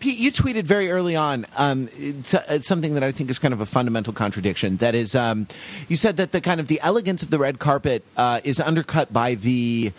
Pete, 0.00 0.18
you 0.18 0.32
tweeted 0.32 0.64
very 0.64 0.90
early 0.90 1.14
on 1.14 1.46
um, 1.56 1.88
it's, 1.96 2.34
uh, 2.34 2.42
it's 2.50 2.66
something 2.66 2.94
that 2.94 3.04
I 3.04 3.12
think 3.12 3.30
is 3.30 3.38
kind 3.38 3.54
of 3.54 3.60
a 3.60 3.66
fundamental 3.66 4.12
contradiction. 4.12 4.78
That 4.78 4.96
is, 4.96 5.14
um, 5.14 5.46
you 5.88 5.94
said 5.94 6.16
that 6.16 6.32
the 6.32 6.40
kind 6.40 6.58
of 6.58 6.66
the 6.66 6.80
elegance 6.80 7.22
of 7.22 7.30
the 7.30 7.38
red 7.38 7.60
carpet 7.60 8.02
uh, 8.16 8.40
is 8.42 8.58
undercut 8.58 9.12
by 9.12 9.36
the 9.36 9.92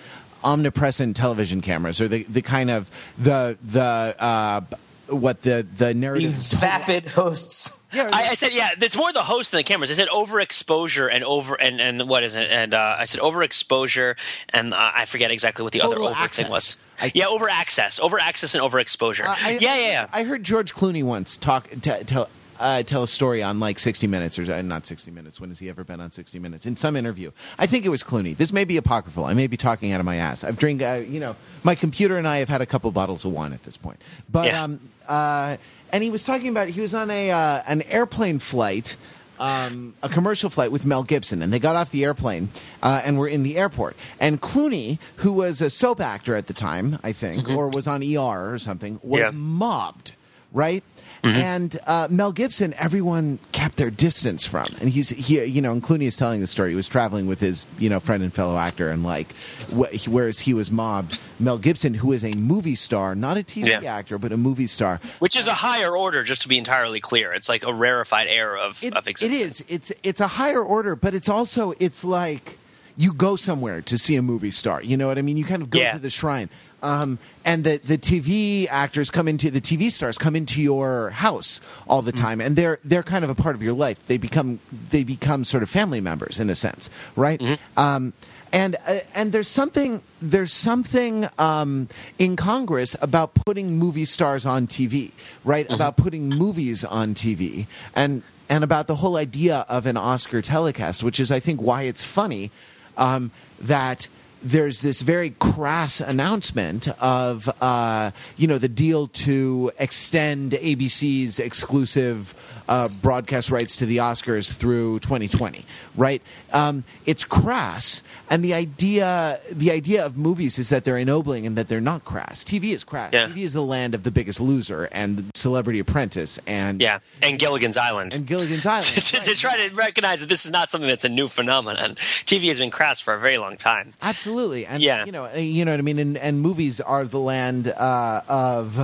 omnipresent 0.44 1.16
television 1.16 1.62
cameras, 1.62 2.02
or 2.02 2.10
the, 2.10 2.24
the 2.24 2.42
kind 2.42 2.70
of 2.70 2.92
the 3.18 3.58
the 3.64 4.16
uh, 4.20 4.62
what 5.08 5.44
the 5.44 5.66
the 5.78 5.86
The 5.86 5.94
narrative. 5.94 6.34
vapid 6.34 7.08
hosts. 7.08 7.81
Yeah, 7.94 8.10
I, 8.12 8.30
I 8.30 8.34
said, 8.36 8.54
yeah, 8.54 8.70
it's 8.80 8.96
more 8.98 9.12
the 9.14 9.24
host 9.24 9.52
than 9.52 9.60
the 9.60 9.64
cameras. 9.64 9.92
I 9.92 9.96
said 9.96 10.08
overexposure 10.10 11.10
and 11.12 11.24
over 11.24 11.56
and, 11.56 11.80
and 11.82 12.08
what 12.08 12.24
is 12.24 12.36
it? 12.36 12.50
And 12.50 12.74
uh, 12.74 12.96
I 13.00 13.06
said 13.06 13.22
overexposure 13.22 14.16
and 14.50 14.74
uh, 14.74 14.92
I 14.94 15.06
forget 15.06 15.32
exactly 15.32 15.64
what 15.64 15.74
the 15.74 15.80
Total 15.80 16.06
other 16.06 16.12
over 16.12 16.24
access. 16.24 16.44
thing 16.44 16.52
was. 16.52 16.78
I- 17.00 17.12
yeah, 17.16 17.26
over 17.28 17.50
access, 17.50 18.00
over 18.00 18.20
access 18.20 18.54
and 18.56 18.64
overexposure. 18.64 19.26
Uh, 19.26 19.36
I, 19.38 19.58
yeah, 19.60 19.76
yeah, 19.76 19.88
yeah. 19.88 20.08
I 20.14 20.24
heard 20.24 20.44
George 20.44 20.74
Clooney 20.74 21.04
once 21.04 21.36
talk 21.38 21.68
t- 21.70 22.04
tell 22.06 22.30
uh, 22.60 22.84
tell 22.84 23.02
a 23.02 23.08
story 23.08 23.42
on 23.42 23.60
like 23.60 23.80
60 23.80 24.06
Minutes 24.06 24.38
or 24.38 24.44
uh, 24.54 24.62
not 24.62 24.86
60 24.86 25.10
Minutes. 25.10 25.42
When 25.42 25.50
has 25.50 25.58
he 25.58 25.68
ever 25.68 25.84
been 25.84 26.00
on 26.00 26.12
60 26.12 26.38
Minutes? 26.38 26.68
In 26.68 26.76
some 26.78 26.96
interview, 26.96 27.32
I 27.58 27.66
think 27.66 27.86
it 27.86 27.90
was 27.90 28.04
Clooney. 28.04 28.38
This 28.38 28.54
may 28.54 28.66
be 28.66 28.78
apocryphal. 28.78 29.26
I 29.26 29.34
may 29.34 29.48
be 29.48 29.58
talking 29.58 29.92
out 29.94 30.00
of 30.00 30.06
my 30.06 30.18
ass. 30.18 30.44
I've 30.44 30.60
drink. 30.60 30.84
Uh, 30.84 31.02
you 31.08 31.20
know, 31.20 31.36
my 31.64 31.74
computer 31.74 32.18
and 32.18 32.28
I 32.28 32.38
have 32.38 32.50
had 32.50 32.62
a 32.62 32.68
couple 32.68 32.92
bottles 32.92 33.26
of 33.26 33.32
wine 33.32 33.52
at 33.54 33.64
this 33.64 33.78
point. 33.78 34.00
But 34.32 34.46
Yeah. 34.46 34.64
um, 34.64 34.80
uh, 35.08 35.58
and 35.92 36.04
he 36.04 36.10
was 36.10 36.24
talking 36.24 36.50
about 36.50 36.68
he 36.70 36.82
was 36.82 36.94
on 36.94 37.10
a 37.10 37.32
uh, 37.32 37.62
an 37.68 37.82
airplane 37.84 38.40
flight. 38.40 38.96
Um, 39.40 39.96
a 40.04 40.10
commercial 40.10 40.52
flight 40.52 40.72
with 40.72 40.86
Mel 40.86 41.02
Gibson, 41.02 41.42
and 41.42 41.52
they 41.52 41.58
got 41.58 41.76
off 41.76 41.90
the 41.90 42.04
airplane 42.04 42.50
uh, 42.84 43.02
and 43.04 43.18
were 43.18 43.28
in 43.28 43.42
the 43.42 43.58
airport. 43.58 43.96
And 44.20 44.40
Clooney, 44.40 45.00
who 45.16 45.34
was 45.34 45.62
a 45.62 45.72
soap 45.72 46.00
actor 46.00 46.36
at 46.36 46.46
the 46.46 46.54
time, 46.54 47.00
I 47.04 47.12
think, 47.12 47.50
or 47.50 47.68
was 47.68 47.88
on 47.88 48.04
ER 48.04 48.54
or 48.54 48.60
something, 48.60 49.00
was 49.02 49.20
Yeah. 49.22 49.32
mobbed, 49.34 50.12
right? 50.54 50.84
And 51.24 51.78
uh, 51.86 52.08
Mel 52.10 52.32
Gibson, 52.32 52.74
everyone 52.80 53.38
kept 53.52 53.76
their 53.78 53.92
distance 53.92 54.48
from, 54.48 54.66
and 54.80 54.90
he's 54.90 55.10
he, 55.12 55.44
you 55.46 55.62
know, 55.62 55.72
and 55.72 55.84
Clooney 55.84 56.06
is 56.08 56.18
telling 56.18 56.42
the 56.42 56.48
story. 56.48 56.72
He 56.72 56.76
was 56.76 56.88
traveling 56.88 57.28
with 57.28 57.40
his 57.40 57.68
you 57.78 57.90
know 57.90 58.00
friend 58.00 58.24
and 58.24 58.34
fellow 58.34 58.58
actor, 58.58 58.90
and 58.90 59.04
like, 59.04 59.32
wh- 59.72 60.08
whereas 60.08 60.40
he 60.40 60.54
was 60.56 60.72
mobbed, 60.72 61.22
Mel 61.40 61.60
Gibson, 61.60 61.94
who 61.94 62.12
is 62.12 62.24
a 62.26 62.32
movie 62.34 62.74
star, 62.76 63.14
not 63.14 63.38
a 63.38 63.42
TV 63.44 63.68
Yeah. 63.68 63.94
actor, 63.96 64.18
but 64.18 64.32
a 64.32 64.38
movie 64.38 64.66
star, 64.68 65.00
Which 65.20 65.36
is 65.38 65.46
a 65.48 65.54
higher 65.54 65.96
order, 65.96 66.24
just 66.24 66.42
to 66.42 66.48
be 66.48 66.58
entirely 66.58 67.00
clear. 67.00 67.34
It's 67.34 67.48
like 67.50 67.64
a 67.66 67.74
rarefied 67.74 68.28
air 68.28 68.58
of, 68.58 68.84
It- 68.84 68.96
of 68.96 69.08
existence. 69.08 69.60
is. 69.62 69.66
It's 69.70 69.92
it's 70.02 70.22
a 70.22 70.28
higher 70.28 70.62
order, 70.64 70.96
but 70.96 71.14
it's 71.14 71.30
also 71.30 71.74
it's 71.80 72.04
like 72.04 72.58
you 72.98 73.14
go 73.14 73.36
somewhere 73.36 73.82
to 73.82 73.98
see 73.98 74.16
a 74.16 74.22
movie 74.24 74.52
star. 74.52 74.82
You 74.82 74.98
know 74.98 75.08
what 75.08 75.18
I 75.18 75.22
mean? 75.22 75.38
You 75.38 75.46
kind 75.46 75.62
of 75.62 75.70
go 75.70 75.80
Yeah. 75.80 75.94
to 75.94 76.00
the 76.00 76.10
shrine. 76.10 76.50
Um, 76.84 77.20
and 77.46 77.64
the, 77.64 77.78
the 77.78 77.98
TV 77.98 78.68
actors 78.70 79.10
come 79.10 79.28
into 79.28 79.52
the 79.52 79.62
TV 79.62 79.92
stars 79.92 80.18
come 80.18 80.36
into 80.36 80.62
your 80.62 81.12
house 81.12 81.62
all 81.88 82.02
the 82.02 82.12
time, 82.12 82.42
and 82.42 82.56
they're 82.56 82.80
they're 82.84 83.04
kind 83.04 83.24
of 83.24 83.30
a 83.30 83.36
part 83.36 83.56
of 83.56 83.64
your 83.64 83.74
life. 83.74 84.04
They 84.06 84.18
become 84.18 84.60
they 84.90 85.04
become 85.04 85.44
sort 85.44 85.64
of 85.64 85.70
family 85.70 86.02
members 86.02 86.40
in 86.40 86.50
a 86.50 86.56
sense, 86.56 86.90
right? 87.16 87.42
Um, 87.78 88.14
and 88.52 88.76
uh, 88.86 89.00
and 89.16 89.32
there's 89.32 89.48
something 89.48 90.02
there's 90.22 90.54
something 90.54 91.28
um, 91.40 91.88
in 92.18 92.36
Congress 92.36 92.96
about 93.02 93.34
putting 93.34 93.78
movie 93.78 94.06
stars 94.06 94.46
on 94.46 94.68
TV, 94.68 95.12
right? 95.46 95.70
About 95.70 95.98
putting 95.98 96.30
movies 96.30 96.84
on 96.84 97.16
TV, 97.16 97.68
and 97.96 98.24
and 98.50 98.64
about 98.64 98.88
the 98.88 98.96
whole 98.98 99.18
idea 99.18 99.66
of 99.70 99.86
an 99.86 99.98
Oscar 99.98 100.42
telecast, 100.42 101.04
which 101.04 101.20
is 101.20 101.32
I 101.32 101.40
think 101.40 101.62
why 101.62 101.84
it's 101.84 102.04
funny 102.04 102.52
um, 102.98 103.32
that 103.60 104.08
there's 104.44 104.82
this 104.82 105.02
very 105.02 105.32
crass 105.32 106.02
announcement 106.02 106.88
of 107.02 107.50
uh, 107.62 108.12
you 108.38 108.48
know 108.48 108.58
the 108.58 108.68
deal 108.68 109.08
to 109.08 109.72
extend 109.78 110.54
ABC's 110.54 111.40
exclusive 111.40 112.34
uh, 112.70 112.88
broadcast 112.88 113.50
rights 113.52 113.76
to 113.78 113.86
the 113.86 113.98
Oscars 113.98 114.54
through 114.54 115.00
2020. 115.00 115.66
Right? 115.96 116.22
Um, 116.54 116.84
it's 117.06 117.24
crass, 117.26 118.04
and 118.30 118.44
the 118.44 118.54
idea 118.54 119.40
the 119.52 119.72
idea 119.72 120.06
of 120.06 120.18
movies 120.18 120.58
is 120.60 120.70
that 120.70 120.84
they're 120.86 120.98
ennobling 120.98 121.46
and 121.46 121.58
that 121.58 121.68
they're 121.68 121.82
not 121.82 122.06
crass. 122.06 122.44
TV 122.44 122.74
is 122.74 122.84
crass. 122.84 123.14
Yeah. 123.14 123.28
TV 123.28 123.40
is 123.44 123.54
the 123.54 123.62
land 123.64 123.94
of 123.96 124.04
the 124.04 124.12
Biggest 124.12 124.40
Loser 124.40 124.86
and 124.92 125.30
Celebrity 125.36 125.80
Apprentice 125.80 126.40
and 126.48 126.82
yeah, 126.82 127.00
and 127.22 127.38
Gilligan's 127.40 127.78
Island. 127.78 128.14
and 128.14 128.26
Gilligan's 128.26 128.66
Island. 128.78 128.86
to, 128.86 129.20
to 129.20 129.36
try 129.36 129.68
to 129.68 129.74
recognize 129.76 130.20
that 130.22 130.30
this 130.30 130.46
is 130.46 130.52
not 130.52 130.70
something 130.70 130.88
that's 130.90 131.06
a 131.06 131.10
new 131.10 131.28
phenomenon. 131.28 131.96
TV 132.26 132.48
has 132.48 132.60
been 132.60 132.72
crass 132.72 133.00
for 133.00 133.14
a 133.14 133.20
very 133.20 133.38
long 133.38 133.58
time. 133.58 133.94
Absolutely, 134.02 134.66
and 134.66 134.82
Yeah. 134.82 135.06
you 135.06 135.12
know, 135.12 135.26
uh, 135.26 135.38
you 135.38 135.66
know 135.66 135.72
what 135.72 135.80
I 135.80 135.84
mean. 135.84 136.00
And, 136.00 136.18
and 136.18 136.42
movies 136.42 136.80
are 136.82 137.06
the 137.06 137.20
land 137.20 137.68
uh, 137.70 138.22
of, 138.28 138.78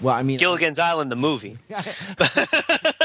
well, 0.00 0.14
I 0.14 0.22
mean, 0.22 0.38
Gilligan's 0.38 0.78
Island, 0.78 1.10
the 1.12 1.16
movie, 1.16 1.58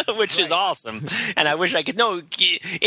which 0.18 0.38
is 0.40 0.52
awesome. 0.52 1.06
And 1.38 1.48
I 1.48 1.56
wish 1.56 1.74
I 1.76 1.84
could 1.84 1.98
know. 1.98 2.18
In 2.18 2.24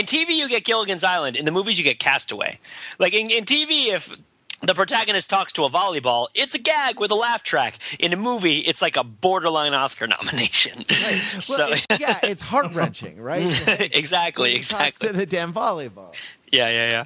TV, 0.07 0.31
you 0.31 0.49
get 0.49 0.65
Gilligan's 0.65 1.05
Island. 1.05 1.37
In 1.37 1.45
the 1.45 1.51
movies, 1.53 1.79
you 1.79 1.85
get 1.85 1.99
Castaway. 1.99 2.59
Like 2.99 3.15
in, 3.15 3.31
in 3.31 3.45
TV, 3.45 3.93
if 3.95 4.13
the 4.61 4.75
protagonist 4.75 5.31
talks 5.31 5.53
to 5.53 5.65
a 5.65 5.71
volleyball, 5.71 6.27
it's 6.35 6.55
a 6.55 6.59
gag 6.59 6.99
with 6.99 7.11
a 7.11 7.15
laugh 7.15 7.43
track. 7.45 7.79
In 8.01 8.13
a 8.13 8.17
movie, 8.17 8.59
it's 8.59 8.83
like 8.83 8.97
a 8.97 9.05
borderline 9.05 9.73
Oscar 9.75 10.07
nomination. 10.09 10.85
well, 10.89 11.41
so 11.41 11.69
it's- 11.73 12.01
yeah, 12.01 12.19
it's 12.23 12.43
heart 12.43 12.75
wrenching, 12.75 13.21
right? 13.21 13.43
exactly, 13.95 14.55
Talks 14.55 14.73
exactly. 14.73 15.09
to 15.11 15.13
the 15.15 15.27
damn 15.27 15.53
volleyball. 15.53 16.15
Yeah, 16.51 16.69
yeah, 16.69 16.91
yeah. 16.91 17.05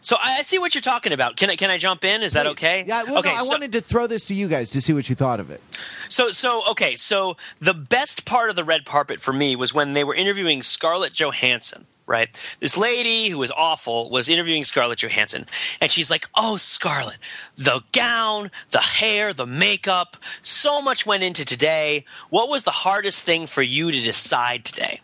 So 0.00 0.16
I 0.22 0.42
see 0.42 0.58
what 0.58 0.74
you're 0.74 0.82
talking 0.82 1.12
about. 1.12 1.36
Can 1.36 1.50
I 1.50 1.56
can 1.56 1.70
I 1.70 1.78
jump 1.78 2.04
in? 2.04 2.22
Is 2.22 2.32
that 2.34 2.46
okay? 2.46 2.84
Yeah. 2.86 3.04
Well, 3.04 3.18
okay. 3.18 3.30
no, 3.30 3.40
I 3.40 3.42
so- 3.44 3.50
wanted 3.50 3.72
to 3.72 3.80
throw 3.80 4.06
this 4.06 4.26
to 4.26 4.34
you 4.34 4.48
guys 4.48 4.70
to 4.70 4.80
see 4.80 4.92
what 4.92 5.08
you 5.08 5.14
thought 5.14 5.40
of 5.40 5.50
it. 5.50 5.60
So, 6.08 6.30
so 6.30 6.62
okay. 6.70 6.96
So 6.96 7.36
the 7.60 7.74
best 7.74 8.24
part 8.24 8.50
of 8.50 8.56
the 8.56 8.64
red 8.64 8.84
carpet 8.84 9.20
for 9.20 9.32
me 9.32 9.56
was 9.56 9.74
when 9.74 9.94
they 9.94 10.04
were 10.04 10.14
interviewing 10.14 10.62
Scarlett 10.62 11.12
Johansson. 11.12 11.86
Right, 12.08 12.40
this 12.60 12.76
lady 12.76 13.30
who 13.30 13.38
was 13.38 13.50
awful 13.50 14.10
was 14.10 14.28
interviewing 14.28 14.62
Scarlett 14.62 15.00
Johansson, 15.02 15.44
and 15.80 15.90
she's 15.90 16.08
like, 16.08 16.28
"Oh, 16.36 16.56
Scarlett, 16.56 17.18
the 17.56 17.82
gown, 17.90 18.52
the 18.70 18.78
hair, 18.78 19.32
the 19.34 19.44
makeup, 19.44 20.16
so 20.40 20.80
much 20.80 21.04
went 21.04 21.24
into 21.24 21.44
today. 21.44 22.04
What 22.30 22.48
was 22.48 22.62
the 22.62 22.70
hardest 22.70 23.24
thing 23.24 23.48
for 23.48 23.60
you 23.60 23.90
to 23.90 24.00
decide 24.00 24.64
today?" 24.64 25.00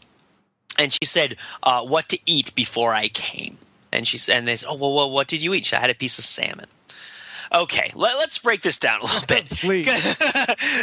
And 0.79 0.93
she 0.93 1.05
said, 1.05 1.37
uh, 1.63 1.85
"What 1.85 2.09
to 2.11 2.19
eat 2.27 2.55
before 2.55 2.95
I 2.95 3.09
came." 3.09 3.59
And 3.91 4.09
she 4.09 4.19
said, 4.19 4.39
and 4.39 4.49
they 4.49 4.57
said, 4.57 4.69
"Oh, 4.71 4.77
well, 4.77 4.95
well, 4.95 5.11
what 5.11 5.29
did 5.29 5.43
you 5.43 5.53
eat?" 5.55 5.67
She, 5.67 5.77
I 5.77 5.81
had 5.81 5.91
a 5.91 5.95
piece 5.95 6.19
of 6.19 6.25
salmon. 6.25 6.67
Okay, 7.55 7.91
let, 7.95 8.17
us 8.17 8.39
break 8.39 8.63
this 8.63 8.79
down 8.79 9.01
a 9.01 9.05
little 9.05 9.27
bit. 9.27 9.51
Please. 9.51 9.87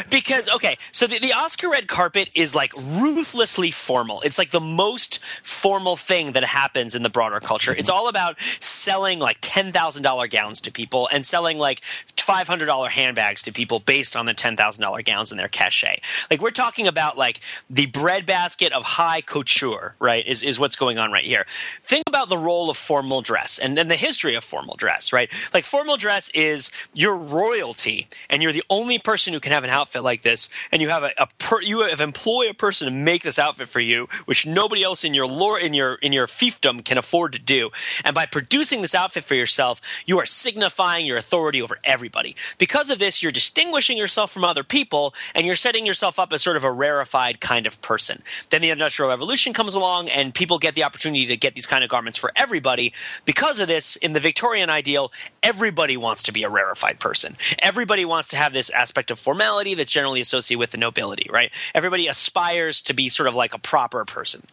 because 0.09 0.49
okay, 0.49 0.77
so 0.91 1.07
the, 1.07 1.19
the 1.19 1.33
Oscar 1.33 1.69
red 1.69 1.87
carpet 1.87 2.29
is 2.35 2.53
like 2.53 2.71
ruthlessly 2.75 3.71
formal. 3.71 4.21
It's 4.21 4.37
like 4.37 4.51
the 4.51 4.59
most 4.59 5.19
formal 5.41 5.95
thing 5.95 6.33
that 6.33 6.43
happens 6.43 6.95
in 6.95 7.03
the 7.03 7.09
broader 7.09 7.39
culture. 7.39 7.73
It's 7.75 7.89
all 7.89 8.07
about 8.07 8.35
selling 8.59 9.19
like 9.19 9.37
ten 9.41 9.71
thousand 9.71 10.03
dollar 10.03 10.27
gowns 10.27 10.61
to 10.61 10.71
people 10.71 11.09
and 11.11 11.25
selling 11.25 11.57
like 11.57 11.81
five 12.17 12.47
hundred 12.47 12.67
dollar 12.67 12.89
handbags 12.89 13.41
to 13.43 13.51
people 13.51 13.79
based 13.79 14.15
on 14.15 14.25
the 14.25 14.33
ten 14.33 14.55
thousand 14.55 14.83
dollar 14.83 15.01
gowns 15.01 15.31
and 15.31 15.39
their 15.39 15.47
cachet. 15.47 15.99
Like 16.29 16.41
we're 16.41 16.51
talking 16.51 16.87
about 16.87 17.17
like 17.17 17.41
the 17.69 17.87
breadbasket 17.87 18.71
of 18.73 18.83
high 18.83 19.21
couture, 19.21 19.95
right? 19.99 20.25
Is 20.25 20.43
is 20.43 20.59
what's 20.59 20.75
going 20.75 20.99
on 20.99 21.11
right 21.11 21.25
here. 21.25 21.45
Think 21.83 22.03
about 22.07 22.29
the 22.29 22.37
role 22.37 22.69
of 22.69 22.77
formal 22.77 23.21
dress 23.21 23.57
and 23.57 23.77
then 23.77 23.87
the 23.87 23.95
history 23.95 24.35
of 24.35 24.43
formal 24.43 24.75
dress, 24.75 25.11
right? 25.11 25.31
Like 25.53 25.65
formal 25.65 25.97
dress 25.97 26.29
is 26.35 26.58
your 26.93 27.15
royalty, 27.15 28.07
and 28.29 28.41
you're 28.41 28.53
the 28.53 28.63
only 28.69 28.99
person 28.99 29.33
who 29.33 29.39
can 29.39 29.51
have 29.51 29.63
an 29.63 29.69
outfit 29.69 30.03
like 30.03 30.21
this, 30.21 30.49
and 30.71 30.81
you 30.81 30.89
have 30.89 31.03
a, 31.03 31.11
a 31.17 31.27
per, 31.37 31.61
you 31.61 31.81
have 31.81 32.01
employ 32.01 32.49
a 32.49 32.53
person 32.53 32.87
to 32.87 32.93
make 32.93 33.23
this 33.23 33.39
outfit 33.39 33.69
for 33.69 33.79
you, 33.79 34.07
which 34.25 34.45
nobody 34.45 34.83
else 34.83 35.03
in 35.03 35.13
your 35.13 35.27
lore 35.27 35.59
in 35.59 35.73
your 35.73 35.95
in 35.95 36.13
your 36.13 36.27
fiefdom 36.27 36.83
can 36.83 36.97
afford 36.97 37.33
to 37.33 37.39
do. 37.39 37.69
And 38.03 38.13
by 38.13 38.25
producing 38.25 38.81
this 38.81 38.95
outfit 38.95 39.23
for 39.23 39.35
yourself, 39.35 39.81
you 40.05 40.19
are 40.19 40.25
signifying 40.25 41.05
your 41.05 41.17
authority 41.17 41.61
over 41.61 41.79
everybody. 41.83 42.35
Because 42.57 42.89
of 42.89 42.99
this, 42.99 43.21
you're 43.23 43.31
distinguishing 43.31 43.97
yourself 43.97 44.31
from 44.31 44.43
other 44.43 44.63
people, 44.63 45.13
and 45.33 45.45
you're 45.45 45.55
setting 45.55 45.85
yourself 45.85 46.19
up 46.19 46.33
as 46.33 46.41
sort 46.41 46.57
of 46.57 46.63
a 46.63 46.71
rarefied 46.71 47.39
kind 47.39 47.65
of 47.67 47.81
person. 47.81 48.21
Then 48.49 48.61
the 48.61 48.69
Industrial 48.69 49.09
Revolution 49.09 49.53
comes 49.53 49.75
along, 49.75 50.09
and 50.09 50.33
people 50.33 50.59
get 50.59 50.75
the 50.75 50.83
opportunity 50.83 51.25
to 51.27 51.37
get 51.37 51.55
these 51.55 51.67
kind 51.67 51.83
of 51.83 51.89
garments 51.89 52.17
for 52.17 52.31
everybody. 52.35 52.93
Because 53.25 53.59
of 53.59 53.67
this, 53.67 53.95
in 53.95 54.13
the 54.13 54.19
Victorian 54.19 54.69
ideal, 54.69 55.11
everybody 55.43 55.97
wants 55.97 56.23
to 56.23 56.31
be 56.31 56.43
a 56.43 56.48
rarefied 56.49 56.99
person. 56.99 57.37
Everybody 57.59 58.05
wants 58.05 58.29
to 58.29 58.37
have 58.37 58.53
this 58.53 58.69
aspect 58.69 59.11
of 59.11 59.19
formality 59.19 59.73
that's 59.73 59.91
generally 59.91 60.21
associated 60.21 60.59
with 60.59 60.71
the 60.71 60.77
nobility, 60.77 61.29
right? 61.31 61.51
Everybody 61.73 62.07
aspires 62.07 62.81
to 62.83 62.93
be 62.93 63.09
sort 63.09 63.27
of 63.27 63.35
like 63.35 63.53
a 63.53 63.59
proper 63.59 64.05
person. 64.05 64.47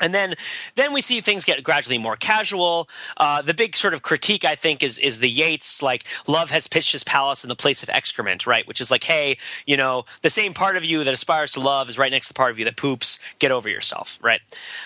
And 0.00 0.12
then, 0.12 0.34
then 0.74 0.92
we 0.92 1.00
see 1.00 1.20
things 1.20 1.44
get 1.44 1.62
gradually 1.62 1.98
more 1.98 2.16
casual. 2.16 2.88
Uh, 3.16 3.42
the 3.42 3.54
big 3.54 3.76
sort 3.76 3.94
of 3.94 4.02
critique, 4.02 4.44
I 4.44 4.56
think, 4.56 4.82
is 4.82 4.98
is 4.98 5.20
the 5.20 5.30
Yeats 5.30 5.82
like 5.82 6.04
love 6.26 6.50
has 6.50 6.66
pitched 6.66 6.90
his 6.90 7.04
palace 7.04 7.44
in 7.44 7.48
the 7.48 7.54
place 7.54 7.84
of 7.84 7.88
excrement, 7.90 8.44
right? 8.44 8.66
Which 8.66 8.80
is 8.80 8.90
like, 8.90 9.04
hey, 9.04 9.38
you 9.66 9.76
know, 9.76 10.04
the 10.22 10.30
same 10.30 10.52
part 10.52 10.76
of 10.76 10.84
you 10.84 11.04
that 11.04 11.14
aspires 11.14 11.52
to 11.52 11.60
love 11.60 11.88
is 11.88 11.96
right 11.96 12.10
next 12.10 12.26
to 12.26 12.34
the 12.34 12.36
part 12.36 12.50
of 12.50 12.58
you 12.58 12.64
that 12.64 12.76
poops. 12.76 13.20
Get 13.38 13.52
over 13.52 13.68
yourself, 13.68 14.18
right? 14.20 14.40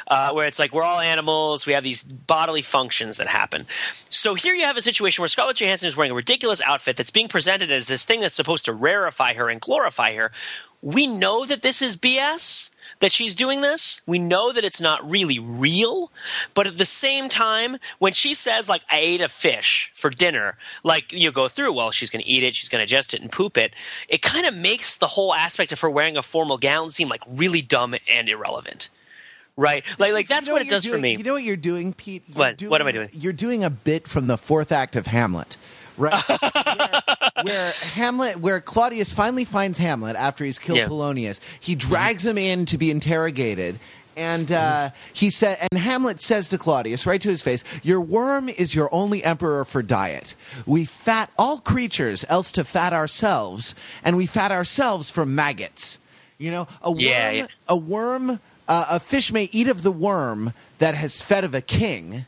Uh, 0.08 0.32
where 0.32 0.46
it's 0.46 0.58
like 0.58 0.74
we're 0.74 0.82
all 0.82 1.00
animals. 1.00 1.64
We 1.64 1.72
have 1.72 1.84
these 1.84 2.02
bodily 2.02 2.62
functions 2.62 3.16
that 3.16 3.28
happen. 3.28 3.66
So 4.10 4.34
here 4.34 4.54
you 4.54 4.64
have 4.64 4.76
a 4.76 4.82
situation 4.82 5.22
where 5.22 5.28
Scarlett 5.28 5.58
Johansson 5.58 5.88
is 5.88 5.96
wearing 5.96 6.12
a 6.12 6.16
ridiculous 6.16 6.60
outfit 6.60 6.98
that's 6.98 7.10
being 7.10 7.28
presented 7.28 7.70
as 7.70 7.86
this 7.86 8.04
thing 8.04 8.20
that's 8.20 8.34
supposed 8.34 8.66
to 8.66 8.74
rarefy 8.74 9.34
her 9.36 9.48
and 9.48 9.58
glorify 9.58 10.14
her. 10.16 10.32
We 10.82 11.06
know 11.06 11.46
that 11.46 11.62
this 11.62 11.80
is 11.80 11.96
BS 11.96 12.70
that 13.00 13.12
she's 13.12 13.34
doing 13.34 13.60
this. 13.60 14.00
We 14.06 14.18
know 14.18 14.52
that 14.52 14.64
it's 14.64 14.80
not 14.80 15.08
really 15.08 15.38
real, 15.38 16.10
but 16.54 16.66
at 16.66 16.78
the 16.78 16.84
same 16.84 17.28
time, 17.28 17.76
when 17.98 18.12
she 18.12 18.34
says 18.34 18.68
like 18.68 18.82
I 18.90 18.98
ate 18.98 19.20
a 19.20 19.28
fish 19.28 19.90
for 19.94 20.10
dinner, 20.10 20.56
like 20.82 21.12
you 21.12 21.30
go 21.32 21.48
through, 21.48 21.72
well, 21.72 21.90
she's 21.90 22.10
going 22.10 22.22
to 22.22 22.28
eat 22.28 22.42
it, 22.42 22.54
she's 22.54 22.68
going 22.68 22.86
to 22.86 22.94
ingest 22.94 23.14
it 23.14 23.20
and 23.20 23.30
poop 23.30 23.56
it. 23.56 23.74
It 24.08 24.22
kind 24.22 24.46
of 24.46 24.56
makes 24.56 24.96
the 24.96 25.08
whole 25.08 25.34
aspect 25.34 25.72
of 25.72 25.80
her 25.80 25.90
wearing 25.90 26.16
a 26.16 26.22
formal 26.22 26.58
gown 26.58 26.90
seem 26.90 27.08
like 27.08 27.22
really 27.28 27.62
dumb 27.62 27.94
and 28.10 28.28
irrelevant. 28.28 28.90
Right, 29.56 29.84
like 29.98 30.12
like 30.12 30.28
that's 30.28 30.46
You 30.46 30.52
know 30.52 30.54
what 30.54 30.62
it 30.66 30.70
does 30.70 30.84
doing- 30.84 30.94
for 30.94 31.00
me. 31.00 31.16
You 31.16 31.24
know 31.24 31.32
what 31.32 31.42
you're 31.42 31.56
doing, 31.56 31.92
Pete? 31.92 32.22
You're 32.28 32.36
What? 32.38 32.62
What 32.62 32.80
am 32.80 32.86
I 32.86 32.92
doing? 32.92 33.08
You're 33.12 33.32
doing 33.32 33.64
a 33.64 33.70
bit 33.70 34.06
from 34.06 34.28
the 34.28 34.38
fourth 34.38 34.70
act 34.70 34.94
of 34.94 35.08
Hamlet, 35.08 35.56
right? 35.98 36.22
where, 37.42 37.44
where 37.44 37.72
Hamlet, 37.72 38.38
where 38.40 38.60
Claudius 38.60 39.12
finally 39.12 39.44
finds 39.44 39.78
Hamlet 39.78 40.16
after 40.16 40.44
he's 40.44 40.58
killed 40.58 40.78
Yeah. 40.78 40.88
Polonius, 40.88 41.40
he 41.60 41.74
drags 41.74 42.24
him 42.24 42.38
in 42.38 42.64
to 42.66 42.78
be 42.78 42.90
interrogated. 42.90 43.78
And 44.16 44.50
uh, 44.50 44.90
he 45.12 45.30
said, 45.30 45.58
and 45.70 45.78
Hamlet 45.80 46.20
says 46.20 46.48
to 46.48 46.58
Claudius, 46.58 47.06
right 47.06 47.20
to 47.20 47.28
his 47.28 47.40
face, 47.40 47.62
"Your 47.84 48.00
worm 48.00 48.48
is 48.48 48.74
your 48.74 48.92
only 48.92 49.22
emperor 49.22 49.64
for 49.64 49.80
diet. 49.80 50.34
We 50.66 50.86
fat 50.86 51.30
all 51.38 51.58
creatures, 51.58 52.24
else 52.28 52.50
to 52.52 52.64
fat 52.64 52.92
ourselves, 52.92 53.76
and 54.02 54.16
we 54.16 54.26
fat 54.26 54.50
ourselves 54.50 55.08
from 55.08 55.36
maggots." 55.36 56.00
You 56.36 56.50
know, 56.50 56.66
a 56.82 56.90
worm, 56.90 56.98
Yeah, 57.00 57.30
yeah. 57.30 57.46
a 57.68 57.76
worm, 57.76 58.40
uh, 58.66 58.86
a 58.90 58.98
fish 58.98 59.32
may 59.32 59.48
eat 59.52 59.68
of 59.68 59.84
the 59.84 59.92
worm 59.92 60.52
that 60.78 60.96
has 60.96 61.20
fed 61.22 61.44
of 61.44 61.54
a 61.54 61.60
king, 61.60 62.26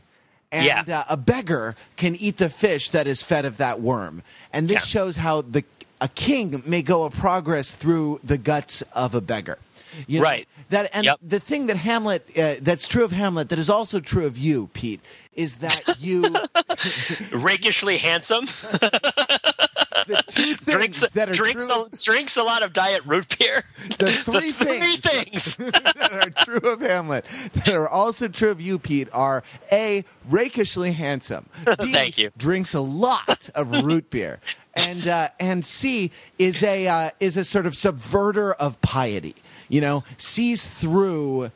and 0.53 0.65
Yeah. 0.65 0.99
uh, 1.01 1.05
a 1.11 1.17
beggar 1.17 1.75
can 1.97 2.15
eat 2.17 2.37
the 2.39 2.51
fish 2.51 2.91
that 2.91 3.07
is 3.07 3.23
fed 3.23 3.45
of 3.45 3.57
that 3.59 3.81
worm. 3.81 4.23
And 4.53 4.67
this 4.69 4.75
Yeah. 4.83 5.01
shows 5.01 5.17
how 5.17 5.43
the 5.43 5.65
a 6.03 6.09
king 6.09 6.63
may 6.65 6.81
go 6.81 7.05
a 7.05 7.11
progress 7.11 7.73
through 7.73 8.21
the 8.25 8.39
guts 8.39 8.81
of 8.95 9.15
a 9.15 9.21
beggar. 9.21 9.59
You 10.07 10.19
know, 10.21 10.23
Right. 10.25 10.49
That 10.71 10.89
and 10.95 11.05
Yep. 11.05 11.19
the 11.23 11.41
thing 11.41 11.67
that 11.67 11.77
Hamlet 11.77 12.27
uh, 12.39 12.55
that's 12.63 12.89
true 12.89 13.05
of 13.05 13.13
Hamlet 13.13 13.49
that 13.51 13.59
is 13.59 13.69
also 13.69 14.01
true 14.01 14.25
of 14.25 14.39
you, 14.39 14.71
Pete, 14.73 15.01
is 15.35 15.57
that 15.57 15.83
you 16.01 16.23
Rakishly 17.33 17.99
handsome, 17.99 18.47
the 20.07 20.23
two 20.27 20.55
things 20.57 20.65
drinks 20.65 21.13
that 21.13 21.29
are 21.29 21.33
drinks 21.33 21.67
true, 21.69 21.85
a, 21.85 21.97
drinks 22.03 22.37
a 22.37 22.43
lot 22.43 22.63
of 22.63 22.73
diet 22.73 23.03
root 23.07 23.37
beer. 23.39 23.65
the 23.99 24.13
three 24.13 24.53
three 24.53 24.97
things 24.97 25.57
things. 25.57 25.57
that 25.57 26.13
are 26.13 26.31
true 26.45 26.71
of 26.71 26.81
Hamlet 26.81 27.25
that 27.55 27.69
are 27.69 27.89
also 27.89 28.29
true 28.29 28.51
of 28.51 28.61
you, 28.61 28.79
Pete, 28.79 29.09
are 29.13 29.43
A, 29.73 30.05
rakishly 30.29 30.93
handsome. 30.93 31.49
B, 31.79 31.93
Thank 31.93 32.19
you. 32.19 32.31
drinks 32.37 32.75
a 32.75 32.81
lot 32.81 33.51
of 33.55 33.85
root 33.85 34.11
beer. 34.11 34.41
And 34.87 35.07
uh, 35.07 35.29
and 35.39 35.65
C 35.65 36.11
is 36.39 36.63
a 36.63 36.87
uh, 36.87 37.11
is 37.19 37.37
a 37.37 37.45
sort 37.45 37.67
of 37.67 37.75
subverter 37.75 38.55
of 38.55 38.81
piety. 38.81 39.35
You 39.69 39.81
know, 39.81 40.05
sees 40.17 40.67
through 40.67 41.51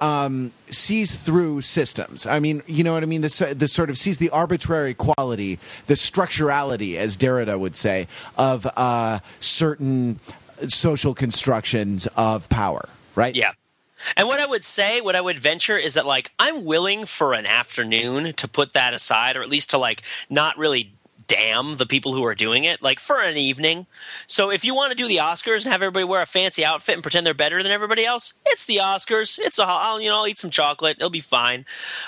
um, 0.00 0.52
sees 0.70 1.16
through 1.16 1.62
systems. 1.62 2.26
I 2.26 2.38
mean, 2.38 2.62
you 2.66 2.84
know 2.84 2.92
what 2.92 3.02
I 3.02 3.06
mean. 3.06 3.20
The 3.22 3.30
sort 3.30 3.90
of 3.90 3.98
sees 3.98 4.18
the 4.18 4.30
arbitrary 4.30 4.94
quality, 4.94 5.58
the 5.86 5.94
structurality, 5.94 6.96
as 6.96 7.16
Derrida 7.16 7.58
would 7.58 7.76
say, 7.76 8.06
of 8.36 8.66
uh, 8.76 9.20
certain 9.40 10.20
social 10.66 11.14
constructions 11.14 12.06
of 12.16 12.48
power. 12.48 12.88
Right? 13.14 13.34
Yeah. 13.34 13.52
And 14.16 14.28
what 14.28 14.40
I 14.40 14.46
would 14.46 14.64
say, 14.64 15.00
what 15.00 15.16
I 15.16 15.20
would 15.20 15.38
venture 15.38 15.76
is 15.76 15.94
that 15.94 16.06
like 16.06 16.32
I'm 16.38 16.64
willing 16.64 17.04
for 17.04 17.34
an 17.34 17.46
afternoon 17.46 18.32
to 18.34 18.48
put 18.48 18.72
that 18.72 18.94
aside 18.94 19.36
or 19.36 19.42
at 19.42 19.48
least 19.48 19.70
to 19.70 19.78
like 19.78 20.02
not 20.30 20.56
really 20.56 20.92
damn 21.28 21.76
the 21.76 21.86
people 21.86 22.14
who 22.14 22.24
are 22.24 22.34
doing 22.34 22.64
it 22.64 22.82
like 22.82 22.98
for 22.98 23.22
an 23.22 23.36
evening. 23.36 23.86
So 24.26 24.50
if 24.50 24.64
you 24.64 24.74
want 24.74 24.90
to 24.90 24.96
do 24.96 25.06
the 25.06 25.18
Oscars 25.18 25.64
and 25.64 25.72
have 25.72 25.82
everybody 25.82 26.04
wear 26.04 26.22
a 26.22 26.26
fancy 26.26 26.64
outfit 26.64 26.94
and 26.94 27.02
pretend 27.02 27.26
they're 27.26 27.34
better 27.34 27.62
than 27.62 27.70
everybody 27.70 28.04
else, 28.04 28.34
it's 28.46 28.64
the 28.64 28.78
Oscars. 28.78 29.38
It's 29.38 29.58
a 29.58 29.64
I'll, 29.64 30.00
you 30.00 30.08
know, 30.08 30.16
I'll 30.16 30.26
eat 30.26 30.38
some 30.38 30.50
chocolate. 30.50 30.96
It'll 30.98 31.10
be 31.10 31.20
fine. 31.20 31.64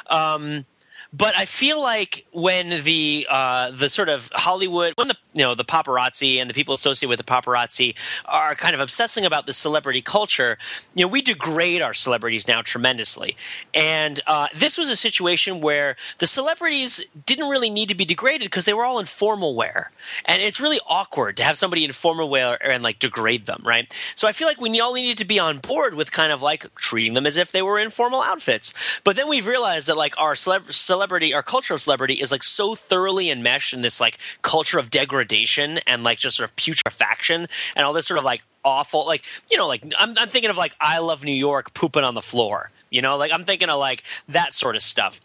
Um 0.09 0.65
but 1.13 1.37
I 1.37 1.45
feel 1.45 1.81
like 1.81 2.25
when 2.33 2.85
the 2.85 3.27
uh, 3.29 3.73
the 3.73 3.91
sort 3.91 4.09
of 4.09 4.31
Hollywood, 4.33 4.93
when 4.97 5.09
the 5.09 5.17
you 5.33 5.43
know 5.43 5.55
the 5.55 5.65
paparazzi 5.65 6.37
and 6.37 6.49
the 6.49 6.55
people 6.55 6.75
associated 6.75 7.09
with 7.09 7.19
the 7.19 7.25
paparazzi 7.25 7.97
are 8.27 8.55
kind 8.55 8.75
of 8.75 8.81
obsessing 8.81 9.25
about 9.25 9.47
the 9.47 9.53
celebrity 9.53 10.03
culture, 10.03 10.57
you 10.95 11.05
know, 11.05 11.09
we 11.09 11.21
degrade 11.21 11.83
our 11.83 11.95
celebrities 11.95 12.47
now 12.47 12.63
tremendously. 12.63 13.37
And 13.75 14.21
uh, 14.27 14.49
this 14.57 14.79
was 14.79 14.89
a 14.89 14.97
situation 14.97 15.61
where 15.61 15.97
the 16.19 16.27
celebrities 16.27 17.05
didn't 17.27 17.49
really 17.49 17.71
need 17.71 17.89
to 17.89 17.97
be 17.97 18.05
degraded 18.05 18.47
because 18.47 18.65
they 18.65 18.75
were 18.75 18.85
all 18.85 19.01
in 19.01 19.07
formal 19.07 19.57
wear, 19.57 19.91
and 20.27 20.41
it's 20.41 20.61
really 20.61 20.79
awkward 20.89 21.37
to 21.39 21.43
have 21.43 21.59
somebody 21.59 21.85
in 21.85 21.93
formal 21.93 22.29
wear 22.29 22.57
and 22.65 22.85
like 22.85 23.01
degrade 23.01 23.47
them, 23.47 23.63
right? 23.65 23.93
So 24.15 24.29
I 24.29 24.33
feel 24.33 24.47
like 24.47 24.61
we 24.61 24.81
all 24.81 24.95
needed 24.95 25.19
to 25.19 25.25
be 25.25 25.41
on 25.41 25.59
board 25.59 25.95
with 25.95 26.13
kind 26.13 26.33
of 26.33 26.41
like 26.41 26.73
treating 26.77 27.15
them 27.15 27.27
as 27.27 27.37
if 27.37 27.51
they 27.51 27.63
were 27.63 27.79
in 27.81 27.91
formal 27.91 28.23
outfits. 28.23 28.73
But 29.03 29.17
then 29.17 29.29
we've 29.29 29.47
realized 29.47 29.89
that 29.89 29.97
like 29.97 30.15
our 30.19 30.35
celeb- 30.35 30.71
celebrity, 31.01 31.33
our 31.33 31.43
culture 31.43 31.73
of 31.73 31.81
celebrity 31.81 32.15
is 32.15 32.31
like 32.31 32.45
so 32.45 32.75
thoroughly 32.75 33.31
enmeshed 33.31 33.73
in 33.73 33.81
this 33.81 34.03
like 34.03 34.19
culture 34.43 34.79
of 34.79 34.91
degradation 34.91 35.79
and 35.87 36.05
like 36.05 36.19
just 36.19 36.37
sort 36.37 36.47
of 36.47 36.55
putrefaction 36.57 37.49
and 37.75 37.87
all 37.87 37.95
this 37.95 38.07
sort 38.07 38.19
of 38.19 38.25
like 38.25 38.43
awful 38.67 39.07
like 39.07 39.25
you 39.51 39.57
know 39.57 39.67
like 39.67 39.83
I'm, 39.99 40.15
I'm 40.19 40.29
thinking 40.29 40.51
of 40.51 40.59
like 40.59 40.75
I 40.79 40.99
love 40.99 41.25
New 41.25 41.33
York 41.33 41.73
pooping 41.73 42.05
on 42.05 42.13
the 42.13 42.21
floor. 42.21 42.71
You 42.91 43.01
know, 43.01 43.17
like 43.17 43.33
I'm 43.33 43.45
thinking 43.45 43.71
of 43.71 43.79
like 43.79 44.03
that 44.29 44.53
sort 44.53 44.77
of 44.77 44.83
stuff 44.83 45.23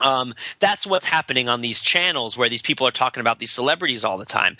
um, 0.00 0.34
that's 0.60 0.86
what's 0.86 1.06
happening 1.06 1.48
on 1.48 1.60
these 1.60 1.80
channels 1.80 2.36
where 2.36 2.48
these 2.48 2.62
people 2.62 2.86
are 2.86 2.92
talking 2.92 3.20
about 3.20 3.38
these 3.38 3.50
celebrities 3.50 4.04
all 4.04 4.18
the 4.18 4.24
time. 4.24 4.56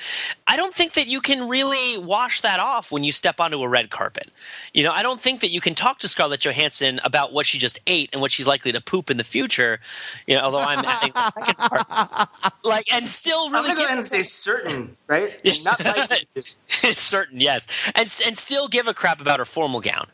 I 0.47 0.57
don't 0.57 0.75
think 0.75 0.95
that 0.95 1.07
you 1.07 1.21
can 1.21 1.49
really 1.49 1.99
wash 1.99 2.41
that 2.41 2.61
off 2.61 2.91
when 2.91 3.05
you 3.05 3.13
step 3.13 3.41
onto 3.41 3.63
a 3.63 3.69
red 3.69 3.91
carpet. 3.91 4.31
You 4.73 4.83
know, 4.83 4.93
I 4.93 5.03
don't 5.03 5.21
think 5.21 5.41
that 5.41 5.49
you 5.49 5.61
can 5.61 5.75
talk 5.75 5.99
to 6.01 6.09
Scarlett 6.09 6.41
Johansson 6.41 7.01
about 7.05 7.33
what 7.33 7.47
she 7.47 7.59
just 7.59 7.79
ate 7.87 8.11
and 8.13 8.21
what 8.21 8.33
she's 8.33 8.47
likely 8.47 8.73
to 8.73 8.81
poop 8.81 9.11
in 9.11 9.17
the 9.17 9.25
future. 9.25 9.81
You 10.27 10.37
know, 10.37 10.43
although 10.43 10.61
I'm 10.61 10.85
adding 10.85 11.13
the 11.13 11.31
second 11.31 11.59
part, 11.59 12.29
like, 12.65 12.93
and 12.93 13.07
still 13.07 13.47
I'm 13.47 13.53
really 13.53 13.69
gonna 13.69 13.79
go 13.79 13.85
ahead 13.85 13.99
and 13.99 14.07
say 14.07 14.23
certain, 14.23 14.97
right? 15.07 15.39
Not 15.65 15.85
like 15.85 16.27
certain, 16.97 17.41
yes, 17.41 17.67
and 17.95 18.13
and 18.27 18.37
still 18.37 18.69
give 18.69 18.89
a 18.89 18.95
crap 18.95 19.21
about 19.21 19.39
her 19.39 19.45
formal 19.45 19.81
gown. 19.81 20.07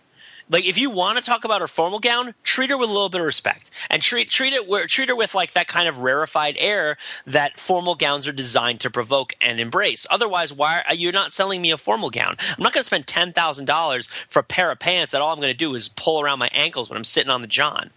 Like 0.50 0.66
if 0.66 0.78
you 0.78 0.90
want 0.90 1.18
to 1.18 1.24
talk 1.24 1.44
about 1.44 1.60
her 1.60 1.68
formal 1.68 1.98
gown, 1.98 2.34
treat 2.42 2.70
her 2.70 2.78
with 2.78 2.90
a 2.90 2.92
little 2.92 3.08
bit 3.08 3.20
of 3.20 3.26
respect, 3.26 3.70
and 3.88 4.02
treat 4.02 4.28
treat 4.30 4.52
it 4.52 4.88
treat 4.88 5.08
her 5.08 5.16
with 5.16 5.34
like 5.34 5.52
that 5.52 5.68
kind 5.68 5.88
of 5.88 6.00
rarefied 6.00 6.56
air 6.58 6.96
that 7.26 7.58
formal 7.58 7.94
gowns 7.94 8.28
are 8.28 8.32
designed 8.32 8.80
to 8.80 8.90
provoke 8.90 9.34
and 9.40 9.58
embrace. 9.58 10.06
Otherwise, 10.10 10.52
why 10.52 10.82
are 10.86 10.94
you 10.94 11.10
not 11.12 11.32
selling 11.32 11.62
me 11.62 11.70
a 11.70 11.78
formal 11.78 12.10
gown? 12.10 12.36
I'm 12.40 12.62
not 12.62 12.72
going 12.72 12.82
to 12.82 12.86
spend 12.86 13.06
ten 13.06 13.32
thousand 13.32 13.64
dollars 13.64 14.06
for 14.28 14.40
a 14.40 14.44
pair 14.44 14.70
of 14.70 14.78
pants 14.78 15.12
that 15.12 15.22
all 15.22 15.32
I'm 15.32 15.40
going 15.40 15.48
to 15.48 15.54
do 15.54 15.74
is 15.74 15.88
pull 15.88 16.20
around 16.20 16.38
my 16.38 16.50
ankles 16.52 16.90
when 16.90 16.96
I'm 16.96 17.04
sitting 17.04 17.30
on 17.30 17.40
the 17.40 17.46
john. 17.46 17.90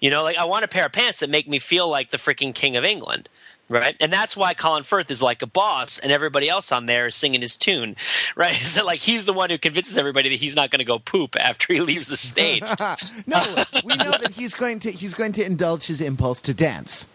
You 0.00 0.10
know, 0.10 0.22
like 0.22 0.38
I 0.38 0.44
want 0.44 0.64
a 0.64 0.68
pair 0.68 0.86
of 0.86 0.92
pants 0.92 1.20
that 1.20 1.30
make 1.30 1.48
me 1.48 1.58
feel 1.58 1.88
like 1.88 2.10
the 2.10 2.16
freaking 2.16 2.54
king 2.54 2.76
of 2.76 2.84
England. 2.84 3.28
Right, 3.70 3.94
and 4.00 4.12
that's 4.12 4.36
why 4.36 4.52
Colin 4.52 4.82
Firth 4.82 5.12
is 5.12 5.22
like 5.22 5.42
a 5.42 5.46
boss, 5.46 6.00
and 6.00 6.10
everybody 6.10 6.48
else 6.48 6.72
on 6.72 6.86
there 6.86 7.06
is 7.06 7.14
singing 7.14 7.40
his 7.40 7.56
tune. 7.56 7.94
Right, 8.36 8.54
so 8.64 8.84
like 8.84 9.00
he's 9.00 9.24
the 9.24 9.32
one 9.32 9.50
who 9.50 9.58
convinces 9.58 9.98
everybody 9.98 10.30
that 10.30 10.36
he's 10.36 10.56
not 10.56 10.70
going 10.70 10.78
to 10.78 10.84
go 10.84 10.98
poop 10.98 11.36
after 11.38 11.72
he 11.72 11.80
leaves 11.80 12.06
the 12.06 12.16
stage. 12.16 12.62
no, 13.26 13.42
we 13.84 13.96
know 13.96 14.12
that 14.12 14.32
he's 14.34 14.54
going 14.54 14.78
to 14.80 14.90
he's 14.90 15.14
going 15.14 15.32
to 15.32 15.44
indulge 15.44 15.86
his 15.86 16.00
impulse 16.00 16.40
to 16.42 16.54
dance. 16.54 17.06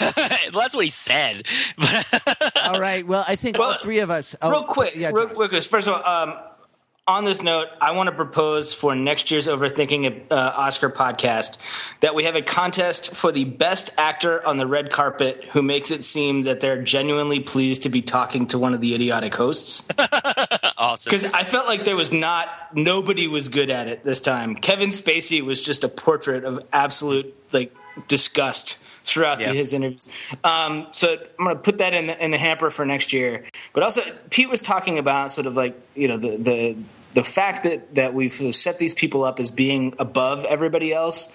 well, 0.00 0.12
that's 0.52 0.74
what 0.74 0.84
he 0.84 0.90
said. 0.90 1.42
All 2.64 2.80
right. 2.80 3.06
Well, 3.06 3.24
I 3.26 3.36
think 3.36 3.58
all 3.58 3.78
three 3.78 3.98
of 3.98 4.10
us. 4.10 4.36
Oh, 4.40 4.50
real 4.50 4.62
quick, 4.64 4.94
yeah, 4.94 5.10
real 5.12 5.28
quick. 5.28 5.50
First 5.62 5.88
of 5.88 5.94
all, 5.94 6.04
um, 6.04 6.38
on 7.08 7.24
this 7.24 7.42
note, 7.42 7.66
I 7.80 7.92
want 7.92 8.08
to 8.08 8.14
propose 8.14 8.72
for 8.72 8.94
next 8.94 9.32
year's 9.32 9.48
Overthinking 9.48 10.30
uh, 10.30 10.34
Oscar 10.34 10.88
podcast 10.88 11.58
that 12.00 12.14
we 12.14 12.24
have 12.24 12.36
a 12.36 12.42
contest 12.42 13.12
for 13.12 13.32
the 13.32 13.44
best 13.44 13.90
actor 13.98 14.44
on 14.46 14.56
the 14.56 14.68
red 14.68 14.92
carpet 14.92 15.44
who 15.50 15.62
makes 15.62 15.90
it 15.90 16.04
seem 16.04 16.42
that 16.42 16.60
they're 16.60 16.80
genuinely 16.80 17.40
pleased 17.40 17.82
to 17.82 17.88
be 17.88 18.02
talking 18.02 18.46
to 18.48 18.58
one 18.58 18.72
of 18.72 18.80
the 18.80 18.94
idiotic 18.94 19.34
hosts. 19.34 19.86
awesome. 20.78 21.10
Because 21.10 21.24
I 21.24 21.42
felt 21.42 21.66
like 21.66 21.84
there 21.84 21.96
was 21.96 22.12
not 22.12 22.48
nobody 22.72 23.26
was 23.26 23.48
good 23.48 23.70
at 23.70 23.88
it 23.88 24.04
this 24.04 24.20
time. 24.20 24.54
Kevin 24.54 24.90
Spacey 24.90 25.42
was 25.42 25.60
just 25.60 25.82
a 25.82 25.88
portrait 25.88 26.44
of 26.44 26.64
absolute 26.72 27.34
like 27.52 27.74
disgust 28.06 28.78
throughout 29.04 29.40
Yeah. 29.40 29.52
his 29.52 29.72
interviews. 29.72 30.08
Um, 30.44 30.86
so 30.90 31.16
I'm 31.38 31.44
going 31.44 31.56
to 31.56 31.62
put 31.62 31.78
that 31.78 31.94
in 31.94 32.06
the, 32.06 32.24
in 32.24 32.30
the 32.30 32.38
hamper 32.38 32.70
for 32.70 32.84
next 32.84 33.12
year. 33.12 33.44
But 33.72 33.82
also, 33.82 34.02
Pete 34.30 34.48
was 34.48 34.62
talking 34.62 34.98
about 34.98 35.32
sort 35.32 35.46
of 35.46 35.54
like 35.54 35.78
you 35.94 36.08
know 36.08 36.16
the 36.16 36.36
the 36.36 36.76
the 37.14 37.24
fact 37.24 37.64
that 37.64 37.94
that 37.94 38.14
we've 38.14 38.32
set 38.54 38.78
these 38.78 38.94
people 38.94 39.22
up 39.24 39.38
as 39.38 39.50
being 39.50 39.94
above 39.98 40.44
everybody 40.46 40.92
else, 40.92 41.34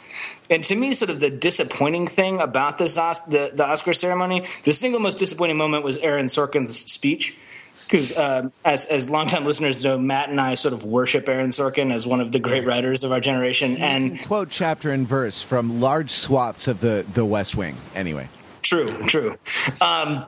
and 0.49 0.63
to 0.63 0.75
me, 0.75 0.93
sort 0.93 1.09
of 1.11 1.19
the 1.19 1.29
disappointing 1.29 2.07
thing 2.07 2.39
about 2.39 2.77
this 2.77 2.95
the 2.95 3.51
the 3.53 3.65
Oscar 3.65 3.93
ceremony, 3.93 4.43
the 4.63 4.73
single 4.73 4.99
most 4.99 5.17
disappointing 5.19 5.57
moment 5.57 5.83
was 5.83 5.97
Aaron 5.97 6.25
Sorkin's 6.27 6.75
speech. 6.91 7.37
Because 7.87 8.11
uh, 8.17 8.49
as 8.65 8.85
as 8.85 9.09
longtime 9.09 9.45
listeners 9.45 9.83
know, 9.83 9.97
Matt 9.97 10.29
and 10.29 10.41
I 10.41 10.55
sort 10.55 10.73
of 10.73 10.83
worship 10.83 11.29
Aaron 11.29 11.49
Sorkin 11.49 11.93
as 11.93 12.05
one 12.05 12.19
of 12.19 12.33
the 12.33 12.39
great 12.39 12.65
writers 12.65 13.05
of 13.05 13.13
our 13.13 13.21
generation, 13.21 13.77
and 13.77 14.21
quote 14.25 14.49
chapter 14.49 14.91
and 14.91 15.07
verse 15.07 15.41
from 15.41 15.79
large 15.79 16.09
swaths 16.09 16.67
of 16.67 16.81
the 16.81 17.05
the 17.13 17.25
West 17.25 17.55
Wing. 17.55 17.75
Anyway, 17.95 18.27
true, 18.61 18.91
true. 19.05 19.37
Um, 19.79 20.25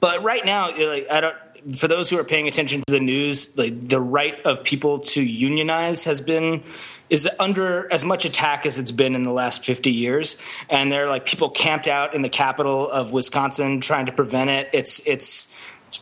but 0.00 0.22
right 0.22 0.44
now, 0.44 0.70
like, 0.70 1.06
I 1.10 1.20
don't 1.22 1.36
for 1.76 1.88
those 1.88 2.10
who 2.10 2.18
are 2.18 2.24
paying 2.24 2.48
attention 2.48 2.82
to 2.86 2.92
the 2.92 3.00
news, 3.00 3.56
like 3.56 3.88
the 3.88 4.00
right 4.00 4.40
of 4.44 4.64
people 4.64 5.00
to 5.00 5.22
unionize 5.22 6.04
has 6.04 6.20
been 6.20 6.62
is 7.10 7.28
under 7.38 7.90
as 7.92 8.04
much 8.04 8.24
attack 8.24 8.66
as 8.66 8.78
it's 8.78 8.90
been 8.90 9.14
in 9.14 9.22
the 9.22 9.32
last 9.32 9.64
50 9.64 9.90
years 9.90 10.36
and 10.68 10.92
there 10.92 11.06
are 11.06 11.08
like 11.08 11.24
people 11.24 11.48
camped 11.48 11.88
out 11.88 12.14
in 12.14 12.20
the 12.20 12.28
capital 12.28 12.88
of 12.90 13.12
Wisconsin 13.12 13.80
trying 13.80 14.06
to 14.06 14.12
prevent 14.12 14.50
it 14.50 14.68
it's 14.74 15.00
it's 15.06 15.50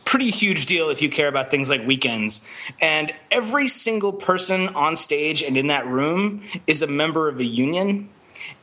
pretty 0.07 0.29
huge 0.29 0.65
deal 0.65 0.89
if 0.89 1.01
you 1.01 1.09
care 1.09 1.27
about 1.27 1.51
things 1.51 1.69
like 1.69 1.85
weekends 1.85 2.39
and 2.79 3.13
every 3.29 3.67
single 3.67 4.13
person 4.13 4.69
on 4.69 4.95
stage 4.95 5.43
and 5.43 5.57
in 5.57 5.67
that 5.67 5.85
room 5.85 6.41
is 6.65 6.81
a 6.81 6.87
member 6.87 7.27
of 7.27 7.39
a 7.39 7.43
union 7.43 8.07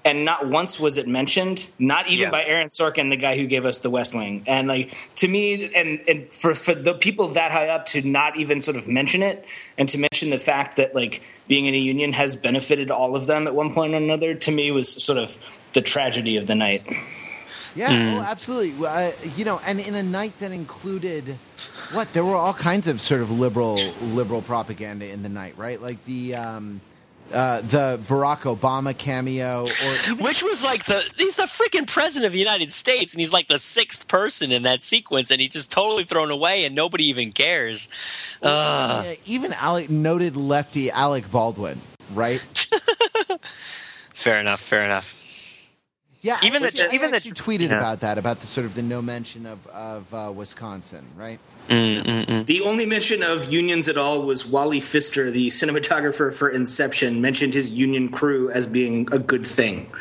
and 0.04 0.24
not 0.24 0.48
once 0.48 0.80
was 0.80 0.96
it 0.96 1.06
mentioned, 1.06 1.66
not 1.78 2.08
even 2.08 2.24
yeah. 2.24 2.30
by 2.30 2.44
Aaron 2.44 2.68
Sorkin, 2.68 3.10
the 3.10 3.16
guy 3.16 3.36
who 3.36 3.46
gave 3.46 3.64
us 3.64 3.80
The 3.80 3.90
West 3.90 4.14
Wing. 4.14 4.44
And 4.46 4.68
like 4.68 4.96
to 5.16 5.28
me, 5.28 5.74
and 5.74 6.00
and 6.08 6.32
for 6.32 6.54
for 6.54 6.74
the 6.74 6.94
people 6.94 7.28
that 7.28 7.50
high 7.50 7.68
up 7.68 7.86
to 7.86 8.02
not 8.02 8.36
even 8.36 8.60
sort 8.60 8.76
of 8.76 8.86
mention 8.88 9.22
it, 9.22 9.44
and 9.76 9.88
to 9.88 9.98
mention 9.98 10.30
the 10.30 10.38
fact 10.38 10.76
that 10.76 10.94
like 10.94 11.22
being 11.48 11.66
in 11.66 11.74
a 11.74 11.78
union 11.78 12.12
has 12.12 12.36
benefited 12.36 12.90
all 12.90 13.16
of 13.16 13.26
them 13.26 13.46
at 13.46 13.54
one 13.54 13.74
point 13.74 13.94
or 13.94 13.98
another, 13.98 14.34
to 14.34 14.50
me 14.50 14.70
was 14.70 14.90
sort 15.02 15.18
of 15.18 15.36
the 15.72 15.82
tragedy 15.82 16.36
of 16.36 16.46
the 16.46 16.54
night. 16.54 16.86
Yeah, 17.74 17.90
mm. 17.90 18.18
oh, 18.18 18.22
absolutely. 18.22 18.86
Uh, 18.86 19.12
you 19.36 19.44
know, 19.44 19.60
and 19.66 19.80
in 19.80 19.94
a 19.94 20.02
night 20.02 20.38
that 20.40 20.52
included 20.52 21.36
what 21.92 22.12
there 22.12 22.24
were 22.24 22.36
all 22.36 22.52
kinds 22.54 22.86
of 22.88 23.00
sort 23.00 23.20
of 23.20 23.30
liberal 23.30 23.74
liberal 24.02 24.42
propaganda 24.42 25.08
in 25.08 25.22
the 25.22 25.28
night, 25.28 25.54
right? 25.56 25.80
Like 25.80 26.04
the. 26.04 26.36
Um, 26.36 26.80
uh, 27.32 27.62
the 27.62 27.98
Barack 28.06 28.40
Obama 28.40 28.96
cameo, 28.96 29.64
or 29.64 29.94
even- 30.10 30.22
which 30.22 30.42
was 30.42 30.62
like 30.62 30.84
the 30.84 31.02
he's 31.16 31.36
the 31.36 31.44
freaking 31.44 31.86
president 31.86 32.26
of 32.26 32.32
the 32.32 32.38
United 32.38 32.70
States, 32.70 33.14
and 33.14 33.20
he's 33.20 33.32
like 33.32 33.48
the 33.48 33.58
sixth 33.58 34.06
person 34.08 34.52
in 34.52 34.62
that 34.64 34.82
sequence, 34.82 35.30
and 35.30 35.40
he's 35.40 35.50
just 35.50 35.70
totally 35.72 36.04
thrown 36.04 36.30
away, 36.30 36.64
and 36.66 36.74
nobody 36.74 37.06
even 37.06 37.32
cares. 37.32 37.88
Uh. 38.42 39.02
Yeah, 39.06 39.14
even 39.24 39.52
Alec, 39.54 39.88
noted 39.88 40.36
lefty 40.36 40.90
Alec 40.90 41.30
Baldwin, 41.30 41.80
right? 42.12 42.40
fair 44.12 44.38
enough. 44.38 44.60
Fair 44.60 44.84
enough. 44.84 45.23
Yeah, 46.24 46.38
even 46.42 46.62
the, 46.62 46.88
I 46.90 46.94
even 46.94 47.10
the 47.10 47.18
tweeted 47.18 47.68
yeah. 47.68 47.76
about 47.76 48.00
that 48.00 48.16
about 48.16 48.40
the 48.40 48.46
sort 48.46 48.64
of 48.64 48.74
the 48.74 48.80
no 48.80 49.02
mention 49.02 49.44
of 49.44 49.66
of 49.66 50.14
uh, 50.14 50.32
Wisconsin, 50.34 51.04
right? 51.18 51.38
Mm-mm-mm. 51.68 52.46
The 52.46 52.62
only 52.62 52.86
mention 52.86 53.22
of 53.22 53.52
unions 53.52 53.90
at 53.90 53.98
all 53.98 54.22
was 54.22 54.46
Wally 54.46 54.80
Pfister, 54.80 55.30
the 55.30 55.48
cinematographer 55.48 56.32
for 56.32 56.48
Inception, 56.48 57.20
mentioned 57.20 57.52
his 57.52 57.68
union 57.68 58.08
crew 58.08 58.50
as 58.50 58.66
being 58.66 59.06
a 59.12 59.18
good 59.18 59.46
thing, 59.46 59.92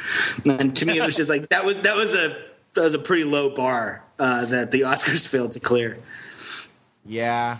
and 0.46 0.74
to 0.78 0.86
me 0.86 0.98
it 0.98 1.06
was 1.06 1.18
just 1.18 1.30
like 1.30 1.50
that 1.50 1.66
was 1.66 1.76
that 1.80 1.98
was 1.98 2.16
a 2.16 2.38
that 2.74 2.84
was 2.86 2.94
a 2.94 3.00
pretty 3.00 3.26
low 3.26 3.50
bar 3.50 4.02
uh, 4.18 4.46
that 4.46 4.72
the 4.72 4.82
Oscars 4.82 5.28
failed 5.34 5.52
to 5.52 5.60
clear. 5.60 5.98
Yeah. 7.06 7.58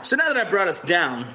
So 0.00 0.16
now 0.16 0.32
that 0.32 0.38
I 0.38 0.48
brought 0.48 0.68
us 0.68 0.80
down, 0.80 1.34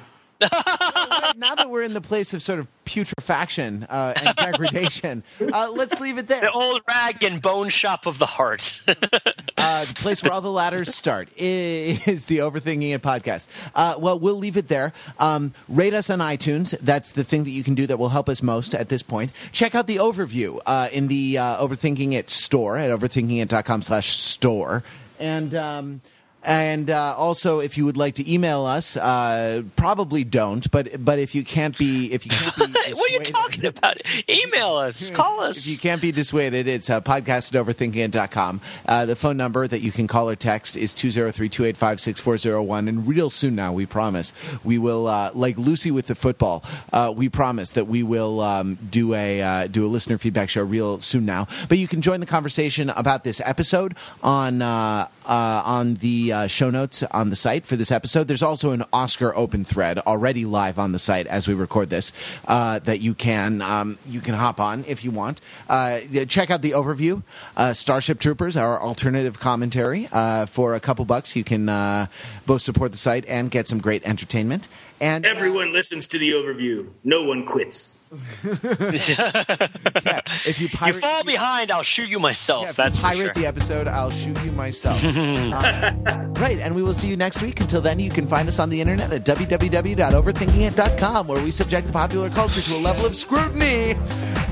now 1.36 1.54
that 1.54 1.68
we're 1.68 1.82
in 1.82 1.92
the 1.92 2.00
place 2.00 2.34
of 2.34 2.42
sort 2.42 2.58
of 2.58 2.66
putrefaction 2.84 3.86
uh, 3.88 4.14
and 4.16 4.36
degradation, 4.36 5.22
uh, 5.40 5.70
let's 5.70 6.00
leave 6.00 6.18
it 6.18 6.28
there. 6.28 6.40
The 6.40 6.50
old 6.50 6.80
rag 6.88 7.22
and 7.22 7.40
bone 7.40 7.68
shop 7.68 8.06
of 8.06 8.18
the 8.18 8.26
heart. 8.26 8.80
uh, 8.86 9.84
the 9.84 9.94
place 9.94 10.22
where 10.22 10.32
all 10.32 10.40
the 10.40 10.50
ladders 10.50 10.94
start 10.94 11.28
is 11.36 12.26
the 12.26 12.38
Overthinking 12.38 12.94
It 12.94 13.02
podcast. 13.02 13.48
Uh, 13.74 13.96
well, 13.98 14.18
we'll 14.18 14.36
leave 14.36 14.56
it 14.56 14.68
there. 14.68 14.92
Um, 15.18 15.52
rate 15.68 15.94
us 15.94 16.10
on 16.10 16.18
iTunes. 16.20 16.78
That's 16.80 17.12
the 17.12 17.24
thing 17.24 17.44
that 17.44 17.50
you 17.50 17.64
can 17.64 17.74
do 17.74 17.86
that 17.86 17.98
will 17.98 18.10
help 18.10 18.28
us 18.28 18.42
most 18.42 18.74
at 18.74 18.88
this 18.88 19.02
point. 19.02 19.32
Check 19.52 19.74
out 19.74 19.86
the 19.86 19.96
OverRiff 19.96 20.60
uh, 20.66 20.88
in 20.92 21.08
the 21.08 21.38
uh, 21.38 21.66
Overthinking 21.66 22.12
It 22.12 22.30
store 22.30 22.76
at 22.78 22.90
overthinkingit.com 22.90 23.82
slash 23.82 24.16
store. 24.16 24.82
And... 25.18 25.54
Um, 25.54 26.00
and 26.44 26.90
uh, 26.90 27.14
also, 27.16 27.60
if 27.60 27.76
you 27.78 27.84
would 27.84 27.96
like 27.96 28.14
to 28.16 28.32
email 28.32 28.64
us, 28.66 28.96
uh, 28.96 29.62
probably 29.76 30.24
don't. 30.24 30.70
But 30.70 31.04
but 31.04 31.18
if 31.18 31.34
you 31.34 31.44
can't 31.44 31.76
be 31.76 32.12
if 32.12 32.24
you 32.24 32.30
can't 32.30 32.74
be 32.74 32.92
what 32.92 33.10
are 33.10 33.14
you 33.14 33.20
talking 33.20 33.66
about? 33.66 34.00
Email 34.28 34.76
us, 34.76 35.10
call 35.10 35.40
us. 35.40 35.58
If 35.58 35.66
you 35.72 35.78
can't 35.78 36.02
be 36.02 36.12
dissuaded, 36.12 36.68
it's 36.68 36.90
uh, 36.90 37.00
podcast 37.00 37.54
at. 37.54 38.60
Uh, 38.86 39.06
the 39.06 39.16
phone 39.16 39.36
number 39.36 39.66
that 39.66 39.80
you 39.80 39.92
can 39.92 40.06
call 40.06 40.28
or 40.28 40.36
text 40.36 40.76
is 40.76 40.92
203-285-6401. 40.94 42.88
And 42.88 43.06
real 43.06 43.30
soon 43.30 43.54
now, 43.54 43.72
we 43.72 43.86
promise 43.86 44.32
we 44.64 44.78
will 44.78 45.06
uh, 45.06 45.30
like 45.34 45.56
Lucy 45.56 45.90
with 45.90 46.06
the 46.06 46.14
football. 46.14 46.62
Uh, 46.92 47.12
we 47.14 47.28
promise 47.28 47.70
that 47.70 47.86
we 47.86 48.02
will 48.02 48.40
um, 48.40 48.76
do 48.90 49.14
a 49.14 49.42
uh, 49.42 49.66
do 49.66 49.86
a 49.86 49.88
listener 49.88 50.18
feedback 50.18 50.48
show 50.48 50.62
real 50.62 51.00
soon 51.00 51.24
now. 51.24 51.46
But 51.68 51.78
you 51.78 51.88
can 51.88 52.02
join 52.02 52.20
the 52.20 52.26
conversation 52.26 52.90
about 52.90 53.24
this 53.24 53.40
episode 53.44 53.94
on 54.22 54.62
uh, 54.62 55.08
on 55.26 55.94
the 55.94 56.33
uh, 56.34 56.46
show 56.48 56.68
notes 56.70 57.02
on 57.04 57.30
the 57.30 57.36
site 57.36 57.64
for 57.64 57.76
this 57.76 57.92
episode. 57.92 58.28
There's 58.28 58.42
also 58.42 58.72
an 58.72 58.84
Oscar 58.92 59.34
open 59.36 59.64
thread 59.64 59.98
already 60.00 60.44
live 60.44 60.78
on 60.78 60.92
the 60.92 60.98
site 60.98 61.26
as 61.26 61.46
we 61.46 61.54
record 61.54 61.90
this 61.90 62.12
uh, 62.48 62.80
that 62.80 63.00
you 63.00 63.14
can 63.14 63.62
um, 63.62 63.98
you 64.06 64.20
can 64.20 64.34
hop 64.34 64.60
on 64.60 64.84
if 64.86 65.04
you 65.04 65.10
want. 65.10 65.40
Uh, 65.68 66.00
check 66.28 66.50
out 66.50 66.62
the 66.62 66.72
OverRiff, 66.72 67.22
uh, 67.56 67.72
Starship 67.72 68.18
Troopers, 68.18 68.56
our 68.56 68.80
alternative 68.80 69.38
commentary. 69.38 70.08
Uh, 70.12 70.46
for 70.46 70.74
a 70.74 70.80
couple 70.80 71.04
bucks, 71.04 71.36
you 71.36 71.44
can 71.44 71.68
uh, 71.68 72.06
both 72.46 72.62
support 72.62 72.92
the 72.92 72.98
site 72.98 73.24
and 73.26 73.50
get 73.50 73.68
some 73.68 73.78
great 73.78 74.04
entertainment. 74.04 74.68
And 75.00 75.26
everyone 75.26 75.72
listens 75.72 76.06
to 76.08 76.18
the 76.18 76.30
OverRiff. 76.30 76.88
No 77.02 77.24
one 77.24 77.44
quits. 77.44 78.00
yeah, 78.44 80.20
if 80.46 80.60
you, 80.60 80.68
pirate, 80.68 80.94
you 80.94 81.00
fall 81.00 81.24
behind, 81.24 81.72
I'll 81.72 81.82
shoot 81.82 82.08
you 82.08 82.20
myself. 82.20 82.66
Yeah, 82.66 82.72
That's 82.72 82.96
pirate 82.98 83.18
sure. 83.18 83.32
the 83.34 83.46
episode. 83.46 83.88
I'll 83.88 84.10
shoot 84.10 84.40
you 84.44 84.52
myself. 84.52 85.02
uh, 85.04 85.92
right, 86.38 86.60
and 86.60 86.76
we 86.76 86.82
will 86.82 86.94
see 86.94 87.08
you 87.08 87.16
next 87.16 87.42
week. 87.42 87.60
Until 87.60 87.80
then, 87.80 87.98
you 87.98 88.10
can 88.10 88.26
find 88.26 88.48
us 88.48 88.60
on 88.60 88.70
the 88.70 88.80
internet 88.80 89.12
at 89.12 89.24
www.overthinkingit.com, 89.24 91.26
where 91.26 91.42
we 91.42 91.50
subject 91.50 91.88
the 91.88 91.92
popular 91.92 92.30
culture 92.30 92.60
to 92.62 92.74
a 92.76 92.78
level 92.78 93.04
of 93.04 93.16
scrutiny. 93.16 93.96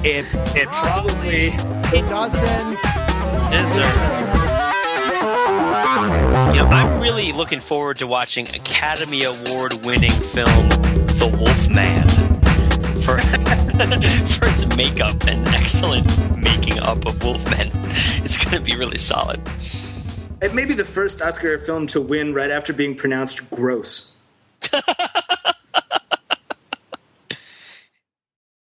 It 0.05 0.27
it 0.57 0.67
probably 0.67 1.53
it 1.97 2.09
doesn't. 2.09 2.79
Yes, 3.53 3.75
sir. 3.75 4.39
You 6.03 6.09
know, 6.09 6.67
I'm 6.67 7.01
really 7.01 7.31
looking 7.31 7.61
forward 7.61 7.99
to 7.99 8.09
watching 8.09 8.49
Academy 8.49 9.23
Award 9.23 9.85
winning 9.85 10.11
film 10.11 10.69
The 11.19 11.29
Wolfman 11.39 12.09
for 13.03 13.21
for 14.35 14.47
its 14.49 14.77
makeup 14.77 15.25
and 15.29 15.47
excellent 15.49 16.07
making 16.37 16.81
up 16.81 17.07
of 17.07 17.23
Wolfman. 17.23 17.71
It's 18.25 18.37
going 18.37 18.57
to 18.57 18.61
be 18.61 18.77
really 18.77 18.99
solid. 18.99 19.41
It 20.41 20.55
may 20.55 20.65
be 20.65 20.75
the 20.75 20.85
first 20.85 21.23
Oscar 21.23 21.57
film 21.57 21.87
to 21.89 22.01
win 22.01 22.35
right 22.35 22.51
after 22.51 22.73
being 22.73 22.97
pronounced 22.97 23.49
gross. 23.51 24.11